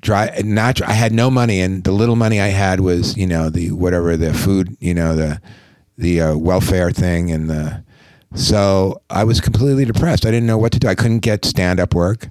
Dry, 0.02 0.42
not. 0.44 0.82
I 0.82 0.94
had 0.94 1.12
no 1.12 1.30
money, 1.30 1.62
and 1.62 1.84
the 1.84 1.92
little 1.92 2.16
money 2.16 2.42
I 2.42 2.48
had 2.48 2.80
was, 2.80 3.16
you 3.16 3.28
know, 3.28 3.50
the 3.50 3.72
whatever 3.72 4.18
the 4.18 4.34
food, 4.34 4.76
you 4.80 4.94
know, 4.94 5.16
the 5.16 5.40
the 5.98 6.22
uh, 6.22 6.38
welfare 6.38 6.92
thing, 6.92 7.32
and 7.32 7.50
the. 7.50 7.84
So 8.34 9.02
I 9.10 9.24
was 9.26 9.42
completely 9.42 9.86
depressed. 9.86 10.26
I 10.26 10.32
didn't 10.32 10.48
know 10.48 10.58
what 10.58 10.72
to 10.72 10.80
do. 10.80 10.88
I 10.88 10.96
couldn't 10.96 11.20
get 11.20 11.46
stand 11.46 11.80
up 11.80 11.94
work, 11.94 12.30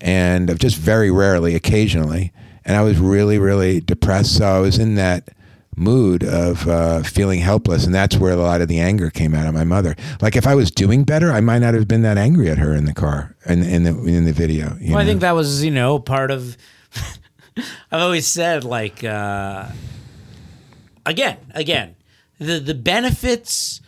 and 0.00 0.58
just 0.60 0.76
very 0.76 1.10
rarely, 1.10 1.54
occasionally, 1.54 2.32
and 2.64 2.76
I 2.76 2.82
was 2.82 2.98
really, 2.98 3.38
really 3.38 3.80
depressed. 3.80 4.36
So 4.36 4.46
I 4.46 4.60
was 4.60 4.78
in 4.78 4.94
that 4.96 5.30
mood 5.76 6.22
of 6.22 6.68
uh, 6.68 7.02
feeling 7.02 7.40
helpless, 7.40 7.86
and 7.86 7.94
that's 7.94 8.16
where 8.18 8.32
a 8.32 8.36
lot 8.36 8.60
of 8.60 8.68
the 8.68 8.78
anger 8.78 9.10
came 9.10 9.34
out 9.34 9.46
of 9.46 9.54
my 9.54 9.64
mother. 9.64 9.96
Like 10.20 10.36
if 10.36 10.46
I 10.46 10.54
was 10.54 10.70
doing 10.70 11.04
better, 11.04 11.32
I 11.32 11.40
might 11.40 11.60
not 11.60 11.74
have 11.74 11.88
been 11.88 12.02
that 12.02 12.18
angry 12.18 12.50
at 12.50 12.58
her 12.58 12.74
in 12.74 12.84
the 12.84 12.94
car 12.94 13.34
in 13.46 13.62
in 13.62 13.84
the 13.84 13.90
in 14.04 14.24
the 14.26 14.32
video. 14.32 14.76
you 14.80 14.92
well 14.92 15.00
i 15.00 15.04
think 15.04 15.20
that 15.20 15.32
was 15.32 15.64
you 15.64 15.70
know 15.70 15.98
part 15.98 16.30
of 16.30 16.56
i've 17.56 18.02
always 18.02 18.26
said 18.26 18.64
like 18.64 19.02
uh 19.04 19.68
again 21.06 21.38
again 21.54 21.94
the 22.38 22.58
the 22.58 22.74
benefits 22.74 23.80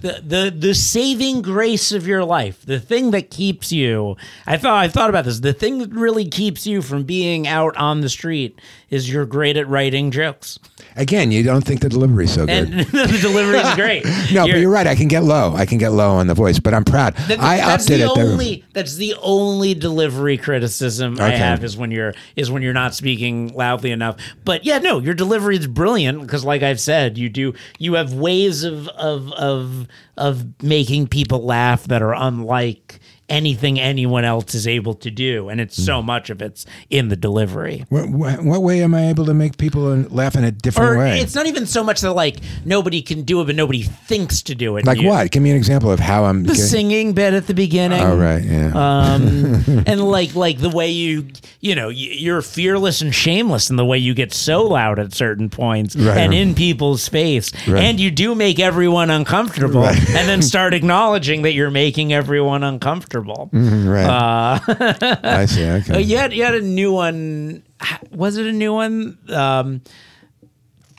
the 0.00 0.22
the 0.24 0.54
the 0.56 0.74
saving 0.74 1.42
grace 1.42 1.92
of 1.92 2.06
your 2.06 2.24
life, 2.24 2.64
the 2.64 2.80
thing 2.80 3.10
that 3.10 3.30
keeps 3.30 3.70
you. 3.70 4.16
I 4.46 4.56
thought 4.56 4.82
I 4.82 4.88
thought 4.88 5.10
about 5.10 5.24
this. 5.24 5.40
The 5.40 5.52
thing 5.52 5.78
that 5.78 5.90
really 5.90 6.26
keeps 6.28 6.66
you 6.66 6.82
from 6.82 7.04
being 7.04 7.46
out 7.46 7.76
on 7.76 8.00
the 8.00 8.08
street 8.08 8.58
is 8.90 9.10
you're 9.10 9.26
great 9.26 9.56
at 9.56 9.68
writing 9.68 10.10
jokes, 10.10 10.58
Again, 10.96 11.30
you 11.30 11.42
don't 11.42 11.62
think 11.64 11.80
the 11.80 11.88
delivery's 11.88 12.32
so 12.32 12.46
good. 12.46 12.68
and 12.68 12.80
the 12.88 13.18
delivery 13.22 13.58
is 13.58 13.74
great. 13.74 14.04
no, 14.32 14.46
but 14.46 14.58
you're 14.58 14.70
right. 14.70 14.86
I 14.86 14.96
can 14.96 15.08
get 15.08 15.22
low. 15.22 15.54
I 15.54 15.64
can 15.64 15.78
get 15.78 15.92
low 15.92 16.10
on 16.10 16.26
the 16.26 16.34
voice, 16.34 16.58
but 16.58 16.74
I'm 16.74 16.84
proud. 16.84 17.14
That- 17.28 17.40
I 17.40 17.58
that's 17.58 17.84
upped 17.84 17.90
it 17.92 17.98
the 18.06 18.14
the. 18.14 18.32
only 18.32 18.64
that's 18.72 18.96
the 18.96 19.14
only 19.22 19.74
delivery 19.74 20.36
criticism 20.36 21.20
I 21.20 21.30
have 21.30 21.62
is 21.64 21.76
when 21.76 21.90
you're 21.90 22.14
is 22.36 22.50
when 22.50 22.62
you're 22.62 22.72
not 22.72 22.94
speaking 22.94 23.48
loudly 23.54 23.90
enough. 23.92 24.16
But 24.44 24.64
yeah, 24.64 24.78
no, 24.78 24.98
your 24.98 25.14
delivery 25.14 25.56
is 25.56 25.66
brilliant 25.66 26.20
because, 26.22 26.44
like 26.44 26.62
I've 26.62 26.80
said, 26.80 27.16
you 27.16 27.28
do 27.28 27.54
you 27.78 27.94
have 27.94 28.12
ways 28.12 28.64
of 28.64 28.88
of 28.88 29.32
of 29.32 29.86
of 30.16 30.62
making 30.62 31.06
people 31.06 31.44
laugh 31.44 31.84
that 31.84 32.02
are 32.02 32.14
unlike 32.14 32.99
anything 33.30 33.78
anyone 33.80 34.24
else 34.24 34.54
is 34.54 34.66
able 34.66 34.94
to 34.94 35.10
do, 35.10 35.48
and 35.48 35.60
it's 35.60 35.82
so 35.82 36.02
much 36.02 36.30
of 36.30 36.42
it's 36.42 36.66
in 36.90 37.08
the 37.08 37.16
delivery. 37.16 37.84
What, 37.88 38.08
what, 38.10 38.42
what 38.42 38.62
way 38.62 38.82
am 38.82 38.94
I 38.94 39.08
able 39.08 39.24
to 39.26 39.34
make 39.34 39.56
people 39.56 39.82
laugh 39.82 40.34
in 40.36 40.44
a 40.44 40.50
different 40.50 40.90
Or 40.92 40.98
way? 40.98 41.20
it's 41.20 41.34
not 41.34 41.46
even 41.46 41.66
so 41.66 41.82
much 41.84 42.00
that 42.02 42.12
like 42.12 42.36
nobody 42.64 43.02
can 43.02 43.22
do 43.22 43.40
it, 43.40 43.46
but 43.46 43.54
nobody 43.56 43.82
thinks 43.82 44.42
to 44.42 44.54
do 44.54 44.76
it. 44.76 44.84
like 44.86 45.00
You- 45.00 45.08
what? 45.08 45.30
Give 45.30 45.42
me 45.42 45.50
an 45.50 45.56
example 45.56 45.90
of 45.90 46.00
how 46.00 46.24
I'm. 46.24 46.42
The 46.42 46.48
getting- 46.54 46.62
singing 46.62 47.12
bit 47.12 47.34
at 47.34 47.46
the 47.46 47.54
beginning. 47.54 48.00
Oh 48.02 48.16
right, 48.16 48.42
yeah. 48.42 48.72
um, 48.74 49.64
and 49.86 50.00
like 50.02 50.34
like 50.34 50.58
the 50.58 50.70
way 50.70 50.90
you 50.90 51.28
you 51.60 51.74
know 51.74 51.88
y- 51.88 51.94
you're 51.94 52.42
fearless 52.42 53.00
and 53.02 53.14
shameless 53.14 53.70
in 53.70 53.76
the 53.76 53.84
way 53.84 53.98
you 53.98 54.14
get 54.14 54.32
so 54.32 54.62
loud 54.66 54.98
at 54.98 55.12
certain 55.14 55.48
points 55.50 55.94
Right. 55.96 56.16
and 56.16 56.32
in 56.34 56.54
people's 56.54 57.06
face 57.08 57.52
Right. 57.68 57.82
and 57.84 58.00
you 58.00 58.10
do 58.10 58.34
make 58.34 58.58
everyone 58.58 59.10
uncomfortable 59.10 59.82
Right. 59.82 59.98
and 60.10 60.28
then 60.28 60.40
start 60.42 60.72
acknowledging 60.80 61.42
that 61.42 61.52
you're 61.52 61.70
making 61.70 62.12
everyone 62.12 62.62
uncomfortable 62.64 63.19
Mhm, 63.24 63.92
right. 63.92 64.06
Uh, 64.06 65.18
I 65.22 65.46
see. 65.46 65.64
Okay. 65.64 66.00
you, 66.02 66.16
had, 66.16 66.32
you 66.32 66.44
had 66.44 66.54
a 66.54 66.60
new 66.62 66.92
one 66.92 67.62
was 68.10 68.36
it 68.36 68.46
a 68.46 68.52
new 68.52 68.72
one 68.74 69.18
um, 69.30 69.80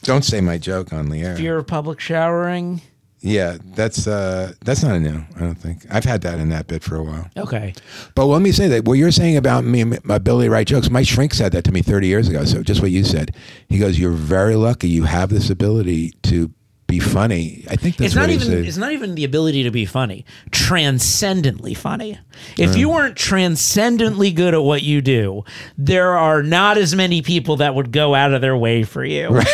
Don't 0.03 0.25
say 0.25 0.41
my 0.41 0.57
joke 0.57 0.93
on 0.93 1.09
the 1.09 1.21
air. 1.21 1.35
fear 1.35 1.57
of 1.57 1.67
public 1.67 1.99
showering 1.99 2.81
Yeah, 3.21 3.57
that's 3.75 4.07
uh, 4.07 4.53
that's 4.65 4.81
not 4.83 4.95
a 4.95 4.99
new. 4.99 5.23
I 5.35 5.39
don't 5.41 5.53
think 5.55 5.85
I've 5.91 6.05
had 6.05 6.21
that 6.21 6.39
in 6.39 6.49
that 6.49 6.65
bit 6.67 6.81
for 6.83 6.95
a 6.95 7.03
while. 7.03 7.29
okay 7.37 7.73
But 8.15 8.25
let 8.25 8.41
me 8.41 8.51
say 8.51 8.67
that 8.69 8.85
what 8.85 8.93
you're 8.93 9.11
saying 9.11 9.37
about 9.37 9.63
me, 9.63 9.83
my 9.83 10.15
ability 10.15 10.47
to 10.47 10.51
write 10.51 10.67
jokes. 10.67 10.89
My 10.89 11.03
shrink 11.03 11.33
said 11.35 11.51
that 11.51 11.63
to 11.65 11.71
me 11.71 11.81
30 11.83 12.07
years 12.07 12.27
ago. 12.27 12.45
So 12.45 12.63
just 12.63 12.81
what 12.81 12.89
you 12.91 13.03
said. 13.03 13.35
He 13.69 13.77
goes, 13.77 13.99
"You're 13.99 14.11
very 14.11 14.55
lucky. 14.55 14.89
You 14.89 15.03
have 15.03 15.29
this 15.29 15.49
ability 15.51 16.13
to 16.23 16.49
be 16.91 16.99
funny." 16.99 17.65
I 17.69 17.75
think 17.75 17.97
that's 17.97 18.07
it's 18.07 18.15
not 18.15 18.29
even 18.29 18.47
said. 18.47 18.65
it's 18.65 18.77
not 18.77 18.91
even 18.91 19.15
the 19.15 19.23
ability 19.23 19.63
to 19.63 19.71
be 19.71 19.85
funny. 19.85 20.25
Transcendently 20.51 21.73
funny. 21.73 22.19
If 22.57 22.77
you 22.77 22.89
weren't 22.89 23.15
transcendently 23.15 24.31
good 24.31 24.53
at 24.53 24.63
what 24.63 24.83
you 24.83 25.01
do 25.01 25.43
there 25.77 26.17
are 26.17 26.43
not 26.43 26.77
as 26.77 26.95
many 26.95 27.21
people 27.21 27.57
that 27.57 27.75
would 27.75 27.91
go 27.91 28.15
out 28.15 28.33
of 28.33 28.41
their 28.41 28.57
way 28.57 28.83
for 28.83 29.03
you. 29.03 29.41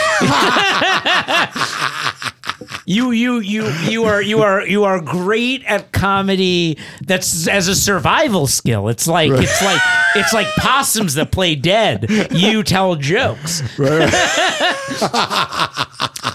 You 2.89 3.11
you 3.11 3.39
you 3.39 3.67
you 3.89 4.05
are 4.05 4.21
you 4.21 4.41
are 4.43 4.65
you 4.65 4.85
are 4.85 5.01
great 5.01 5.61
at 5.65 5.91
comedy 5.91 6.77
that's 7.05 7.45
as 7.45 7.67
a 7.67 7.75
survival 7.75 8.47
skill. 8.47 8.87
It's 8.87 9.05
like 9.07 9.29
it's 9.29 9.61
like 9.61 9.81
it's 10.15 10.31
like 10.33 10.47
possums 10.55 11.15
that 11.15 11.33
play 11.33 11.55
dead. 11.55 12.07
You 12.31 12.63
tell 12.63 12.95
jokes 12.95 13.61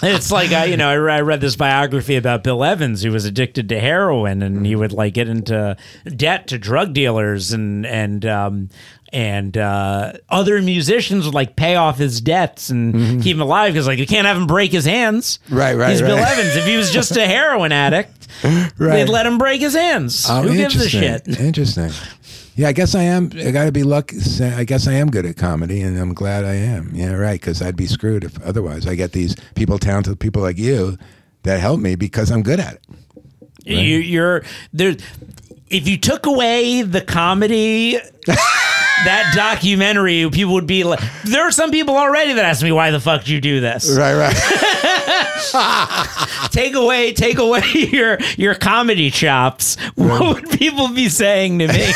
it's 0.03 0.31
like 0.33 0.53
I, 0.53 0.65
you 0.67 0.77
know, 0.77 0.89
I, 0.89 1.17
I 1.17 1.21
read 1.21 1.41
this 1.41 1.57
biography 1.57 2.17
about 2.17 2.43
Bill 2.45 2.63
Evans, 2.65 3.03
who 3.03 3.11
was 3.13 3.25
addicted 3.25 3.69
to 3.71 3.81
heroin, 3.81 4.43
and 4.43 4.67
he 4.67 4.75
would 4.77 4.93
like 4.93 5.15
get 5.15 5.29
into 5.29 5.77
debt 6.17 6.49
to 6.49 6.59
drug 6.59 6.93
dealers, 6.93 7.53
and 7.53 7.87
and 7.87 8.25
um, 8.27 8.69
and 9.13 9.57
uh, 9.59 10.13
other 10.29 10.61
musicians 10.63 11.25
would 11.27 11.35
like 11.35 11.55
pay 11.55 11.77
off 11.77 11.99
his 11.99 12.21
debts 12.21 12.71
and 12.71 13.23
keep 13.23 13.37
him 13.37 13.43
alive 13.43 13.73
because 13.73 13.87
like 13.87 13.99
you 13.99 14.07
can't 14.07 14.27
have 14.27 14.37
him 14.37 14.47
break 14.47 14.73
his 14.73 14.85
hands. 14.85 15.39
Mm-hmm. 15.47 15.57
Right, 15.57 15.75
right, 15.77 15.91
He's 15.91 16.01
Bill. 16.01 16.17
Evans. 16.17 16.57
If 16.57 16.65
he 16.67 16.77
was 16.77 16.91
just 16.91 17.17
a 17.17 17.27
heroin 17.27 17.73
addict, 17.73 18.29
Right. 18.43 18.71
they'd 18.79 19.09
let 19.09 19.27
him 19.27 19.39
break 19.39 19.61
his 19.61 19.75
hands. 19.75 20.27
Oh, 20.29 20.43
Who 20.43 20.55
gives 20.55 20.77
a 20.77 20.89
shit? 20.89 21.29
Interesting. 21.29 21.91
Yeah, 22.55 22.69
I 22.69 22.73
guess 22.73 22.95
I 22.95 23.03
am. 23.03 23.31
I 23.35 23.51
got 23.51 23.65
to 23.65 23.73
be 23.73 23.83
lucky. 23.83 24.19
I 24.43 24.65
guess 24.65 24.87
I 24.87 24.93
am 24.93 25.11
good 25.11 25.25
at 25.25 25.37
comedy, 25.37 25.81
and 25.81 25.99
I'm 25.99 26.13
glad 26.13 26.45
I 26.45 26.55
am. 26.55 26.91
Yeah, 26.95 27.15
right. 27.15 27.41
Because 27.41 27.63
I'd 27.63 27.77
be 27.77 27.87
screwed 27.87 28.25
if 28.25 28.41
otherwise. 28.43 28.87
I 28.87 28.95
get 28.95 29.13
these 29.13 29.35
people, 29.55 29.79
talented 29.79 30.21
people 30.21 30.43
like 30.43 30.59
you, 30.59 30.99
that 31.45 31.61
help 31.61 31.81
me 31.81 31.95
because 31.95 32.31
I'm 32.31 32.43
good 32.43 32.61
at 32.61 32.75
it. 32.75 32.83
You, 33.65 33.99
you're 33.99 34.45
there. 34.73 34.97
If 35.71 35.89
you 35.89 35.97
took 35.97 36.27
away 36.27 36.83
the 36.83 37.01
comedy, 37.01 37.99
that 39.05 39.33
documentary, 39.35 40.29
people 40.31 40.55
would 40.55 40.67
be 40.67 40.85
like, 40.85 41.01
there 41.25 41.43
are 41.43 41.53
some 41.53 41.71
people 41.71 41.97
already 41.97 42.33
that 42.35 42.45
ask 42.45 42.63
me, 42.63 42.73
why 42.73 42.91
the 42.91 43.01
fuck 43.01 43.25
do 43.25 43.35
you 43.35 43.41
do 43.41 43.61
this? 43.61 43.97
Right, 43.97 44.15
right. 44.15 44.37
Take 46.51 46.75
away, 46.75 47.13
take 47.13 47.39
away 47.39 47.63
your 47.75 48.19
your 48.37 48.55
comedy 48.55 49.11
chops. 49.11 49.77
What 49.95 50.35
would 50.35 50.51
people 50.59 50.89
be 50.89 51.09
saying 51.09 51.59
to 51.59 51.69
me? 51.69 51.93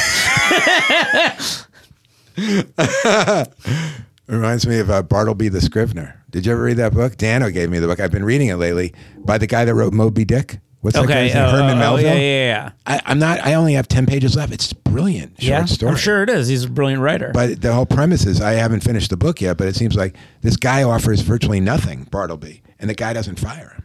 Reminds 4.27 4.67
me 4.67 4.79
of 4.79 4.91
uh, 4.91 5.03
Bartleby 5.03 5.49
the 5.49 5.61
Scrivener. 5.61 6.21
Did 6.31 6.47
you 6.47 6.53
ever 6.53 6.63
read 6.63 6.79
that 6.79 6.93
book? 6.93 7.17
Dano 7.17 7.51
gave 7.51 7.71
me 7.71 7.79
the 7.79 7.87
book. 7.87 8.01
I've 8.01 8.11
been 8.11 8.25
reading 8.25 8.49
it 8.49 8.57
lately 8.57 8.93
by 9.19 9.39
the 9.39 9.47
guy 9.47 9.65
that 9.65 9.75
wrote 9.75 9.93
Moby 9.93 10.25
Dick. 10.25 10.59
What's 10.83 10.95
that 10.97 11.05
okay, 11.05 11.27
guy's 11.29 11.35
name? 11.35 11.45
oh, 11.45 11.51
Herman 11.51 11.71
uh, 11.71 11.73
oh, 11.73 11.79
Melville. 11.79 12.05
yeah, 12.07 12.15
yeah, 12.15 12.47
yeah. 12.47 12.71
I, 12.87 13.01
I'm 13.07 13.19
not. 13.19 13.41
I 13.41 13.55
only 13.55 13.73
have 13.75 13.89
ten 13.89 14.07
pages 14.07 14.37
left. 14.37 14.53
It's 14.53 14.73
brilliant. 14.73 15.33
Short 15.33 15.43
Yeah, 15.43 15.65
story. 15.65 15.91
I'm 15.91 15.97
sure 15.99 16.23
it 16.23 16.31
is. 16.31 16.49
He's 16.49 16.65
a 16.65 16.71
brilliant 16.71 17.03
writer. 17.03 17.31
But 17.35 17.61
the 17.61 17.73
whole 17.73 17.87
premise 17.87 18.25
is 18.27 18.41
I 18.41 18.53
haven't 18.53 18.81
finished 18.81 19.11
the 19.11 19.17
book 19.17 19.41
yet, 19.41 19.57
but 19.57 19.67
it 19.67 19.75
seems 19.75 19.97
like 19.97 20.15
this 20.43 20.57
guy 20.57 20.83
offers 20.85 21.23
virtually 21.23 21.59
nothing, 21.61 22.05
Bartleby, 22.05 22.63
and 22.79 22.89
the 22.89 22.95
guy 22.95 23.13
doesn't 23.13 23.41
fire 23.41 23.71
him. 23.77 23.83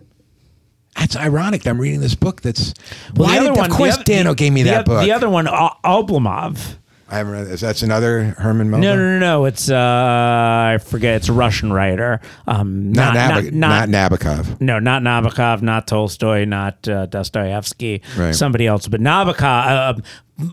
That's 0.96 1.16
ironic. 1.16 1.64
that 1.64 1.70
I'm 1.72 1.82
reading 1.82 2.02
this 2.02 2.14
book. 2.16 2.42
That's 2.42 2.74
Well, 3.16 3.28
why 3.28 3.36
the 3.36 3.42
did, 3.46 3.50
other 3.52 3.62
one, 3.62 3.72
of 3.72 3.76
course 3.78 3.96
the, 3.96 4.02
oth- 4.02 4.06
Dano 4.06 4.34
gave 4.36 4.52
me 4.54 4.62
the, 4.64 4.72
that 4.72 4.86
book. 4.86 5.02
The 5.04 5.14
other 5.14 5.30
one, 5.30 5.46
Oblomov. 5.48 6.76
I 7.12 7.18
haven't 7.18 7.34
read 7.34 7.48
this. 7.48 7.60
That's 7.62 7.82
another 7.82 8.24
Herman 8.38 8.70
Melville. 8.70 8.90
No, 8.90 8.96
no, 8.96 9.14
no, 9.14 9.20
no. 9.20 9.46
It's 9.46 9.70
uh, 9.70 9.76
I 9.76 10.78
forget. 10.82 11.16
It's 11.18 11.28
a 11.30 11.34
Russian 11.34 11.74
writer. 11.74 12.22
Um, 12.48 12.94
Not, 12.94 13.14
not, 13.16 13.44
Nabok- 13.44 13.52
not, 13.52 13.90
not 13.90 14.12
Nabokov. 14.12 14.62
No, 14.62 14.80
not 14.80 15.02
Nabokov, 15.04 15.62
not 15.62 15.88
Tolstoy, 15.88 16.46
not 16.46 16.88
uh, 16.88 17.06
Dostoevsky, 17.08 18.02
Right. 18.18 18.34
somebody 18.34 18.66
else. 18.66 18.88
But 18.88 19.02
Nabokov, 19.02 20.04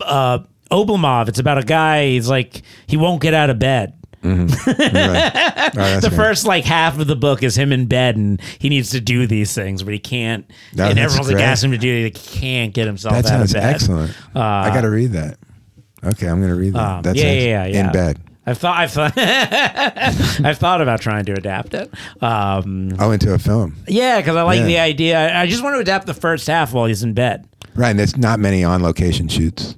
uh, 0.01 0.03
uh, 0.03 0.39
Oblomov, 0.69 1.29
it's 1.29 1.39
about 1.39 1.57
a 1.59 1.63
guy. 1.63 2.07
He's 2.09 2.29
like 2.29 2.61
he 2.87 2.97
won't 2.97 3.21
get 3.21 3.33
out 3.33 3.49
of 3.49 3.57
bed. 3.59 3.93
Right. 4.23 5.95
Oh, 5.95 5.99
The 5.99 6.09
great. 6.09 6.17
first 6.17 6.45
like 6.45 6.65
half 6.65 6.99
of 6.99 7.07
the 7.07 7.15
book 7.15 7.43
is 7.43 7.57
him 7.57 7.71
in 7.71 7.85
bed, 7.85 8.17
and 8.17 8.41
he 8.59 8.69
needs 8.69 8.89
to 8.91 8.99
do 8.99 9.27
these 9.27 9.53
things, 9.53 9.83
but 9.83 9.93
he 9.93 9.99
can't. 9.99 10.49
That- 10.73 10.91
and 10.91 10.99
everyone's 10.99 11.31
like 11.31 11.41
asking 11.41 11.71
him 11.73 11.79
to 11.79 11.81
do 11.81 12.05
it. 12.07 12.17
He 12.17 12.39
can't 12.39 12.73
get 12.73 12.85
himself 12.87 13.13
That 13.15 13.25
out 13.31 13.41
of 13.41 13.49
sounds 13.49 13.53
bed. 13.53 13.63
excellent. 13.63 14.13
I 14.35 14.69
got 14.73 14.81
to 14.81 14.89
read 14.89 15.11
that. 15.13 15.37
Okay, 16.03 16.27
I'm 16.27 16.39
going 16.39 16.49
to 16.53 16.55
read 16.59 16.73
that. 16.73 16.79
Um, 16.97 17.01
That's 17.01 17.19
yeah, 17.21 17.31
yeah, 17.31 17.41
yeah, 17.41 17.65
yeah. 17.65 17.85
in 17.87 17.91
bed. 17.91 18.19
I've 18.45 18.57
thought, 18.57 18.77
I've 18.79 18.91
thought, 18.91 19.13
I've 19.17 20.57
thought 20.57 20.81
about 20.81 21.01
trying 21.01 21.25
to 21.25 21.33
adapt 21.33 21.73
it. 21.73 21.91
Um, 22.21 22.93
Oh, 22.99 23.11
into 23.11 23.33
a 23.33 23.37
film. 23.39 23.75
yeah, 23.87 24.19
because 24.19 24.35
I 24.35 24.41
like 24.43 24.59
Yeah. 24.61 24.65
the 24.65 24.79
idea. 24.79 25.19
I- 25.19 25.41
I 25.41 25.45
just 25.45 25.63
want 25.63 25.75
to 25.75 25.79
adapt 25.79 26.05
the 26.07 26.13
first 26.13 26.47
half 26.47 26.73
while 26.73 26.85
he's 26.85 27.03
in 27.03 27.13
bed. 27.13 27.45
Right, 27.75 27.89
and 27.91 27.99
there's 27.99 28.17
not 28.17 28.39
many 28.39 28.63
on 28.63 28.81
location 28.81 29.27
shoots. 29.27 29.75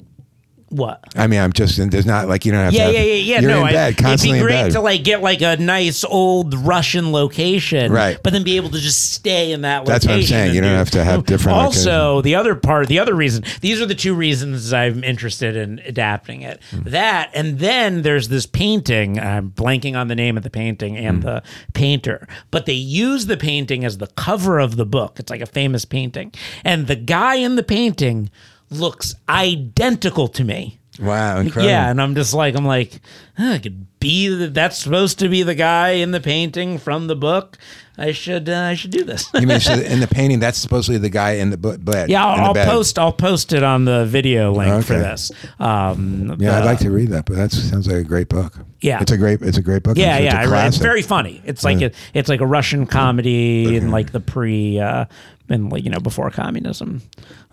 What? 0.72 1.04
I 1.18 1.28
mean, 1.28 1.42
I'm 1.42 1.52
just 1.52 1.78
there's 1.92 2.06
not 2.06 2.30
like 2.30 2.46
you 2.46 2.54
don't 2.54 2.64
have 2.64 2.74
Yeah, 2.74 2.88
to. 2.88 2.94
yeah, 2.94 3.00
have- 3.00 3.08
yeah, 3.08 3.14
yeah. 3.14 3.40
You're 3.42 3.52
no, 3.52 3.60
in 3.60 3.64
I- 3.68 3.72
bed, 3.74 3.98
constantly 3.98 4.40
it'd 4.40 4.48
be 4.48 4.54
great 4.54 4.72
to 4.72 4.80
like 4.80 5.04
get 5.04 5.22
like 5.22 5.42
a 5.42 5.58
nice 5.58 6.06
old 6.06 6.54
Russian 6.54 7.12
location, 7.12 7.92
Right. 7.92 8.18
But 8.24 8.32
then 8.32 8.44
be 8.44 8.56
able 8.56 8.70
to 8.70 8.80
just 8.80 9.12
stay 9.12 9.52
in 9.52 9.62
that. 9.64 9.80
Location. 9.80 9.92
That's 9.94 10.06
what 10.08 10.16
I'm 10.16 10.24
saying. 10.24 10.56
You 10.56 10.62
don't 10.62 10.70
do- 10.72 10.76
have 10.78 10.92
to 10.92 11.04
have 11.04 11.26
different 11.26 11.58
Also, 11.58 12.22
the 12.22 12.36
other 12.36 12.56
part, 12.56 12.88
the 12.88 13.00
other 13.00 13.14
reason, 13.14 13.44
these 13.60 13.82
are 13.82 13.86
the 13.86 13.96
two 13.96 14.14
reasons 14.16 14.72
I'm 14.72 15.04
interested 15.04 15.58
in 15.58 15.80
adapting 15.86 16.42
it. 16.42 16.62
Hmm. 16.72 16.90
That, 16.90 17.32
and 17.34 17.60
then 17.60 18.02
there's 18.04 18.30
this 18.30 18.46
painting. 18.46 19.20
I'm 19.20 19.52
blanking 19.52 19.98
on 20.00 20.08
the 20.08 20.16
name 20.16 20.38
of 20.38 20.44
the 20.44 20.50
painting 20.50 20.96
and 20.98 21.18
Hmm. 21.18 21.26
the 21.28 21.44
painter, 21.74 22.28
but 22.50 22.66
they 22.66 22.74
use 22.74 23.26
the 23.26 23.36
painting 23.38 23.84
as 23.84 23.98
the 23.98 24.08
cover 24.08 24.58
of 24.60 24.78
the 24.78 24.86
book. 24.86 25.18
It's 25.20 25.30
like 25.30 25.42
a 25.42 25.46
famous 25.46 25.84
painting, 25.84 26.32
and 26.64 26.88
the 26.88 26.96
guy 26.96 27.36
in 27.36 27.58
the 27.58 27.64
painting 27.64 28.30
looks 28.72 29.16
identical 29.30 30.28
to 30.30 30.44
me. 30.44 30.80
wow, 31.00 31.40
incredible. 31.40 31.70
Yeah, 31.70 31.90
and 31.90 32.02
I'm 32.02 32.16
just 32.16 32.34
like, 32.34 32.56
I'm 32.56 32.66
like, 32.66 33.00
huh, 33.38 33.54
it 33.54 33.64
could 33.64 34.00
be 34.00 34.28
that 34.28 34.54
that's 34.54 34.78
supposed 34.78 35.20
to 35.20 35.30
be 35.30 35.44
the 35.44 35.56
guy 35.56 35.92
in 35.92 36.12
the 36.12 36.20
painting 36.20 36.78
from 36.78 37.08
the 37.08 37.16
book. 37.16 37.58
I 37.98 38.14
should 38.14 38.50
uh, 38.50 38.62
I 38.62 38.74
should 38.74 38.90
do 38.90 39.04
this. 39.04 39.30
You 39.36 39.46
mean 39.46 39.60
so 39.60 39.74
in 39.80 40.00
the 40.00 40.08
painting? 40.08 40.40
That's 40.40 40.58
supposedly 40.58 40.98
the 40.98 41.10
guy 41.10 41.34
in 41.34 41.52
the 41.52 41.58
bed. 41.58 42.10
yeah, 42.10 42.26
I'll, 42.26 42.46
I'll 42.46 42.66
post 42.66 42.98
I'll 42.98 43.14
post 43.14 43.54
it 43.54 43.64
on 43.64 43.86
the 43.86 44.06
video 44.06 44.52
link 44.52 44.86
for 44.86 44.94
this. 44.94 45.32
Um, 45.60 46.36
Yeah, 46.40 46.58
I'd 46.58 46.64
uh, 46.64 46.66
like 46.66 46.80
to 46.80 46.90
read 46.90 47.10
that, 47.10 47.26
but 47.26 47.36
that 47.36 47.52
sounds 47.52 47.88
like 47.88 47.98
a 47.98 48.04
great 48.04 48.30
book. 48.30 48.58
Yeah. 48.80 49.02
it's 49.02 49.12
a 49.12 49.18
great, 49.18 49.42
it's 49.44 49.58
a 49.58 49.62
great 49.62 49.84
book. 49.84 49.98
Yeah, 49.98 50.18
It's 50.18 50.34
yeah, 50.34 50.50
I 50.50 50.68
it's 50.68 50.78
very 50.78 51.04
funny. 51.04 51.42
It's 51.46 51.64
like 51.64 51.82
a, 51.82 51.92
it's 52.16 52.30
like 52.30 52.42
a 52.42 52.48
Russian 52.48 52.88
comedy 52.88 53.76
in 53.76 53.92
like 53.92 54.12
the 54.12 54.20
pre, 54.20 54.80
uh, 54.80 55.06
in 55.50 55.70
like 55.70 55.84
you 55.84 55.92
know 55.92 56.00
before 56.00 56.32
communism, 56.32 57.04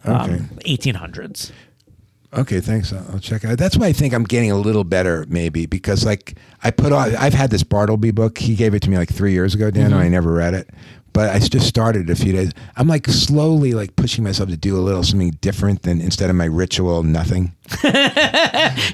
Okay. 0.07 0.35
um, 0.35 0.49
1800s. 0.65 1.53
Okay, 2.35 2.61
thanks. 2.61 2.93
I'll, 2.93 3.19
check 3.21 3.43
it 3.45 3.51
out. 3.51 3.59
That's 3.59 3.77
why 3.79 3.87
I 3.87 3.93
think 3.93 4.13
I'm 4.13 4.25
getting 4.25 4.51
a 4.51 4.57
little 4.57 4.85
better, 4.85 5.25
maybe 5.31 5.65
because 5.65 6.05
like 6.05 6.37
I 6.63 6.71
put 6.71 6.93
on. 6.93 7.17
I've 7.17 7.33
had 7.33 7.51
this 7.51 7.63
Bartleby 7.63 8.11
book. 8.11 8.37
He 8.37 8.55
gave 8.55 8.75
it 8.75 8.83
to 8.83 8.91
me 8.91 8.99
like 8.99 9.11
three 9.13 9.33
years 9.33 9.55
ago, 9.55 9.71
Dan, 9.71 9.85
Mm-hmm. 9.91 9.95
and 9.95 10.03
I 10.05 10.09
never 10.09 10.33
read 10.35 10.53
it. 10.53 10.69
But 11.13 11.31
I 11.31 11.39
just 11.41 11.67
started 11.67 12.11
a 12.11 12.15
few 12.15 12.33
days. 12.33 12.53
I'm 12.77 12.87
like 12.87 13.07
slowly 13.09 13.73
like 13.73 13.97
pushing 13.97 14.23
myself 14.23 14.51
to 14.51 14.57
do 14.57 14.77
a 14.77 14.81
little 14.81 15.03
something 15.03 15.31
different 15.41 15.83
than 15.83 16.01
instead 16.01 16.31
of 16.31 16.37
my 16.37 16.45
ritual 16.45 17.03
nothing. 17.03 17.53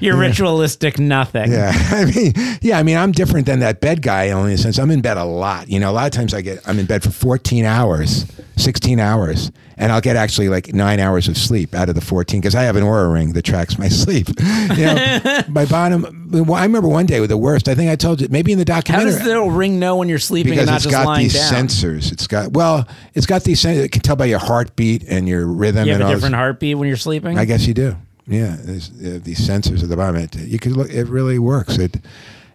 Your 0.01 0.17
ritualistic 0.17 0.99
nothing. 0.99 1.51
Yeah, 1.51 1.71
I 1.91 2.05
mean, 2.05 2.33
yeah, 2.61 2.79
I 2.79 2.83
mean, 2.83 2.97
I'm 2.97 3.11
different 3.11 3.45
than 3.45 3.59
that 3.59 3.79
bed 3.81 4.01
guy 4.01 4.31
only 4.31 4.51
in 4.51 4.57
the 4.57 4.61
sense 4.61 4.79
I'm 4.79 4.91
in 4.91 5.01
bed 5.01 5.17
a 5.17 5.23
lot. 5.23 5.69
You 5.69 5.79
know, 5.79 5.91
a 5.91 5.93
lot 5.93 6.05
of 6.05 6.11
times 6.11 6.33
I 6.33 6.41
get 6.41 6.67
I'm 6.67 6.79
in 6.79 6.85
bed 6.85 7.03
for 7.03 7.11
14 7.11 7.63
hours, 7.65 8.25
16 8.57 8.99
hours, 8.99 9.51
and 9.77 9.91
I'll 9.91 10.01
get 10.01 10.15
actually 10.15 10.49
like 10.49 10.73
nine 10.73 10.99
hours 10.99 11.27
of 11.27 11.37
sleep 11.37 11.73
out 11.73 11.89
of 11.89 11.95
the 11.95 12.01
14 12.01 12.41
because 12.41 12.55
I 12.55 12.63
have 12.63 12.75
an 12.75 12.83
Oura 12.83 13.11
ring 13.13 13.33
that 13.33 13.43
tracks 13.43 13.77
my 13.77 13.87
sleep. 13.89 14.27
You 14.75 14.85
know, 14.85 15.41
my 15.47 15.65
bottom. 15.65 16.29
well, 16.31 16.55
I 16.55 16.63
remember 16.63 16.89
one 16.89 17.05
day 17.05 17.19
with 17.21 17.29
the 17.29 17.37
worst. 17.37 17.67
I 17.69 17.75
think 17.75 17.89
I 17.91 17.95
told 17.95 18.19
you 18.21 18.27
maybe 18.29 18.51
in 18.51 18.57
the 18.57 18.65
How 18.71 18.79
documentary. 18.81 19.11
does 19.11 19.23
the 19.23 19.41
ring 19.41 19.79
know 19.79 19.95
when 19.97 20.09
you're 20.09 20.19
sleeping 20.19 20.51
because 20.51 20.63
and 20.67 20.71
not 20.71 20.75
it's 20.77 20.85
just 20.85 20.93
got 20.95 21.05
lying 21.05 21.23
these 21.23 21.33
down? 21.33 21.67
sensors. 21.67 22.04
It's 22.11 22.27
got 22.27 22.51
well, 22.53 22.87
it's 23.13 23.25
got 23.25 23.43
these 23.43 23.61
sensors. 23.61 23.83
It 23.85 23.91
can 23.91 24.01
tell 24.01 24.15
by 24.15 24.25
your 24.25 24.39
heartbeat 24.39 25.03
and 25.07 25.27
your 25.27 25.45
rhythm 25.45 25.85
You 25.85 25.93
have 25.93 26.01
and 26.01 26.03
a 26.03 26.05
all 26.05 26.11
this- 26.11 26.19
different 26.19 26.35
heartbeat 26.35 26.77
when 26.77 26.87
you're 26.87 26.97
sleeping. 26.97 27.37
I 27.37 27.45
guess 27.45 27.65
you 27.67 27.73
do. 27.73 27.95
Yeah, 28.27 28.55
there's 28.59 28.89
uh, 28.89 29.19
these 29.23 29.39
sensors 29.39 29.83
at 29.83 29.89
the 29.89 29.95
bottom. 29.97 30.15
It, 30.15 30.35
you 30.35 30.57
could 30.59 30.71
look. 30.71 30.89
It 30.89 31.05
really 31.05 31.37
works. 31.37 31.77
It, 31.77 31.97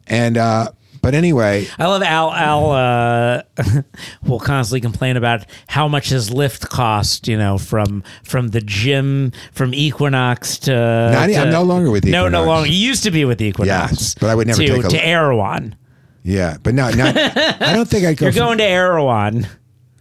and 0.08 0.36
uh, 0.36 0.72
but 1.00 1.14
anyway, 1.14 1.66
I 1.78 1.86
love 1.86 2.02
Al. 2.02 2.32
Al 2.32 2.70
uh, 2.72 3.42
will 4.26 4.40
constantly 4.40 4.80
complain 4.80 5.16
about 5.16 5.46
how 5.68 5.86
much 5.86 6.08
his 6.08 6.32
lift 6.32 6.68
cost. 6.70 7.28
You 7.28 7.38
know, 7.38 7.56
from 7.56 8.02
from 8.24 8.48
the 8.48 8.60
gym, 8.60 9.30
from 9.52 9.72
Equinox 9.72 10.58
to. 10.60 10.72
Not- 10.72 11.26
to- 11.28 11.36
I'm 11.36 11.50
no 11.50 11.62
longer 11.62 11.90
with 11.92 12.04
Equinox. 12.04 12.32
No, 12.32 12.40
no 12.42 12.44
longer. 12.46 12.68
You 12.68 12.74
used 12.88 13.04
to 13.04 13.12
be 13.12 13.24
with 13.24 13.40
Equinox. 13.40 13.68
Yes, 13.92 14.14
but 14.16 14.28
I 14.28 14.34
would 14.34 14.48
never 14.48 14.60
to, 14.60 14.66
take 14.66 14.84
a- 14.84 14.88
to 14.88 15.06
Erewhon. 15.06 15.76
Yeah, 16.22 16.56
but 16.62 16.74
no, 16.74 16.90
not. 16.90 17.16
I 17.62 17.72
don't 17.72 17.88
think 17.88 18.04
I'd 18.06 18.16
go. 18.16 18.26
You're 18.26 18.32
from, 18.32 18.40
going 18.40 18.58
to 18.58 18.64
Erewhon. 18.64 19.46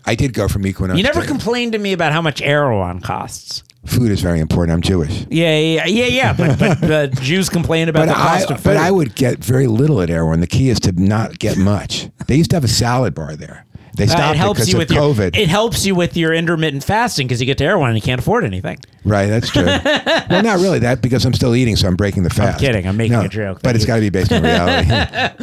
I 0.06 0.16
did 0.16 0.34
go 0.34 0.48
from 0.48 0.66
Equinox. 0.66 0.98
You 0.98 1.04
never 1.04 1.22
to- 1.22 1.28
complained 1.28 1.74
to 1.74 1.78
me 1.80 1.94
about 1.94 2.12
how 2.12 2.22
much 2.22 2.42
Erewhon 2.42 3.00
costs. 3.02 3.64
Food 3.86 4.12
is 4.12 4.22
very 4.22 4.40
important. 4.42 4.74
I'm 4.74 4.82
Jewish. 4.82 5.26
Yeah, 5.30 5.58
yeah, 5.58 5.86
yeah, 5.86 6.06
yeah. 6.06 6.34
But, 6.34 6.60
but 6.60 6.84
uh, 6.92 7.08
Jews 7.22 7.48
complain 7.50 7.88
about 7.88 8.08
But 8.08 8.14
the 8.14 8.20
I, 8.20 8.28
cost 8.40 8.52
of 8.52 8.58
food. 8.58 8.64
but 8.66 8.78
I 8.78 8.92
would 8.92 9.16
get 9.16 9.40
very 9.40 9.68
little 9.68 10.02
at 10.02 10.10
Erewhon. 10.10 10.42
The 10.42 10.48
key 10.48 10.70
is 10.70 10.80
to 10.82 10.92
not 10.92 11.40
get 11.40 11.58
much. 11.58 12.10
They 12.28 12.36
used 12.36 12.50
to 12.50 12.58
have 12.58 12.66
a 12.66 12.68
salad 12.70 13.16
bar 13.16 13.36
there. 13.38 13.66
They 13.96 14.06
Uh, 14.06 14.32
it 14.32 14.38
helps 14.38 14.60
because 14.60 14.70
you 14.70 14.76
of 14.76 14.80
with 14.80 14.92
your 14.92 15.02
COVID. 15.02 15.38
it 15.38 15.48
helps 15.50 15.86
you 15.86 15.96
with 15.96 16.16
your 16.16 16.34
intermittent 16.34 16.84
fasting 16.84 17.28
because 17.28 17.40
you 17.40 17.46
get 17.46 17.58
to 17.60 17.66
Erewhon 17.66 17.90
and 17.90 17.98
you 17.98 18.02
can't 18.02 18.20
afford 18.20 18.44
anything. 18.44 18.78
Right, 19.06 19.28
that's 19.28 19.50
true. 19.50 19.66
well, 20.30 20.44
not 20.44 20.60
really 20.60 20.80
that 20.80 21.02
because 21.02 21.26
I'm 21.26 21.34
still 21.34 21.56
eating, 21.56 21.76
so 21.76 21.88
I'm 21.88 21.96
breaking 21.96 22.24
the 22.24 22.30
fast. 22.30 22.56
I'm 22.56 22.60
kidding. 22.60 22.88
I'm 22.88 22.98
making 22.98 23.16
a 23.18 23.30
joke. 23.30 23.62
But 23.64 23.76
it's 23.76 23.86
got 23.86 23.96
to 23.96 24.02
be 24.02 24.10
based 24.10 24.32
on 24.32 24.44
reality. 24.44 24.90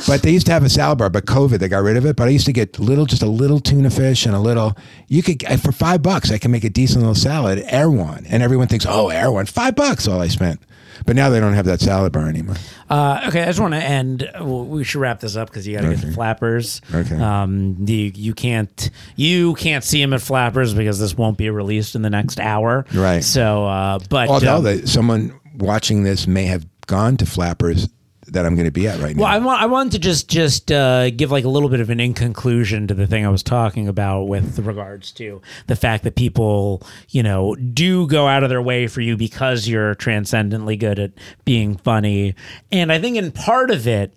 but 0.06 0.22
they 0.22 0.30
used 0.30 0.46
to 0.46 0.52
have 0.52 0.62
a 0.62 0.68
salad 0.68 0.98
bar, 0.98 1.10
but 1.10 1.26
COVID 1.26 1.58
they 1.58 1.68
got 1.68 1.82
rid 1.82 1.96
of 1.96 2.06
it. 2.06 2.16
But 2.16 2.28
I 2.28 2.30
used 2.30 2.46
to 2.46 2.52
get 2.52 2.78
little, 2.78 3.06
just 3.06 3.22
a 3.22 3.26
little 3.26 3.60
tuna 3.60 3.90
fish 3.90 4.26
and 4.26 4.34
a 4.34 4.40
little. 4.40 4.76
You 5.08 5.22
could 5.22 5.42
for 5.60 5.72
five 5.72 6.02
bucks, 6.02 6.30
I 6.30 6.38
can 6.38 6.50
make 6.50 6.64
a 6.64 6.70
decent 6.70 7.00
little 7.00 7.14
salad. 7.14 7.62
Erewhon, 7.66 8.26
and 8.28 8.42
everyone 8.42 8.68
thinks, 8.68 8.86
oh, 8.86 9.08
Erewhon, 9.08 9.46
five 9.46 9.74
bucks, 9.74 10.06
all 10.06 10.20
I 10.20 10.28
spent. 10.28 10.60
But 11.04 11.16
now 11.16 11.28
they 11.30 11.40
don't 11.40 11.52
have 11.54 11.66
that 11.66 11.80
salad 11.80 12.12
bar 12.12 12.28
anymore. 12.28 12.56
Uh, 12.88 13.24
okay, 13.28 13.42
I 13.42 13.46
just 13.46 13.60
want 13.60 13.74
to 13.74 13.82
end. 13.82 14.30
well, 14.34 14.64
We 14.64 14.84
should 14.84 15.00
wrap 15.00 15.20
this 15.20 15.36
up 15.36 15.48
because 15.50 15.66
you 15.66 15.76
got 15.76 15.82
to 15.82 15.94
get 15.94 16.00
the 16.00 16.12
flappers. 16.12 16.80
Okay. 16.94 17.16
Um, 17.20 17.76
you, 17.86 18.12
you 18.14 18.34
can't 18.34 18.90
you 19.16 19.54
can't 19.54 19.84
see 19.84 20.00
him 20.00 20.12
at 20.12 20.20
flappers 20.22 20.74
because 20.74 20.98
this 20.98 21.16
won't 21.16 21.38
be 21.38 21.50
released 21.50 21.94
in 21.94 22.02
the 22.02 22.10
next 22.10 22.40
hour. 22.40 22.86
Right. 22.94 23.22
So, 23.22 23.66
uh, 23.66 23.98
but 24.08 24.28
Although 24.28 24.56
um, 24.56 24.64
they, 24.64 24.82
someone 24.86 25.38
watching 25.56 26.04
this 26.04 26.26
may 26.26 26.44
have 26.44 26.66
gone 26.86 27.16
to 27.18 27.26
Flappers 27.26 27.88
that 28.28 28.44
I'm 28.44 28.54
going 28.54 28.66
to 28.66 28.72
be 28.72 28.88
at 28.88 29.00
right 29.00 29.14
now. 29.14 29.22
Well, 29.22 29.32
I 29.32 29.38
want 29.38 29.62
I 29.62 29.66
wanted 29.66 29.92
to 29.92 29.98
just 29.98 30.28
just 30.28 30.72
uh, 30.72 31.10
give 31.10 31.30
like 31.30 31.44
a 31.44 31.48
little 31.48 31.68
bit 31.68 31.80
of 31.80 31.90
an 31.90 32.00
in 32.00 32.14
conclusion 32.14 32.86
to 32.88 32.94
the 32.94 33.06
thing 33.06 33.24
I 33.24 33.28
was 33.28 33.42
talking 33.42 33.88
about 33.88 34.24
with 34.24 34.58
regards 34.58 35.12
to 35.12 35.40
the 35.66 35.76
fact 35.76 36.04
that 36.04 36.16
people 36.16 36.82
you 37.10 37.22
know 37.22 37.54
do 37.54 38.06
go 38.06 38.26
out 38.26 38.42
of 38.42 38.48
their 38.48 38.62
way 38.62 38.86
for 38.86 39.00
you 39.00 39.16
because 39.16 39.68
you're 39.68 39.94
transcendently 39.94 40.76
good 40.76 40.98
at 40.98 41.12
being 41.44 41.76
funny, 41.76 42.34
and 42.72 42.92
I 42.92 43.00
think 43.00 43.16
in 43.16 43.32
part 43.32 43.70
of 43.70 43.86
it 43.86 44.12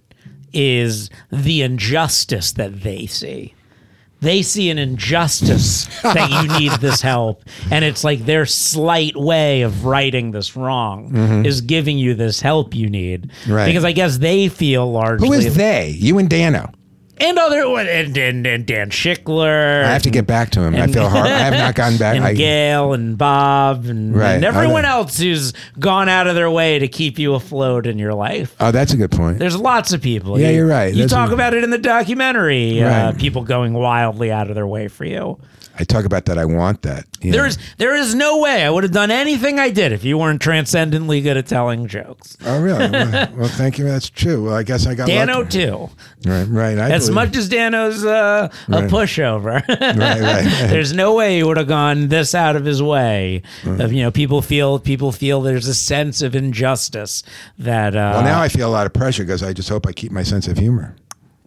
is 0.54 1.10
the 1.32 1.62
injustice 1.62 2.52
that 2.54 2.82
they 2.82 3.06
see. 3.06 3.54
They 4.22 4.42
see 4.42 4.70
an 4.70 4.78
injustice 4.78 5.86
that 6.04 6.30
you 6.30 6.60
need 6.60 6.72
this 6.82 7.02
help, 7.02 7.44
and 7.72 7.86
it's 7.86 8.04
like 8.04 8.26
their 8.26 8.46
slight 8.46 9.16
way 9.16 9.62
of 9.62 9.86
righting 9.86 10.32
this 10.32 10.56
wrong 10.56 11.46
is 11.46 11.62
giving 11.62 11.98
you 11.98 12.16
this 12.16 12.42
help 12.42 12.76
you 12.76 12.90
need. 12.90 13.30
Mm-hmm. 13.30 13.54
Right. 13.54 13.66
Because 13.66 13.86
I 13.86 13.92
guess 13.94 14.18
they 14.18 14.50
feel 14.50 14.92
largely 14.92 15.28
Who 15.28 15.34
is 15.34 15.56
they? 15.56 15.90
You 15.92 16.18
and 16.18 16.30
Dano. 16.30 16.72
And 17.20 17.38
other 17.38 17.62
and, 17.64 18.18
and, 18.18 18.46
and 18.48 18.66
Dan 18.66 18.90
Schickler. 18.90 19.84
I 19.84 19.92
have 19.94 20.04
to 20.04 20.10
get 20.10 20.26
back 20.28 20.52
to 20.52 20.62
him. 20.62 20.76
I 20.76 20.88
feel 20.88 21.08
hard. 21.10 21.28
I 21.28 21.38
have 21.40 21.54
not 21.54 21.76
gotten 21.76 21.98
back. 21.98 22.16
and 22.18 22.26
I, 22.26 22.34
Gail 22.34 22.94
and 22.94 23.18
Bob 23.18 23.86
and, 23.86 24.16
Right. 24.16 24.34
and 24.36 24.44
everyone 24.46 24.86
else 24.86 25.18
who's 25.18 25.54
gone 25.80 26.10
out 26.10 26.28
of 26.28 26.36
their 26.36 26.50
way 26.52 26.80
to 26.80 26.88
keep 26.88 27.20
you 27.20 27.34
afloat 27.36 27.86
in 27.88 27.98
your 28.00 28.14
life. 28.14 28.56
oh, 28.60 28.72
that's 28.72 28.94
a 28.94 28.98
good 28.98 29.12
point. 29.12 29.40
There's 29.40 29.58
lots 29.58 29.92
of 29.94 30.02
people. 30.02 30.40
Yeah, 30.40 30.50
You- 30.50 30.56
you're 30.58 30.68
right. 30.68 30.94
You 30.94 31.00
There's 31.00 31.12
talk 31.12 31.32
a- 31.32 31.34
about 31.34 31.54
it 31.54 31.64
in 31.64 31.70
the 31.70 31.78
documentary. 31.78 32.82
Uh, 32.82 32.90
Right. 33.10 33.18
people 33.18 33.44
going 33.44 33.74
wildly 33.74 34.32
out 34.32 34.50
of 34.50 34.56
their 34.56 34.68
way 34.68 34.88
for 34.88 35.06
you. 35.06 35.40
I 35.80 35.86
talk 35.86 36.04
about 36.06 36.26
that. 36.26 36.38
I 36.38 36.44
want 36.46 36.82
that. 36.82 37.06
you 37.22 37.32
There 37.32 37.42
know. 37.44 37.48
is 37.48 37.58
there 37.78 37.96
is 37.96 38.14
no 38.14 38.40
way 38.40 38.66
I 38.66 38.70
would 38.70 38.84
have 38.84 38.92
done 38.92 39.12
anything 39.12 39.60
I 39.60 39.70
did 39.70 39.92
if 39.94 40.04
you 40.04 40.18
weren't 40.18 40.42
transcendently 40.42 41.22
good 41.22 41.38
at 41.38 41.48
telling 41.48 41.88
jokes. 41.88 42.36
Oh, 42.46 42.62
really? 42.62 42.90
well, 42.92 43.28
well, 43.38 43.48
thank 43.48 43.78
you. 43.80 43.86
That's 43.86 44.10
true. 44.10 44.44
Well, 44.46 44.54
I 44.56 44.64
guess 44.64 44.86
I 44.86 44.94
got 44.96 45.08
Dano 45.08 45.40
lucky. 45.40 45.50
too. 45.66 45.90
Right, 46.26 46.44
right. 46.44 46.78
I 46.78 46.90
As 46.92 47.04
believe- 47.10 47.16
much 47.16 47.38
as 47.38 47.48
Dano's 47.48 48.04
uh, 48.04 48.50
a 48.68 48.72
Right. 48.72 48.90
pushover, 48.90 49.66
Right, 49.70 50.20
right. 50.22 50.70
there's 50.70 50.92
no 50.94 51.16
way 51.16 51.38
he 51.38 51.44
would 51.44 51.58
have 51.58 51.68
gone 51.68 52.10
this 52.10 52.36
out 52.36 52.56
of 52.58 52.66
his 52.66 52.84
way. 52.84 53.42
Of 53.66 53.94
you 53.94 54.04
know, 54.04 54.12
people 54.12 54.42
feel 54.42 54.80
people 54.80 55.12
feel 55.14 55.42
there's 55.42 55.68
a 55.68 55.74
sense 55.76 56.22
of 56.22 56.36
injustice 56.36 57.24
that. 57.58 57.96
Uh, 57.96 58.12
Well, 58.16 58.24
now 58.24 58.42
I 58.42 58.50
feel 58.50 58.68
a 58.70 58.72
lot 58.72 58.86
of 58.86 58.92
pressure 58.94 59.24
because 59.24 59.44
I 59.44 59.54
just 59.54 59.70
hope 59.70 59.88
I 59.88 59.94
keep 59.94 60.12
my 60.12 60.24
sense 60.24 60.48
of 60.50 60.58
humor. 60.58 60.96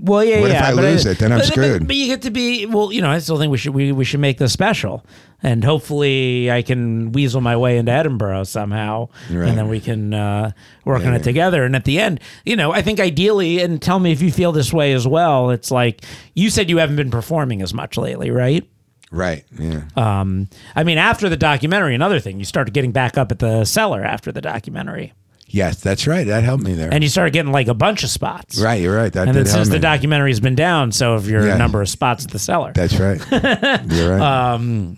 Well, 0.05 0.25
yeah, 0.25 0.35
yeah. 0.35 0.41
What 0.43 0.51
if. 0.51 0.63
I 0.63 0.75
but 0.75 0.83
lose 0.83 1.07
it? 1.07 1.19
Then 1.21 1.31
I'm 1.33 1.39
but- 1.39 1.45
but- 1.47 1.53
screwed. 1.53 1.87
But, 1.87 1.95
you 1.97 2.07
get 2.09 2.23
to 2.23 2.31
be 2.31 2.67
well. 2.67 2.93
You 2.93 3.01
know, 3.03 3.11
I 3.11 3.19
still 3.21 3.39
think 3.39 3.53
we 3.53 3.57
should 3.59 3.73
we, 3.73 3.93
we 3.93 4.05
should 4.05 4.19
make 4.21 4.39
this 4.39 4.53
special, 4.53 5.07
and 5.45 5.63
hopefully 5.63 6.51
I 6.51 6.63
can 6.63 7.13
weasel 7.13 7.41
my 7.41 7.57
way 7.57 7.79
into 7.79 7.93
Edinburgh 7.93 8.45
somehow, 8.45 9.09
Right. 9.31 9.49
and 9.49 9.57
then 9.57 9.69
we 9.69 9.79
can 9.79 10.13
uh, 10.13 10.51
work 10.85 11.03
on 11.05 11.13
Yeah. 11.13 11.17
it 11.19 11.23
together. 11.23 11.65
And 11.65 11.77
at 11.77 11.85
the 11.85 12.01
end, 12.01 12.19
you 12.45 12.57
know, 12.57 12.73
I 12.73 12.83
think 12.83 12.99
ideally, 12.99 13.61
and 13.61 13.81
tell 13.81 14.01
me 14.01 14.11
if 14.11 14.21
you 14.21 14.33
feel 14.33 14.51
this 14.53 14.73
way 14.73 14.93
as 14.93 15.07
well. 15.07 15.51
It's 15.51 15.71
like 15.71 16.05
you 16.35 16.51
said 16.51 16.69
you 16.69 16.79
haven't 16.79 16.97
been 16.97 17.11
performing 17.13 17.63
as 17.63 17.73
much 17.73 17.97
lately, 17.97 18.31
right? 18.33 18.69
Right. 19.13 19.45
Yeah. 19.59 19.83
Um, 19.95 20.49
I 20.75 20.85
mean, 20.85 20.99
after 20.99 21.29
the 21.29 21.37
documentary, 21.37 21.95
another 21.95 22.19
thing, 22.19 22.39
you 22.39 22.45
started 22.47 22.73
getting 22.75 22.93
back 22.93 23.17
up 23.19 23.31
at 23.31 23.39
the 23.41 23.65
cellar 23.67 24.03
after 24.03 24.33
the 24.33 24.41
documentary, 24.41 25.13
yes, 25.53 25.81
that's 25.81 26.07
right. 26.07 26.27
That 26.27 26.43
helped 26.43 26.65
me 26.65 26.75
there. 26.75 26.93
and 26.93 27.03
you 27.05 27.09
started 27.09 27.33
getting 27.33 27.53
like 27.53 27.69
a 27.69 27.75
bunch 27.75 28.03
of 28.03 28.11
spots, 28.11 28.59
right. 28.61 28.81
You're 28.83 28.97
right. 28.97 29.13
That 29.13 29.29
And 29.29 29.37
then 29.37 29.47
since 29.47 29.69
the 29.69 29.79
documentary's 29.79 30.41
been 30.41 30.55
down, 30.57 30.91
so 30.93 31.15
have 31.15 31.29
your 31.29 31.47
Yeah. 31.47 31.57
number 31.57 31.81
of 31.81 31.89
spots 31.89 32.25
at 32.25 32.31
the 32.33 32.39
cellar. 32.41 32.73
That's 32.75 32.99
right. 32.99 33.21
You're 33.93 34.19
right. 34.19 34.97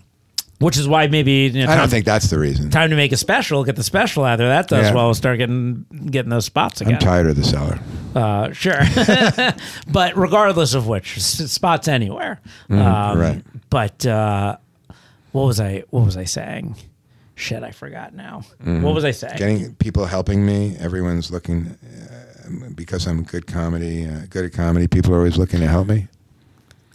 which 0.59 0.77
is 0.77 0.87
why 0.87 1.07
maybe 1.07 1.31
you 1.31 1.51
know, 1.51 1.63
I 1.63 1.65
time, 1.67 1.77
don't 1.79 1.89
think 1.89 2.05
that's 2.05 2.29
the 2.29 2.39
reason. 2.39 2.69
time 2.71 2.89
to 2.89 2.95
make 2.95 3.11
a 3.11 3.17
special. 3.17 3.63
Get 3.65 3.75
the 3.75 3.83
special 3.83 4.23
out 4.23 4.37
there. 4.37 4.47
That 4.47 4.67
does 4.69 4.87
Yeah. 4.87 4.93
well. 4.95 5.13
Start 5.13 5.37
getting 5.37 5.85
getting 6.09 6.29
those 6.29 6.45
spots 6.45 6.79
again. 6.81 6.93
I'm 6.95 6.99
tired 6.99 7.27
of 7.27 7.35
the 7.35 7.43
cellar. 7.43 7.77
Uh, 8.15 8.51
sure, 8.53 8.79
but 9.91 10.15
regardless 10.15 10.73
of 10.73 10.87
which, 10.87 11.17
s- 11.17 11.51
spots 11.51 11.87
anywhere. 11.89 12.39
um, 12.69 12.77
Mm-hmm. 12.79 13.19
right. 13.19 13.41
But 13.69 14.05
uh, 14.05 14.55
what 15.33 15.43
was 15.47 15.59
I? 15.59 15.83
What 15.89 16.05
was 16.05 16.15
I 16.15 16.23
saying? 16.23 16.77
Shit, 17.35 17.63
I 17.63 17.71
forgot 17.71 18.13
now. 18.13 18.43
Mm-hmm. 18.61 18.81
What 18.81 18.95
was 18.95 19.03
I 19.03 19.11
saying? 19.11 19.37
Getting 19.37 19.75
people 19.75 20.05
helping 20.05 20.45
me. 20.45 20.75
Everyone's 20.79 21.31
looking 21.31 21.67
uh, 21.67 22.69
because 22.73 23.07
I'm 23.07 23.23
good 23.23 23.45
comedy, 23.45 24.07
uh, 24.07 24.21
good 24.29 24.45
at 24.45 24.53
comedy. 24.53 24.87
People 24.87 25.13
are 25.13 25.17
always 25.17 25.37
looking 25.37 25.59
to 25.59 25.67
help 25.67 25.87
me. 25.87 26.07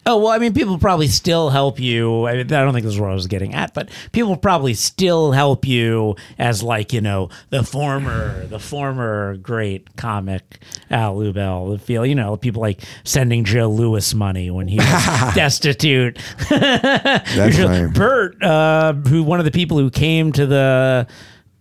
Oh 0.07 0.19
well, 0.19 0.29
I 0.29 0.39
mean, 0.39 0.55
people 0.55 0.79
probably 0.79 1.09
still 1.09 1.51
help 1.51 1.79
you. 1.79 2.27
I, 2.27 2.33
mean, 2.33 2.41
I 2.53 2.65
don't 2.65 2.73
think 2.73 2.85
this 2.85 2.95
is 2.95 3.01
what 3.01 3.11
I 3.11 3.15
was 3.15 3.27
getting 3.27 3.55
at, 3.55 3.75
but 3.75 3.91
people 4.13 4.35
probably 4.37 4.73
still 4.73 5.33
help 5.33 5.67
you 5.67 6.17
as 6.39 6.63
like 6.63 6.95
you 6.95 7.03
know 7.03 7.29
the 7.51 7.63
former, 7.63 8.47
the 8.47 8.59
former 8.59 9.37
great 9.37 9.97
comic 9.97 10.63
Al 10.91 11.17
Lubel. 11.17 11.73
The 11.73 11.79
feel 11.79 12.07
you 12.07 12.15
know 12.15 12.37
people 12.39 12.63
like 12.63 12.81
sending 13.05 13.45
Joe 13.45 13.69
Louis 13.69 14.15
money 14.15 14.51
when 14.51 14.69
he 14.69 14.79
was 14.79 14.87
destitute. 15.35 16.19
That's. 16.49 17.93
Bert, 17.99 18.43
uh, 18.43 18.95
who 18.95 19.23
one 19.23 19.39
of 19.39 19.45
the 19.45 19.51
people 19.51 19.79
who 19.79 19.91
came 19.91 20.33
to 20.33 20.47
the 20.47 21.07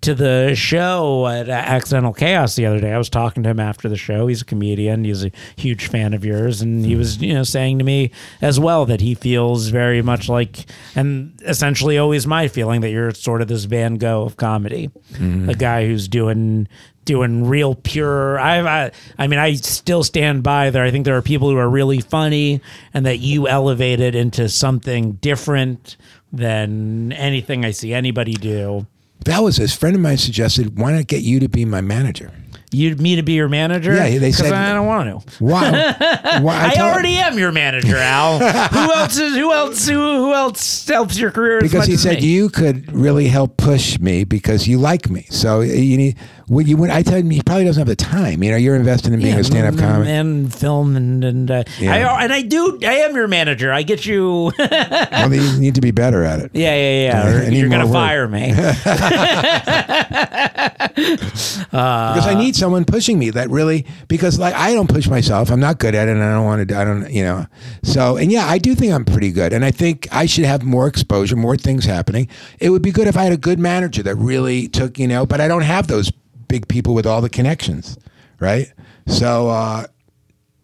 to 0.01 0.13
the 0.13 0.55
show 0.55 1.27
at 1.27 1.49
Accidental 1.49 2.13
Chaos 2.13 2.55
the 2.55 2.65
other 2.65 2.79
day. 2.79 2.93
I 2.93 2.97
was 2.97 3.09
talking 3.09 3.43
to 3.43 3.49
him 3.49 3.59
after 3.59 3.89
the 3.89 3.97
show. 3.97 4.27
He's 4.27 4.41
a 4.41 4.45
comedian. 4.45 5.03
He's 5.03 5.25
a 5.25 5.31
huge 5.57 5.87
fan 5.87 6.13
of 6.13 6.23
yours, 6.23 6.61
and 6.61 6.85
he 6.85 6.95
was 6.95 7.21
you 7.21 7.33
know 7.33 7.43
saying 7.43 7.79
to 7.79 7.85
me 7.85 8.11
as 8.41 8.59
well 8.59 8.85
that 8.85 9.01
he 9.01 9.13
feels 9.13 9.67
very 9.67 10.01
much 10.01 10.29
like, 10.29 10.65
and 10.95 11.39
essentially 11.45 11.97
always 11.97 12.25
my 12.25 12.47
feeling 12.47 12.81
that 12.81 12.91
you're 12.91 13.11
sort 13.13 13.41
of 13.41 13.49
this 13.49 13.65
Van 13.65 13.95
Gogh 13.95 14.23
of 14.23 14.37
comedy, 14.37 14.89
mm-hmm. 15.13 15.49
a 15.49 15.53
guy 15.53 15.85
who's 15.85 16.07
doing 16.07 16.67
doing 17.05 17.43
real 17.47 17.73
pure 17.73 18.39
I, 18.39 18.59
I 18.59 18.91
I 19.17 19.25
mean 19.25 19.39
I 19.39 19.55
still 19.55 20.03
stand 20.03 20.43
by 20.43 20.69
there 20.69 20.83
I 20.83 20.91
think 20.91 21.05
there 21.05 21.17
are 21.17 21.23
people 21.23 21.49
who 21.49 21.57
are 21.57 21.69
really 21.69 22.01
funny 22.01 22.61
and 22.93 23.03
that 23.07 23.17
you 23.17 23.47
elevate 23.47 23.99
it 23.99 24.13
into 24.13 24.47
something 24.47 25.13
different 25.13 25.97
than 26.31 27.11
anything 27.13 27.65
I 27.65 27.71
see 27.71 27.95
anybody 27.95 28.33
do 28.33 28.85
That 29.25 29.39
was 29.39 29.59
a 29.59 29.67
friend 29.67 29.95
of 29.95 30.01
mine 30.01 30.17
suggested, 30.17 30.77
why 30.77 30.93
not 30.93 31.07
get 31.07 31.23
you 31.23 31.39
to 31.41 31.49
be 31.49 31.65
my 31.65 31.81
manager? 31.81 32.31
You 32.71 32.95
me 32.97 33.15
to 33.15 33.23
be 33.23 33.33
your 33.33 33.49
manager? 33.49 33.95
Yeah, 33.95 34.19
they 34.19 34.31
said- 34.31 34.53
I 34.53 34.73
don't 34.73 34.85
want 34.85 35.25
to. 35.25 35.43
Why? 35.43 35.71
why 36.41 36.67
I, 36.67 36.75
told- 36.75 36.91
already 36.91 37.15
am 37.15 37.39
your 37.39 37.51
manager, 37.51 37.97
Al. 37.97 38.37
who 38.69 38.93
else 38.93 39.17
is? 39.17 39.35
Who 39.35 39.51
else? 39.51 39.87
Who, 39.87 39.95
who 39.95 40.33
else 40.33 40.87
helps 40.87 41.17
your 41.17 41.31
career? 41.31 41.57
as 41.57 41.63
because 41.63 41.87
he 41.87 41.97
said 41.97 42.21
me? 42.21 42.27
you 42.27 42.49
could 42.49 42.91
really 42.93 43.27
help 43.27 43.57
push 43.57 43.97
me 43.99 44.23
because 44.23 44.67
you 44.67 44.77
like 44.77 45.09
me. 45.09 45.25
So 45.31 45.61
you 45.61 45.97
need. 45.97 46.17
When 46.49 46.67
you, 46.67 46.77
when 46.77 46.89
I 46.91 47.03
tell 47.03 47.15
him 47.17 47.29
he 47.29 47.41
probably 47.43 47.65
doesn't 47.65 47.79
have 47.79 47.87
the 47.87 47.95
time. 47.95 48.41
You 48.43 48.51
know, 48.51 48.57
you're 48.57 48.75
invested 48.75 49.13
in 49.13 49.19
being 49.21 49.35
Yeah, 49.35 49.39
a 49.41 49.43
stand-up 49.43 49.75
mm, 49.75 49.79
comic. 49.79 50.07
and 50.07 50.53
film 50.53 50.95
and 50.95 51.23
and 51.23 51.51
uh, 51.51 51.63
Yeah. 51.79 51.93
I 52.11 52.23
and 52.23 52.33
I 52.33 52.41
do. 52.41 52.79
I 52.83 52.95
am 53.05 53.15
your 53.15 53.27
manager. 53.27 53.71
I 53.71 53.83
get 53.83 54.05
you. 54.05 54.51
Well, 54.57 55.33
you 55.33 55.59
need 55.59 55.75
to 55.75 55.81
be 55.81 55.91
better 55.91 56.23
at 56.23 56.39
it. 56.39 56.51
yeah, 56.55 56.75
yeah. 56.75 57.03
Yeah, 57.03 57.27
Or 57.47 57.51
You're 57.51 57.69
gonna 57.69 57.85
work. 57.85 57.93
fire 57.93 58.27
me. 58.27 58.51
because 60.89 62.27
I 62.27 62.35
need 62.37 62.55
someone 62.55 62.85
pushing 62.85 63.19
me 63.19 63.29
that 63.31 63.49
really 63.49 63.85
because 64.07 64.39
like 64.39 64.53
I 64.55 64.73
don't 64.73 64.89
push 64.89 65.07
myself. 65.07 65.49
I'm 65.51 65.59
not 65.59 65.79
good 65.79 65.95
at 65.95 66.07
it, 66.07 66.11
and 66.11 66.23
I 66.23 66.33
don't 66.33 66.45
want 66.45 66.67
to. 66.67 66.77
I 66.77 66.83
don't, 66.83 67.09
you 67.11 67.23
know. 67.23 67.45
So 67.83 68.17
and 68.17 68.31
yeah, 68.31 68.45
I 68.47 68.57
do 68.57 68.75
think 68.75 68.93
I'm 68.93 69.05
pretty 69.05 69.31
good, 69.31 69.53
and 69.53 69.63
I 69.63 69.71
think 69.71 70.07
I 70.11 70.25
should 70.25 70.45
have 70.45 70.63
more 70.63 70.87
exposure, 70.87 71.35
more 71.35 71.57
things 71.57 71.85
happening. 71.85 72.27
It 72.59 72.69
would 72.69 72.81
be 72.81 72.91
good 72.91 73.07
if 73.07 73.17
I 73.17 73.23
had 73.23 73.33
a 73.33 73.37
good 73.37 73.59
manager 73.59 74.03
that 74.03 74.15
really 74.15 74.67
took, 74.67 74.97
you 74.99 75.07
know. 75.07 75.25
But 75.25 75.41
I 75.41 75.47
don't 75.47 75.61
have 75.63 75.87
those 75.87 76.11
big 76.49 76.67
people 76.67 76.93
with 76.93 77.05
all 77.05 77.21
the 77.21 77.29
connections, 77.29 77.97
right? 78.39 78.73
So 79.07 79.47
uh, 79.47 79.87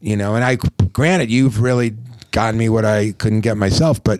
you 0.01 0.17
know, 0.17 0.35
and 0.35 0.43
I 0.43 0.57
granted 0.91 1.31
you've 1.31 1.61
really 1.61 1.95
gotten 2.31 2.59
me 2.59 2.67
what 2.67 2.83
I 2.83 3.13
couldn't 3.13 3.41
get 3.41 3.55
myself, 3.55 4.03
but. 4.03 4.19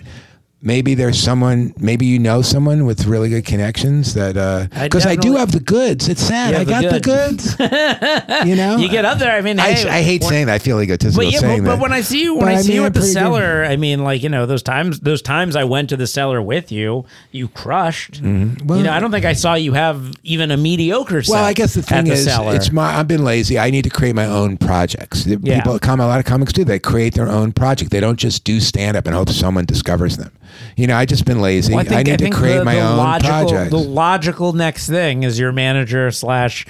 Maybe 0.66 0.96
there's 0.96 1.22
someone. 1.22 1.76
Maybe 1.78 2.08
you 2.08 2.18
know 2.18 2.42
someone 2.42 2.86
with 2.86 3.06
really 3.06 3.30
good 3.30 3.46
connections 3.46 4.16
that 4.16 4.36
I 4.36 4.66
because 4.84 5.06
I, 5.06 5.16
do 5.16 5.36
have 5.36 5.52
the 5.52 5.60
goods. 5.60 6.10
It's 6.10 6.22
sad. 6.22 6.56
I 6.56 6.64
got 6.64 6.92
the 6.92 7.00
goods. 7.00 7.56
you 8.50 8.56
know, 8.56 8.78
you 8.78 8.90
get 8.90 9.06
up 9.06 9.20
there. 9.20 9.32
I 9.32 9.42
mean, 9.42 9.60
I, 9.60 9.74
hey, 9.74 9.88
I 9.88 10.02
hate 10.02 10.22
when- 10.22 10.30
saying 10.32 10.46
that. 10.48 10.56
I 10.56 10.60
feel 10.60 10.82
egotistical 10.82 11.24
But 11.24 11.32
yeah, 11.32 11.40
saying 11.40 11.60
but, 11.60 11.66
but 11.70 11.76
that. 11.76 11.82
when 11.84 11.94
I 11.94 12.02
see 12.02 12.24
you, 12.24 12.36
when 12.36 12.48
I, 12.48 12.54
I 12.54 12.62
see 12.62 12.70
mean, 12.70 12.78
you 12.78 12.86
at 12.86 12.96
the 12.96 13.00
pretty 13.02 13.14
good. 13.14 13.66
I 13.66 13.76
mean, 13.76 14.04
like 14.04 14.24
you 14.24 14.30
know, 14.30 14.48
those 14.48 14.64
times, 14.64 15.00
those 15.02 15.22
times 15.22 15.56
I 15.56 15.66
went 15.66 15.90
to 15.90 15.98
the 15.98 16.08
cellar 16.08 16.42
with 16.42 16.72
you, 16.72 17.06
you 17.32 17.48
crushed. 17.48 18.24
Mm-hmm. 18.24 18.66
Well- 18.66 18.80
you 18.80 18.86
know, 18.86 18.92
I 18.92 19.00
don't 19.00 19.12
think 19.12 19.26
I 19.26 19.34
saw 19.34 19.54
you 19.54 19.74
have 19.74 20.16
even 20.24 20.50
a 20.50 20.58
mediocre. 20.58 21.22
Set 21.22 21.32
well, 21.32 21.46
I 21.46 21.54
guess 21.54 21.76
the 21.76 21.84
thing 21.84 22.06
the 22.06 22.14
is, 22.14 22.26
cellar. 22.26 22.56
it's 22.56 22.72
my. 22.72 22.98
I've 22.98 23.08
been 23.08 23.24
lazy. 23.24 23.60
I 23.60 23.70
need 23.70 23.84
to 23.84 23.92
create 23.92 24.16
my 24.16 24.26
own 24.26 24.58
projects. 24.58 25.28
Yeah. 25.28 25.62
People. 25.62 25.76
A 25.76 25.96
lot 26.08 26.20
of 26.20 26.26
comics 26.26 26.52
do. 26.52 26.64
They 26.64 26.80
create 26.80 27.14
their 27.14 27.30
own 27.30 27.52
project. 27.52 27.92
They 27.92 28.00
don't 28.00 28.18
just 28.18 28.44
do 28.44 28.60
stand 28.60 28.98
up 28.98 29.06
and 29.06 29.16
hope 29.16 29.30
someone 29.30 29.66
discovers 29.66 30.18
them. 30.18 30.32
You 30.76 30.88
know, 30.88 30.96
I 30.96 31.06
just 31.06 31.26
been 31.26 31.42
lazy. 31.42 31.74
Well, 31.74 31.86
I, 31.90 32.04
need 32.04 32.20
to 32.20 32.30
create 32.30 32.60
the, 32.60 32.66
my 32.66 32.76
the 32.76 32.82
own 32.82 32.98
logical, 32.98 33.30
projects. 33.30 33.72
The 33.72 33.78
logical 33.78 34.54
next 34.54 34.88
thing 34.88 35.24
is 35.24 35.40
your 35.40 35.52
manager 35.52 36.12
slash 36.12 36.66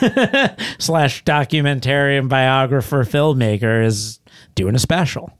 slash 0.78 1.24
documentarian 1.24 2.28
biographer 2.28 3.04
filmmaker 3.04 3.84
is 3.84 4.20
doing 4.54 4.74
a 4.74 4.78
special. 4.78 5.32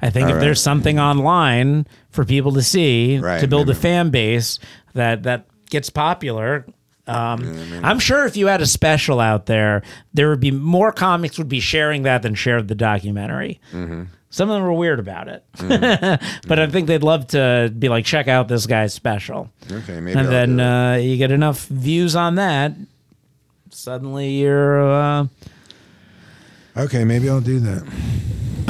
I 0.00 0.10
think 0.10 0.28
if 0.28 0.34
right. 0.34 0.40
there's 0.40 0.60
something 0.60 0.98
online 0.98 1.86
for 2.10 2.24
people 2.24 2.52
to 2.52 2.62
see 2.62 3.18
Right, 3.18 3.40
to 3.40 3.46
build 3.46 3.70
a 3.70 3.74
fan 3.74 4.10
base 4.10 4.58
that 4.94 5.22
that 5.22 5.46
gets 5.70 5.90
popular. 5.90 6.66
Um, 7.06 7.80
I'm 7.82 7.98
sure 7.98 8.26
if 8.26 8.36
you 8.36 8.46
had 8.46 8.60
a 8.60 8.66
special 8.66 9.18
out 9.18 9.46
there, 9.46 9.82
there 10.14 10.28
would 10.28 10.40
be 10.40 10.52
more 10.52 10.92
comics 10.92 11.36
would 11.38 11.48
be 11.48 11.60
sharing 11.60 12.02
that 12.02 12.22
than 12.22 12.34
shared 12.34 12.68
the 12.68 12.76
documentary. 12.76 13.60
Mm-hmm. 13.72 14.04
Some 14.32 14.48
of 14.48 14.54
them 14.54 14.62
were 14.64 14.72
weird 14.72 14.98
about 14.98 15.28
it, 15.28 15.44
but 16.48 16.58
I 16.58 16.66
think 16.66 16.86
they'd 16.86 17.02
love 17.02 17.26
to 17.28 17.70
be 17.78 17.90
like, 17.90 18.06
check 18.06 18.28
out 18.28 18.48
this 18.48 18.64
guy's 18.66 18.94
special. 18.94 19.50
okay, 19.70 20.00
maybe. 20.00 20.18
and 20.18 20.20
I'll 20.26 20.30
then 20.30 20.58
uh, 20.58 20.94
you 20.94 21.18
get 21.18 21.30
enough 21.30 21.66
views 21.66 22.16
on 22.16 22.36
that. 22.36 22.72
Suddenly 23.68 24.30
you're. 24.30 24.80
Uh, 24.90 25.26
okay, 26.78 27.04
maybe 27.04 27.28
I'll 27.28 27.42
do 27.42 27.60
that. 27.60 27.84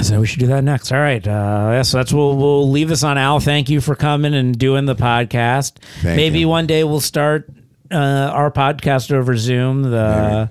so 0.02 0.18
we 0.20 0.26
should 0.26 0.40
do 0.40 0.48
that 0.48 0.64
next. 0.64 0.90
All 0.90 0.98
right. 0.98 1.24
Uh, 1.24 1.30
yeah, 1.74 1.82
so 1.82 1.98
that's 1.98 2.12
we'll 2.12 2.36
we'll 2.36 2.68
leave 2.68 2.88
this 2.88 3.04
on 3.04 3.16
Al. 3.16 3.38
Thank 3.38 3.70
you 3.70 3.80
for 3.80 3.94
coming 3.94 4.34
and 4.34 4.58
doing 4.58 4.86
the 4.86 4.96
podcast. 4.96 5.78
Thank 6.02 6.16
Maybe 6.16 6.40
you. 6.40 6.48
one 6.48 6.66
day 6.66 6.82
we'll 6.82 6.98
start 7.00 7.48
uh, 7.92 7.96
our 7.96 8.50
podcast 8.50 9.12
over 9.12 9.36
Zoom. 9.36 9.84
The 9.84 10.50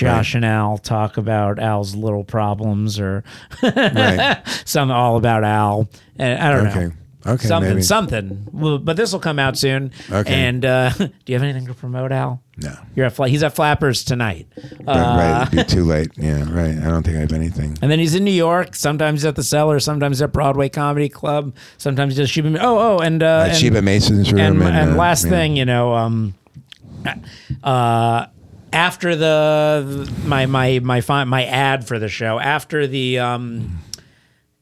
Josh 0.00 0.34
and 0.34 0.44
Al 0.44 0.78
talk 0.78 1.16
about 1.16 1.58
Al's 1.58 1.94
little 1.94 2.24
problems 2.24 2.98
or 3.00 3.22
Right. 3.62 4.40
some 4.64 4.90
all 4.90 5.16
about 5.16 5.44
Al. 5.44 5.88
And 6.18 6.38
I 6.40 6.50
don't 6.50 6.64
know. 6.64 6.70
Okay. 6.70 6.94
Okay. 7.26 7.48
something, 7.48 7.70
maybe. 7.72 7.82
something. 7.82 8.48
Well, 8.50 8.78
but 8.78 8.96
this 8.96 9.12
will 9.12 9.20
come 9.20 9.38
out 9.38 9.58
soon. 9.58 9.92
Okay. 10.10 10.32
And 10.32 10.64
uh, 10.64 10.88
do 10.96 11.10
you 11.26 11.34
have 11.34 11.42
anything 11.42 11.66
to 11.66 11.74
promote, 11.74 12.12
Al? 12.12 12.42
No. 12.56 12.74
You're 12.96 13.04
at 13.04 13.12
Fla- 13.12 13.28
he's 13.28 13.42
at 13.42 13.54
Flappers 13.54 14.04
tonight. 14.04 14.46
Uh, 14.86 15.42
right. 15.42 15.48
It'd 15.52 15.66
be 15.68 15.70
too 15.74 15.84
late. 15.84 16.08
Yeah. 16.16 16.50
Right. 16.50 16.78
I 16.78 16.88
don't 16.90 17.02
think 17.02 17.18
I 17.18 17.20
have 17.20 17.34
anything. 17.34 17.76
and 17.82 17.90
then 17.90 17.98
he's 17.98 18.14
in 18.14 18.24
New 18.24 18.30
York. 18.30 18.74
Sometimes 18.74 19.20
he's 19.20 19.26
at 19.26 19.36
the 19.36 19.42
Cellar. 19.42 19.80
Sometimes 19.80 20.22
at 20.22 20.32
Broadway 20.32 20.70
Comedy 20.70 21.10
Club. 21.10 21.54
Sometimes 21.76 22.14
he 22.16 22.22
does 22.22 22.30
Sheba. 22.30 22.56
Oh, 22.58 22.78
oh, 22.96 22.98
and 23.00 23.22
uh, 23.22 23.26
At 23.44 23.48
and, 23.50 23.58
Sheba 23.58 23.82
Mason's 23.82 24.32
room. 24.32 24.40
and, 24.40 24.62
And, 24.62 24.76
and 24.76 24.90
uh, 24.92 24.96
last 24.96 25.24
yeah. 25.24 25.30
thing, 25.30 25.56
you 25.56 25.66
know, 25.66 25.92
um, 25.92 26.34
uh, 27.62 28.26
after 28.72 29.16
the 29.16 30.12
my 30.24 30.46
my 30.46 30.78
my 30.80 31.00
my 31.24 31.44
ad 31.44 31.86
for 31.86 31.98
the 31.98 32.08
show, 32.08 32.38
after 32.38 32.86
the 32.86 33.18
um, 33.18 33.78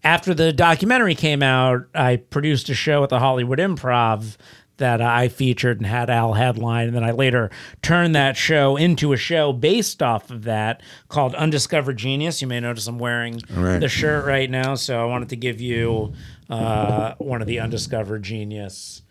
after 0.04 0.34
the 0.34 0.52
documentary 0.52 1.14
came 1.14 1.42
out, 1.42 1.86
I 1.94 2.16
produced 2.16 2.68
a 2.68 2.74
show 2.74 3.02
at 3.02 3.10
the 3.10 3.18
Hollywood 3.18 3.58
Improv 3.58 4.36
that 4.78 5.00
I 5.00 5.28
featured 5.28 5.78
and 5.78 5.86
had 5.86 6.08
Al 6.08 6.34
headline, 6.34 6.88
and 6.88 6.96
then 6.96 7.04
I 7.04 7.10
later 7.10 7.50
turned 7.82 8.14
that 8.14 8.36
show 8.36 8.76
into 8.76 9.12
a 9.12 9.16
show 9.16 9.52
based 9.52 10.02
off 10.02 10.30
of 10.30 10.44
that 10.44 10.82
called 11.08 11.34
Undiscovered 11.34 11.96
Genius. 11.96 12.40
You 12.40 12.48
may 12.48 12.60
notice 12.60 12.86
I'm 12.86 12.98
wearing 12.98 13.40
right. 13.50 13.80
the 13.80 13.88
shirt 13.88 14.24
right 14.24 14.48
now, 14.48 14.76
so 14.76 15.00
I 15.00 15.04
wanted 15.04 15.30
to 15.30 15.36
give 15.36 15.60
you 15.60 16.12
uh, 16.48 17.14
one 17.18 17.40
of 17.40 17.48
the 17.48 17.58
Undiscovered 17.58 18.22
Genius. 18.22 19.02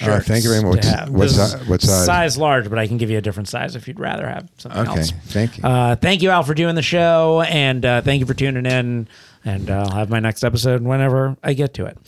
Uh, 0.00 0.20
thank 0.20 0.42
you 0.44 0.50
very 0.50 0.62
much. 0.62 0.84
What 1.10 1.30
si- 1.30 1.58
what 1.68 1.82
size? 1.82 2.06
Size 2.06 2.38
large, 2.38 2.68
but 2.70 2.78
I 2.78 2.86
can 2.86 2.96
give 2.96 3.10
you 3.10 3.18
a 3.18 3.20
different 3.20 3.48
size 3.48 3.76
if 3.76 3.86
you'd 3.86 4.00
rather 4.00 4.26
have 4.26 4.48
something 4.58 4.80
Okay. 4.88 5.00
else. 5.00 5.12
Thank 5.26 5.58
you. 5.58 5.64
Uh, 5.64 5.96
thank 5.96 6.22
you, 6.22 6.30
Al, 6.30 6.42
for 6.42 6.54
doing 6.54 6.74
the 6.74 6.82
show, 6.82 7.42
and 7.42 7.84
uh, 7.84 8.00
thank 8.00 8.20
you 8.20 8.26
for 8.26 8.34
tuning 8.34 8.66
in. 8.66 9.06
And 9.44 9.70
uh, 9.70 9.86
I'll 9.88 9.96
have 9.96 10.08
my 10.10 10.20
next 10.20 10.44
episode 10.44 10.82
whenever 10.82 11.36
I 11.42 11.52
get 11.54 11.74
to 11.74 11.86
it. 11.86 11.98